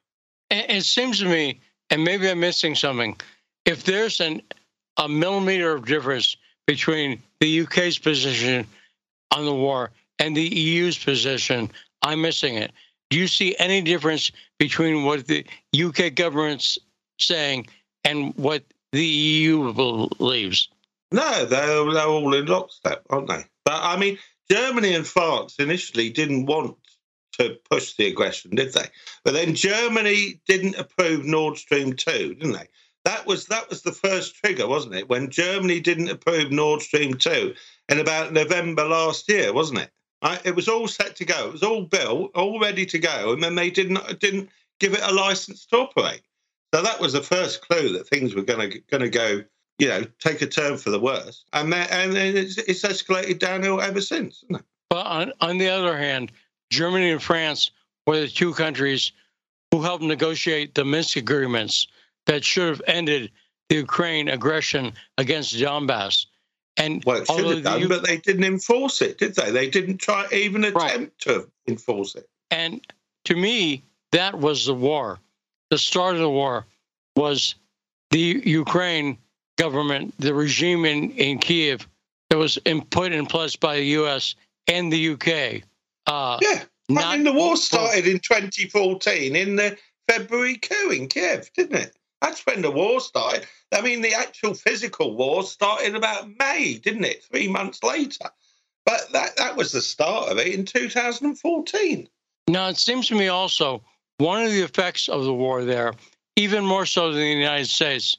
It 0.50 0.84
seems 0.84 1.20
to 1.20 1.26
me, 1.26 1.62
and 1.90 2.04
maybe 2.04 2.30
I'm 2.30 2.40
missing 2.40 2.76
something, 2.76 3.18
if 3.66 3.84
there's 3.84 4.20
an 4.20 4.42
a 4.98 5.08
millimeter 5.08 5.74
of 5.74 5.86
difference 5.86 6.36
between 6.68 7.22
the 7.40 7.62
UK's 7.62 7.98
position 7.98 8.68
on 9.36 9.46
the 9.46 9.54
war 9.54 9.92
and 10.20 10.36
the 10.36 10.44
EU's 10.44 10.98
position, 10.98 11.72
I'm 12.02 12.22
missing 12.22 12.56
it. 12.56 12.72
do 13.10 13.18
you 13.18 13.28
see 13.28 13.56
any 13.60 13.82
difference 13.82 14.32
between 14.60 15.04
what 15.04 15.28
the 15.28 15.46
UK 15.76 16.16
government's 16.16 16.78
saying 17.20 17.68
and 18.04 18.34
what 18.36 18.64
the 18.92 19.06
EU 19.06 19.74
believes? 19.74 20.70
No, 21.12 21.46
they're, 21.46 21.92
they're 21.92 22.08
all 22.08 22.34
in 22.34 22.46
lockstep, 22.46 23.04
aren't 23.10 23.28
they? 23.28 23.46
But 23.66 23.82
I 23.84 23.98
mean, 23.98 24.18
Germany 24.50 24.96
and 24.96 25.06
France 25.06 25.56
initially 25.60 26.10
didn't 26.10 26.46
want 26.46 26.78
to 27.34 27.58
push 27.70 27.96
the 27.96 28.08
aggression, 28.08 28.56
did 28.56 28.74
they? 28.74 28.86
But 29.24 29.34
then 29.34 29.56
Germany 29.56 30.42
didn't 30.48 30.76
approve 30.76 31.26
Nord 31.26 31.58
Stream 31.58 31.94
2, 31.94 32.36
didn't 32.36 32.54
they? 32.54 32.68
That 33.06 33.26
was 33.26 33.48
that 33.48 33.70
was 33.70 33.82
the 33.82 33.92
first 33.92 34.36
trigger, 34.36 34.68
wasn't 34.68 34.96
it? 34.96 35.10
When 35.10 35.30
Germany 35.30 35.80
didn't 35.80 36.10
approve 36.10 36.52
Nord 36.52 36.82
Stream 36.82 37.16
2 37.16 37.54
in 37.90 38.00
about 38.00 38.34
November 38.34 38.86
last 38.86 39.28
year, 39.30 39.54
wasn't 39.54 39.80
it? 39.80 39.92
It 40.46 40.56
was 40.56 40.68
all 40.68 40.88
set 40.88 41.16
to 41.16 41.26
go. 41.26 41.48
It 41.48 41.52
was 41.52 41.64
all 41.64 41.84
built, 41.84 42.32
all 42.36 42.60
ready 42.60 42.86
to 42.86 43.00
go, 43.00 43.34
and 43.34 43.44
then 43.44 43.56
they 43.56 43.72
didn't 43.72 44.20
didn't 44.20 44.50
give 44.80 44.94
it 44.94 45.02
a 45.02 45.12
license 45.12 45.66
to 45.68 45.78
operate. 45.78 46.22
So 46.74 46.82
that 46.82 47.00
was 47.00 47.14
the 47.14 47.22
first 47.22 47.68
clue 47.68 47.94
that 47.94 48.08
things 48.08 48.36
were 48.36 48.44
going 48.44 48.70
to 48.70 48.80
going 48.82 49.02
to 49.02 49.10
go, 49.10 49.44
you 49.80 49.88
know, 49.88 50.04
take 50.20 50.42
a 50.42 50.48
turn 50.48 50.78
for 50.78 50.90
the 50.90 51.00
worse. 51.00 51.44
And 51.54 51.74
then, 51.74 51.88
and 51.92 52.14
then 52.14 52.38
it's, 52.38 52.58
it's 52.58 52.84
escalated 52.84 53.40
downhill 53.40 53.82
ever 53.82 54.02
since. 54.02 54.44
But 54.90 55.06
on, 55.06 55.34
on 55.42 55.58
the 55.58 55.70
other 55.70 55.98
hand, 55.98 56.32
Germany 56.70 57.12
and 57.12 57.22
France 57.22 57.72
were 58.06 58.22
the 58.22 58.28
two 58.28 58.54
countries 58.54 59.12
who 59.72 59.82
helped 59.82 60.04
negotiate 60.04 60.76
the 60.76 60.86
Minsk 60.86 61.18
agreements 61.18 61.88
that 62.26 62.44
should 62.44 62.70
have 62.70 62.82
ended 62.88 63.32
the 63.70 63.76
Ukraine 63.76 64.28
aggression 64.28 64.94
against 65.18 65.56
Donbass. 65.56 66.26
And 66.78 67.04
well, 67.06 67.22
it 67.22 67.28
should 67.28 67.46
have 67.46 67.64
done, 67.64 67.88
but 67.88 68.06
they 68.06 68.18
didn't 68.18 68.44
enforce 68.44 69.02
it, 69.02 69.18
did 69.18 69.36
they? 69.36 69.52
They 69.52 69.70
didn't 69.70 69.98
try 69.98 70.26
even 70.32 70.64
attempt 70.64 70.78
right. 70.84 71.20
to 71.20 71.50
enforce 71.68 72.16
it. 72.16 72.28
And 72.50 72.82
to 73.26 73.36
me, 73.36 73.84
that 74.12 74.38
was 74.40 74.66
the 74.66 74.74
war. 74.74 75.20
The 75.70 75.78
start 75.78 76.16
of 76.16 76.22
the 76.22 76.30
war 76.30 76.66
was 77.16 77.56
the 78.10 78.42
Ukraine 78.46 79.18
government, 79.58 80.14
the 80.20 80.34
regime 80.34 80.86
in, 80.86 81.12
in 81.12 81.40
Kiev 81.40 81.88
that 82.30 82.38
was 82.38 82.58
in, 82.66 82.82
put 82.82 83.12
in 83.12 83.26
place 83.26 83.56
by 83.56 83.78
the 83.78 83.86
U.S. 83.86 84.36
and 84.68 84.92
the 84.92 85.10
UK. 85.10 85.64
Uh, 86.08 86.40
yeah, 86.42 86.64
I 86.98 87.16
mean, 87.16 87.24
the 87.24 87.34
war 87.34 87.56
started 87.58 88.08
in 88.08 88.20
2014 88.20 89.36
in 89.36 89.56
the 89.56 89.78
February 90.10 90.58
coup 90.58 90.90
in 90.92 91.08
Kiev, 91.08 91.50
didn't 91.56 91.78
it? 91.78 91.96
That's 92.22 92.46
when 92.46 92.62
the 92.62 92.72
war 92.72 93.02
started. 93.02 93.48
I 93.72 93.82
mean, 93.82 94.02
the 94.02 94.14
actual 94.14 94.54
physical 94.54 95.16
war 95.16 95.44
started 95.44 95.96
about 95.96 96.30
May, 96.38 96.76
didn't 96.76 97.06
it? 97.06 97.24
Three 97.24 97.48
months 97.48 97.82
later. 97.84 98.30
But 98.86 99.12
that, 99.14 99.38
that 99.38 99.56
was 99.56 99.72
the 99.72 99.82
start 99.82 100.30
of 100.30 100.38
it 100.38 100.48
in 100.48 100.66
2014. 100.66 102.08
Now, 102.48 102.68
it 102.70 102.78
seems 102.78 103.08
to 103.08 103.16
me 103.16 103.28
also 103.28 103.84
one 104.18 104.44
of 104.44 104.52
the 104.52 104.62
effects 104.62 105.10
of 105.10 105.24
the 105.24 105.34
war 105.34 105.64
there, 105.64 105.94
even 106.36 106.66
more 106.66 106.86
so 106.86 107.12
than 107.12 107.22
the 107.22 107.28
United 107.28 107.68
States, 107.68 108.18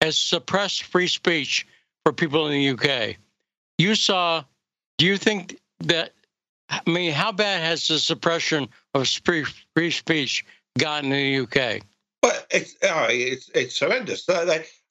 has 0.00 0.16
suppressed 0.18 0.84
free 0.84 1.08
speech 1.08 1.66
for 2.04 2.12
people 2.12 2.46
in 2.46 2.52
the 2.52 2.70
UK. 2.70 3.16
You 3.78 3.94
saw, 3.94 4.44
do 4.98 5.06
you 5.06 5.16
think 5.16 5.58
that, 5.80 6.12
I 6.68 6.80
mean, 6.86 7.12
how 7.12 7.32
bad 7.32 7.62
has 7.62 7.88
the 7.88 7.98
suppression 7.98 8.68
of 8.94 9.08
free, 9.24 9.44
free 9.74 9.90
speech 9.90 10.44
gotten 10.78 11.12
in 11.12 11.46
the 11.46 11.76
UK? 11.76 11.82
But 12.22 12.46
it's 12.50 12.76
it's 12.82 13.50
it's 13.54 13.78
horrendous. 13.78 14.28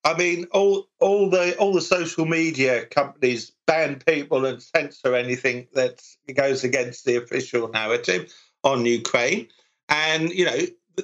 I 0.04 0.18
mean, 0.18 0.46
all 0.52 0.88
all 1.00 1.30
the 1.30 1.56
all 1.58 1.74
the 1.74 1.82
social 1.82 2.26
media 2.26 2.86
companies 2.86 3.52
ban 3.68 4.02
people 4.06 4.46
and 4.46 4.62
censor 4.62 5.16
anything 5.16 5.68
that 5.74 6.02
goes 6.34 6.64
against 6.64 7.06
the 7.06 7.18
official 7.18 7.68
narrative 7.68 8.34
on 8.64 8.86
Ukraine, 8.86 9.48
and 9.90 10.30
you 10.32 10.46
know 10.46 10.60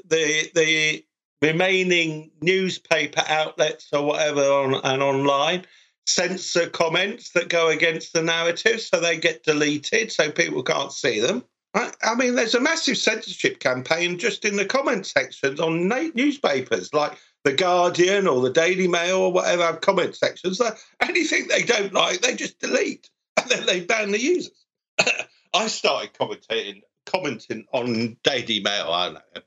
the 0.05 0.49
the 0.55 1.05
remaining 1.41 2.31
newspaper 2.41 3.23
outlets 3.27 3.89
or 3.93 4.03
whatever 4.05 4.41
on 4.41 4.75
and 4.83 5.03
online 5.03 5.65
censor 6.07 6.69
comments 6.69 7.31
that 7.31 7.49
go 7.49 7.67
against 7.69 8.13
the 8.13 8.21
narrative, 8.21 8.79
so 8.79 8.99
they 8.99 9.17
get 9.17 9.43
deleted, 9.43 10.11
so 10.11 10.31
people 10.31 10.63
can't 10.63 10.91
see 10.91 11.19
them. 11.19 11.43
I 11.75 12.15
mean, 12.15 12.35
there's 12.35 12.55
a 12.55 12.61
massive 12.61 12.97
censorship 12.97 13.59
campaign 13.59 14.17
just 14.17 14.45
in 14.45 14.55
the 14.55 14.65
comment 14.65 15.05
sections 15.05 15.59
on 15.59 15.89
newspapers 16.15 16.93
like 16.93 17.17
The 17.43 17.51
Guardian 17.51 18.27
or 18.27 18.41
the 18.41 18.51
Daily 18.51 18.87
Mail 18.87 19.17
or 19.17 19.33
whatever 19.33 19.63
have 19.63 19.81
comment 19.81 20.15
sections. 20.15 20.57
So 20.57 20.71
anything 21.01 21.47
they 21.47 21.63
don't 21.63 21.93
like, 21.93 22.21
they 22.21 22.35
just 22.35 22.59
delete 22.59 23.09
and 23.37 23.49
then 23.49 23.65
they 23.65 23.81
ban 23.81 24.11
the 24.11 24.21
users. 24.21 24.65
I 25.53 25.67
started 25.67 26.17
commenting 26.17 26.81
commenting 27.05 27.65
on 27.71 28.17
Daily 28.23 28.61
Mail, 28.61 28.87
I 28.89 29.11
know, 29.11 29.19
a 29.35 29.41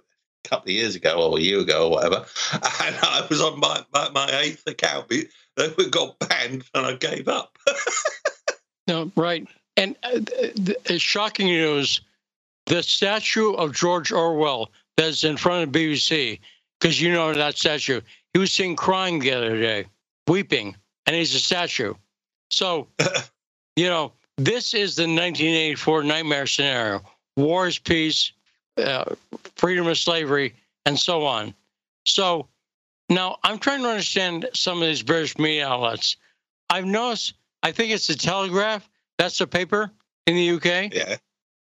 couple 0.48 0.68
of 0.68 0.74
years 0.74 0.94
ago 0.94 1.30
or 1.30 1.38
a 1.38 1.40
year 1.40 1.60
ago 1.60 1.86
or 1.86 1.90
whatever. 1.90 2.26
And 2.52 2.96
I 3.02 3.26
was 3.28 3.40
on 3.40 3.58
my, 3.58 3.84
my, 3.92 4.10
my 4.10 4.30
eighth 4.40 4.66
account. 4.66 5.08
But 5.08 5.76
they 5.76 5.88
got 5.88 6.18
banned 6.20 6.64
and 6.74 6.86
I 6.86 6.94
gave 6.94 7.26
up. 7.26 7.58
no, 8.86 9.10
right. 9.16 9.46
And 9.76 9.96
uh, 10.02 10.20
the, 10.20 10.98
shocking 10.98 11.46
news 11.46 12.00
the 12.68 12.82
statue 12.82 13.52
of 13.52 13.72
George 13.72 14.12
Orwell 14.12 14.70
that's 14.96 15.24
in 15.24 15.36
front 15.36 15.64
of 15.64 15.74
BBC, 15.74 16.40
because 16.80 17.00
you 17.00 17.12
know 17.12 17.32
that 17.32 17.56
statue. 17.56 18.00
He 18.32 18.38
was 18.38 18.52
seen 18.52 18.76
crying 18.76 19.18
the 19.18 19.32
other 19.32 19.60
day, 19.60 19.86
weeping, 20.26 20.76
and 21.06 21.16
he's 21.16 21.34
a 21.34 21.40
statue. 21.40 21.94
So, 22.50 22.88
you 23.76 23.88
know, 23.88 24.12
this 24.36 24.74
is 24.74 24.96
the 24.96 25.02
1984 25.02 26.04
nightmare 26.04 26.46
scenario 26.46 27.02
war 27.38 27.68
is 27.68 27.78
peace, 27.78 28.32
uh, 28.76 29.14
freedom 29.56 29.86
of 29.86 29.96
slavery, 29.96 30.54
and 30.84 30.98
so 30.98 31.24
on. 31.24 31.54
So 32.04 32.48
now 33.08 33.38
I'm 33.44 33.58
trying 33.58 33.82
to 33.82 33.88
understand 33.88 34.48
some 34.54 34.82
of 34.82 34.88
these 34.88 35.02
British 35.02 35.38
media 35.38 35.68
outlets. 35.68 36.16
I've 36.68 36.84
noticed, 36.84 37.34
I 37.62 37.72
think 37.72 37.92
it's 37.92 38.08
the 38.08 38.14
Telegraph, 38.14 38.88
that's 39.16 39.38
the 39.38 39.46
paper 39.46 39.90
in 40.26 40.34
the 40.34 40.50
UK. 40.50 40.92
Yeah. 40.92 41.16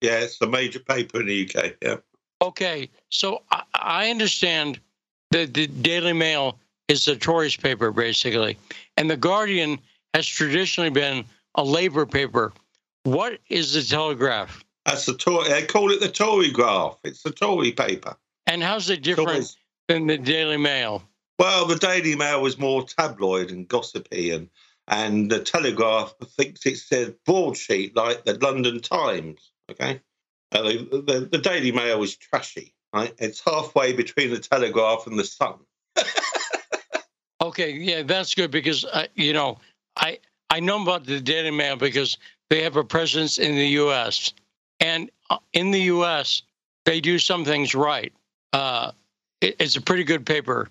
Yeah, 0.03 0.19
it's 0.19 0.37
the 0.37 0.47
major 0.47 0.79
paper 0.79 1.21
in 1.21 1.27
the 1.27 1.49
UK. 1.49 1.75
Yeah. 1.81 1.95
Okay, 2.41 2.89
so 3.09 3.41
I, 3.73 4.09
understand 4.09 4.77
that 5.31 5.53
the 5.53 5.65
Daily 5.65 6.11
Mail 6.11 6.59
is 6.89 7.05
the 7.05 7.15
Tories 7.15 7.55
paper, 7.55 7.89
basically, 7.89 8.57
and 8.97 9.09
the 9.09 9.15
Guardian 9.15 9.79
has 10.13 10.27
traditionally 10.27 10.89
been 10.89 11.23
a 11.55 11.63
Labour 11.63 12.05
paper. 12.05 12.51
What 13.03 13.39
is 13.47 13.71
the 13.71 13.81
Telegraph? 13.81 14.65
That's 14.85 15.05
the 15.05 15.13
Tory. 15.13 15.47
They 15.47 15.65
call 15.65 15.89
it 15.91 16.01
the 16.01 16.09
Tory 16.09 16.51
Graph. 16.51 16.97
It's 17.05 17.23
the 17.23 17.31
Tory 17.31 17.71
paper. 17.71 18.17
And 18.45 18.61
how's 18.61 18.89
it 18.89 19.03
different 19.03 19.29
Tories. 19.29 19.57
than 19.87 20.07
the 20.07 20.17
Daily 20.17 20.57
Mail? 20.57 21.01
Well, 21.39 21.65
the 21.65 21.77
Daily 21.77 22.17
Mail 22.17 22.41
was 22.41 22.59
more 22.59 22.83
tabloid 22.83 23.51
and 23.51 23.69
gossipy, 23.69 24.31
and 24.31 24.49
and 24.89 25.31
the 25.31 25.39
Telegraph 25.39 26.13
thinks 26.35 26.65
it's 26.65 26.91
a 26.91 27.15
broadsheet 27.25 27.95
like 27.95 28.25
the 28.25 28.33
London 28.33 28.81
Times. 28.81 29.52
Okay, 29.71 30.01
uh, 30.51 30.61
the, 30.61 31.03
the, 31.05 31.29
the 31.31 31.37
Daily 31.37 31.71
Mail 31.71 32.03
is 32.03 32.15
trashy. 32.15 32.73
Right, 32.93 33.13
it's 33.17 33.41
halfway 33.43 33.93
between 33.93 34.29
the 34.29 34.39
Telegraph 34.39 35.07
and 35.07 35.17
the 35.17 35.23
Sun. 35.23 35.55
okay, 37.41 37.71
yeah, 37.71 38.03
that's 38.03 38.35
good 38.35 38.51
because 38.51 38.85
uh, 38.85 39.07
you 39.15 39.33
know 39.33 39.57
I 39.95 40.19
I 40.49 40.59
know 40.59 40.81
about 40.81 41.05
the 41.05 41.19
Daily 41.19 41.51
Mail 41.51 41.75
because 41.75 42.17
they 42.49 42.61
have 42.61 42.75
a 42.75 42.83
presence 42.83 43.39
in 43.39 43.55
the 43.55 43.67
U.S. 43.69 44.33
and 44.79 45.09
uh, 45.29 45.37
in 45.53 45.71
the 45.71 45.81
U.S. 45.81 46.43
they 46.85 47.01
do 47.01 47.17
some 47.17 47.43
things 47.45 47.73
right. 47.73 48.13
Uh, 48.51 48.91
it, 49.41 49.55
it's 49.59 49.75
a 49.75 49.81
pretty 49.81 50.03
good 50.03 50.25
paper, 50.25 50.69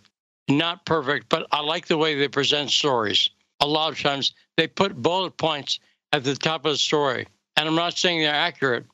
not 0.48 0.84
perfect, 0.86 1.28
but 1.28 1.46
I 1.50 1.60
like 1.60 1.86
the 1.86 1.98
way 1.98 2.14
they 2.14 2.28
present 2.28 2.70
stories. 2.70 3.28
A 3.58 3.66
lot 3.66 3.92
of 3.92 4.00
times 4.00 4.32
they 4.56 4.68
put 4.68 4.94
bullet 4.94 5.36
points 5.36 5.80
at 6.12 6.22
the 6.22 6.36
top 6.36 6.66
of 6.66 6.72
the 6.72 6.78
story 6.78 7.26
and 7.56 7.68
I'm 7.68 7.74
not 7.74 7.96
saying 7.96 8.20
they're 8.20 8.34
accurate, 8.34 8.86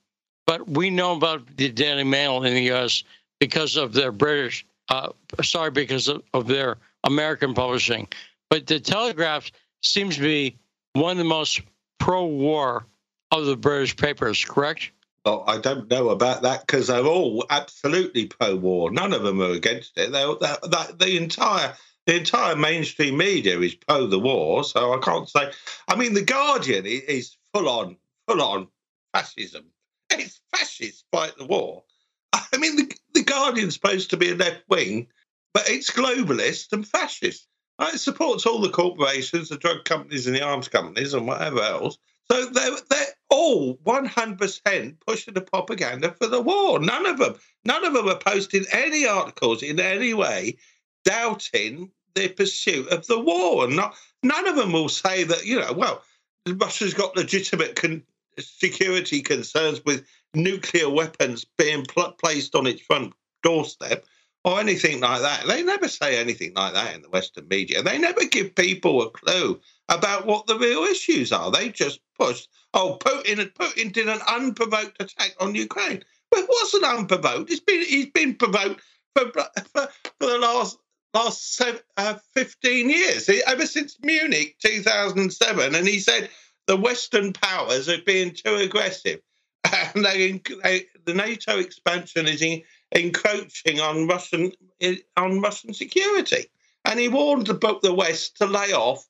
but 0.46 0.68
we 0.68 0.90
know 0.90 1.14
about 1.14 1.56
the 1.56 1.70
Daily 1.70 2.04
Mail 2.04 2.42
in 2.44 2.54
the 2.54 2.62
U.S. 2.64 3.04
because 3.38 3.76
of 3.76 3.92
their 3.92 4.12
British, 4.12 4.66
uh, 4.88 5.10
sorry, 5.42 5.70
because 5.70 6.08
of, 6.08 6.22
of 6.34 6.46
their 6.46 6.78
American 7.04 7.54
publishing. 7.54 8.08
But 8.50 8.66
the 8.66 8.80
Telegraph 8.80 9.50
seems 9.82 10.16
to 10.16 10.22
be 10.22 10.56
one 10.94 11.12
of 11.12 11.18
the 11.18 11.24
most 11.24 11.60
pro-war 11.98 12.86
of 13.30 13.46
the 13.46 13.56
British 13.56 13.96
papers, 13.96 14.44
correct? 14.44 14.90
Well, 15.24 15.44
I 15.46 15.58
don't 15.58 15.90
know 15.90 16.08
about 16.08 16.42
that 16.42 16.66
because 16.66 16.86
they're 16.86 17.04
all 17.04 17.44
absolutely 17.50 18.26
pro-war. 18.26 18.90
None 18.90 19.12
of 19.12 19.22
them 19.22 19.42
are 19.42 19.50
against 19.50 19.98
it. 19.98 20.12
They're, 20.12 20.34
they're, 20.40 20.56
the 20.96 21.16
entire 21.16 21.74
the 22.06 22.16
entire 22.16 22.56
mainstream 22.56 23.18
media 23.18 23.60
is 23.60 23.74
pro 23.74 24.06
the 24.06 24.18
war, 24.18 24.64
so 24.64 24.94
I 24.94 24.98
can't 24.98 25.28
say. 25.28 25.52
I 25.88 25.94
mean, 25.94 26.14
the 26.14 26.22
Guardian 26.22 26.86
is 26.86 27.36
full 27.52 27.68
on 27.68 27.98
full 28.28 28.42
on 28.42 28.68
fascism. 29.12 29.64
It's 30.10 30.40
fascist 30.54 31.04
fight 31.10 31.36
the 31.38 31.46
war. 31.46 31.84
I 32.32 32.56
mean, 32.58 32.76
the, 32.76 32.94
the 33.14 33.22
Guardian's 33.22 33.74
supposed 33.74 34.10
to 34.10 34.16
be 34.16 34.30
a 34.30 34.34
left 34.34 34.62
wing, 34.68 35.08
but 35.54 35.68
it's 35.68 35.90
globalist 35.90 36.72
and 36.72 36.86
fascist. 36.86 37.46
It 37.80 37.98
supports 37.98 38.44
all 38.44 38.60
the 38.60 38.70
corporations, 38.70 39.48
the 39.48 39.56
drug 39.56 39.84
companies, 39.84 40.26
and 40.26 40.34
the 40.34 40.42
arms 40.42 40.68
companies, 40.68 41.14
and 41.14 41.26
whatever 41.26 41.62
else. 41.62 41.96
So 42.30 42.46
they're, 42.46 42.76
they're 42.90 43.06
all 43.30 43.76
100% 43.76 44.96
pushing 45.06 45.34
the 45.34 45.40
propaganda 45.40 46.14
for 46.18 46.26
the 46.26 46.40
war. 46.40 46.80
None 46.80 47.06
of 47.06 47.18
them, 47.18 47.36
none 47.64 47.84
of 47.84 47.94
them 47.94 48.08
are 48.08 48.18
posting 48.18 48.66
any 48.72 49.06
articles 49.06 49.62
in 49.62 49.80
any 49.80 50.12
way 50.12 50.58
doubting 51.04 51.90
the 52.14 52.28
pursuit 52.28 52.88
of 52.88 53.06
the 53.06 53.18
war. 53.18 53.64
And 53.64 53.76
not, 53.76 53.94
none 54.22 54.48
of 54.48 54.56
them 54.56 54.72
will 54.72 54.88
say 54.88 55.24
that, 55.24 55.46
you 55.46 55.60
know, 55.60 55.72
well, 55.72 56.02
Russia's 56.46 56.94
got 56.94 57.16
legitimate 57.16 57.76
con- 57.76 58.02
security 58.40 59.22
concerns 59.22 59.84
with 59.84 60.06
nuclear 60.34 60.88
weapons 60.88 61.44
being 61.56 61.84
pl- 61.84 62.12
placed 62.12 62.54
on 62.54 62.66
its 62.66 62.82
front 62.82 63.12
doorstep 63.42 64.04
or 64.44 64.60
anything 64.60 65.00
like 65.00 65.20
that. 65.22 65.46
They 65.46 65.62
never 65.62 65.88
say 65.88 66.18
anything 66.18 66.54
like 66.54 66.74
that 66.74 66.94
in 66.94 67.02
the 67.02 67.10
Western 67.10 67.48
media. 67.48 67.82
They 67.82 67.98
never 67.98 68.24
give 68.24 68.54
people 68.54 69.02
a 69.02 69.10
clue 69.10 69.60
about 69.88 70.26
what 70.26 70.46
the 70.46 70.58
real 70.58 70.84
issues 70.84 71.32
are. 71.32 71.50
They 71.50 71.70
just 71.70 72.00
push, 72.18 72.46
oh, 72.74 72.98
Putin, 73.00 73.52
Putin 73.54 73.92
did 73.92 74.08
an 74.08 74.20
unprovoked 74.28 75.00
attack 75.02 75.34
on 75.40 75.54
Ukraine. 75.54 76.02
But 76.30 76.40
it 76.40 76.48
wasn't 76.48 76.84
unprovoked. 76.84 77.50
It's 77.50 77.60
been 77.60 77.82
he's 77.84 78.10
been 78.10 78.34
provoked 78.34 78.82
for 79.14 79.30
for, 79.72 79.88
for 80.18 80.26
the 80.26 80.38
last 80.38 80.78
last 81.14 81.56
seven, 81.56 81.80
uh, 81.96 82.14
15 82.34 82.90
years, 82.90 83.30
ever 83.46 83.66
since 83.66 83.96
Munich 84.02 84.56
2007. 84.62 85.74
And 85.74 85.88
he 85.88 85.98
said 86.00 86.28
the 86.68 86.76
Western 86.76 87.32
powers 87.32 87.88
are 87.88 88.02
being 88.06 88.32
too 88.32 88.54
aggressive. 88.54 89.20
And 89.94 90.04
they, 90.04 90.40
they, 90.62 90.86
the 91.04 91.14
NATO 91.14 91.58
expansion 91.58 92.26
is 92.26 92.40
in, 92.40 92.62
encroaching 92.92 93.80
on 93.80 94.06
Russian 94.06 94.52
eh, 94.80 94.96
on 95.16 95.40
Russian 95.40 95.74
security. 95.74 96.46
And 96.84 97.00
he 97.00 97.08
warned 97.08 97.48
the, 97.48 97.78
the 97.82 97.92
West 97.92 98.36
to 98.38 98.46
lay 98.46 98.72
off 98.72 99.04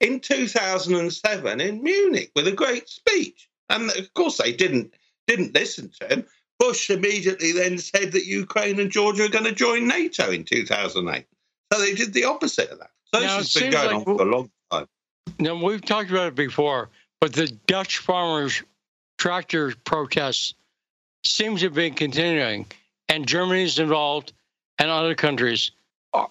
in 0.00 0.20
2007 0.20 1.60
in 1.60 1.82
Munich 1.82 2.32
with 2.34 2.48
a 2.48 2.52
great 2.52 2.88
speech. 2.88 3.48
And 3.70 3.90
of 3.90 4.12
course, 4.14 4.38
they 4.38 4.52
didn't 4.52 4.92
didn't 5.26 5.54
listen 5.54 5.90
to 6.00 6.08
him. 6.08 6.26
Bush 6.58 6.90
immediately 6.90 7.52
then 7.52 7.78
said 7.78 8.12
that 8.12 8.26
Ukraine 8.26 8.80
and 8.80 8.90
Georgia 8.90 9.24
are 9.24 9.28
going 9.28 9.44
to 9.44 9.52
join 9.52 9.86
NATO 9.86 10.30
in 10.30 10.44
2008. 10.44 11.26
So 11.72 11.80
they 11.80 11.94
did 11.94 12.12
the 12.12 12.24
opposite 12.24 12.70
of 12.70 12.80
that. 12.80 12.90
So 13.14 13.20
now, 13.20 13.38
this 13.38 13.54
has 13.54 13.62
been 13.62 13.72
going 13.72 13.86
like 13.86 13.96
on 13.96 14.04
for 14.04 14.22
a 14.22 14.30
long 14.30 14.50
time. 14.70 14.86
Now, 15.38 15.54
we've 15.54 15.84
talked 15.84 16.10
about 16.10 16.28
it 16.28 16.34
before, 16.34 16.90
but 17.22 17.32
the 17.32 17.46
Dutch 17.68 17.98
farmers' 17.98 18.64
tractor 19.16 19.72
protests 19.84 20.54
seem 21.24 21.56
to 21.58 21.70
be 21.70 21.88
continuing, 21.92 22.66
and 23.08 23.28
Germany's 23.28 23.78
involved 23.78 24.32
and 24.80 24.90
other 24.90 25.14
countries. 25.14 25.70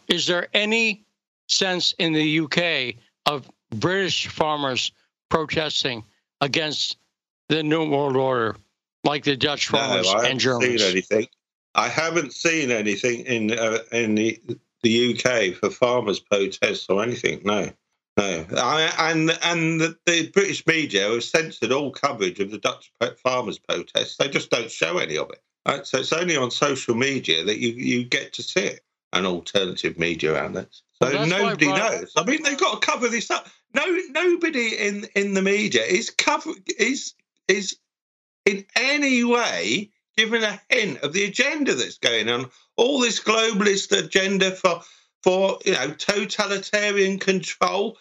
Is 0.09 0.27
there 0.27 0.49
any 0.53 1.05
sense 1.47 1.93
in 1.97 2.11
the 2.11 2.41
UK 2.41 2.95
of 3.26 3.49
British 3.69 4.27
farmers 4.27 4.91
protesting 5.30 6.03
against 6.41 6.97
the 7.47 7.63
New 7.63 7.89
World 7.89 8.18
Order, 8.18 8.57
like 9.05 9.23
the 9.23 9.38
Dutch 9.38 9.69
farmers 9.69 10.11
no, 10.11 10.19
and 10.19 10.41
Germans? 10.41 10.81
Seen 10.81 10.91
anything. 10.91 11.27
I 11.73 11.88
haven't 11.88 12.34
seen 12.34 12.69
anything 12.69 13.22
in 13.22 13.57
uh, 13.57 13.77
in 13.93 14.15
the 14.15 14.41
the 14.84 15.13
UK 15.15 15.55
for 15.55 15.69
farmers' 15.69 16.19
protests 16.19 16.88
or 16.89 17.01
anything. 17.01 17.43
No, 17.45 17.72
no. 18.52 18.89
And 18.98 19.38
and 19.43 19.81
the, 19.81 20.31
British 20.34 20.65
media 20.65 21.10
have 21.10 21.23
censored 21.23 21.72
all 21.72 21.91
coverage 21.91 22.39
of 22.39 22.52
the 22.52 22.57
Dutch 22.57 22.91
farmers' 23.23 23.60
protests. 23.60 24.18
They 24.18 24.30
just 24.30 24.49
don't 24.49 24.72
show 24.72 24.98
any 24.98 25.18
of 25.18 25.30
it. 25.31 25.41
Right? 25.68 25.85
So 25.85 25.99
it's 25.99 26.14
only 26.14 26.35
on 26.35 26.52
social 26.52 26.95
media 26.95 27.43
that 27.43 27.60
you, 27.60 27.69
you 27.69 28.03
get 28.03 28.34
to 28.34 28.43
see 28.43 28.61
it, 28.61 28.81
and 29.14 29.26
alternative 29.26 29.99
media 29.99 30.35
outlets. 30.35 30.84
So 31.02 31.10
well, 31.10 31.27
nobody 31.27 31.68
knows. 31.68 32.14
I 32.15 32.23
mean, 32.23 32.43
they've 32.43 32.57
got 32.57 32.81
to 32.81 32.88
cover 32.88 33.07
this 33.07 33.31
up. 33.31 33.48
No, 33.73 33.85
nobody 34.10 34.76
in 34.76 35.07
in 35.15 35.34
the 35.34 35.41
media 35.41 35.84
is 35.84 36.10
cover 36.10 36.52
is 36.77 37.14
is 37.48 37.77
in 38.45 38.65
any 38.76 39.23
way 39.23 39.91
given 40.18 40.43
a 40.43 40.60
hint 40.69 40.99
of 40.99 41.14
the 41.14 41.23
agenda 41.23 41.73
that's 41.73 41.98
going 41.98 42.30
on. 42.30 42.49
All 42.76 42.99
this 42.99 43.19
globalist 43.19 43.98
agenda 43.98 44.52
for 44.52 44.81
for 45.23 45.60
you 45.65 45.73
know 45.73 45.91
totalitarian 45.91 47.19
control, 47.19 47.98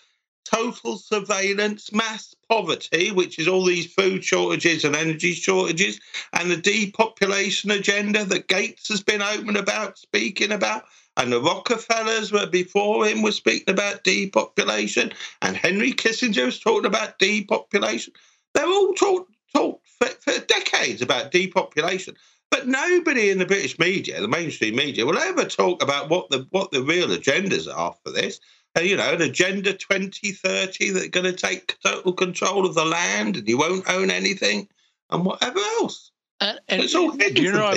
total 0.53 0.97
surveillance, 0.97 1.93
mass 1.93 2.35
poverty, 2.49 3.11
which 3.11 3.39
is 3.39 3.49
all 3.49 3.65
these 3.65 3.93
food 3.93 4.25
shortages 4.25 4.85
and 4.85 4.97
energy 4.97 5.33
shortages, 5.33 6.01
and 6.33 6.51
the 6.51 6.57
depopulation 6.57 7.71
agenda 7.71 8.25
that 8.25 8.49
Gates 8.49 8.89
has 8.89 9.03
been 9.03 9.23
open 9.23 9.57
about, 9.57 9.99
speaking 9.99 10.53
about. 10.53 10.85
And 11.17 11.33
the 11.33 11.41
Rockefellers 11.41 12.33
were 12.33 12.47
before 12.47 13.07
him 13.07 13.23
were 13.23 13.33
speaking 13.33 13.75
about 13.75 14.05
depopulation, 14.05 15.13
and 15.43 15.57
Henry 15.57 15.93
Kissinger 15.93 16.47
was 16.47 16.61
talking 16.61 16.87
about 16.87 17.19
depopulation. 17.19 18.15
They're 18.55 18.67
all 18.67 18.95
talked 18.95 19.31
talk 19.55 19.81
for, 19.99 20.09
for 20.09 20.39
decades 20.47 21.03
about 21.03 21.31
depopulation. 21.33 22.17
But 22.51 22.67
nobody 22.67 23.31
in 23.31 23.39
the 23.39 23.47
British 23.47 23.79
media, 23.79 24.21
the 24.21 24.29
mainstream 24.29 24.75
media, 24.75 25.07
will 25.07 25.19
ever 25.19 25.45
talk 25.45 25.83
about 25.83 26.11
what 26.11 26.31
the 26.31 26.47
what 26.51 26.73
the 26.73 26.83
real 26.83 27.09
agendas 27.09 27.73
are 27.73 27.95
for 28.05 28.11
this. 28.11 28.41
Uh, 28.77 28.83
you 28.83 28.97
know, 28.97 29.13
an 29.13 29.23
agenda 29.23 29.73
2030 29.73 30.91
that's 30.91 31.09
going 31.09 31.25
to 31.25 31.33
take 31.33 31.77
total 31.85 32.13
control 32.13 32.65
of 32.65 32.75
the 32.75 32.85
land 32.85 33.37
and 33.37 33.49
you 33.49 33.59
won't 33.59 33.89
own 33.89 34.11
anything 34.11 34.69
and 35.11 35.25
whatever 35.25 35.59
else. 35.59 36.13
Uh, 36.41 36.55
and 36.69 36.83
it's 36.83 36.95
all 36.95 37.11
hidden 37.11 37.43
you 37.43 37.53
know, 37.53 37.75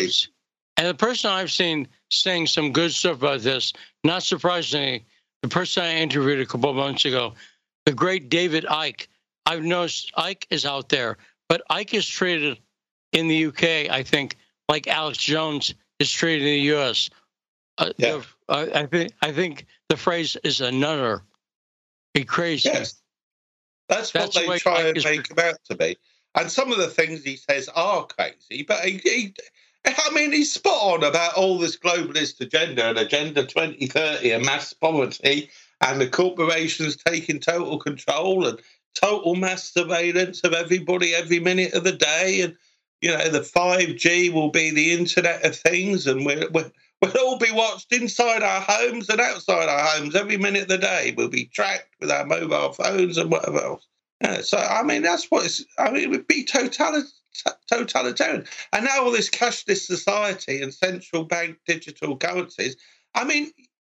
And 0.78 0.88
the 0.88 0.94
person 0.94 1.32
I've 1.32 1.52
seen 1.52 1.88
saying 2.12 2.48
some 2.48 2.72
good 2.72 2.94
stuff 2.94 3.18
about 3.18 3.42
this, 3.42 3.74
not 4.04 4.24
surprisingly, 4.24 5.06
the 5.42 5.48
person 5.48 5.84
I 5.84 5.96
interviewed 5.96 6.40
a 6.40 6.46
couple 6.46 6.70
of 6.70 6.76
months 6.76 7.06
ago, 7.06 7.34
the 7.86 7.94
great 7.94 8.30
David 8.30 8.66
Icke. 8.66 9.08
I've 9.46 9.64
noticed 9.64 10.12
Icke 10.16 10.46
is 10.50 10.66
out 10.66 10.90
there, 10.90 11.18
but 11.50 11.64
Icke 11.70 11.96
is 11.96 12.08
treated 12.08 12.60
in 13.12 13.28
the 13.28 13.48
UK, 13.48 13.92
I 13.92 14.04
think, 14.04 14.38
like 14.70 14.88
Alex 14.88 15.18
Jones 15.18 15.74
is 16.00 16.12
treated 16.12 16.44
in 16.44 16.54
the 16.54 16.60
U.S. 16.62 17.10
Uh, 17.78 17.92
yeah. 17.98 18.22
uh, 18.50 18.68
I 18.74 18.86
think 18.86 19.14
I 19.22 19.32
think 19.32 19.66
the 19.90 19.98
phrase 19.98 20.38
is 20.44 20.62
a 20.62 20.72
nutter. 20.72 21.24
Be 22.14 22.24
crazy. 22.24 22.70
Yes. 22.70 23.02
That's, 23.90 24.12
That's 24.12 24.36
what 24.36 24.48
they 24.48 24.60
try 24.60 24.82
and 24.82 25.04
make 25.04 25.30
him 25.30 25.40
out 25.40 25.58
to 25.70 25.76
be. 25.76 25.98
And 26.36 26.50
some 26.50 26.72
of 26.72 26.78
the 26.78 26.88
things 26.88 27.24
he 27.24 27.36
says 27.36 27.70
are 27.76 28.06
crazy, 28.06 28.64
but 28.64 28.84
he, 28.84 28.98
he, 29.04 29.34
I 29.86 30.10
mean, 30.14 30.32
he's 30.32 30.52
spot 30.52 30.82
on 30.82 31.04
about 31.04 31.36
all 31.36 31.58
this 31.58 31.78
globalist 31.78 32.40
agenda 32.42 32.90
and 32.90 32.98
Agenda 32.98 33.46
2030 33.46 34.32
and 34.32 34.46
mass 34.46 34.74
poverty 34.74 35.50
and 35.82 36.00
the 36.00 36.08
corporations 36.08 36.96
taking 36.96 37.40
total 37.40 37.78
control 37.78 38.48
and 38.48 38.60
total 38.96 39.36
mass 39.36 39.72
surveillance 39.72 40.42
of 40.42 40.54
everybody 40.54 41.14
every 41.14 41.40
minute 41.40 41.74
of 41.74 41.84
the 41.84 41.92
day. 41.92 42.42
And 42.42 42.56
you 43.02 43.12
know, 43.12 43.30
the 43.30 43.42
5G 43.42 44.32
will 44.32 44.50
be 44.50 44.72
the 44.72 44.94
Internet 44.94 45.46
of 45.46 45.56
Things, 45.56 46.08
and 46.08 46.26
we're, 46.26 46.50
we'll, 46.52 46.72
we'll 47.04 47.26
all 47.26 47.38
be 47.38 47.52
watched 47.52 47.92
inside 47.92 48.44
our 48.44 48.62
homes 48.62 49.10
and 49.10 49.20
outside 49.20 49.70
our 49.70 49.86
homes 49.88 50.16
every 50.16 50.38
minute 50.38 50.64
of 50.64 50.68
the 50.70 50.78
day. 50.78 51.14
We'll 51.16 51.30
be 51.30 51.46
tracked 51.46 51.96
with 52.00 52.12
our 52.12 52.26
mobile 52.26 52.74
phones 52.74 53.18
and 53.18 53.30
whatever 53.30 53.60
else. 53.60 53.88
Yeah, 54.24 54.42
so, 54.42 54.58
I 54.58 54.84
mean, 54.84 55.02
that's 55.02 55.26
what 55.26 55.46
it's, 55.46 55.66
I 55.78 55.92
mean, 55.92 56.04
it 56.04 56.10
would 56.10 56.28
be 56.28 56.44
totalitarian. 56.44 57.08
Totalitarian, 57.68 58.46
and 58.74 58.86
now 58.86 59.04
all 59.04 59.12
this 59.12 59.28
cashless 59.28 59.88
society 59.88 60.62
and 60.62 60.72
central 60.72 61.24
bank 61.24 61.58
digital 61.66 62.16
currencies. 62.16 62.78
I 63.16 63.24
mean, 63.24 63.52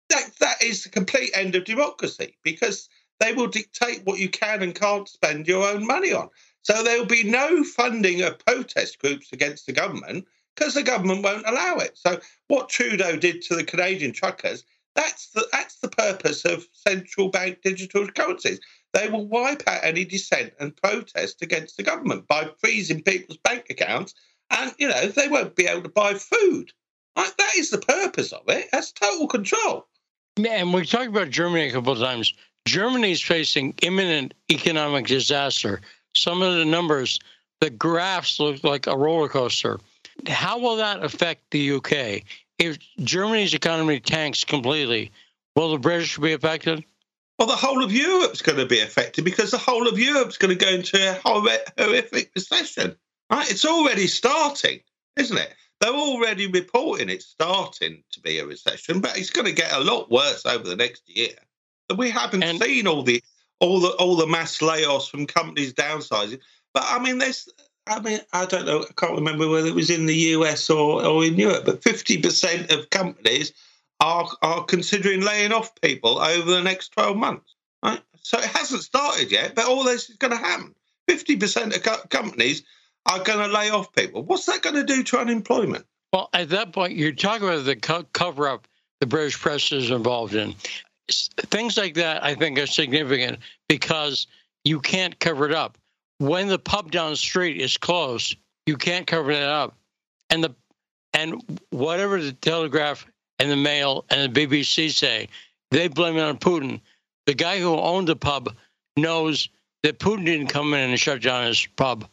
that 0.10 0.30
that 0.42 0.62
is 0.62 0.84
the 0.84 0.90
complete 0.90 1.32
end 1.34 1.56
of 1.56 1.64
democracy 1.64 2.38
because 2.44 2.90
they 3.22 3.32
will 3.32 3.48
dictate 3.48 4.02
what 4.04 4.20
you 4.20 4.28
can 4.28 4.62
and 4.62 4.76
can't 4.76 5.08
spend 5.08 5.48
your 5.48 5.66
own 5.66 5.88
money 5.88 6.12
on. 6.12 6.30
So 6.64 6.84
there 6.84 7.00
will 7.00 7.06
be 7.06 7.24
no 7.24 7.64
funding 7.64 8.22
of 8.24 8.40
protest 8.40 9.00
groups 9.00 9.32
against 9.32 9.66
the 9.66 9.72
government 9.72 10.26
because 10.60 10.74
the 10.74 10.84
government 10.84 11.24
won't 11.24 11.48
allow 11.48 11.78
it. 11.78 11.98
So 11.98 12.20
what 12.48 12.70
Trudeau 12.70 13.16
did 13.16 13.42
to 13.44 13.56
the 13.56 13.64
Canadian 13.64 14.12
truckers, 14.12 14.64
that's 14.96 15.32
the 15.32 15.48
that's 15.52 15.78
the 15.78 15.88
purpose 15.88 16.44
of 16.46 16.68
central 16.74 17.30
bank 17.30 17.60
digital 17.64 18.08
currencies. 18.08 18.60
They 18.94 19.08
will 19.08 19.28
wipe 19.28 19.64
out 19.68 19.84
any 19.84 20.04
dissent 20.04 20.54
and 20.60 20.76
protest 20.76 21.42
against 21.42 21.78
the 21.78 21.84
government 21.84 22.28
by 22.28 22.50
freezing 22.60 23.04
people's 23.04 23.38
bank 23.38 23.68
accounts, 23.70 24.14
and 24.50 24.74
you 24.78 24.90
know 24.90 25.08
they 25.08 25.28
won't 25.28 25.56
be 25.56 25.68
able 25.68 25.84
to 25.84 25.90
buy 25.90 26.16
food. 26.16 26.74
Like, 27.16 27.38
that 27.38 27.56
is 27.58 27.70
the 27.70 27.80
purpose 27.80 28.32
of 28.32 28.44
it. 28.48 28.70
That's 28.72 28.92
total 28.92 29.28
control. 29.28 29.88
And 30.38 30.74
we 30.74 30.86
talked 30.86 31.08
about 31.08 31.30
Germany 31.30 31.68
a 31.68 31.72
couple 31.72 31.94
of 31.94 32.00
times. 32.00 32.34
Germany 32.66 33.12
is 33.12 33.22
facing 33.22 33.74
imminent 33.82 34.34
economic 34.52 35.08
disaster 35.08 35.82
some 36.14 36.42
of 36.42 36.56
the 36.56 36.66
numbers, 36.66 37.20
the 37.62 37.70
graphs 37.70 38.40
look 38.40 38.64
like 38.64 38.88
a 38.88 38.98
roller 38.98 39.30
coaster. 39.30 39.80
How 40.28 40.60
will 40.60 40.78
that 40.78 41.04
affect 41.04 41.52
the 41.52 41.74
UK? 41.74 42.24
If 42.58 42.78
Germany's 43.00 43.54
economy 43.54 44.00
tanks 44.00 44.44
completely, 44.44 45.12
will 45.56 45.72
the 45.72 45.80
British 45.80 46.18
be 46.18 46.34
affected? 46.34 46.84
Well, 47.38 47.48
the 47.48 47.56
whole 47.56 47.84
of 47.84 47.94
Europe's 47.94 48.42
going 48.42 48.58
to 48.58 48.66
be 48.66 48.82
affected 48.82 49.24
because 49.24 49.52
the 49.52 49.58
whole 49.58 49.88
of 49.88 49.98
Europe's 49.98 50.38
going 50.38 50.58
to 50.58 50.66
go 50.66 50.72
into 50.72 50.98
a 50.98 51.14
horrific 51.24 52.32
recession. 52.36 52.98
Right? 53.32 53.50
It's 53.50 53.66
already 53.66 54.08
starting, 54.08 54.82
isn't 55.16 55.38
it? 55.38 55.54
They're 55.80 55.94
already 55.94 56.48
reporting 56.48 57.10
it's 57.10 57.26
starting 57.26 58.04
to 58.12 58.20
be 58.20 58.40
a 58.40 58.46
recession, 58.46 59.00
but 59.00 59.18
it's 59.18 59.30
going 59.30 59.46
to 59.46 59.54
get 59.54 59.72
a 59.72 59.80
lot 59.80 60.12
worse 60.12 60.46
over 60.46 60.68
the 60.68 60.76
next 60.76 61.04
year. 61.08 61.36
We 61.96 62.10
haven't 62.10 62.44
and, 62.44 62.62
seen 62.62 62.86
all 62.88 63.04
the 63.04 63.24
all 63.62 63.80
the 63.80 63.90
all 63.92 64.18
the 64.18 64.28
mass 64.28 64.58
layoffs 64.60 65.10
from 65.10 65.26
companies 65.26 65.74
downsizing. 65.74 66.40
But 66.74 66.84
I 66.86 67.00
mean, 67.00 67.18
there's, 67.18 67.48
I 67.88 68.00
mean, 68.00 68.20
I 68.34 68.46
don't 68.46 68.66
know, 68.66 68.82
I 68.82 68.94
can't 68.96 69.16
remember 69.16 69.48
whether 69.48 69.68
it 69.68 69.76
was 69.76 69.90
in 69.90 70.06
the 70.06 70.16
US 70.16 70.70
or, 70.70 71.06
or 71.06 71.26
in 71.26 71.38
Europe, 71.38 71.66
but 71.66 71.82
50% 71.82 72.72
of 72.72 72.90
companies 72.90 73.54
are, 74.00 74.28
are 74.42 74.64
considering 74.64 75.22
laying 75.22 75.52
off 75.52 75.80
people 75.82 76.20
over 76.20 76.52
the 76.52 76.62
next 76.62 76.90
12 76.90 77.18
months. 77.18 77.56
Right? 77.84 78.02
So 78.22 78.38
it 78.38 78.46
hasn't 78.46 78.84
started 78.84 79.32
yet, 79.32 79.56
but 79.56 79.66
all 79.66 79.84
this 79.84 80.10
is 80.10 80.18
going 80.18 80.32
to 80.32 80.38
happen. 80.38 80.76
50% 81.10 81.76
of 81.76 81.84
co- 81.84 82.08
companies 82.10 82.64
are 83.06 83.24
going 83.24 83.40
to 83.40 83.52
lay 83.52 83.70
off 83.70 83.92
people. 83.94 84.24
What's 84.24 84.46
that 84.46 84.62
going 84.62 84.76
to 84.76 84.84
do 84.84 85.04
to 85.04 85.18
unemployment? 85.18 85.86
Well, 86.14 86.30
at 86.34 86.50
that 86.50 86.72
point, 86.72 86.96
you're 86.96 87.12
talking 87.12 87.48
about 87.48 87.66
the 87.66 87.76
co- 87.76 88.06
cover 88.14 88.48
up 88.48 88.68
the 89.00 89.08
British 89.08 89.40
press 89.40 89.72
is 89.72 89.90
involved 89.90 90.36
in. 90.36 90.54
Things 91.10 91.78
like 91.78 91.96
that, 91.96 92.24
I 92.24 92.36
think, 92.36 92.60
are 92.60 92.68
significant 92.68 93.40
because 93.68 94.28
you 94.64 94.80
can't 94.80 95.18
cover 95.20 95.48
it 95.48 95.56
up. 95.56 95.78
When 96.20 96.48
the 96.48 96.60
pub 96.60 96.92
down 96.92 97.12
the 97.12 97.18
street 97.18 97.60
is 97.60 97.78
closed, 97.78 98.36
you 98.66 98.78
can't 98.78 99.08
cover 99.08 99.34
that 99.34 99.50
up. 99.50 99.76
And 100.30 100.44
the 100.44 100.56
and 101.14 101.60
whatever 101.72 102.22
the 102.22 102.34
Telegraph 102.34 103.06
and 103.40 103.50
the 103.50 103.56
Mail 103.56 104.06
and 104.10 104.34
the 104.34 104.48
BBC 104.48 104.92
say, 104.92 105.28
they 105.72 105.88
blame 105.88 106.18
it 106.18 106.22
on 106.22 106.38
Putin. 106.38 106.80
The 107.26 107.34
guy 107.34 107.60
who 107.60 107.76
owned 107.76 108.08
the 108.08 108.16
pub 108.16 108.56
knows 108.96 109.50
that 109.84 110.00
Putin 110.00 110.26
didn't 110.26 110.48
come 110.48 110.74
in 110.74 110.90
and 110.90 111.00
shut 111.00 111.22
down 111.22 111.48
his 111.48 111.66
pub. 111.76 112.08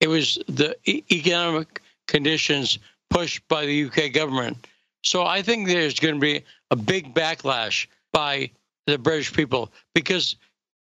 It 0.00 0.08
was 0.08 0.38
the 0.48 0.76
economic 0.88 1.80
conditions 2.06 2.78
pushed 3.10 3.46
by 3.48 3.66
the 3.66 3.84
UK 3.84 4.12
government. 4.12 4.66
So 5.02 5.24
I 5.24 5.42
think 5.42 5.66
there's 5.66 5.98
going 5.98 6.14
to 6.14 6.20
be 6.20 6.44
a 6.70 6.76
big 6.76 7.14
backlash 7.14 7.86
by 8.12 8.50
the 8.86 8.98
British 8.98 9.32
people 9.32 9.70
because, 9.94 10.36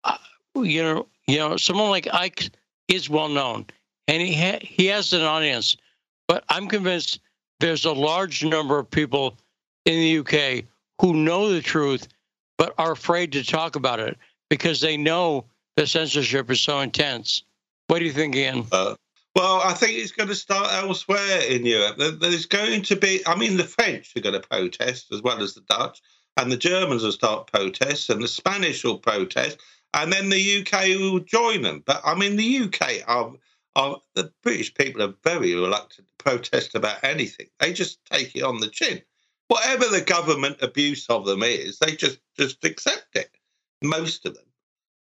uh, 0.04 0.18
you 0.56 0.82
know, 0.84 1.08
you 1.28 1.38
know, 1.38 1.58
someone 1.58 1.90
like 1.90 2.06
Icke 2.06 2.50
is 2.88 3.10
well 3.10 3.30
known 3.30 3.66
and 4.08 4.22
he 4.22 4.34
ha- 4.34 4.60
he 4.62 4.88
has 4.88 5.14
an 5.14 5.22
audience, 5.22 5.78
but 6.28 6.44
I'm 6.50 6.68
convinced 6.68 7.20
there's 7.60 7.86
a 7.86 7.94
large 7.94 8.44
number 8.44 8.78
of 8.78 8.90
people 8.90 9.38
in 9.86 9.96
the 9.96 10.18
UK 10.20 10.66
who 11.00 11.14
know 11.14 11.50
the 11.50 11.62
truth 11.62 12.08
but 12.58 12.74
are 12.78 12.92
afraid 12.92 13.32
to 13.34 13.44
talk 13.44 13.76
about 13.76 14.00
it 14.00 14.18
because 14.50 14.80
they 14.80 14.98
know 14.98 15.46
the 15.76 15.88
censorship 15.88 16.52
is 16.52 16.62
so 16.62 16.80
intense. 16.80 17.44
What 17.88 18.00
do 18.00 18.06
you 18.06 18.12
think, 18.12 18.36
Ian? 18.36 18.66
Uh, 18.72 18.96
well, 19.36 19.62
I 19.64 19.74
think 19.74 19.98
it's 19.98 20.12
going 20.12 20.30
to 20.30 20.36
start 20.36 20.72
elsewhere 20.72 21.42
in 21.50 21.66
Europe. 21.66 21.98
There's 21.98 22.46
going 22.46 22.84
to 22.84 22.96
be, 22.96 23.22
I 23.26 23.36
mean, 23.36 23.58
the 23.58 23.64
French 23.64 24.16
are 24.16 24.22
going 24.22 24.40
to 24.40 24.48
protest 24.48 25.12
as 25.12 25.22
well 25.24 25.42
as 25.42 25.56
the 25.56 25.62
Dutch, 25.62 26.02
and 26.38 26.52
the 26.52 26.58
Germans 26.58 27.04
will 27.04 27.12
start 27.12 27.48
protests, 27.48 28.10
and 28.10 28.22
the 28.22 28.28
Spanish 28.28 28.84
will 28.84 29.00
protest, 29.00 29.58
and 29.94 30.12
then 30.12 30.30
the 30.30 30.62
UK 30.62 31.00
will 31.00 31.20
join 31.20 31.62
them. 31.62 31.84
But 31.86 32.02
I 32.04 32.16
mean, 32.16 32.36
the 32.36 32.60
UK 32.60 33.08
are, 33.08 33.34
are 33.76 34.02
the 34.16 34.32
British 34.42 34.74
people 34.74 35.02
are 35.04 35.14
very 35.24 35.54
reluctant 35.54 36.08
to 36.08 36.24
protest 36.24 36.76
about 36.76 37.04
anything. 37.04 37.48
They 37.60 37.74
just 37.74 38.04
take 38.06 38.36
it 38.36 38.44
on 38.44 38.60
the 38.60 38.70
chin. 38.70 39.02
Whatever 39.48 39.88
the 39.88 40.02
government 40.02 40.58
abuse 40.62 41.08
of 41.10 41.26
them 41.26 41.44
is, 41.44 41.80
they 41.80 41.96
just 41.96 42.20
just 42.38 42.64
accept 42.66 43.16
it. 43.16 43.30
Most 43.82 44.26
of 44.26 44.36
them. 44.36 44.46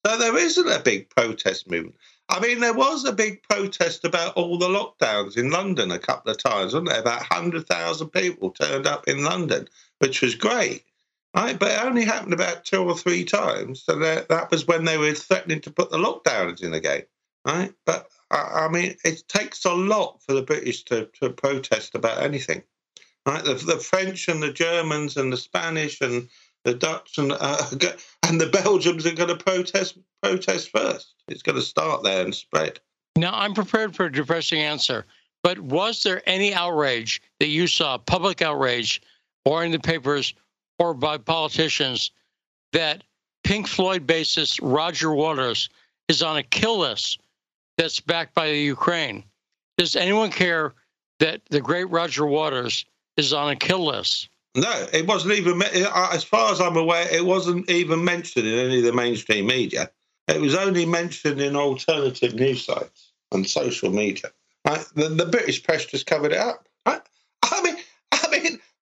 So 0.05 0.19
there 0.19 0.36
isn't 0.36 0.69
a 0.69 0.81
big 0.81 1.10
protest 1.10 1.70
movement. 1.70 1.94
I 2.28 2.40
mean, 2.40 2.60
there 2.60 2.74
was 2.74 3.05
a 3.05 3.12
big 3.12 3.43
protest 3.44 4.05
about 4.05 4.35
all 4.35 4.59
the 4.59 4.66
lockdowns 4.66 5.36
in 5.36 5.51
London 5.51 5.93
a 5.93 5.98
couple 5.98 6.32
of 6.32 6.39
times, 6.39 6.73
wasn't 6.73 6.89
there? 6.89 7.01
About 7.01 7.20
100,000 7.31 8.09
people 8.09 8.51
turned 8.51 8.86
up 8.86 9.06
in 9.06 9.23
London, 9.23 9.69
which 9.98 10.23
was 10.23 10.35
great. 10.35 10.85
Right? 11.34 11.59
But 11.59 11.72
it 11.72 11.82
only 11.82 12.04
happened 12.04 12.34
about 12.34 12.64
two 12.64 12.82
or 12.82 12.96
three 12.96 13.24
times. 13.24 13.82
So 13.82 13.98
that, 13.98 14.28
that 14.28 14.50
was 14.50 14.66
when 14.66 14.84
they 14.84 14.98
were 14.98 15.14
threatening 15.14 15.60
to 15.62 15.70
put 15.70 15.90
the 15.90 15.96
lockdowns 15.96 16.62
in 16.62 16.74
again. 16.74 17.02
Right? 17.46 17.72
But 17.86 18.09
I, 18.30 18.66
I 18.66 18.68
mean, 18.68 18.96
it 19.04 19.26
takes 19.28 19.64
a 19.64 19.72
lot 19.72 20.20
for 20.22 20.34
the 20.34 20.42
British 20.42 20.84
to, 20.84 21.09
to 21.20 21.30
protest 21.30 21.94
about 21.94 22.22
anything. 22.22 22.62
Right? 23.26 23.42
The, 23.42 23.54
the 23.54 23.78
French 23.78 24.28
and 24.28 24.42
the 24.42 24.52
Germans 24.52 25.16
and 25.16 25.32
the 25.32 25.36
Spanish 25.36 26.00
and 26.00 26.28
the 26.64 26.74
Dutch 26.74 27.18
and 27.18 27.32
uh, 27.32 27.64
and 28.22 28.40
the 28.40 28.48
Belgians 28.48 29.06
are 29.06 29.14
going 29.14 29.28
to 29.28 29.36
protest 29.36 29.98
protest 30.22 30.70
first. 30.70 31.14
It's 31.28 31.42
going 31.42 31.56
to 31.56 31.62
start 31.62 32.02
there 32.02 32.24
and 32.24 32.34
spread. 32.34 32.78
Now, 33.16 33.32
I'm 33.34 33.54
prepared 33.54 33.94
for 33.94 34.06
a 34.06 34.12
depressing 34.12 34.60
answer, 34.60 35.04
but 35.42 35.59
was 35.59 36.02
there 36.02 36.22
any 36.26 36.54
outrage 36.54 37.20
that 37.40 37.48
you 37.48 37.66
saw, 37.66 37.98
public 37.98 38.40
outrage, 38.40 39.02
or 39.44 39.64
in 39.64 39.72
the 39.72 39.78
papers, 39.78 40.34
or 40.82 40.94
by 40.94 41.16
politicians, 41.16 42.10
that 42.72 43.04
Pink 43.44 43.68
Floyd 43.68 44.04
bassist 44.04 44.59
Roger 44.60 45.12
Waters 45.12 45.68
is 46.09 46.24
on 46.24 46.36
a 46.36 46.42
kill 46.42 46.78
list 46.80 47.20
that's 47.78 48.00
backed 48.00 48.34
by 48.34 48.48
the 48.48 48.59
Ukraine? 48.59 49.22
Does 49.78 49.94
anyone 49.94 50.30
care 50.30 50.74
that 51.20 51.40
the 51.50 51.60
great 51.60 51.84
Roger 51.84 52.26
Waters 52.26 52.84
is 53.16 53.32
on 53.32 53.50
a 53.50 53.56
kill 53.56 53.86
list? 53.86 54.28
No, 54.56 54.86
it 54.92 55.06
wasn't 55.06 55.34
even. 55.34 55.62
As 55.62 56.24
far 56.24 56.50
as 56.50 56.60
I'm 56.60 56.76
aware, 56.76 57.06
it 57.14 57.24
wasn't 57.24 57.70
even 57.70 58.04
mentioned 58.04 58.48
in 58.48 58.59
any 58.59 58.78
of 58.78 58.84
the 58.84 58.92
mainstream 58.92 59.46
media. 59.46 59.88
It 60.26 60.40
was 60.40 60.56
only 60.56 60.84
mentioned 60.84 61.40
in 61.40 61.54
alternative 61.54 62.34
news 62.34 62.66
sites 62.66 63.12
and 63.30 63.48
social 63.48 63.90
media. 63.90 64.30
The, 64.64 65.09
the, 65.09 65.26
British 65.26 65.62
press 65.62 65.86
just 65.86 66.06
covered 66.06 66.32
it 66.32 66.38
up. 66.38 66.68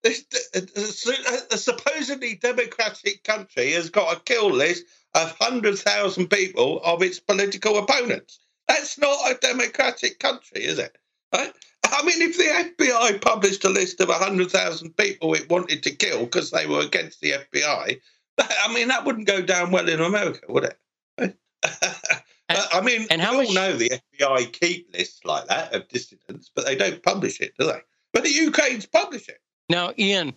Mean, 0.05 0.17
a 0.55 0.59
uh, 0.59 1.37
uh, 1.53 1.57
supposedly 1.57 2.37
democratic 2.37 3.25
country 3.25 3.73
has 3.73 3.91
got 3.91 4.17
a 4.17 4.21
kill 4.21 4.51
list 4.51 4.85
of 5.15 5.37
hundred 5.39 5.79
thousand 5.79 6.29
people 6.29 6.81
of 6.85 7.03
its 7.03 7.21
political 7.21 7.79
opponents. 7.79 8.41
That's 8.69 8.99
not 8.99 9.31
a 9.31 9.39
democratic 9.41 10.19
country, 10.19 10.65
is 10.65 10.79
it? 10.79 10.97
Right? 11.35 11.53
I 11.85 12.05
mean, 12.05 12.23
if 12.23 12.37
the 12.37 12.85
FBI 12.85 13.21
published 13.21 13.65
a 13.65 13.69
list 13.69 14.01
of 14.01 14.09
100,000 14.09 14.97
people 14.97 15.35
it 15.35 15.51
wanted 15.51 15.83
to 15.83 15.95
kill 15.95 16.21
because 16.21 16.51
they 16.51 16.67
were 16.67 16.81
against 16.81 17.21
the 17.21 17.33
FBI, 17.33 18.01
I 18.39 18.73
mean, 18.73 18.89
that 18.89 19.05
wouldn't 19.05 19.27
go 19.27 19.43
down 19.43 19.71
well 19.71 19.89
in 19.89 20.01
America, 20.01 20.41
would 20.49 20.65
it? 20.65 21.37
I 22.49 22.81
mean, 22.81 23.07
and 23.11 23.21
how 23.21 23.39
we 23.39 23.47
all 23.47 23.53
know 23.53 23.77
the 23.77 24.01
FBI 24.21 24.53
keep 24.53 24.93
lists 24.93 25.25
like 25.25 25.47
that 25.49 25.75
of 25.75 25.89
dissidents, 25.89 26.51
but 26.55 26.65
they 26.65 26.77
don't 26.77 27.03
publish 27.03 27.41
it, 27.41 27.55
do 27.59 27.67
they? 27.67 27.81
But 28.13 28.25
the 28.25 28.47
UK's 28.47 28.87
publish 28.87 29.29
it. 29.29 29.41
Now, 29.71 29.93
Ian, 29.99 30.35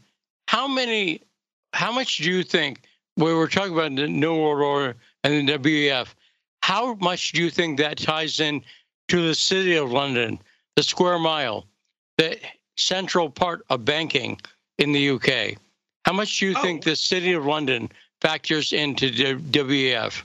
how 0.48 0.68
many, 0.68 1.22
how 1.74 1.92
much 1.92 2.18
do 2.18 2.32
you 2.32 2.44
think, 2.44 2.84
we 3.18 3.34
were 3.34 3.50
talking 3.50 3.74
about 3.74 3.96
the 3.96 4.08
New 4.08 4.36
World 4.42 4.62
Order 4.62 4.96
and 5.26 5.50
the 5.50 5.58
WEF, 5.58 6.08
how 6.62 6.94
much 6.96 7.34
do 7.34 7.44
you 7.44 7.50
think 7.50 7.80
that 7.80 7.98
ties 7.98 8.40
in 8.40 8.62
to 9.10 9.28
the 9.28 9.36
city 9.36 9.76
of 9.76 9.92
London? 9.92 10.40
the 10.76 10.84
square 10.84 11.20
mile, 11.20 11.68
the 12.18 12.38
central 12.78 13.30
part 13.30 13.66
of 13.70 13.86
banking 13.86 14.40
in 14.78 14.92
the 14.92 15.10
UK. 15.10 15.58
How 16.06 16.14
much 16.14 16.40
do 16.40 16.48
you 16.48 16.56
oh. 16.58 16.62
think 16.62 16.84
the 16.84 16.96
City 16.96 17.34
of 17.34 17.46
London 17.46 17.90
factors 18.22 18.74
into 18.74 19.10
the 19.10 19.36
WEF? 19.36 20.24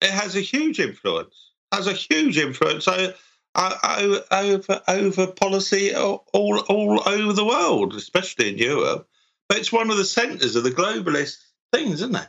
It 0.00 0.10
has 0.10 0.36
a 0.36 0.40
huge 0.40 0.80
influence. 0.80 1.50
Has 1.72 1.86
a 1.86 1.92
huge 1.92 2.38
influence 2.38 2.88
over 2.88 3.14
over, 3.54 4.80
over 4.88 5.26
policy 5.32 5.94
all, 5.94 6.24
all 6.32 7.08
over 7.08 7.32
the 7.32 7.44
world, 7.44 7.94
especially 7.94 8.50
in 8.50 8.58
Europe. 8.58 9.08
But 9.48 9.58
it's 9.58 9.72
one 9.72 9.90
of 9.90 9.96
the 9.96 10.04
centres 10.04 10.56
of 10.56 10.62
the 10.62 10.70
globalist 10.70 11.38
things, 11.72 11.94
isn't 11.94 12.16
it? 12.16 12.28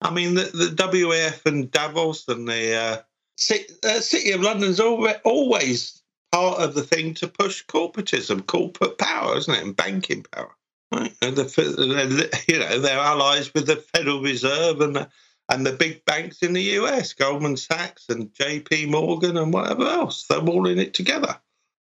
I 0.00 0.10
mean, 0.10 0.34
the, 0.34 0.44
the 0.44 0.88
WEF 0.88 1.46
and 1.46 1.70
Davos 1.70 2.26
and 2.28 2.48
the 2.48 2.74
uh, 2.74 2.96
city, 3.36 3.72
uh, 3.84 4.00
City 4.00 4.32
of 4.32 4.40
London's 4.40 4.80
always 4.80 6.02
part 6.32 6.60
of 6.60 6.74
the 6.74 6.82
thing 6.82 7.14
to 7.14 7.28
push 7.28 7.64
corporatism, 7.66 8.46
corporate 8.46 8.98
power, 8.98 9.36
isn't 9.36 9.54
it, 9.54 9.62
and 9.62 9.76
banking 9.76 10.24
power. 10.24 10.54
Right? 10.92 11.14
And 11.22 11.36
the, 11.36 12.44
you 12.48 12.58
know 12.58 12.78
they're 12.80 12.98
allies 12.98 13.52
with 13.54 13.66
the 13.66 13.76
Federal 13.76 14.20
Reserve 14.20 14.80
and 14.80 14.96
the, 14.96 15.08
and 15.48 15.66
the 15.66 15.72
big 15.72 16.04
banks 16.04 16.42
in 16.42 16.52
the 16.52 16.62
US, 16.62 17.12
Goldman 17.12 17.56
Sachs 17.56 18.08
and 18.08 18.32
J.P. 18.34 18.86
Morgan 18.86 19.36
and 19.36 19.52
whatever 19.52 19.86
else. 19.86 20.26
They're 20.26 20.38
all 20.38 20.66
in 20.66 20.78
it 20.78 20.94
together. 20.94 21.36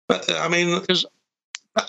But 0.09 0.31
uh, 0.31 0.39
I 0.39 0.49
mean, 0.49 0.71
that, 0.71 1.05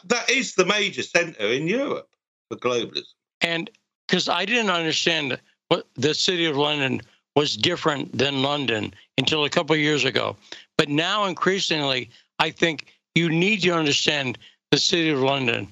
that 0.06 0.30
is 0.30 0.56
the 0.56 0.66
major 0.66 1.04
centre 1.04 1.48
in 1.48 1.68
Europe 1.68 2.10
for 2.50 2.58
globalism. 2.58 3.14
And 3.41 3.70
because 4.08 4.28
I 4.28 4.46
didn't 4.46 4.72
understand 4.72 5.40
what 5.70 5.88
the 5.96 6.14
city 6.14 6.46
of 6.46 6.58
London 6.58 7.02
was 7.36 7.56
different 7.56 8.18
than 8.18 8.41
London 8.41 8.94
until 9.18 9.46
a 9.46 9.50
couple 9.50 9.74
of 9.74 9.80
years 9.80 10.04
ago. 10.04 10.36
But 10.78 10.90
now 10.90 11.26
increasingly, 11.26 12.10
I 12.40 12.50
think 12.52 12.94
you 13.16 13.30
need 13.30 13.62
to 13.62 13.72
understand 13.72 14.38
the 14.72 14.78
City 14.78 15.10
of 15.10 15.20
London 15.20 15.68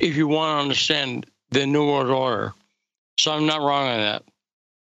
if 0.00 0.16
you 0.16 0.28
want 0.28 0.56
to 0.56 0.62
understand 0.62 1.26
the 1.50 1.66
New 1.66 1.86
World 1.86 2.10
Order. 2.10 2.54
So 3.18 3.32
I'm 3.32 3.46
not 3.46 3.60
wrong 3.60 3.88
on 3.88 3.98
that. 3.98 4.22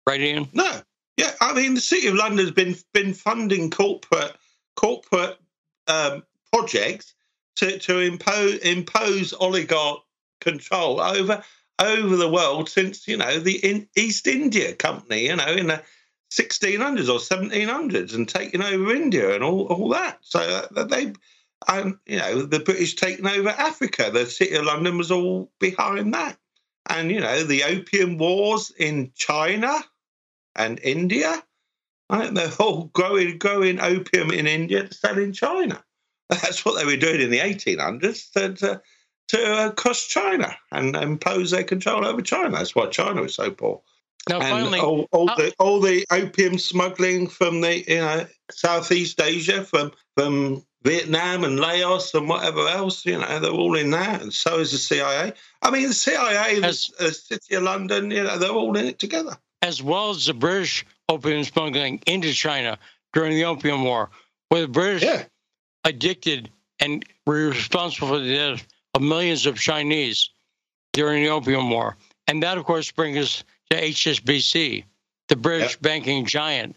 Right, 0.06 0.20
Ian? 0.20 0.48
No. 0.52 0.80
Yeah, 1.16 1.30
I 1.40 1.54
mean, 1.54 1.74
the 1.74 1.80
City 1.80 2.08
of 2.08 2.14
London 2.14 2.38
has 2.38 2.50
been 2.50 2.76
been 2.92 3.14
funding 3.14 3.70
corporate 3.70 4.36
corporate 4.76 5.38
um, 5.86 6.24
projects 6.52 7.14
to, 7.56 7.78
to 7.78 8.00
impose 8.00 8.56
impose 8.58 9.32
oligarch 9.32 10.00
control 10.40 11.00
over 11.00 11.42
over 11.78 12.16
the 12.16 12.28
world 12.28 12.68
since 12.68 13.06
you 13.06 13.16
know 13.16 13.38
the 13.38 13.56
in 13.56 13.88
East 13.96 14.26
India 14.26 14.74
Company, 14.74 15.26
you 15.26 15.36
know, 15.36 15.46
in 15.46 15.68
the 15.68 15.82
1600s 16.30 17.08
or 17.08 17.18
1700s 17.18 18.14
and 18.14 18.28
taking 18.28 18.62
over 18.62 18.92
India 18.92 19.34
and 19.34 19.44
all, 19.44 19.66
all 19.66 19.88
that. 19.90 20.18
So 20.22 20.40
uh, 20.40 20.84
they, 20.84 21.12
and 21.68 21.96
you 22.06 22.18
know, 22.18 22.42
the 22.42 22.60
British 22.60 22.96
taking 22.96 23.26
over 23.26 23.50
Africa. 23.50 24.10
The 24.12 24.26
city 24.26 24.56
of 24.56 24.64
London 24.64 24.98
was 24.98 25.12
all 25.12 25.52
behind 25.60 26.14
that. 26.14 26.36
And 26.88 27.10
you 27.10 27.20
know, 27.20 27.44
the 27.44 27.64
opium 27.64 28.18
wars 28.18 28.72
in 28.76 29.12
China 29.14 29.78
and 30.56 30.80
India. 30.82 31.42
Right? 32.10 32.32
They're 32.32 32.52
all 32.58 32.84
growing, 32.92 33.38
growing 33.38 33.80
opium 33.80 34.30
in 34.30 34.46
India 34.46 34.86
to 34.86 34.94
sell 34.94 35.18
in 35.18 35.32
China. 35.32 35.82
That's 36.28 36.64
what 36.64 36.76
they 36.78 36.84
were 36.84 36.96
doing 36.96 37.20
in 37.20 37.30
the 37.30 37.38
1800s 37.38 38.32
to, 38.32 38.54
to, 38.54 38.82
to 39.28 39.52
uh, 39.52 39.70
crush 39.72 40.08
China 40.08 40.54
and 40.70 40.94
impose 40.96 41.50
their 41.50 41.64
control 41.64 42.04
over 42.04 42.22
China. 42.22 42.50
That's 42.50 42.74
why 42.74 42.86
China 42.86 43.22
was 43.22 43.34
so 43.34 43.50
poor. 43.50 43.82
Now, 44.28 44.40
and 44.40 44.48
finally, 44.48 44.80
all, 44.80 45.06
all 45.12 45.28
uh, 45.28 45.36
the 45.36 45.54
all 45.58 45.80
the 45.80 46.06
opium 46.10 46.56
smuggling 46.56 47.28
from 47.28 47.60
the 47.60 47.78
you 47.86 47.98
know 47.98 48.26
Southeast 48.50 49.20
Asia, 49.20 49.64
from 49.64 49.92
from 50.16 50.64
Vietnam 50.84 51.44
and 51.44 51.58
Laos 51.58 52.14
and 52.14 52.28
whatever 52.28 52.68
else, 52.68 53.06
you 53.06 53.18
know, 53.18 53.40
they're 53.40 53.50
all 53.50 53.74
in 53.74 53.90
that, 53.90 54.22
and 54.22 54.32
so 54.32 54.58
is 54.58 54.72
the 54.72 54.78
CIA. 54.78 55.32
I 55.62 55.70
mean, 55.70 55.88
the 55.88 55.94
CIA, 55.94 56.62
As- 56.62 56.90
the, 56.98 57.06
the 57.06 57.12
City 57.12 57.54
of 57.54 57.62
London, 57.62 58.10
you 58.10 58.22
know, 58.22 58.38
they're 58.38 58.50
all 58.50 58.76
in 58.76 58.86
it 58.86 58.98
together. 58.98 59.36
As 59.64 59.82
well 59.82 60.10
as 60.10 60.26
the 60.26 60.34
British 60.34 60.84
opium 61.08 61.42
smuggling 61.42 61.98
into 62.06 62.32
China 62.34 62.78
during 63.14 63.34
the 63.34 63.44
Opium 63.46 63.82
War, 63.82 64.10
where 64.50 64.60
the 64.60 64.68
British 64.68 65.02
Yeah. 65.02 65.24
addicted 65.84 66.50
and 66.80 67.02
were 67.26 67.48
responsible 67.48 68.08
for 68.08 68.18
the 68.18 68.34
death 68.34 68.66
of 68.92 69.00
millions 69.00 69.46
of 69.46 69.58
Chinese 69.58 70.28
during 70.92 71.22
the 71.24 71.30
Opium 71.30 71.70
War. 71.70 71.96
And 72.26 72.42
that, 72.42 72.58
of 72.58 72.64
course, 72.64 72.90
brings 72.90 73.16
us 73.16 73.44
to 73.70 73.80
HSBC, 73.82 74.84
the 75.28 75.36
British 75.36 75.76
banking 75.78 76.26
giant, 76.26 76.76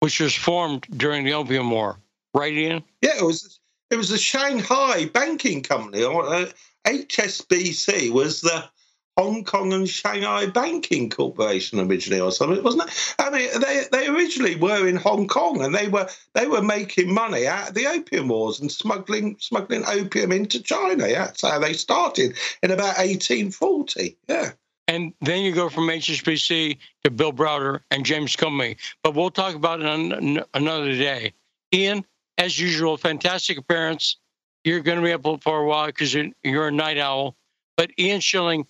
which 0.00 0.20
was 0.20 0.34
formed 0.34 0.82
during 0.98 1.24
the 1.24 1.32
Opium 1.32 1.70
War. 1.70 1.98
Right, 2.34 2.52
Ian? 2.52 2.84
Yeah, 3.00 3.16
it 3.18 3.24
was 3.24 3.58
it 3.90 3.96
was 3.96 4.10
the 4.10 4.18
Shanghai 4.18 5.06
Banking 5.06 5.62
Company. 5.62 6.02
or, 6.02 6.26
uh, 6.26 6.50
HSBC 6.86 8.10
was 8.10 8.40
the 8.42 8.68
Hong 9.16 9.44
Kong 9.44 9.72
and 9.72 9.88
Shanghai 9.88 10.46
Banking 10.46 11.08
Corporation 11.08 11.80
originally, 11.80 12.20
or 12.20 12.30
something, 12.30 12.62
wasn't 12.62 12.88
it? 12.88 13.14
I 13.18 13.30
mean, 13.30 13.48
they 13.60 13.84
they 13.90 14.08
originally 14.08 14.56
were 14.56 14.86
in 14.86 14.96
Hong 14.96 15.26
Kong, 15.26 15.62
and 15.62 15.74
they 15.74 15.88
were 15.88 16.08
they 16.34 16.46
were 16.46 16.62
making 16.62 17.12
money 17.12 17.46
out 17.46 17.70
of 17.70 17.74
the 17.74 17.86
opium 17.86 18.28
wars 18.28 18.60
and 18.60 18.70
smuggling 18.70 19.36
smuggling 19.40 19.84
opium 19.86 20.32
into 20.32 20.62
China. 20.62 21.08
Yeah, 21.08 21.26
that's 21.26 21.42
how 21.42 21.58
they 21.58 21.72
started 21.72 22.36
in 22.62 22.70
about 22.70 22.98
1840. 22.98 24.16
Yeah. 24.28 24.52
And 24.88 25.12
then 25.20 25.42
you 25.42 25.52
go 25.52 25.68
from 25.68 25.88
HSBC 25.88 26.78
to 27.02 27.10
Bill 27.10 27.32
Browder 27.32 27.80
and 27.90 28.06
James 28.06 28.36
Comey. 28.36 28.76
But 29.02 29.14
we'll 29.14 29.30
talk 29.30 29.54
about 29.54 29.80
it 29.80 29.86
on 29.86 30.44
another 30.54 30.92
day. 30.92 31.32
Ian, 31.74 32.04
as 32.38 32.58
usual, 32.60 32.96
fantastic 32.96 33.58
appearance. 33.58 34.16
You're 34.62 34.80
going 34.80 34.98
to 34.98 35.04
be 35.04 35.12
up 35.12 35.42
for 35.42 35.60
a 35.60 35.66
while 35.66 35.86
because 35.86 36.14
you're, 36.14 36.68
a 36.68 36.72
night 36.72 36.98
owl. 36.98 37.36
But 37.76 37.90
Ian 37.98 38.20
Shilling, 38.20 38.66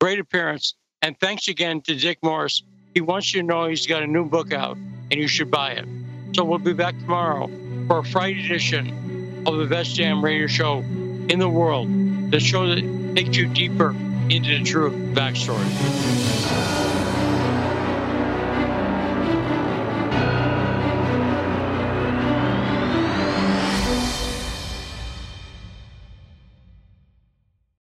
great 0.00 0.18
appearance. 0.18 0.74
And 1.02 1.18
thanks 1.20 1.48
again 1.48 1.82
to 1.82 1.94
Dick 1.94 2.18
Morris. 2.22 2.62
He 2.94 3.00
wants 3.00 3.32
you 3.32 3.42
to 3.42 3.46
know 3.46 3.68
he's 3.68 3.86
got 3.86 4.02
a 4.02 4.06
new 4.06 4.24
book 4.24 4.52
out 4.52 4.76
and 4.76 5.14
you 5.14 5.28
should 5.28 5.50
buy 5.50 5.72
it. 5.72 5.86
So 6.34 6.44
we'll 6.44 6.58
be 6.58 6.72
back 6.72 6.98
tomorrow 6.98 7.48
for 7.86 7.98
a 7.98 8.04
Friday 8.04 8.44
edition 8.44 9.44
of 9.46 9.58
the 9.58 9.66
best 9.66 9.96
damn 9.96 10.24
radio 10.24 10.46
show 10.46 10.78
in 10.78 11.38
the 11.38 11.48
world. 11.48 11.88
The 12.30 12.40
show 12.40 12.66
that 12.66 13.14
takes 13.14 13.36
you 13.36 13.46
deeper 13.48 13.90
into 14.28 14.58
the 14.58 14.64
true 14.64 14.90
backstory. 15.12 16.79